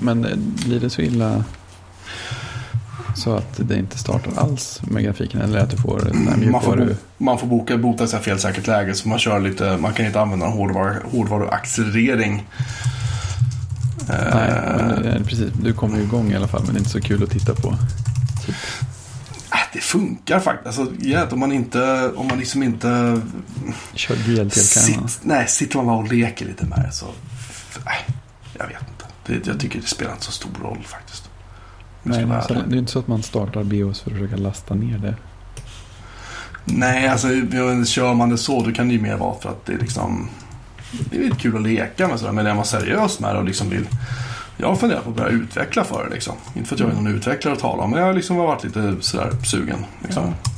Men 0.00 0.24
eh, 0.24 0.36
blir 0.36 0.80
det 0.80 0.90
så 0.90 1.02
illa 1.02 1.44
så 3.16 3.34
att 3.34 3.56
det 3.68 3.76
inte 3.76 3.98
startar 3.98 4.32
alls 4.36 4.80
med 4.90 5.04
grafiken? 5.04 5.40
Eller 5.40 5.58
att 5.58 5.70
du 5.70 5.76
får 5.76 6.10
en 6.10 6.50
Man 6.50 6.62
får, 6.62 6.76
bo, 6.76 6.86
man 7.18 7.38
får 7.38 7.46
boka, 7.46 7.76
bota 7.76 8.06
sig 8.06 8.20
felsäkert 8.20 8.66
läge 8.66 8.94
så 8.94 9.08
man 9.08 9.18
kör 9.18 9.40
lite, 9.40 9.76
man 9.76 9.92
kan 9.92 10.06
inte 10.06 10.20
använda 10.20 10.46
en 10.46 10.52
hårdvaru, 10.52 10.94
hårdvaruaccelerering. 11.10 12.46
Nej, 14.08 14.18
Eh, 14.18 14.76
men, 14.76 15.04
eh, 15.04 15.22
precis. 15.22 15.50
Du 15.62 15.72
kommer 15.72 15.96
ju 15.98 16.02
igång 16.02 16.32
i 16.32 16.36
alla 16.36 16.48
fall. 16.48 16.62
Men 16.64 16.74
det 16.74 16.78
är 16.78 16.78
inte 16.78 16.90
så 16.90 17.00
kul 17.00 17.22
att 17.22 17.30
titta 17.30 17.54
på. 17.54 17.76
Det 19.72 19.80
funkar 19.80 20.40
faktiskt. 20.40 20.78
Alltså, 20.78 20.94
ja, 21.00 21.26
om 21.30 21.40
man 21.40 21.52
inte, 21.52 22.12
om 22.16 22.26
man 22.26 22.38
liksom 22.38 22.62
inte 22.62 23.20
Kör 23.94 24.16
GLTL-kameran. 24.16 25.08
Sitt, 25.08 25.20
nej, 25.22 25.48
sitter 25.48 25.76
man 25.76 25.86
bara 25.86 25.96
och 25.96 26.12
leker 26.12 26.46
lite 26.46 26.66
med 26.66 26.84
det 26.86 26.92
så... 26.92 27.06
Nej, 27.84 28.06
jag 28.58 28.66
vet 28.66 28.80
inte. 28.80 29.04
Det, 29.26 29.50
jag 29.50 29.60
tycker 29.60 29.80
det 29.80 29.86
spelar 29.86 30.12
inte 30.12 30.24
så 30.24 30.32
stor 30.32 30.50
roll 30.62 30.84
faktiskt. 30.86 31.30
Nej, 32.02 32.26
så, 32.48 32.54
ärlig. 32.54 32.64
det 32.68 32.76
är 32.76 32.78
inte 32.78 32.92
så 32.92 32.98
att 32.98 33.08
man 33.08 33.22
startar 33.22 33.64
BIOS 33.64 34.00
för 34.00 34.10
att 34.10 34.16
försöka 34.16 34.36
lasta 34.36 34.74
ner 34.74 34.98
det. 34.98 35.14
Nej, 36.64 37.08
alltså 37.08 37.28
kör 37.86 38.14
man 38.14 38.28
det 38.28 38.38
så 38.38 38.64
då 38.64 38.72
kan 38.72 38.88
det 38.88 38.94
ju 38.94 39.00
mer 39.00 39.16
vara 39.16 39.40
för 39.40 39.48
att 39.48 39.66
det 39.66 39.72
är 39.72 39.78
liksom... 39.78 40.28
Det 41.10 41.16
är 41.16 41.24
lite 41.24 41.36
kul 41.36 41.56
att 41.56 41.62
leka 41.62 42.08
med 42.08 42.18
sådär, 42.18 42.32
men 42.32 42.46
är 42.46 42.54
man 42.54 42.64
seriös 42.64 43.20
med 43.20 43.34
det 43.34 43.38
och 43.38 43.44
liksom 43.44 43.70
vill... 43.70 43.86
Jag 44.56 44.80
funderar 44.80 45.00
på 45.00 45.10
att 45.10 45.16
börja 45.16 45.30
utveckla 45.30 45.84
för 45.84 46.04
det 46.04 46.14
liksom. 46.14 46.34
Inte 46.54 46.68
för 46.68 46.76
att 46.76 46.80
jag 46.80 46.90
är 46.90 46.94
någon 46.94 47.06
utvecklare 47.06 47.54
att 47.54 47.60
tala 47.60 47.82
om, 47.82 47.90
men 47.90 47.98
jag 47.98 48.06
har 48.06 48.14
liksom 48.14 48.36
varit 48.36 48.64
lite 48.64 48.96
sådär 49.00 49.30
sugen. 49.44 49.84
Liksom. 50.02 50.24
Ja. 50.24 50.50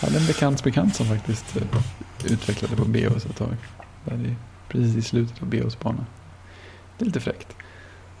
Jag 0.00 0.08
hade 0.08 0.20
en 0.20 0.26
bekants 0.26 0.64
bekant 0.64 0.96
som 0.96 1.06
faktiskt 1.06 1.56
eh, 1.56 2.32
utvecklade 2.32 2.76
på 2.76 2.84
BIOS 2.84 3.26
ett 3.26 3.36
tag. 3.36 3.56
Där 4.04 4.36
precis 4.68 4.96
i 4.96 5.02
slutet 5.02 5.42
av 5.42 5.48
BIOS 5.48 5.80
bana. 5.80 6.06
Det 6.98 7.04
är 7.04 7.06
lite 7.06 7.20
fräckt. 7.20 7.56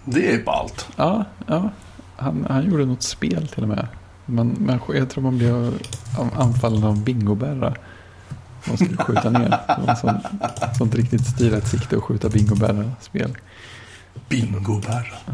Det 0.04 0.34
är 0.34 0.42
ballt. 0.42 0.88
Ja, 0.96 1.24
ja. 1.46 1.70
Han, 2.16 2.46
han 2.50 2.70
gjorde 2.70 2.84
något 2.84 3.02
spel 3.02 3.48
till 3.48 3.62
och 3.62 3.68
med. 3.68 3.86
Man, 4.26 4.56
man, 4.58 4.80
jag 4.94 5.10
tror 5.10 5.24
man 5.24 5.38
blev 5.38 5.78
anfallen 6.34 6.84
av 6.84 7.04
bingobärra. 7.04 7.74
Man 8.68 8.76
skulle 8.76 8.96
skjuta 8.96 9.30
ner. 9.30 9.48
Det 9.48 9.82
var 9.82 9.88
en 9.88 9.96
sån, 9.96 10.18
sånt 10.78 10.94
riktigt 10.94 11.26
stilat 11.26 11.68
sikte 11.68 11.96
och 11.96 12.04
skjuta 12.04 12.28
bingobärra-spel. 12.28 13.36
Bingoberra. 14.28 15.04
Ja. 15.26 15.32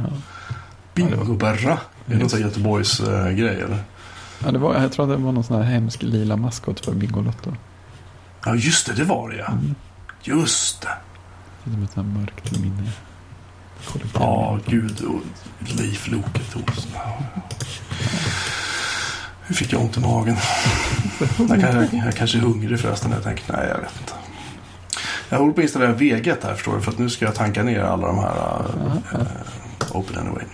Bingoberra. 0.95 1.73
Är 1.73 1.79
det 2.07 2.19
någon 2.19 2.29
sån 2.31 2.41
Göteborgs 2.41 3.01
eh, 3.01 3.31
grej 3.31 3.61
eller? 3.61 3.79
Ja, 4.45 4.51
det 4.53 4.59
var, 4.59 4.81
jag 4.81 4.93
tror 4.93 5.05
att 5.13 5.19
det 5.19 5.25
var 5.25 5.33
någon 5.33 5.45
sån 5.45 5.57
här 5.57 5.73
hemsk 5.73 6.03
lila 6.03 6.37
maskot 6.37 6.85
för 6.85 6.93
Bingolotto. 6.93 7.55
Ja, 8.45 8.55
just 8.55 8.87
det. 8.87 8.93
Det 8.93 9.05
var 9.05 9.31
det 9.31 9.37
ja. 9.37 9.47
Mm. 9.47 9.75
Just 10.23 10.81
det. 10.83 10.89
Det 11.65 11.71
är 11.71 11.75
som 11.75 11.83
ett 11.83 11.93
sånt 11.93 12.07
här 12.07 12.21
mörkt 12.21 12.59
minne. 12.59 12.91
Ja, 14.15 14.59
gud. 14.67 15.01
och 15.01 15.23
Leif 15.79 16.09
Loket 16.09 16.57
Olsson. 16.57 16.91
Ja. 16.95 17.19
Hur 19.47 19.55
fick 19.55 19.73
jag 19.73 19.81
ont 19.81 19.97
i 19.97 20.01
magen? 20.01 20.37
Jag, 21.49 21.61
jag, 21.61 21.89
jag 21.93 22.15
kanske 22.15 22.39
är 22.39 22.41
hungrig 22.41 22.81
förresten. 22.81 23.11
Jag 23.11 23.23
tänker, 23.23 23.53
nej 23.53 23.69
jag 23.69 23.81
vet 23.81 24.01
inte. 24.01 24.13
Jag 25.35 25.39
håller 25.39 25.53
på 25.53 25.61
att 25.61 25.63
installera 25.63 25.95
V1 25.95 26.37
här 26.43 26.55
förstår 26.55 26.77
du. 26.77 26.81
För 26.81 26.93
att 26.93 26.99
nu 26.99 27.11
ska 27.11 27.25
jag 27.25 27.35
tanka 27.35 27.63
ner 27.63 27.81
alla 27.81 28.07
de 28.07 28.19
här 28.19 28.65
uh, 29.15 29.97
Open 29.97 30.19
Anyway. 30.19 30.45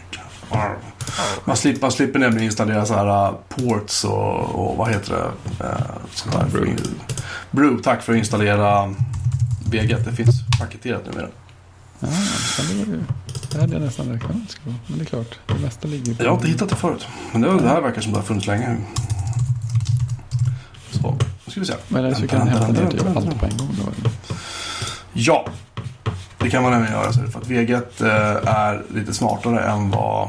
Man 1.45 1.57
slipper, 1.57 1.81
man 1.81 1.93
slipper 1.93 2.19
nämligen 2.19 2.45
installera 2.45 2.87
så 2.87 2.95
här 2.95 3.29
uh, 3.29 3.37
ports 3.49 4.05
och, 4.05 4.41
och 4.41 4.77
vad 4.77 4.89
heter 4.89 5.13
det? 5.13 5.65
Uh, 5.65 5.81
sånt 6.15 6.35
där. 6.35 6.47
Brew. 6.53 6.83
Brew, 7.51 7.83
tack 7.83 8.03
för 8.03 8.13
att 8.13 8.19
installera 8.19 8.95
V1. 9.65 10.05
Det 10.05 10.13
finns 10.13 10.35
paketerat 10.61 11.07
numera. 11.07 11.29
Ja, 12.01 12.09
det, 13.53 13.61
hade 13.61 13.73
jag 13.73 13.83
nästan 13.83 14.09
räknat 14.09 14.33
med. 14.35 14.75
Men 14.87 14.99
det 14.99 15.05
är 15.05 15.07
klart, 15.07 15.39
det 15.47 15.55
mesta 15.55 15.89
ligger 15.89 16.15
på... 16.15 16.23
Jag 16.23 16.31
har 16.31 16.37
inte 16.37 16.49
hittat 16.49 16.69
det 16.69 16.77
förut. 16.77 17.07
Men 17.33 17.41
det, 17.41 17.59
det 17.59 17.69
här 17.69 17.81
verkar 17.81 18.01
som 18.01 18.13
det 18.13 18.19
har 18.19 18.25
funnits 18.25 18.47
länge. 18.47 18.77
Så, 20.91 21.17
nu 21.45 21.51
ska 21.51 21.61
vi 21.61 21.67
se. 21.67 21.75
Men 21.89 22.05
eller 22.05 22.15
så 22.15 22.27
kan 22.27 22.47
du 22.47 22.53
hämta 22.53 22.73
ner 22.73 22.91
typ 22.91 23.17
allt 23.17 23.41
på 23.41 23.47
en 23.47 23.57
gång. 23.57 23.77
Då. 23.79 24.11
Ja, 25.13 25.47
det 26.39 26.51
kan 26.51 26.63
man 26.63 26.73
nämligen 26.73 26.95
göra. 26.95 27.13
så 27.13 27.21
För 27.21 27.41
att 27.41 27.47
V1 27.47 28.05
eh, 28.05 28.55
är 28.55 28.83
lite 28.95 29.15
smartare 29.15 29.61
än 29.61 29.91
vad 29.91 30.29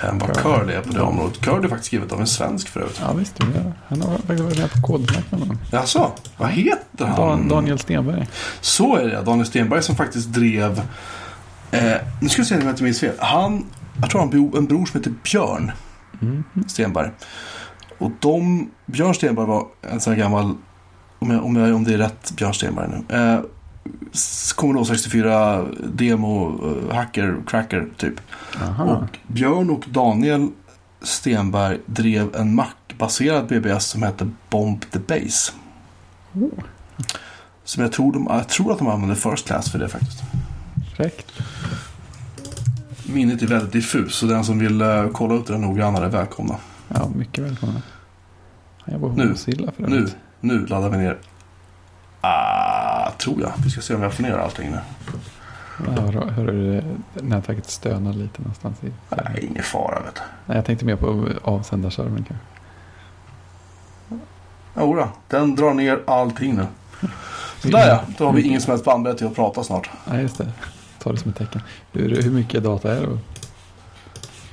än 0.00 0.18
vad. 0.18 0.36
Curly 0.36 0.72
är 0.72 0.80
på 0.80 0.92
det 0.92 1.00
området. 1.00 1.40
Curly 1.40 1.64
är 1.64 1.68
faktiskt 1.68 1.86
skrivet 1.86 2.12
av 2.12 2.20
en 2.20 2.26
svensk 2.26 2.68
förut. 2.68 3.00
Ja 3.00 3.12
visst, 3.12 3.36
det 3.36 3.72
han 3.88 4.02
har 4.02 4.10
faktiskt 4.10 4.40
varit 4.40 4.58
med 4.58 5.30
på 5.30 5.36
någon. 5.36 5.58
Jaså, 5.72 6.12
vad 6.36 6.50
heter 6.50 7.06
han? 7.06 7.16
Dan, 7.16 7.48
Daniel 7.48 7.78
Stenberg. 7.78 8.28
Så 8.60 8.96
är 8.96 9.04
det, 9.04 9.22
Daniel 9.22 9.46
Stenberg 9.46 9.82
som 9.82 9.96
faktiskt 9.96 10.28
drev... 10.28 10.82
Eh, 11.70 11.96
nu 12.20 12.28
ska 12.28 12.42
vi 12.42 12.48
se 12.48 12.54
om 12.54 12.60
jag 12.60 12.70
inte 12.70 12.82
minns 12.82 13.00
fel. 13.00 13.14
Han, 13.18 13.66
jag 14.00 14.10
tror 14.10 14.20
han 14.20 14.50
har 14.50 14.58
en 14.58 14.66
bror 14.66 14.86
som 14.86 15.00
heter 15.00 15.12
Björn 15.22 15.72
Mm. 16.22 16.44
Stenberg. 16.68 17.10
Och 17.98 18.10
de, 18.20 18.70
Björn 18.86 19.14
Stenberg 19.14 19.46
var 19.46 19.66
en 19.82 20.00
sån 20.00 20.12
här 20.12 20.20
gammal, 20.20 20.54
om, 21.18 21.30
jag, 21.30 21.44
om, 21.44 21.56
jag, 21.56 21.74
om 21.74 21.84
det 21.84 21.94
är 21.94 21.98
rätt 21.98 22.32
Björn 22.36 22.54
Stenberg 22.54 22.88
nu. 22.88 23.16
Eh, 23.16 23.40
Commodore 24.54 24.84
64 24.84 25.64
demo, 25.84 26.60
eh, 26.90 26.94
hacker, 26.96 27.36
cracker 27.46 27.88
typ. 27.96 28.14
Aha. 28.62 28.84
Och 28.84 29.18
Björn 29.26 29.70
och 29.70 29.84
Daniel 29.88 30.48
Stenberg 31.02 31.78
drev 31.86 32.36
en 32.36 32.54
Mac-baserad 32.54 33.46
BBS 33.48 33.86
som 33.86 34.02
hette 34.02 34.30
Bomb 34.50 34.84
the 34.90 34.98
Base. 34.98 35.52
Oh, 36.34 36.48
Som 37.64 37.82
jag 37.82 37.92
tror, 37.92 38.12
de, 38.12 38.26
jag 38.30 38.48
tror 38.48 38.72
att 38.72 38.78
de 38.78 38.88
använde 38.88 39.16
First 39.16 39.46
Class 39.46 39.72
för 39.72 39.78
det 39.78 39.88
faktiskt. 39.88 40.22
fräckt. 40.96 41.32
Minnet 43.06 43.42
är 43.42 43.46
väldigt 43.46 43.72
diffus 43.72 44.14
så 44.14 44.26
den 44.26 44.44
som 44.44 44.58
vill 44.58 44.80
eh, 44.80 45.08
kolla 45.12 45.34
upp 45.34 45.46
det 45.46 45.58
noggrannare 45.58 46.04
är 46.04 46.10
välkomna. 46.10 46.56
Ja, 46.88 47.08
mycket 47.16 47.44
välkomna. 47.44 47.82
På 49.00 49.08
Nu. 49.16 49.28
Mozilla 49.28 49.72
för 49.76 49.82
Nu, 49.86 49.96
övrigt. 49.96 50.16
Nu 50.40 50.66
laddar 50.66 50.90
vi 50.90 50.96
ner. 50.96 51.18
Ah, 52.20 53.10
tror 53.10 53.40
jag. 53.40 53.52
Vi 53.64 53.70
ska 53.70 53.80
se 53.80 53.94
om 53.94 54.02
jag 54.02 54.14
får 54.14 54.22
ner 54.22 54.32
allting 54.32 54.70
nu. 54.70 54.78
Jag 55.86 56.02
hör, 56.02 56.26
hör 56.30 56.46
du 56.46 56.82
nätverket 57.14 57.70
stöna 57.70 58.12
lite 58.12 58.42
någonstans 58.42 58.84
i? 58.84 58.92
Nej, 59.10 59.48
ingen 59.50 59.62
fara 59.62 60.00
vet 60.00 60.14
du. 60.14 60.20
Nej, 60.46 60.56
jag 60.56 60.64
tänkte 60.64 60.84
mer 60.84 60.96
på 60.96 61.28
avsändarservern 61.44 62.24
kanske. 62.24 62.46
Jodå, 64.76 65.08
den 65.28 65.54
drar 65.54 65.74
ner 65.74 66.00
allting 66.06 66.54
nu. 66.54 66.66
Sådär 67.60 67.88
ja, 67.88 68.00
då 68.18 68.26
har 68.26 68.32
vi 68.32 68.42
ingen 68.42 68.60
som 68.60 68.70
helst 68.70 68.84
bandbredd 68.84 69.18
till 69.18 69.26
att 69.26 69.34
prata 69.34 69.64
snart. 69.64 69.90
Nej, 70.04 70.22
just 70.22 70.38
det. 70.38 70.52
Ta 70.98 71.12
det 71.12 71.18
som 71.18 71.30
ett 71.30 71.36
tecken. 71.36 71.62
Hur, 71.92 72.22
hur 72.22 72.30
mycket 72.30 72.62
data 72.62 72.96
är 72.96 73.00
det? 73.00 73.18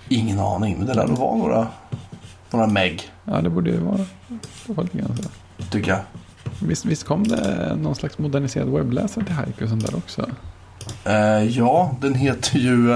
Ingen 0.08 0.40
aning, 0.40 0.78
men 0.78 0.88
det 0.88 0.94
lär 0.94 1.08
nog 1.08 1.18
vara 1.18 1.38
några, 1.38 1.68
några 2.52 2.68
meg, 2.68 3.12
Ja, 3.24 3.42
det 3.42 3.50
borde 3.50 3.70
ju 3.70 3.78
vara, 3.78 3.98
det 4.68 4.74
var 4.74 4.84
lite 4.84 4.98
grann 4.98 5.18
så. 5.18 5.30
Tycker 5.70 5.92
jag. 5.92 6.02
Visst, 6.60 6.86
visst 6.86 7.04
kom 7.04 7.24
det 7.24 7.76
någon 7.76 7.96
slags 7.96 8.18
moderniserad 8.18 8.70
webbläsare 8.70 9.26
till 9.26 9.36
Haiku 9.36 9.64
och 9.64 9.70
där 9.80 9.96
också? 9.96 10.30
Eh, 11.04 11.44
ja, 11.44 11.96
den 12.02 12.16
heter 12.16 12.58
ju... 12.60 12.92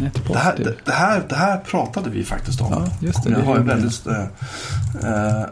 Netpositive. 0.00 0.32
det, 0.32 0.38
här, 0.38 0.56
det, 0.56 0.74
det, 0.84 0.92
här, 0.92 1.22
det 1.28 1.34
här 1.34 1.58
pratade 1.58 2.10
vi 2.10 2.24
faktiskt 2.24 2.60
om. 2.60 2.72
Ja, 2.72 2.88
just 3.00 3.24
det. 3.24 3.30
Jag 3.30 3.40
det 3.40 3.46
har 3.46 3.56
en 3.56 3.66
väldigt... 3.66 4.06
eh, 4.06 5.44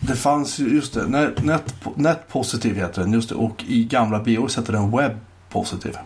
det 0.00 0.16
fanns 0.16 0.58
ju, 0.58 0.74
just 0.74 0.94
det, 0.94 1.06
net, 1.06 1.44
net, 1.44 1.74
net 1.94 2.28
heter 2.74 3.02
den, 3.02 3.12
just 3.12 3.28
det. 3.28 3.34
Och 3.34 3.64
i 3.68 3.84
gamla 3.84 4.20
BIOS 4.22 4.56
hette 4.56 4.72
den 4.72 4.90
web 4.96 5.12
positive. 5.50 5.98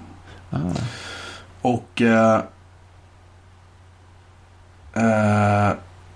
Ah, 0.50 0.58
Och 1.62 2.02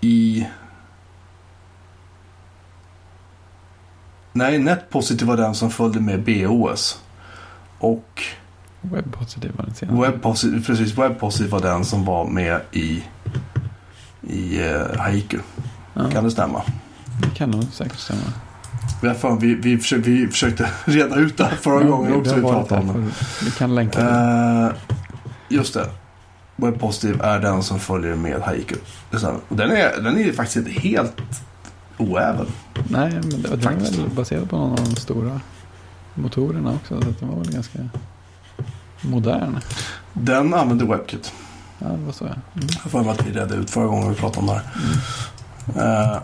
i... 0.01 0.47
Nej, 4.37 4.59
NetPositive 4.59 5.29
var 5.29 5.37
den 5.37 5.55
som 5.55 5.71
följde 5.71 6.01
med 6.01 6.23
BOS. 6.25 7.01
Och 7.79 8.23
Webpositive 8.81 9.53
var 9.57 9.65
den 9.65 9.75
senaste. 9.75 10.01
WebPositive, 10.01 10.63
precis, 10.63 10.99
WebPositive 10.99 11.51
var 11.51 11.61
den 11.61 11.85
som 11.85 12.05
var 12.05 12.27
med 12.27 12.61
i, 12.73 13.03
i 14.23 14.67
eh, 14.69 14.99
Haiku. 14.99 15.39
Ja, 15.95 16.11
Kan 16.11 16.25
det 16.25 16.31
stämma? 16.31 16.63
det 17.23 17.31
kan 17.39 17.51
nog 17.51 17.65
säkert 17.65 17.99
stämma. 17.99 19.15
Fan, 19.15 19.39
vi, 19.39 19.55
vi, 19.55 19.79
försökte, 19.79 20.11
vi 20.11 20.29
försökte 20.29 20.71
reda 20.85 21.17
ut 21.17 21.37
det 21.37 21.45
här 21.45 21.57
förra 21.57 21.81
Ja, 21.83 21.89
gången 21.91 22.15
också. 22.15 22.35
Vi 22.35 22.41
pratade 22.41 22.81
om 22.81 23.05
det. 23.05 23.45
Vi 23.45 23.51
kan 23.51 23.75
länka 23.75 24.01
det. 24.05 24.11
Eh, 24.11 24.73
just 25.49 25.75
det. 25.75 25.87
WebPositive 26.57 27.25
är 27.25 27.39
den 27.41 27.63
som 27.63 27.81
följer 27.81 28.15
med 28.15 28.41
Haiku. 28.43 28.75
Den 29.49 29.71
är, 29.71 30.01
den 30.03 30.19
är 30.19 30.33
faktiskt 30.33 30.57
inte 30.57 30.81
helt 30.81 31.17
oäven. 31.99 32.47
Nej, 32.89 33.13
men 33.13 33.43
det, 33.43 33.57
den 33.57 33.73
är 33.73 33.91
väl 33.91 34.11
baserad 34.17 34.51
på 34.51 34.57
någon 34.57 34.71
av 34.71 34.85
de 34.85 34.97
stora 34.97 35.41
motorerna 36.15 36.73
också. 36.75 37.03
Så 37.03 37.09
den 37.21 37.29
var 37.29 37.37
väl 37.37 37.53
ganska 37.53 37.79
modern. 39.01 39.61
Den 40.13 40.55
använder 40.55 40.87
WebKit. 40.87 41.33
Ja, 41.79 41.87
det 41.87 42.05
var 42.05 42.13
så 42.13 42.25
ja. 42.25 42.31
Mm. 42.31 42.69
Jag 42.93 43.05
mig 43.05 43.13
att 43.13 43.27
vi 43.27 43.33
redde 43.33 43.55
ut 43.55 43.71
förra 43.71 43.87
gången 43.87 44.11
vi 44.11 44.15
pratade 44.15 44.41
om 44.41 44.47
det 44.47 44.53
här. 44.53 46.13
Eh, 46.13 46.23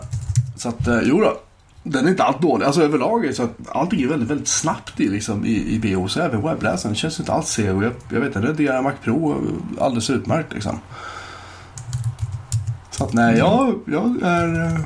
så 0.55 0.69
att, 0.69 0.87
eh, 0.87 0.99
jo 1.03 1.21
då. 1.21 1.37
Den 1.83 2.05
är 2.05 2.09
inte 2.09 2.23
allt 2.23 2.41
dålig. 2.41 2.65
Alltså 2.65 2.83
överlag 2.83 3.25
är 3.25 3.31
så 3.31 3.43
att 3.43 3.57
allting 3.71 4.01
är 4.01 4.07
väldigt, 4.07 4.29
väldigt 4.29 4.47
snabbt 4.47 4.99
i, 4.99 5.07
liksom, 5.07 5.45
i, 5.45 5.73
i 5.73 5.95
BOS. 5.95 6.17
Även 6.17 6.41
webbläsaren. 6.41 6.93
Det 6.93 6.99
känns 6.99 7.19
inte 7.19 7.33
alls 7.33 7.47
seg. 7.47 7.65
Jag, 7.65 7.93
jag 8.09 8.19
vet 8.19 8.35
inte, 8.35 8.47
redigerar 8.47 8.81
Mac 8.81 8.93
Pro 9.03 9.31
eh, 9.31 9.83
alldeles 9.83 10.09
utmärkt 10.09 10.53
liksom. 10.53 10.79
Så 12.91 13.03
att 13.03 13.13
nej, 13.13 13.37
jag, 13.37 13.75
jag 13.85 14.21
är... 14.21 14.79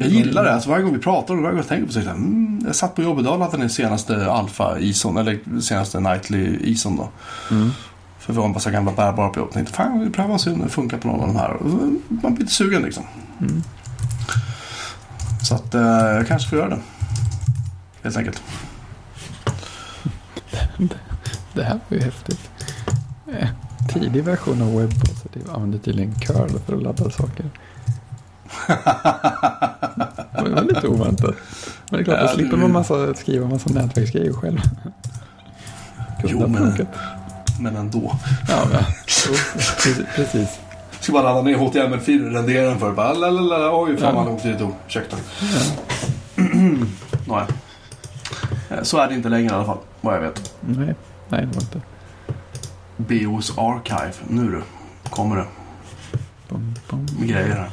Jag 0.00 0.08
gillar 0.08 0.44
det. 0.44 0.54
Alltså 0.54 0.70
varje 0.70 0.82
gång 0.84 0.92
vi 0.92 0.98
pratar 0.98 1.34
och 1.34 1.40
varje 1.40 1.50
gång 1.50 1.58
jag 1.58 1.68
tänker 1.68 1.86
på 1.86 1.92
det. 1.92 1.92
så 1.92 2.08
det 2.08 2.10
Mm, 2.10 2.62
jag 2.66 2.74
satt 2.76 2.94
på 2.94 3.02
jobbet 3.02 3.26
och 3.26 3.38
laddade 3.38 3.58
ner 3.62 3.68
senaste 3.68 4.30
Alpha 4.32 4.78
ISOn. 4.78 5.16
Eller 5.16 5.60
senaste 5.60 6.00
Nightly 6.00 6.58
ISOn 6.60 6.96
då. 6.96 7.08
Mm. 7.50 7.70
För 8.18 8.32
vi 8.32 8.38
var 8.38 8.46
en 8.46 8.52
massa 8.52 8.70
gamla 8.70 8.92
bärbara 8.92 9.28
på 9.28 9.40
jobbet. 9.40 9.54
Tänkte 9.54 9.74
fan 9.74 10.00
vi 10.00 10.10
prövar 10.10 10.34
och 10.34 10.40
se 10.40 10.50
om 10.50 10.60
det 10.62 10.68
funkar 10.68 10.98
på 10.98 11.08
någon 11.08 11.20
av 11.20 11.26
de 11.26 11.36
här. 11.36 11.56
Man 12.22 12.34
blir 12.34 12.44
lite 12.44 12.54
sugen 12.54 12.82
liksom. 12.82 13.04
Mm. 13.40 13.62
Så 15.42 15.54
att 15.54 15.74
eh, 15.74 15.80
jag 15.90 16.26
kanske 16.28 16.48
får 16.48 16.58
göra 16.58 16.68
det. 16.68 16.80
Helt 18.02 18.16
enkelt. 18.16 18.42
Det 21.52 21.62
här 21.62 21.80
var 21.88 21.96
ju 21.96 22.02
häftigt. 22.04 22.50
Eh, 23.32 23.48
Tidig 23.92 24.24
version 24.24 24.62
av 24.62 24.76
WebPositive 24.76 25.52
använde 25.52 25.78
tydligen 25.78 26.14
curl 26.14 26.58
för 26.66 26.76
att 26.76 26.82
ladda 26.82 27.10
saker. 27.10 27.50
Det 30.44 30.50
var 30.50 30.62
lite 30.62 30.88
oväntat. 30.88 31.34
Men 31.90 31.98
det 31.98 32.02
är 32.02 32.04
klart, 32.04 32.20
då 32.20 32.28
slipper 32.28 32.56
man 32.56 32.72
massa, 32.72 33.14
skriva 33.14 33.46
massa 33.48 33.70
nätverksgrejer 33.72 34.32
själv. 34.32 34.60
Kunde 36.20 36.28
Jo, 36.32 36.46
men-. 36.48 36.86
Men 37.60 37.76
ändå. 37.76 38.16
Ja. 38.48 38.62
Jo, 39.28 39.34
precis. 39.54 39.98
precis. 40.16 40.48
Ska 41.00 41.12
bara 41.12 41.22
ladda 41.22 41.42
ner 41.42 41.56
HTML-filer 41.56 42.26
och 42.26 42.32
rendera 42.34 42.68
den 42.68 42.78
för. 42.78 42.92
Bara, 42.92 43.12
lalalala, 43.12 43.80
oj, 43.82 43.96
fan 43.96 44.08
Ja. 44.08 44.14
vad 44.14 44.24
lång 44.26 44.40
tid 44.40 44.52
det 44.52 44.58
tog. 44.58 44.72
Ursäkta. 44.86 45.16
Ja. 46.36 46.42
Nåja. 47.26 47.46
Eh, 48.70 48.82
Så 48.82 48.98
är 48.98 49.08
det 49.08 49.14
inte 49.14 49.28
längre 49.28 49.46
i 49.46 49.54
alla 49.54 49.64
fall. 49.64 49.78
Vad 50.00 50.14
jag 50.16 50.20
vet. 50.20 50.54
Nej, 50.60 50.94
nej, 51.28 51.46
det 51.46 51.54
var 51.56 51.62
inte. 51.62 51.80
BOS 52.96 53.58
Archive. 53.58 54.12
Nu 54.28 54.50
du. 54.50 54.62
Kommer 55.10 55.36
det. 55.36 55.44
Bom, 56.48 56.74
grejer 57.20 57.48
här. 57.54 57.70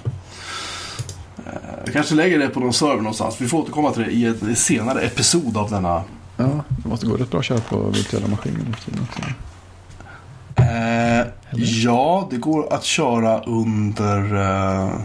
Jag 1.88 1.94
kanske 1.94 2.16
lägger 2.16 2.40
det 2.40 2.50
på 2.50 2.60
någon 2.60 2.74
server 2.74 2.96
någonstans. 2.96 3.42
Vi 3.42 3.48
får 3.48 3.60
återkomma 3.60 3.92
till 3.92 4.04
det 4.04 4.12
i 4.12 4.26
en 4.26 4.56
senare 4.56 5.02
episod 5.02 5.58
av 5.58 5.70
denna. 5.70 6.04
Ja, 6.38 6.64
det 6.70 6.90
måste 6.90 7.06
gå 7.06 7.16
rätt 7.16 7.32
bra 7.32 7.40
att 7.40 7.46
köra 7.46 7.60
på 7.60 7.80
virtuella 7.90 8.28
maskiner 8.28 8.60
nu 8.68 8.74
för 8.74 8.92
tiden 8.92 9.08
också. 9.10 9.22
Eh, 10.56 11.28
ja, 11.84 12.28
det 12.32 12.38
går 12.38 12.74
att 12.74 12.84
köra 12.84 13.42
under... 13.42 14.36
Eh, 14.36 15.00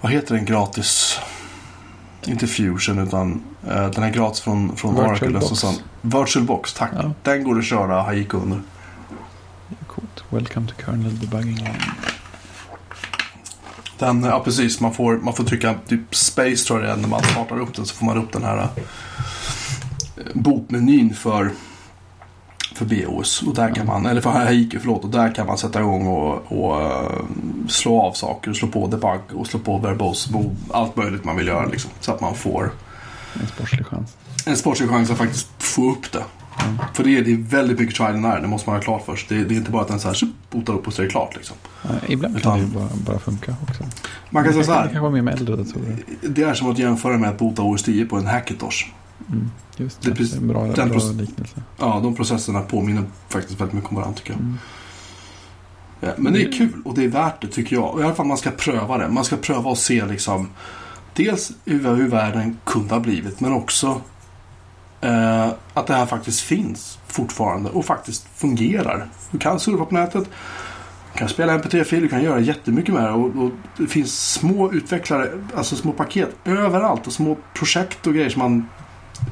vad 0.00 0.12
heter 0.12 0.34
den 0.34 0.44
gratis? 0.44 1.18
Inte 2.26 2.46
Fusion 2.46 2.98
utan 2.98 3.42
eh, 3.68 3.90
den 3.90 4.04
är 4.04 4.10
gratis 4.10 4.40
från, 4.40 4.76
från 4.76 4.94
Virtual 4.94 5.10
Oracle. 5.10 5.30
Box. 5.30 5.46
Så 5.46 5.56
sen, 5.56 5.74
Virtualbox, 6.02 6.74
tack. 6.74 6.90
Ja. 6.94 7.10
Den 7.22 7.44
går 7.44 7.58
att 7.58 7.64
köra 7.64 8.02
Haiku 8.02 8.36
under. 8.36 8.60
Coolt. 9.86 10.24
Welcome 10.30 10.68
to 10.68 10.74
kernel 10.84 11.18
debugging. 11.18 11.68
Den, 13.98 14.24
ja 14.24 14.40
precis, 14.44 14.80
man 14.80 14.94
får, 14.94 15.16
man 15.18 15.34
får 15.34 15.44
trycka 15.44 15.74
typ 15.88 16.14
space 16.14 16.66
tror 16.66 16.80
jag 16.80 16.88
det 16.88 16.92
är 16.92 16.96
när 16.96 17.08
man 17.08 17.22
startar 17.22 17.60
upp 17.60 17.74
den 17.74 17.86
så 17.86 17.94
får 17.94 18.06
man 18.06 18.18
upp 18.18 18.32
den 18.32 18.44
här 18.44 18.58
eh, 18.58 18.66
botmenyn 20.34 21.14
för, 21.14 21.50
för 22.74 22.84
BOS. 22.84 23.42
Och 23.42 23.54
där 23.54 23.74
kan 23.74 23.86
man, 23.86 24.06
eller 24.06 24.20
för 24.20 24.30
Haiku, 24.30 24.78
förlåt. 24.78 25.04
Och 25.04 25.10
där 25.10 25.34
kan 25.34 25.46
man 25.46 25.58
sätta 25.58 25.80
igång 25.80 26.06
och, 26.06 26.52
och 26.52 26.82
eh, 26.82 27.24
slå 27.68 28.00
av 28.02 28.12
saker, 28.12 28.52
slå 28.52 28.68
på 28.68 28.86
debug 28.86 29.20
och 29.34 29.46
slå 29.46 29.60
på 29.60 29.78
verbose 29.78 30.32
mode. 30.32 30.56
Allt 30.70 30.96
möjligt 30.96 31.24
man 31.24 31.36
vill 31.36 31.46
göra 31.46 31.66
liksom. 31.66 31.90
Så 32.00 32.12
att 32.12 32.20
man 32.20 32.34
får 32.34 32.72
En 33.40 33.46
sportslig 33.46 33.86
chans. 33.86 34.16
en 34.46 34.56
sportslig 34.56 34.88
chans 34.88 35.10
att 35.10 35.18
faktiskt 35.18 35.48
få 35.58 35.90
upp 35.90 36.12
det. 36.12 36.24
Mm. 36.64 36.78
För 36.94 37.04
det 37.04 37.18
är, 37.18 37.24
det 37.24 37.32
är 37.32 37.36
väldigt 37.36 37.78
mycket 37.78 37.94
trial 37.96 38.14
and 38.14 38.26
error, 38.26 38.40
det 38.40 38.48
måste 38.48 38.70
man 38.70 38.76
ha 38.76 38.82
klart 38.82 39.02
först. 39.06 39.28
Det, 39.28 39.44
det 39.44 39.54
är 39.54 39.56
inte 39.56 39.70
bara 39.70 39.82
att 39.82 39.88
den 39.88 40.00
så 40.00 40.08
här 40.08 40.18
botar 40.50 40.72
upp 40.72 40.86
och 40.86 40.92
så 40.92 41.02
är 41.02 41.06
det 41.06 41.10
klart 41.10 41.36
liksom. 41.36 41.56
Ja, 41.82 41.88
ibland 42.08 42.36
Utan- 42.36 42.52
kan 42.52 42.60
det 42.60 42.66
ju 42.66 42.80
bara, 42.80 42.88
bara 43.06 43.18
funka 43.18 43.56
också. 43.68 43.84
Man 44.30 44.44
kan 44.44 44.52
säga 44.52 44.64
så 44.64 44.70
Det 44.70 44.76
här. 44.76 44.82
kanske 44.82 45.00
var 45.00 45.10
mer 45.10 45.22
med 45.22 45.34
äldre 45.34 45.56
datorer. 45.56 45.96
Det 46.22 46.42
är 46.42 46.54
som 46.54 46.70
att 46.70 46.78
jämföra 46.78 47.18
med 47.18 47.30
att 47.30 47.38
bota 47.38 47.62
OS 47.62 47.82
10 47.82 48.06
på 48.06 48.16
en 48.16 48.26
Hackintosh. 48.26 48.84
Mm, 49.28 49.50
just 49.76 50.02
Det 50.02 50.10
det, 50.10 50.24
det 50.24 50.32
är 50.32 50.36
en 50.36 50.48
bra, 50.48 50.66
den 50.66 50.88
bra 50.88 50.98
liknelse. 50.98 51.62
Ja, 51.78 52.00
de 52.02 52.14
processerna 52.14 52.60
påminner 52.60 53.04
faktiskt 53.28 53.60
väldigt 53.60 53.74
mycket 53.74 53.90
om 53.90 53.96
varandra 53.96 54.16
tycker 54.18 54.30
jag. 54.32 54.40
Mm. 54.40 54.58
Ja, 56.00 56.08
Men 56.16 56.32
det 56.32 56.42
är 56.44 56.52
kul 56.52 56.82
och 56.84 56.94
det 56.94 57.04
är 57.04 57.08
värt 57.08 57.40
det 57.40 57.46
tycker 57.48 57.76
jag. 57.76 57.94
Och 57.94 58.00
I 58.00 58.04
alla 58.04 58.14
fall 58.14 58.26
man 58.26 58.38
ska 58.38 58.50
pröva 58.50 58.98
det. 58.98 59.08
Man 59.08 59.24
ska 59.24 59.36
pröva 59.36 59.70
och 59.70 59.78
se 59.78 60.06
liksom 60.06 60.48
dels 61.14 61.52
hur, 61.64 61.94
hur 61.94 62.08
världen 62.08 62.58
kunde 62.64 62.94
ha 62.94 63.00
blivit 63.00 63.40
men 63.40 63.52
också 63.52 64.00
eh, 65.00 65.48
att 65.74 65.86
det 65.86 65.94
här 65.94 66.06
faktiskt 66.06 66.40
finns 66.40 66.98
fortfarande 67.06 67.70
och 67.70 67.84
faktiskt 67.84 68.26
fungerar. 68.34 69.08
Du 69.30 69.38
kan 69.38 69.60
surfa 69.60 69.84
på 69.84 69.94
nätet, 69.94 70.24
du 71.12 71.18
kan 71.18 71.28
spela 71.28 71.58
mp3-fil, 71.58 72.02
du 72.02 72.08
kan 72.08 72.22
göra 72.22 72.40
jättemycket 72.40 72.94
med 72.94 73.02
det. 73.04 73.10
Och, 73.10 73.36
och 73.44 73.50
det 73.76 73.86
finns 73.86 74.32
små 74.32 74.72
utvecklare, 74.72 75.30
alltså 75.54 75.76
små 75.76 75.92
paket 75.92 76.28
överallt 76.44 77.06
och 77.06 77.12
små 77.12 77.36
projekt 77.54 78.06
och 78.06 78.14
grejer 78.14 78.30
som 78.30 78.42
man... 78.42 78.68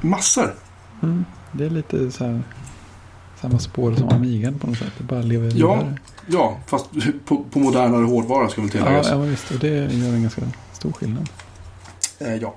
Massor! 0.01 0.55
Mm, 1.03 1.25
det 1.53 1.65
är 1.65 1.71
lite 1.71 2.11
så 2.11 2.25
här, 2.25 2.43
samma 3.41 3.59
spår 3.59 3.95
som 3.95 4.09
Amigan 4.09 4.59
på 4.59 4.67
något 4.67 4.79
sätt. 4.79 4.93
Det 4.99 5.05
bara 5.05 5.23
lever 5.23 5.53
Ja, 5.55 5.75
vidare. 5.75 5.97
Ja, 6.27 6.57
fast 6.67 6.87
på, 7.25 7.45
på 7.51 7.59
modernare 7.59 8.05
hårdvara 8.05 8.49
ska 8.49 8.61
väl 8.63 8.71
Ja, 8.75 8.79
tilläggas. 8.79 9.09
ja, 9.11 9.19
visst. 9.19 9.51
Och 9.51 9.59
det 9.59 9.69
gör 9.69 10.13
en 10.15 10.23
ganska 10.23 10.43
stor 10.73 10.93
skillnad. 10.93 11.29
Eh, 12.19 12.35
ja. 12.35 12.55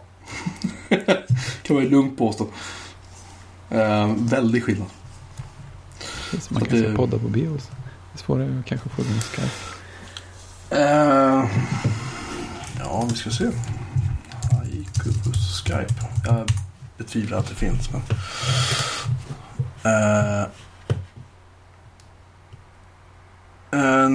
kan 1.63 1.75
man 1.75 1.83
ju 1.83 1.89
lugnt 1.89 2.17
påstå. 2.17 2.47
Eh, 3.69 4.13
väldig 4.17 4.63
skillnad. 4.63 4.87
Precis, 6.31 6.49
man 6.51 6.59
Så 6.63 6.65
kan 6.69 6.77
det- 6.81 6.89
se 6.89 6.95
poddar 6.95 7.17
på 7.17 7.27
bios. 7.27 7.67
Det 7.67 8.19
är 8.19 8.23
svårare 8.25 8.59
att 8.59 8.65
kanske 8.65 8.89
få 8.89 9.01
med 9.01 9.23
Skype. 9.23 9.49
Eh, 10.69 11.45
ja, 12.79 13.07
vi 13.09 13.15
ska 13.15 13.29
se. 13.29 13.45
Haiku 14.51 15.13
plus 15.23 15.61
Skype. 15.63 15.93
Jag 16.25 16.47
betvivlar 16.97 17.37
att 17.37 17.47
det 17.49 17.55
finns. 17.55 17.89
Men... 17.91 18.01
Eh, 19.83 20.41
eh, 23.71 24.09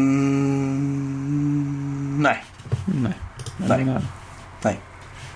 nej. 2.22 2.44
Nej. 2.86 3.14
Men 3.56 3.86
Nej. 3.86 4.02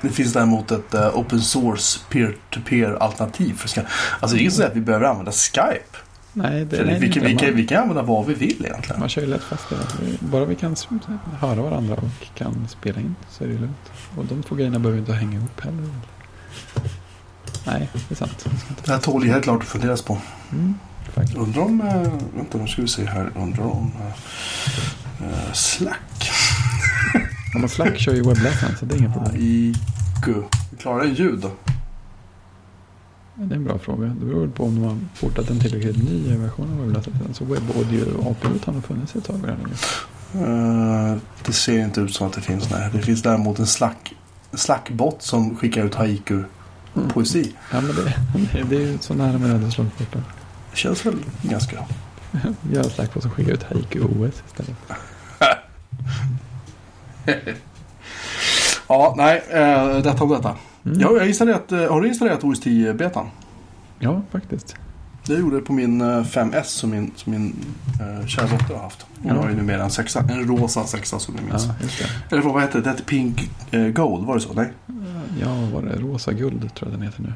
Det 0.07 0.13
finns 0.13 0.33
däremot 0.33 0.71
ett 0.71 0.95
eh, 0.95 1.19
open 1.19 1.41
source 1.41 2.01
peer-to-peer 2.11 2.95
alternativ 3.01 3.55
för 3.55 3.69
Skype. 3.69 3.87
Alltså 4.21 4.37
det 4.37 4.43
är 4.43 4.45
inte 4.45 4.57
så 4.57 4.63
att 4.63 4.77
vi 4.77 4.81
behöver 4.81 5.07
använda 5.07 5.33
Skype. 5.33 5.99
Nej, 6.33 6.65
det, 6.65 6.85
nej, 6.85 6.99
vi, 7.01 7.13
kan, 7.13 7.25
vi, 7.25 7.37
kan, 7.37 7.57
vi 7.57 7.67
kan 7.67 7.83
använda 7.83 8.03
vad 8.03 8.27
vi 8.27 8.35
vill 8.35 8.65
egentligen. 8.65 9.01
man 9.01 9.09
kör 9.09 9.23
ju 9.23 9.29
lätt 9.29 9.43
fast 9.43 9.69
det. 9.69 9.77
Bara 10.21 10.45
vi 10.45 10.55
kan 10.55 10.77
höra 11.41 11.63
varandra 11.63 11.95
och 11.95 12.37
kan 12.39 12.69
spela 12.69 13.01
in 13.01 13.15
så 13.31 13.45
är 13.45 13.49
det 13.49 13.55
lugnt. 13.55 13.93
Och 14.17 14.25
de 14.25 14.43
två 14.43 14.55
grejerna 14.55 14.79
behöver 14.79 15.01
inte 15.01 15.13
hänga 15.13 15.37
ihop 15.39 15.61
heller. 15.61 15.85
Nej, 17.67 17.89
det 18.09 18.15
är 18.15 18.17
sant. 18.17 18.47
Det 18.85 18.93
här 18.93 18.99
tål 18.99 19.25
ju 19.25 19.31
helt 19.31 19.45
klart 19.45 19.63
att 19.63 19.69
funderas 19.69 20.03
på. 20.03 20.19
Mm. 20.53 20.75
Undrar 21.37 21.63
om... 21.63 21.81
Eh, 21.81 22.37
vänta, 22.37 22.59
nu 22.59 22.67
ska 22.67 22.83
vi 22.83 22.89
se 22.89 23.05
här. 23.05 23.31
Undrar 23.37 23.65
om... 23.65 23.93
Eh, 25.21 25.53
Slack. 25.53 26.31
Ja, 27.53 27.59
men 27.59 27.69
Slack 27.69 27.99
kör 27.99 28.15
ju 28.15 28.23
webbläsaren 28.23 28.77
så 28.81 28.85
det 28.85 28.95
är 28.95 28.99
inga 28.99 29.13
problem. 29.13 29.33
Haiku. 29.33 29.96
Vi 30.71 30.77
klarar 30.79 31.05
en 31.05 31.15
ljud 31.15 31.39
då. 31.39 31.51
Det 33.35 33.55
är 33.55 33.57
en 33.57 33.65
bra 33.65 33.79
fråga. 33.79 34.07
Det 34.07 34.27
beror 34.27 34.49
på 34.49 34.65
om 34.65 34.75
de 34.75 34.85
har 34.85 34.99
portat 35.21 35.51
en 35.51 35.61
tillräckligt 35.61 35.97
ny 35.97 36.37
version 36.37 36.73
av 36.73 36.81
webbläsaren. 36.81 37.35
Så 37.35 37.45
WebAudio 37.45 38.15
och 38.15 38.31
APU 38.31 38.49
har 38.73 38.81
funnits 38.81 39.17
ett 39.17 39.25
tag 39.25 39.41
laget. 39.43 39.85
Eh, 40.35 41.17
det 41.45 41.53
ser 41.53 41.79
inte 41.79 42.01
ut 42.01 42.15
som 42.15 42.27
att 42.27 42.33
det 42.33 42.41
finns. 42.41 42.71
Nej. 42.71 42.91
Det 42.93 43.03
finns 43.03 43.23
däremot 43.23 43.59
en 43.59 43.67
Slack, 43.67 44.15
Slackbot 44.53 45.23
som 45.23 45.57
skickar 45.57 45.85
ut 45.85 45.95
haiku-poesi. 45.95 47.53
Ja, 47.73 47.81
men 47.81 47.97
det, 47.97 48.03
det, 48.53 48.63
det 48.71 48.77
är 48.77 48.81
ju 48.81 48.99
så 49.01 49.15
nära 49.15 49.39
med 49.39 49.61
det 49.61 49.71
slagit 49.71 49.99
borta. 49.99 50.23
Det 50.71 50.77
känns 50.77 51.07
väl 51.07 51.17
ganska... 51.43 51.77
Göra 52.73 52.85
Slackbot 52.85 53.23
som 53.23 53.31
skickar 53.31 53.53
ut 53.53 53.63
Haiku 53.63 54.01
OS 54.01 54.43
istället. 54.47 54.77
Ja, 58.89 59.15
nej. 59.17 59.43
Eh, 59.51 59.97
detta 60.03 60.25
om 60.25 60.31
detta. 60.31 60.55
Mm. 60.85 61.01
Jag 61.01 61.09
har, 61.09 61.27
installerat, 61.27 61.73
eh, 61.73 61.79
har 61.93 62.01
du 62.01 62.09
installerat 62.09 62.45
OS 62.45 62.61
10-betan? 62.63 63.27
Ja, 63.99 64.23
faktiskt. 64.31 64.75
Det 65.27 65.35
gjorde 65.35 65.57
jag 65.57 65.65
på 65.67 65.73
min 65.73 66.01
eh, 66.01 66.07
5S 66.07 66.63
som 66.63 66.91
min, 66.91 67.11
som 67.17 67.33
min 67.33 67.57
eh, 68.01 68.27
kära 68.27 68.47
dotter 68.47 68.75
har 68.75 68.83
haft. 68.83 69.07
Hon 69.23 69.35
Ja. 69.37 69.43
har 69.43 69.49
ju 69.49 69.57
numera 69.57 69.83
en 69.85 69.91
sexa. 69.91 70.21
En 70.21 70.49
rosa 70.49 70.85
sexa 70.85 71.19
som 71.19 71.35
jag 71.37 71.45
minns. 71.45 71.67
Ja. 72.01 72.07
Eller 72.31 72.43
vad 72.43 72.61
hette 72.63 72.79
det? 72.79 72.85
Det 72.85 72.91
hette 72.91 73.03
Pink 73.03 73.51
eh, 73.71 73.87
Gold, 73.87 74.27
var 74.27 74.35
det 74.35 74.41
så? 74.41 74.53
Nej? 74.53 74.73
Ja, 75.41 75.55
var 75.75 75.83
det 75.83 75.97
rosa 76.01 76.33
guld 76.33 76.75
tror 76.75 76.91
jag 76.91 76.99
den 77.01 77.07
heter 77.07 77.23
nu. 77.23 77.33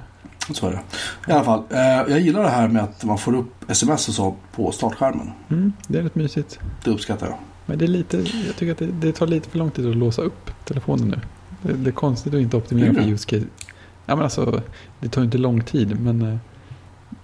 Så 0.54 0.66
är 0.66 0.70
det. 0.70 0.80
I 1.28 1.32
alla 1.34 1.44
fall, 1.44 1.62
eh, 1.70 1.78
jag 1.80 2.20
gillar 2.20 2.42
det 2.42 2.48
här 2.48 2.68
med 2.68 2.82
att 2.82 3.04
man 3.04 3.18
får 3.18 3.34
upp 3.36 3.70
sms 3.70 4.08
och 4.08 4.14
så 4.14 4.36
på 4.54 4.72
startskärmen. 4.72 5.30
Mm, 5.50 5.72
det 5.88 5.98
är 5.98 6.02
rätt 6.02 6.14
mysigt. 6.14 6.58
Det 6.84 6.90
uppskattar 6.90 7.26
jag. 7.26 7.36
Men 7.66 7.78
det 7.78 7.84
är 7.84 7.88
lite, 7.88 8.16
jag 8.46 8.56
tycker 8.56 8.72
att 8.72 8.78
det, 8.78 8.86
det 8.86 9.12
tar 9.12 9.26
lite 9.26 9.50
för 9.50 9.58
lång 9.58 9.70
tid 9.70 9.90
att 9.90 9.96
låsa 9.96 10.22
upp 10.22 10.50
telefonen 10.64 11.08
nu. 11.08 11.20
Det, 11.62 11.72
det 11.72 11.90
är 11.90 11.92
konstigt 11.92 12.34
att 12.34 12.40
inte 12.40 12.56
optimera 12.56 12.94
för 12.94 13.08
use 13.08 13.28
case. 13.28 13.46
Ja, 14.06 14.16
men 14.16 14.24
alltså, 14.24 14.62
det 15.00 15.08
tar 15.08 15.20
ju 15.20 15.24
inte 15.24 15.38
lång 15.38 15.60
tid, 15.62 16.00
men 16.00 16.22
eh, 16.22 16.36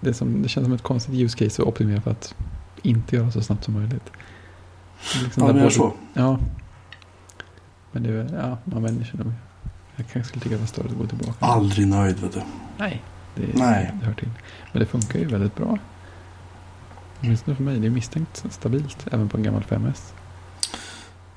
det, 0.00 0.14
som, 0.14 0.42
det 0.42 0.48
känns 0.48 0.64
som 0.64 0.72
ett 0.72 0.82
konstigt 0.82 1.14
use 1.14 1.38
case 1.38 1.62
att 1.62 1.68
optimera 1.68 2.00
för 2.00 2.10
att 2.10 2.34
inte 2.82 3.16
göra 3.16 3.30
så 3.30 3.40
snabbt 3.40 3.64
som 3.64 3.74
möjligt. 3.74 4.12
Liksom 5.24 5.46
Ja, 5.46 5.52
men 5.52 5.62
både- 5.62 5.70
så. 5.74 5.92
Ja. 6.14 6.38
Men 7.92 8.02
det 8.02 8.08
är 8.10 8.38
ja, 8.42 8.58
man 8.64 8.82
vänjer 8.82 9.04
sig 9.04 9.18
nog. 9.18 9.32
Jag 9.96 10.06
kanske 10.12 10.28
skulle 10.28 10.42
tycka 10.42 10.54
att 10.54 10.60
det 10.60 10.62
var 10.62 10.66
större 10.66 10.88
att 10.88 10.98
gå 10.98 11.06
tillbaka. 11.06 11.46
Aldrig 11.46 11.86
nöjd, 11.88 12.18
vet 12.18 12.32
du. 12.32 12.40
Nej, 12.78 13.02
det, 13.34 13.42
Nej. 13.54 13.90
det 14.00 14.06
hör 14.06 14.14
till. 14.14 14.30
Men 14.72 14.80
det 14.80 14.86
funkar 14.86 15.18
ju 15.18 15.24
väldigt 15.26 15.56
bra. 15.56 15.78
Åtminstone 17.20 17.56
för 17.56 17.62
mig. 17.64 17.78
Det 17.78 17.86
är 17.86 17.90
misstänkt 17.90 18.44
stabilt 18.50 19.06
även 19.12 19.28
på 19.28 19.36
en 19.36 19.42
gammal 19.42 19.62
5S. 19.62 20.12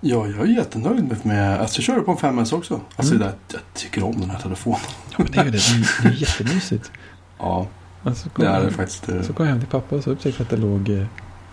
Ja, 0.01 0.27
jag 0.27 0.39
är 0.41 0.45
jättenöjd 0.45 1.25
med, 1.25 1.59
alltså 1.59 1.77
jag 1.79 1.85
kör 1.85 1.99
på 2.01 2.11
en 2.11 2.17
5S 2.17 2.53
också. 2.53 2.81
Alltså 2.95 3.15
Mm. 3.15 3.27
det, 3.27 3.33
jag 3.53 3.61
tycker 3.73 4.03
om 4.05 4.19
den 4.21 4.29
här 4.29 4.39
telefonen. 4.39 4.79
Ja, 5.09 5.15
men 5.17 5.31
det 5.31 5.37
är 5.39 5.45
ju 5.45 5.51
det. 5.51 5.57
Det 6.01 6.07
är, 6.07 6.09
det 6.11 6.15
är 6.17 6.21
jättemysigt. 6.21 6.91
Ja, 7.39 7.67
Alltså, 8.03 8.29
det 8.35 8.45
är 8.47 8.63
det 8.63 8.71
faktiskt. 8.71 9.09
eh. 9.09 9.21
så 9.21 9.33
kom 9.33 9.45
jag 9.45 9.51
hem 9.53 9.59
till 9.61 9.69
pappa 9.69 9.95
och 9.95 10.03
så 10.03 10.11
upptäckte 10.11 10.43
att 10.43 10.49
det 10.49 10.57
låg 10.57 10.89
eh, 10.89 11.05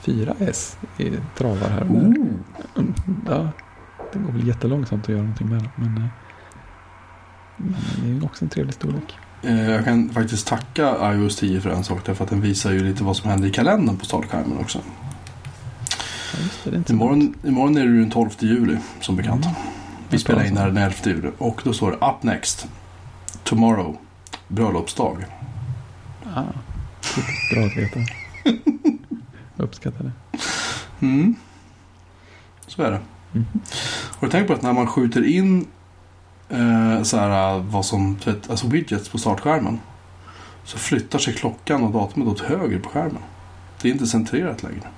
4S 0.04 0.76
i 0.98 1.12
travar 1.38 1.68
här. 1.68 1.80
Mm, 1.82 2.38
Ja, 3.28 3.48
det 4.12 4.18
går 4.18 4.32
väl 4.32 4.46
jättelångsamt 4.46 5.02
att 5.02 5.08
göra 5.08 5.20
någonting 5.22 5.48
med 5.48 5.62
det. 5.62 5.70
Men, 5.76 5.96
eh, 5.96 6.02
men 7.56 7.74
det 8.02 8.08
är 8.08 8.14
ju 8.14 8.22
också 8.22 8.44
en 8.44 8.48
trevlig 8.48 8.74
storlek. 8.74 9.16
Eh, 9.42 9.70
Jag 9.70 9.84
kan 9.84 10.10
faktiskt 10.10 10.46
tacka 10.46 11.12
iOS 11.14 11.36
10 11.36 11.60
för 11.60 11.70
en 11.70 11.84
sak. 11.84 12.00
Därför 12.04 12.24
att 12.24 12.30
den 12.30 12.40
visar 12.40 12.72
ju 12.72 12.78
lite 12.84 13.04
vad 13.04 13.16
som 13.16 13.30
händer 13.30 13.48
i 13.48 13.52
kalendern 13.52 13.96
på 13.96 14.04
startskärmen 14.04 14.58
också. 14.58 14.78
Ja, 16.32 16.38
det, 16.64 16.70
det. 16.70 16.90
Imorgon, 16.90 17.34
imorgon 17.44 17.76
är 17.76 17.80
det 17.80 17.90
ju 17.90 18.00
den 18.00 18.10
12 18.10 18.30
juli 18.38 18.78
som 19.00 19.16
bekant. 19.16 19.44
Mm. 19.44 19.56
Vi 20.08 20.18
spelar 20.18 20.44
in 20.44 20.54
det 20.54 20.60
här 20.60 20.66
den 20.66 20.76
11 20.76 20.94
juli. 21.04 21.30
Och 21.38 21.60
då 21.64 21.72
står 21.72 21.90
det 21.90 21.96
Up 21.96 22.22
Next. 22.22 22.66
Tomorrow. 23.42 23.96
Bröllopsdag. 24.48 25.24
Ah, 26.24 26.42
bra 27.54 27.64
att 27.64 27.76
veta. 27.76 28.00
Jag 29.56 29.64
uppskattar 29.64 30.04
det. 30.04 30.12
Mm. 31.06 31.34
Så 32.66 32.82
är 32.82 32.90
det. 32.90 33.00
Mhm. 33.32 33.46
Har 34.10 34.26
du 34.26 34.30
tänkt 34.30 34.46
på 34.46 34.52
att 34.52 34.62
när 34.62 34.72
man 34.72 34.86
skjuter 34.86 35.24
in 35.24 35.66
eh, 36.48 37.02
så 37.02 37.16
här, 37.16 37.58
vad 37.58 37.86
som, 37.86 38.18
alltså 38.48 38.66
widgets 38.66 39.08
på 39.08 39.18
startskärmen. 39.18 39.80
Så 40.64 40.78
flyttar 40.78 41.18
sig 41.18 41.34
klockan 41.34 41.82
och 41.82 41.92
datumet 41.92 42.28
åt 42.28 42.40
höger 42.40 42.78
på 42.78 42.88
skärmen. 42.88 43.22
Det 43.82 43.88
är 43.88 43.92
inte 43.92 44.06
centrerat 44.06 44.62
längre. 44.62 44.88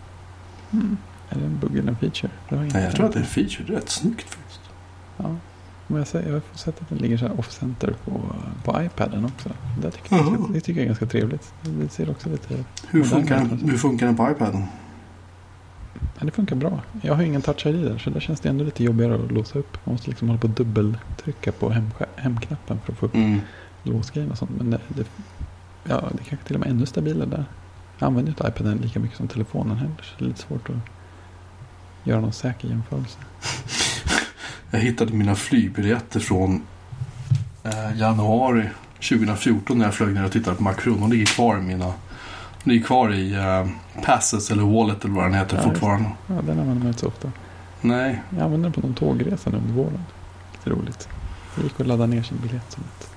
Mm. 0.71 0.97
Är 1.31 1.39
det 1.39 1.45
en 1.45 1.59
bugg 1.59 1.77
eller 1.77 1.89
en 1.89 1.97
feature? 1.97 2.31
Nej, 2.49 2.71
jag 2.85 2.93
tror 2.97 3.07
att 3.07 3.13
det 3.13 3.19
är 3.19 3.23
en 3.23 3.27
feature. 3.29 3.65
Det 3.67 3.73
är 3.73 3.77
rätt 3.77 3.89
snyggt 3.89 4.29
faktiskt. 4.35 4.61
Ja. 5.17 5.37
Men 5.87 5.99
jag, 5.99 6.07
säger, 6.07 6.27
jag 6.27 6.35
har 6.35 6.43
sett 6.55 6.83
att 6.83 6.89
den 6.89 6.99
ligger 6.99 7.17
så 7.19 7.27
här 7.27 7.39
off-center 7.41 7.95
på, 8.05 8.21
på 8.65 8.83
iPaden 8.83 9.25
också. 9.25 9.49
Det 9.83 9.91
tycker, 9.91 10.17
jag, 10.17 10.25
ganska- 10.27 10.53
det 10.53 10.61
tycker 10.61 10.81
jag 10.81 10.83
är 10.83 10.87
ganska 10.87 11.07
trevligt. 11.07 11.53
Det 11.63 11.89
ser 11.89 12.11
också 12.11 12.29
lite... 12.29 12.65
Hur 12.89 13.05
funkar, 13.05 13.37
den- 13.39 13.71
hur 13.71 13.79
funkar 13.79 14.07
den 14.07 14.17
på 14.17 14.31
iPaden? 14.31 14.65
Ja, 16.19 16.25
det 16.25 16.31
funkar 16.31 16.57
bra. 16.57 16.81
Jag 17.03 17.15
har 17.15 17.23
ingen 17.23 17.43
touch 17.43 17.67
ID 17.67 17.75
där 17.85 17.99
så 17.99 18.11
där 18.11 18.21
känns 18.21 18.41
det 18.41 18.49
ändå 18.49 18.65
lite 18.65 18.85
jobbigare 18.85 19.15
att 19.25 19.33
låsa 19.33 19.59
upp. 19.59 19.79
Man 19.87 19.93
måste 19.95 20.09
liksom 20.11 20.29
hålla 20.29 20.41
på 20.41 20.47
och 20.47 20.55
dubbeltrycka 20.55 21.53
på 21.53 21.71
hem, 21.71 21.91
hemknappen 22.17 22.81
för 22.85 22.93
att 22.93 22.99
få 22.99 23.07
upp 23.07 23.15
Mm. 23.15 23.41
låsgrejen 23.83 24.31
och 24.31 24.39
sånt. 24.39 24.51
Men 24.57 24.71
det, 24.71 24.81
det, 24.89 25.05
ja, 25.85 26.09
det 26.13 26.25
kanske 26.25 26.47
till 26.47 26.57
och 26.57 26.61
med 26.61 26.67
är 26.67 26.71
ännu 26.73 26.87
stabilare 26.87 27.29
där. 27.29 27.45
Jag 27.99 28.07
använder 28.07 28.31
inte 28.33 28.49
iPaden 28.49 28.79
lika 28.79 29.01
mycket 29.01 29.17
som 29.17 29.29
telefonen 29.29 29.77
heller. 29.77 29.97
Så 30.03 30.15
det 30.19 30.25
är 30.25 30.29
lite 30.29 30.41
svårt 30.41 30.71
att 30.71 30.77
göra 32.05 32.21
någon 32.21 32.33
säker 32.33 32.69
jämförelse. 32.69 33.19
Jag 34.71 34.79
hittade 34.81 35.13
mina 35.13 35.35
flygbiljetter 35.35 36.21
från 36.21 36.63
eh, 37.65 37.97
januari 37.99 38.69
2014 38.95 39.79
när 39.79 39.85
jag 39.85 39.95
flög 39.95 40.15
ner 40.15 40.25
och 40.25 40.33
tittade 40.33 40.57
på 40.57 40.63
Macron. 40.63 41.01
De 41.01 41.13
ligger 41.13 41.27
kvar 41.27 41.59
i 41.59 41.61
mina... 41.61 41.93
De 42.65 42.71
ligger 42.71 42.87
kvar 42.87 43.15
i 43.15 43.35
eh, 43.35 43.67
Passes 44.05 44.51
eller 44.51 44.63
Wallet 44.63 45.05
eller 45.05 45.15
vad 45.15 45.25
den 45.25 45.35
heter 45.35 45.57
Ja, 45.57 45.63
fortfarande. 45.63 46.09
Ja, 46.27 46.35
den 46.35 46.51
använder 46.51 46.75
man 46.75 46.87
inte 46.87 47.01
så 47.01 47.07
ofta. 47.07 47.33
Nej, 47.81 48.23
Jag 48.31 48.41
använde 48.43 48.67
den 48.67 48.73
på 48.73 48.81
någon 48.81 48.95
tågresa 48.95 49.51
under 49.51 49.73
våren. 49.75 50.03
Lite 50.53 50.71
roligt. 50.71 51.09
Det 51.57 51.63
gick 51.63 51.81
att 51.81 51.87
ladda 51.87 52.07
ner 52.07 52.23
sin 52.23 52.39
biljett 52.39 52.73
som 52.73 52.83
ett 52.85 53.11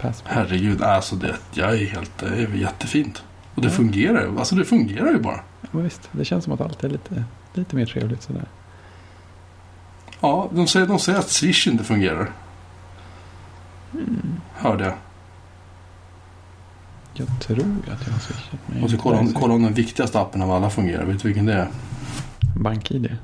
passport. 0.00 0.32
herregud. 0.34 0.82
Alltså 0.82 1.16
det, 1.16 1.36
jag 1.52 1.72
är 1.74 1.86
helt... 1.86 2.18
Det 2.18 2.26
är 2.26 2.54
jättefint. 2.54 3.22
Och 3.54 3.62
det 3.62 3.68
Ja. 3.68 3.74
fungerar 3.74 4.22
ju. 4.22 4.38
Alltså 4.38 4.54
det 4.54 4.64
fungerar 4.64 5.10
ju 5.10 5.18
bara. 5.18 5.40
Ja, 5.60 5.68
men 5.70 5.82
visst, 5.84 6.08
det 6.12 6.24
känns 6.24 6.44
som 6.44 6.52
att 6.52 6.60
allt 6.60 6.84
är 6.84 6.88
lite, 6.88 7.24
lite 7.54 7.76
mer 7.76 7.86
trevligt 7.86 8.22
sådär. 8.22 8.44
Ja, 10.20 10.48
de 10.52 10.66
säger, 10.66 10.86
de 10.86 10.98
säger 10.98 11.18
att 11.18 11.28
Swish 11.30 11.66
inte 11.66 11.84
fungerar. 11.84 12.30
Mm. 13.92 14.40
Hörde 14.54 14.84
jag. 14.84 14.94
Jag 17.14 17.28
tror 17.40 17.58
att 17.92 18.06
jag 18.06 18.12
har 18.12 18.20
swishat 18.20 18.68
mig. 18.68 18.82
Och 18.82 18.90
så 18.90 18.98
kolla 18.98 19.18
om, 19.18 19.32
kolla 19.32 19.54
om 19.54 19.62
den 19.62 19.74
viktigaste 19.74 20.20
appen 20.20 20.42
av 20.42 20.50
alla 20.52 20.70
fungerar. 20.70 21.04
Vet 21.04 21.22
du 21.22 21.28
vilken 21.28 21.46
det 21.46 21.52
är? 21.52 21.68
BankID. 22.56 23.16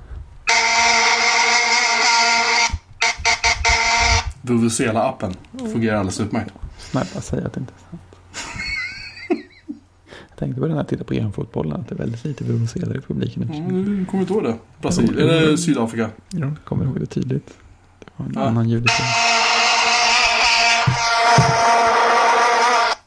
Vuvuzela-appen. 4.43 5.35
Fungerar 5.59 5.97
alldeles 5.97 6.21
utmärkt. 6.21 6.51
Snälla 6.79 7.21
säg 7.21 7.45
att 7.45 7.53
det 7.53 7.61
inte 7.61 7.73
är 7.73 7.91
sant. 7.91 8.03
Tänkte 10.41 10.61
på 10.61 10.67
det 10.67 10.73
när 10.73 10.81
jag 10.81 10.89
tittade 10.89 11.05
på 11.09 11.15
EM-fotbollen. 11.15 11.81
Att 11.81 11.89
det 11.89 11.95
är 11.95 11.99
väldigt 11.99 12.25
lite 12.25 12.45
vuvuzeler 12.45 12.97
i 12.97 13.01
publiken. 13.01 13.43
Mm, 13.43 14.07
kommer 14.07 14.21
inte 14.23 14.33
ihåg 14.35 14.43
det? 14.45 14.57
Brasilien, 14.83 15.19
eller 15.19 15.57
Sydafrika. 15.57 16.11
Jag 16.31 16.55
kommer 16.65 16.85
ihåg 16.85 17.01
det 17.01 17.07
tydligt. 17.07 17.47
Det 17.99 18.07
var 18.17 18.27
en 18.27 18.33
Ja. 18.35 18.41
annan 18.41 18.69
ljudeffekt. 18.69 19.09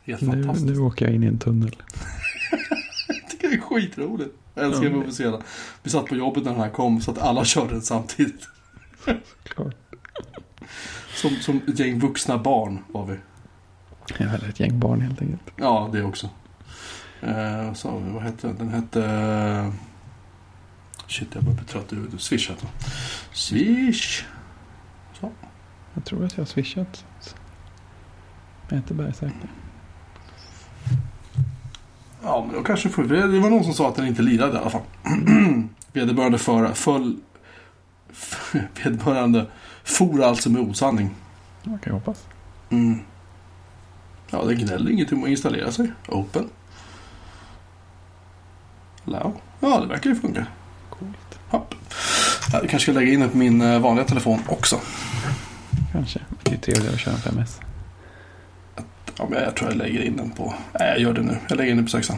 Helt 0.05 0.21
Nu, 0.21 0.53
nu 0.65 0.79
åker 0.79 1.05
jag 1.05 1.15
in 1.15 1.23
i 1.23 1.27
en 1.27 1.37
tunnel. 1.39 1.75
Jag 3.07 3.29
tycker 3.29 3.49
det 3.49 3.55
är 3.55 3.61
skitroligt. 3.61 4.35
Jag 4.55 4.65
älskar 4.65 4.83
Ja. 4.85 4.89
Vuvuzela. 4.91 5.41
Vi 5.83 5.89
satt 5.89 6.05
på 6.05 6.15
jobbet 6.15 6.43
när 6.43 6.51
den 6.51 6.61
här 6.61 6.69
kom 6.69 7.01
så 7.01 7.11
att 7.11 7.17
alla 7.17 7.45
körde 7.45 7.71
den 7.73 7.81
samtidigt. 7.81 8.47
Klart. 9.43 9.75
Som, 11.15 11.29
som 11.41 11.61
ett 11.67 11.79
gäng 11.79 11.99
vuxna 11.99 12.37
barn 12.37 12.79
var 12.87 13.05
vi. 13.05 13.15
Jag 14.17 14.29
är 14.33 14.49
ett 14.49 14.59
gäng 14.59 14.79
barn 14.79 15.01
helt 15.01 15.21
enkelt. 15.21 15.41
Ja, 15.55 15.89
det 15.93 16.03
också. 16.03 16.29
Eh, 17.23 17.65
vad 17.65 17.77
sa 17.77 17.97
vi? 17.97 18.11
Vad 18.11 18.23
hette 18.23 18.47
den? 18.47 18.57
Den 18.57 18.69
hette... 18.69 19.05
eh, 19.05 19.73
Shit, 21.07 21.27
jag 21.35 21.43
börjar 21.43 21.57
bli 21.57 21.65
trött 21.65 21.93
i 21.93 21.95
huvudet. 21.95 22.21
Swish 22.21 22.49
hette 22.49 22.61
den. 22.61 22.91
Swish! 23.33 24.23
Jag 25.93 26.05
tror 26.05 26.25
att 26.25 26.31
jag 26.37 26.41
har 26.41 26.45
swishat. 26.45 27.05
Jag 28.67 28.73
är 28.73 28.77
inte 28.77 28.93
bergsäker. 28.93 29.49
Ja, 32.23 32.45
men 32.47 32.55
då 32.55 32.63
kanske 32.63 32.89
får 32.89 33.03
vi... 33.03 33.17
Det 33.21 33.39
var 33.39 33.49
någon 33.49 33.63
som 33.63 33.73
sa 33.73 33.89
att 33.89 33.95
den 33.95 34.07
inte 34.07 34.21
lirade 34.21 34.53
i 34.53 34.57
alla 34.57 34.69
fall. 34.69 34.81
Vederbörande 35.93 36.37
för, 36.37 36.73
föll... 36.73 37.17
Vederbörande 38.83 39.45
for 39.83 40.23
alltså 40.23 40.49
med 40.49 40.61
osanning. 40.61 41.09
Jag 41.63 41.81
kan 41.81 41.93
ju 41.93 41.99
hoppas. 41.99 42.27
Mm. 42.69 42.99
Ja, 44.29 44.43
det 44.43 44.55
gnäller 44.55 44.91
inget 44.91 45.11
om 45.11 45.23
att 45.23 45.29
installera 45.29 45.71
sig. 45.71 45.91
Open. 46.07 46.49
Allow. 49.07 49.33
Ja, 49.59 49.79
det 49.79 49.87
verkar 49.87 50.09
ju 50.09 50.15
funka. 50.15 50.45
Coolt. 50.89 51.39
Hopp. 51.49 51.75
Jag 52.51 52.61
kanske 52.61 52.79
ska 52.79 52.91
lägga 52.91 53.13
in 53.13 53.19
det 53.19 53.27
på 53.29 53.37
min 53.37 53.61
eh, 53.61 53.79
vanliga 53.79 54.05
telefon 54.05 54.39
också. 54.47 54.79
Kanske. 55.91 56.19
Det 56.43 56.49
är 56.49 56.53
ju 56.53 56.59
trevligare 56.59 56.93
att 56.93 56.99
köra 56.99 57.13
en 57.13 57.19
5S. 57.19 57.61
Ja, 59.17 59.27
men 59.29 59.43
jag 59.43 59.55
tror 59.55 59.69
jag 59.69 59.77
lägger 59.77 60.01
in 60.01 60.17
den 60.17 60.29
på... 60.31 60.53
Nej, 60.79 60.89
jag 60.89 60.99
gör 60.99 61.13
det 61.13 61.21
nu. 61.21 61.37
Jag 61.49 61.57
lägger 61.57 61.71
in 61.71 61.77
den 61.77 61.85
på 61.85 61.91
sexan. 61.91 62.17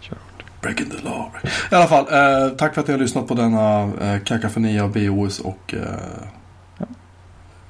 Kör 0.00 0.14
hårt. 0.16 0.44
Breaking 0.62 0.90
the 0.90 0.96
law. 1.04 1.30
I 1.72 1.74
alla 1.74 1.86
fall, 1.86 2.06
eh, 2.12 2.48
tack 2.56 2.74
för 2.74 2.80
att 2.80 2.86
ni 2.86 2.92
har 2.92 3.00
lyssnat 3.00 3.26
på 3.28 3.34
denna 3.34 3.82
eh, 4.00 4.20
kakafoni 4.22 4.80
av 4.80 4.92
BOS 4.92 5.38
och 5.40 5.74
eh, 5.74 5.80
Ja. 6.78 6.86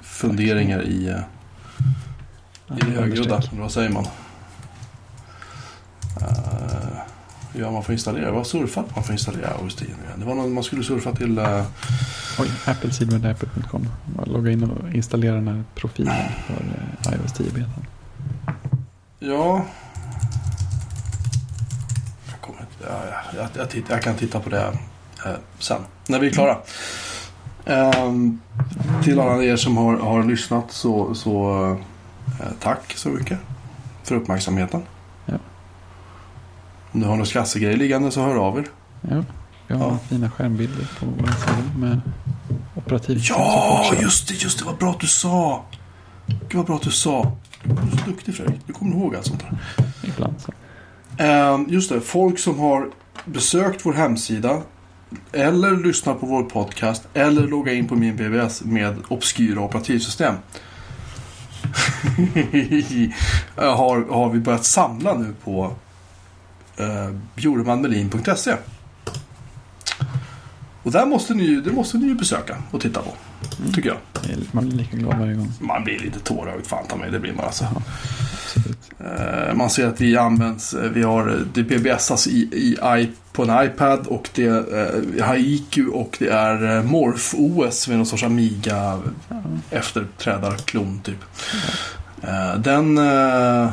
funderingar 0.02 0.82
i, 0.82 1.08
eh, 1.08 1.16
i 2.76 2.80
det 2.80 3.00
högljudda. 3.00 3.42
Vad 3.52 3.72
säger 3.72 3.90
man? 3.90 4.06
Eh, 6.20 6.98
gör 7.52 7.70
man 7.70 7.80
att 7.80 7.88
installera? 7.88 8.30
Vad 8.30 8.46
surfar 8.46 8.82
man 8.94 9.04
att 9.04 9.10
installera 9.10 9.56
OS 9.66 9.74
10 9.74 9.88
nu 9.88 9.94
igen? 10.06 10.20
Det 10.20 10.24
var 10.24 10.34
någon 10.34 10.52
man 10.52 10.64
skulle 10.64 10.82
surfa 10.82 11.12
till... 11.14 11.38
Eh, 11.38 11.64
Oj, 12.38 12.50
appleseedwithapple.com. 12.64 13.88
Logga 14.26 14.50
in 14.50 14.70
och 14.70 14.94
installera 14.94 15.34
den 15.34 15.48
här 15.48 15.64
profilen 15.74 16.14
för 16.46 16.54
eh, 16.54 17.14
iOS 17.14 17.34
10-betan. 17.34 17.86
ja... 19.18 19.64
Jag, 22.30 22.40
kommer 22.40 22.60
inte, 22.60 22.74
ja, 22.80 23.02
ja, 23.10 23.38
jag, 23.40 23.48
jag, 23.54 23.70
titt, 23.70 23.84
jag 23.88 24.02
kan 24.02 24.14
titta 24.14 24.40
på 24.40 24.50
det 24.50 24.78
eh, 25.26 25.32
sen. 25.58 25.80
När 26.08 26.18
vi 26.18 26.26
är 26.26 26.32
klara. 26.32 26.58
Ehm, 27.64 28.40
till 29.04 29.20
alla 29.20 29.44
er 29.44 29.56
som 29.56 29.76
har, 29.76 29.96
har 29.96 30.24
lyssnat 30.24 30.72
så, 30.72 31.14
så 31.14 31.76
tack 32.60 32.92
så 32.96 33.08
mycket 33.08 33.38
för 34.04 34.14
uppmärksamheten. 34.14 34.82
Om 36.98 37.02
ni 37.02 37.08
har 37.08 37.14
några 37.16 37.26
skassegrejer 37.26 37.76
liggande 37.76 38.10
så 38.10 38.20
hör 38.20 38.36
av 38.36 38.58
er. 38.58 38.64
Ja, 39.00 39.24
vi 39.68 39.74
har 39.74 39.90
Ja. 39.90 39.98
fina 40.08 40.30
skärmbilder 40.30 40.88
på 41.00 41.06
vår 41.06 41.26
sida 41.26 41.62
med 41.76 42.00
operativsystem 42.74 43.36
Ja, 43.38 43.92
just 44.00 44.28
det, 44.28 44.42
just 44.42 44.58
det. 44.58 44.64
Vad 44.64 44.76
bra 44.76 44.90
att 44.90 45.00
du 45.00 45.06
sa. 45.06 45.64
Gud 46.26 46.38
vad 46.52 46.66
bra 46.66 46.76
att 46.76 46.82
du 46.82 46.90
sa. 46.90 47.32
Du 47.62 47.70
är 47.72 47.96
så 47.98 48.10
duktig 48.10 48.34
Fredrik. 48.34 48.60
Du 48.66 48.72
kommer 48.72 48.96
ihåg 48.96 49.16
allt 49.16 49.26
sånt 49.26 49.40
där. 49.40 49.58
Ibland 50.02 50.34
så. 50.40 50.52
Ehm, 51.22 51.66
just 51.68 51.88
det, 51.88 52.00
folk 52.00 52.38
som 52.38 52.58
har 52.58 52.90
besökt 53.24 53.86
vår 53.86 53.92
hemsida 53.92 54.62
eller 55.32 55.76
lyssnar 55.76 56.14
på 56.14 56.26
vår 56.26 56.42
podcast 56.42 57.08
eller 57.14 57.48
loggar 57.48 57.72
in 57.72 57.88
på 57.88 57.94
min 57.94 58.16
BBS 58.16 58.64
med 58.64 58.96
obskyra 59.08 59.60
operativsystem. 59.60 60.34
har, 63.56 64.12
har 64.12 64.30
vi 64.30 64.40
börjat 64.40 64.64
samla 64.64 65.14
nu 65.14 65.34
på 65.44 65.72
uh, 66.80 67.10
bjurmanmelin.se. 67.34 68.54
Och 70.82 70.92
där 70.92 71.06
måste 71.06 71.34
ni, 71.34 71.44
ju- 71.44 71.60
det 71.60 71.72
måste 71.72 71.98
ni 71.98 72.06
ju 72.06 72.14
besöka 72.14 72.56
och 72.70 72.80
titta 72.80 73.00
på. 73.02 73.10
Tycker 73.74 73.88
jag. 73.88 73.98
Är- 74.32 74.38
Man 74.52 74.68
blir 74.68 74.78
lika 74.78 74.96
glad 74.96 75.18
varje 75.18 75.34
gång. 75.34 75.52
Man 75.60 75.84
blir 75.84 75.98
lite 75.98 76.18
tårögd, 76.20 76.66
fan 76.66 76.86
ta 76.88 76.96
mig. 76.96 77.10
Det 77.10 77.18
blir 77.20 77.32
man 77.32 77.44
alltså. 77.44 77.64
Absolut. 78.44 78.78
Eh, 79.00 79.54
Man 79.54 79.70
ser 79.70 79.86
att 79.86 80.00
vi 80.00 80.16
används, 80.16 80.74
eh, 80.74 80.90
vi 80.90 81.02
har 81.02 81.38
det 81.54 81.62
BBSas 81.62 82.26
i, 82.26 82.38
i, 82.40 82.76
på 83.32 83.42
en 83.44 83.64
iPad 83.66 84.06
och 84.06 84.28
det 84.34 84.46
eh, 84.46 85.24
har 85.26 85.36
IQ 85.36 85.78
och 85.92 86.16
det 86.18 86.28
är 86.28 86.76
eh, 86.76 86.82
Morph 86.84 87.34
OS 87.34 87.88
med 87.88 87.96
någon 87.96 88.06
sorts 88.06 88.22
Amiga 88.22 89.00
Ja, 89.28 89.36
efterträdarklon 89.70 91.00
typ. 91.04 91.24
Eh, 92.22 92.54
Den 92.60 92.98
eh, 92.98 93.70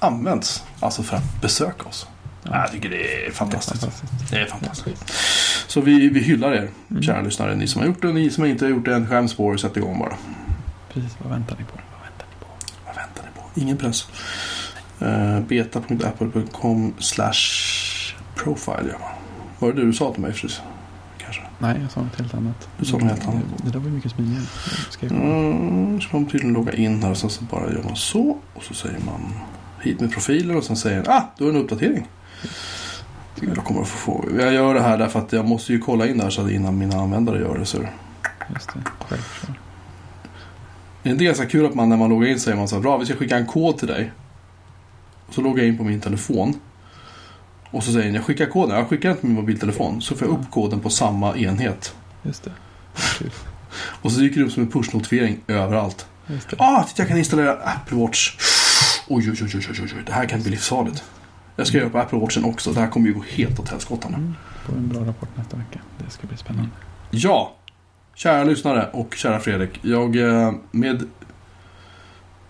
används 0.00 0.64
alltså 0.80 1.02
för 1.02 1.16
att 1.16 1.40
besöka 1.40 1.88
oss. 1.88 2.06
Ja. 2.42 2.50
Jag 2.62 2.72
tycker 2.72 2.90
det 2.90 3.26
är 3.26 3.30
fantastiskt. 3.30 3.80
fantastiskt. 3.80 4.30
Det 4.30 4.36
är 4.40 4.46
fantastiskt. 4.46 5.04
Så 5.66 5.80
vi, 5.80 6.08
vi 6.08 6.20
hyllar 6.20 6.52
er, 6.52 6.68
Mm. 6.90 7.02
kära 7.02 7.22
lyssnare. 7.22 7.54
Ni 7.54 7.66
som 7.66 7.80
har 7.80 7.88
gjort 7.88 8.02
det 8.02 8.08
och 8.08 8.14
ni 8.14 8.30
som 8.30 8.44
inte 8.44 8.64
har 8.64 8.70
gjort 8.70 8.84
det 8.84 8.94
än, 8.94 9.06
skäms 9.06 9.34
på 9.34 9.52
er. 9.52 9.56
Sätt 9.56 9.76
igång 9.76 9.98
bara. 9.98 10.16
Precis, 10.92 11.16
vad 11.22 11.32
väntar 11.32 11.56
ni 11.58 11.64
på? 11.64 11.72
Vad 11.92 12.02
väntar 12.02 12.26
ni 12.30 12.40
på? 12.40 12.46
Vad 12.86 12.96
väntar 12.96 13.22
ni 13.22 13.28
på? 13.40 13.60
Ingen 13.60 13.76
press. 13.76 14.06
Uh, 15.02 15.40
beta.apple.com 15.40 16.94
slash 16.98 17.34
profile 18.36 18.88
gör 18.90 18.98
man. 18.98 19.08
Var 19.58 19.72
det 19.72 19.80
det 19.80 19.86
du 19.86 19.92
sa 19.92 20.12
till 20.12 20.22
mig 20.22 20.32
precis? 20.32 20.60
Kanske. 21.18 21.42
Nej, 21.58 21.78
jag 21.82 21.90
sa 21.90 22.00
något 22.02 22.18
helt 22.18 22.34
annat. 22.34 22.68
Du 22.78 22.84
sa 22.84 22.92
något 22.98 23.02
helt 23.10 23.28
annat. 23.28 23.42
Det, 23.56 23.64
det 23.64 23.70
där 23.70 23.78
var 23.78 23.86
ju 23.86 23.92
mycket 23.94 24.10
smidigare. 24.12 24.42
Jag 24.84 24.92
Skrev 24.92 25.12
Mm, 25.12 26.00
så 26.00 26.08
man 26.12 26.26
tydligen 26.26 26.52
logga 26.54 26.72
in 26.72 27.02
här 27.02 27.10
och 27.10 27.16
sen 27.16 27.30
så 27.30 27.44
bara 27.44 27.72
gör 27.72 27.82
man 27.82 27.96
så. 27.96 28.38
Och 28.54 28.62
så 28.62 28.74
säger 28.74 28.98
man 28.98 29.32
hit 29.82 30.00
med 30.00 30.12
profiler 30.12 30.56
och 30.56 30.64
sen 30.64 30.76
säger 30.76 31.02
den, 31.02 31.12
ah, 31.12 31.22
du 31.38 31.44
har 31.44 31.50
en 31.50 31.56
uppdatering. 31.56 32.08
Jag 33.40 33.64
kommer 33.64 33.80
att 33.82 33.88
få. 33.88 34.28
Jag 34.38 34.54
gör 34.54 34.74
det 34.74 34.80
här 34.80 34.98
därför 34.98 35.18
att 35.18 35.32
jag 35.32 35.44
måste 35.44 35.72
ju 35.72 35.78
kolla 35.78 36.06
in 36.06 36.18
det 36.18 36.24
här 36.24 36.30
så 36.30 36.44
att 36.44 36.50
innan 36.50 36.78
mina 36.78 36.96
användare 36.96 37.38
gör 37.38 37.58
det. 37.58 37.66
Så 37.66 37.78
Just 38.54 38.68
det, 38.74 38.80
självklart. 39.08 39.56
Det 41.02 41.08
är 41.08 41.12
inte 41.12 41.24
ganska 41.24 41.46
kul 41.46 41.66
att 41.66 41.74
man 41.74 41.88
när 41.88 41.96
man 41.96 42.10
loggar 42.10 42.28
in 42.28 42.40
säger 42.40 42.56
man 42.56 42.68
så 42.68 42.74
här, 42.74 42.82
bra 42.82 42.98
vi 42.98 43.06
ska 43.06 43.16
skicka 43.16 43.36
en 43.36 43.46
kod 43.46 43.78
till 43.78 43.88
dig. 43.88 44.12
Och 45.26 45.34
så 45.34 45.40
loggar 45.40 45.58
jag 45.58 45.68
in 45.68 45.78
på 45.78 45.84
min 45.84 46.00
telefon. 46.00 46.60
Och 47.70 47.84
så 47.84 47.92
säger 47.92 48.04
den, 48.04 48.14
jag 48.14 48.24
skickar 48.24 48.46
koden, 48.46 48.76
jag 48.76 48.88
skickar 48.88 49.10
inte 49.10 49.26
min 49.26 49.36
mobiltelefon. 49.36 50.02
Så 50.02 50.16
får 50.16 50.28
jag 50.28 50.38
upp 50.38 50.50
koden 50.50 50.80
på 50.80 50.90
samma 50.90 51.36
enhet. 51.36 51.94
Just 52.22 52.44
det. 52.44 52.52
Och 54.02 54.12
så 54.12 54.20
dyker 54.20 54.40
det 54.40 54.46
upp 54.46 54.52
som 54.52 54.62
en 54.62 54.70
push-notifiering 54.70 55.36
överallt. 55.46 56.06
Ah, 56.56 56.82
titta 56.82 57.02
jag 57.02 57.08
kan 57.08 57.18
installera 57.18 57.52
Apple 57.52 57.96
Watch. 57.96 58.36
Oj, 59.12 59.30
oj, 59.30 59.36
oj, 59.42 59.50
oj, 59.54 59.62
oj, 59.70 59.92
oj, 59.96 60.02
det 60.06 60.12
här 60.12 60.26
kan 60.26 60.42
bli 60.42 60.50
livsfarligt. 60.50 61.04
Jag 61.56 61.66
ska 61.66 61.78
göra 61.78 61.90
på 61.90 61.98
Apple 61.98 62.18
Watchen 62.18 62.44
också, 62.44 62.72
det 62.72 62.80
här 62.80 62.88
kommer 62.88 63.06
ju 63.06 63.14
gå 63.14 63.24
helt 63.28 63.60
åt 63.60 63.68
helskotta 63.68 64.08
nu. 64.08 64.16
Mm. 64.16 64.34
Får 64.66 64.76
en 64.76 64.88
bra 64.88 65.04
rapport 65.04 65.28
nästa 65.36 65.56
vecka. 65.56 65.80
Det 65.98 66.10
ska 66.10 66.26
bli 66.26 66.36
spännande. 66.36 66.70
Ja, 67.10 67.56
kära 68.14 68.44
lyssnare 68.44 68.88
och 68.92 69.14
kära 69.14 69.40
Fredrik. 69.40 69.80
Jag 69.82 70.16
eh, 70.16 70.52
med, 70.70 71.04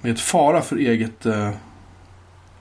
med 0.00 0.18
fara 0.18 0.62
för 0.62 0.76
eget, 0.76 1.26
eh, 1.26 1.50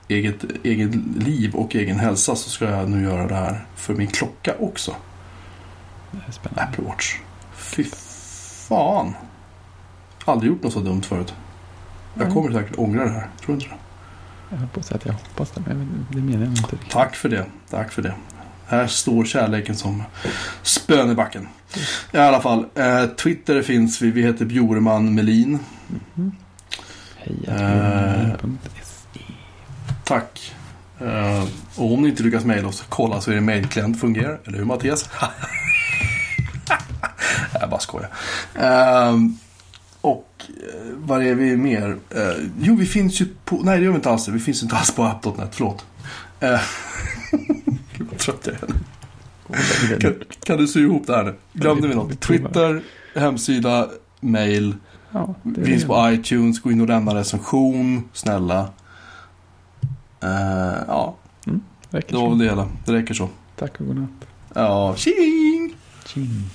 eget, 0.08 0.44
eget 0.62 0.94
liv 1.16 1.54
och 1.54 1.74
egen 1.76 1.98
hälsa 1.98 2.36
så 2.36 2.50
ska 2.50 2.64
jag 2.64 2.90
nu 2.90 3.02
göra 3.02 3.26
det 3.26 3.34
här 3.34 3.66
för 3.76 3.94
min 3.94 4.06
klocka 4.06 4.54
också. 4.58 4.94
Det 6.10 6.18
är 6.28 6.32
spännande. 6.32 6.62
Apple 6.62 6.84
Watch. 6.84 7.16
Fy 7.52 7.84
fan. 8.68 9.14
Aldrig 10.24 10.52
gjort 10.52 10.62
något 10.62 10.72
så 10.72 10.80
dumt 10.80 11.02
förut. 11.02 11.34
Jag 12.14 12.32
kommer 12.32 12.52
säkert 12.52 12.78
ångra 12.78 13.04
det 13.04 13.10
här. 13.10 13.28
Tror 13.40 13.46
du 13.46 13.52
inte 13.52 13.66
det? 13.66 13.89
Jag 14.50 14.56
höll 14.58 14.68
på 14.68 14.80
att 14.80 14.86
säga 14.86 14.96
att 14.96 15.06
jag 15.06 15.12
hoppas 15.12 15.50
det, 15.50 15.62
men 15.66 16.06
det 16.10 16.20
menar 16.20 16.44
jag 16.44 16.52
inte 16.56 16.72
riktigt. 16.72 16.90
Tack 16.90 17.16
för 17.16 17.28
det. 17.28 17.44
Tack 17.70 17.92
för 17.92 18.02
det. 18.02 18.14
Här 18.66 18.86
står 18.86 19.24
kärleken 19.24 19.76
som 19.76 20.02
spön 20.62 21.10
i 21.10 21.14
backen. 21.14 21.48
I 22.12 22.16
alla 22.16 22.40
fall, 22.40 22.64
eh, 22.74 23.06
Twitter 23.06 23.62
finns 23.62 24.02
vi. 24.02 24.10
Vi 24.10 24.22
heter 24.22 24.44
Bjoreman 24.44 25.14
Melin. 25.14 25.58
Mhm. 26.14 26.32
Heja 27.16 27.54
Eh. 27.54 28.28
Tack. 30.04 30.54
Eh, 31.00 31.44
och 31.76 31.92
om 31.94 32.02
ni 32.02 32.08
inte 32.08 32.22
lyckas 32.22 32.44
mejla 32.44 32.68
oss, 32.68 32.84
kolla 32.88 33.20
så 33.20 33.30
det 33.30 33.40
mejlklient 33.40 34.00
fungerar. 34.00 34.40
Eller 34.44 34.58
hur 34.58 34.64
Mattias? 34.64 35.08
Jag 37.60 37.70
bara 37.70 37.80
skojar. 37.80 38.08
Och 40.00 40.44
eh, 40.48 40.92
vad 40.96 41.22
är 41.22 41.34
vi 41.34 41.56
mer? 41.56 41.96
Eh, 42.10 42.44
jo, 42.60 42.76
vi 42.76 42.86
finns 42.86 43.20
ju 43.20 43.26
på... 43.44 43.56
Nej, 43.62 43.78
det 43.78 43.84
gör 43.84 43.90
vi 43.92 43.96
inte 43.96 44.10
alls. 44.10 44.28
Vi 44.28 44.38
finns 44.40 44.62
inte 44.62 44.76
alls 44.76 44.90
på 44.94 45.04
app.net. 45.04 45.48
Förlåt. 45.52 45.84
Eh, 46.40 46.60
Gud 47.96 48.06
vad 48.10 48.18
trött 48.18 48.46
jag 48.46 48.54
är. 48.54 50.00
Kan, 50.00 50.14
kan 50.44 50.58
du 50.58 50.66
sy 50.66 50.80
ihop 50.80 51.06
det 51.06 51.16
här 51.16 51.24
nu? 51.24 51.34
Glömde 51.52 51.88
vi 51.88 51.94
något? 51.94 52.20
Twitter, 52.20 52.82
hemsida, 53.14 53.88
mail. 54.20 54.74
Ja, 55.12 55.34
Finns 55.64 55.84
på 55.84 56.10
iTunes. 56.12 56.60
Gå 56.60 56.72
in 56.72 56.80
och 56.80 56.88
lämna 56.88 57.14
recension. 57.14 58.08
Snälla. 58.12 58.68
Eh, 60.22 60.28
ja, 60.88 61.16
Räcker 61.90 62.12
det 62.12 62.16
var 62.16 62.28
väl 62.28 62.38
så. 62.38 62.42
det 62.42 62.44
hela. 62.50 62.68
Det 62.86 62.92
räcker 62.92 63.14
så. 63.14 63.28
Tack 63.56 63.80
och 63.80 63.86
godnatt. 63.86 64.10
Ja, 64.54 64.94
tjing! 64.96 65.74
Tjing. 66.06 66.42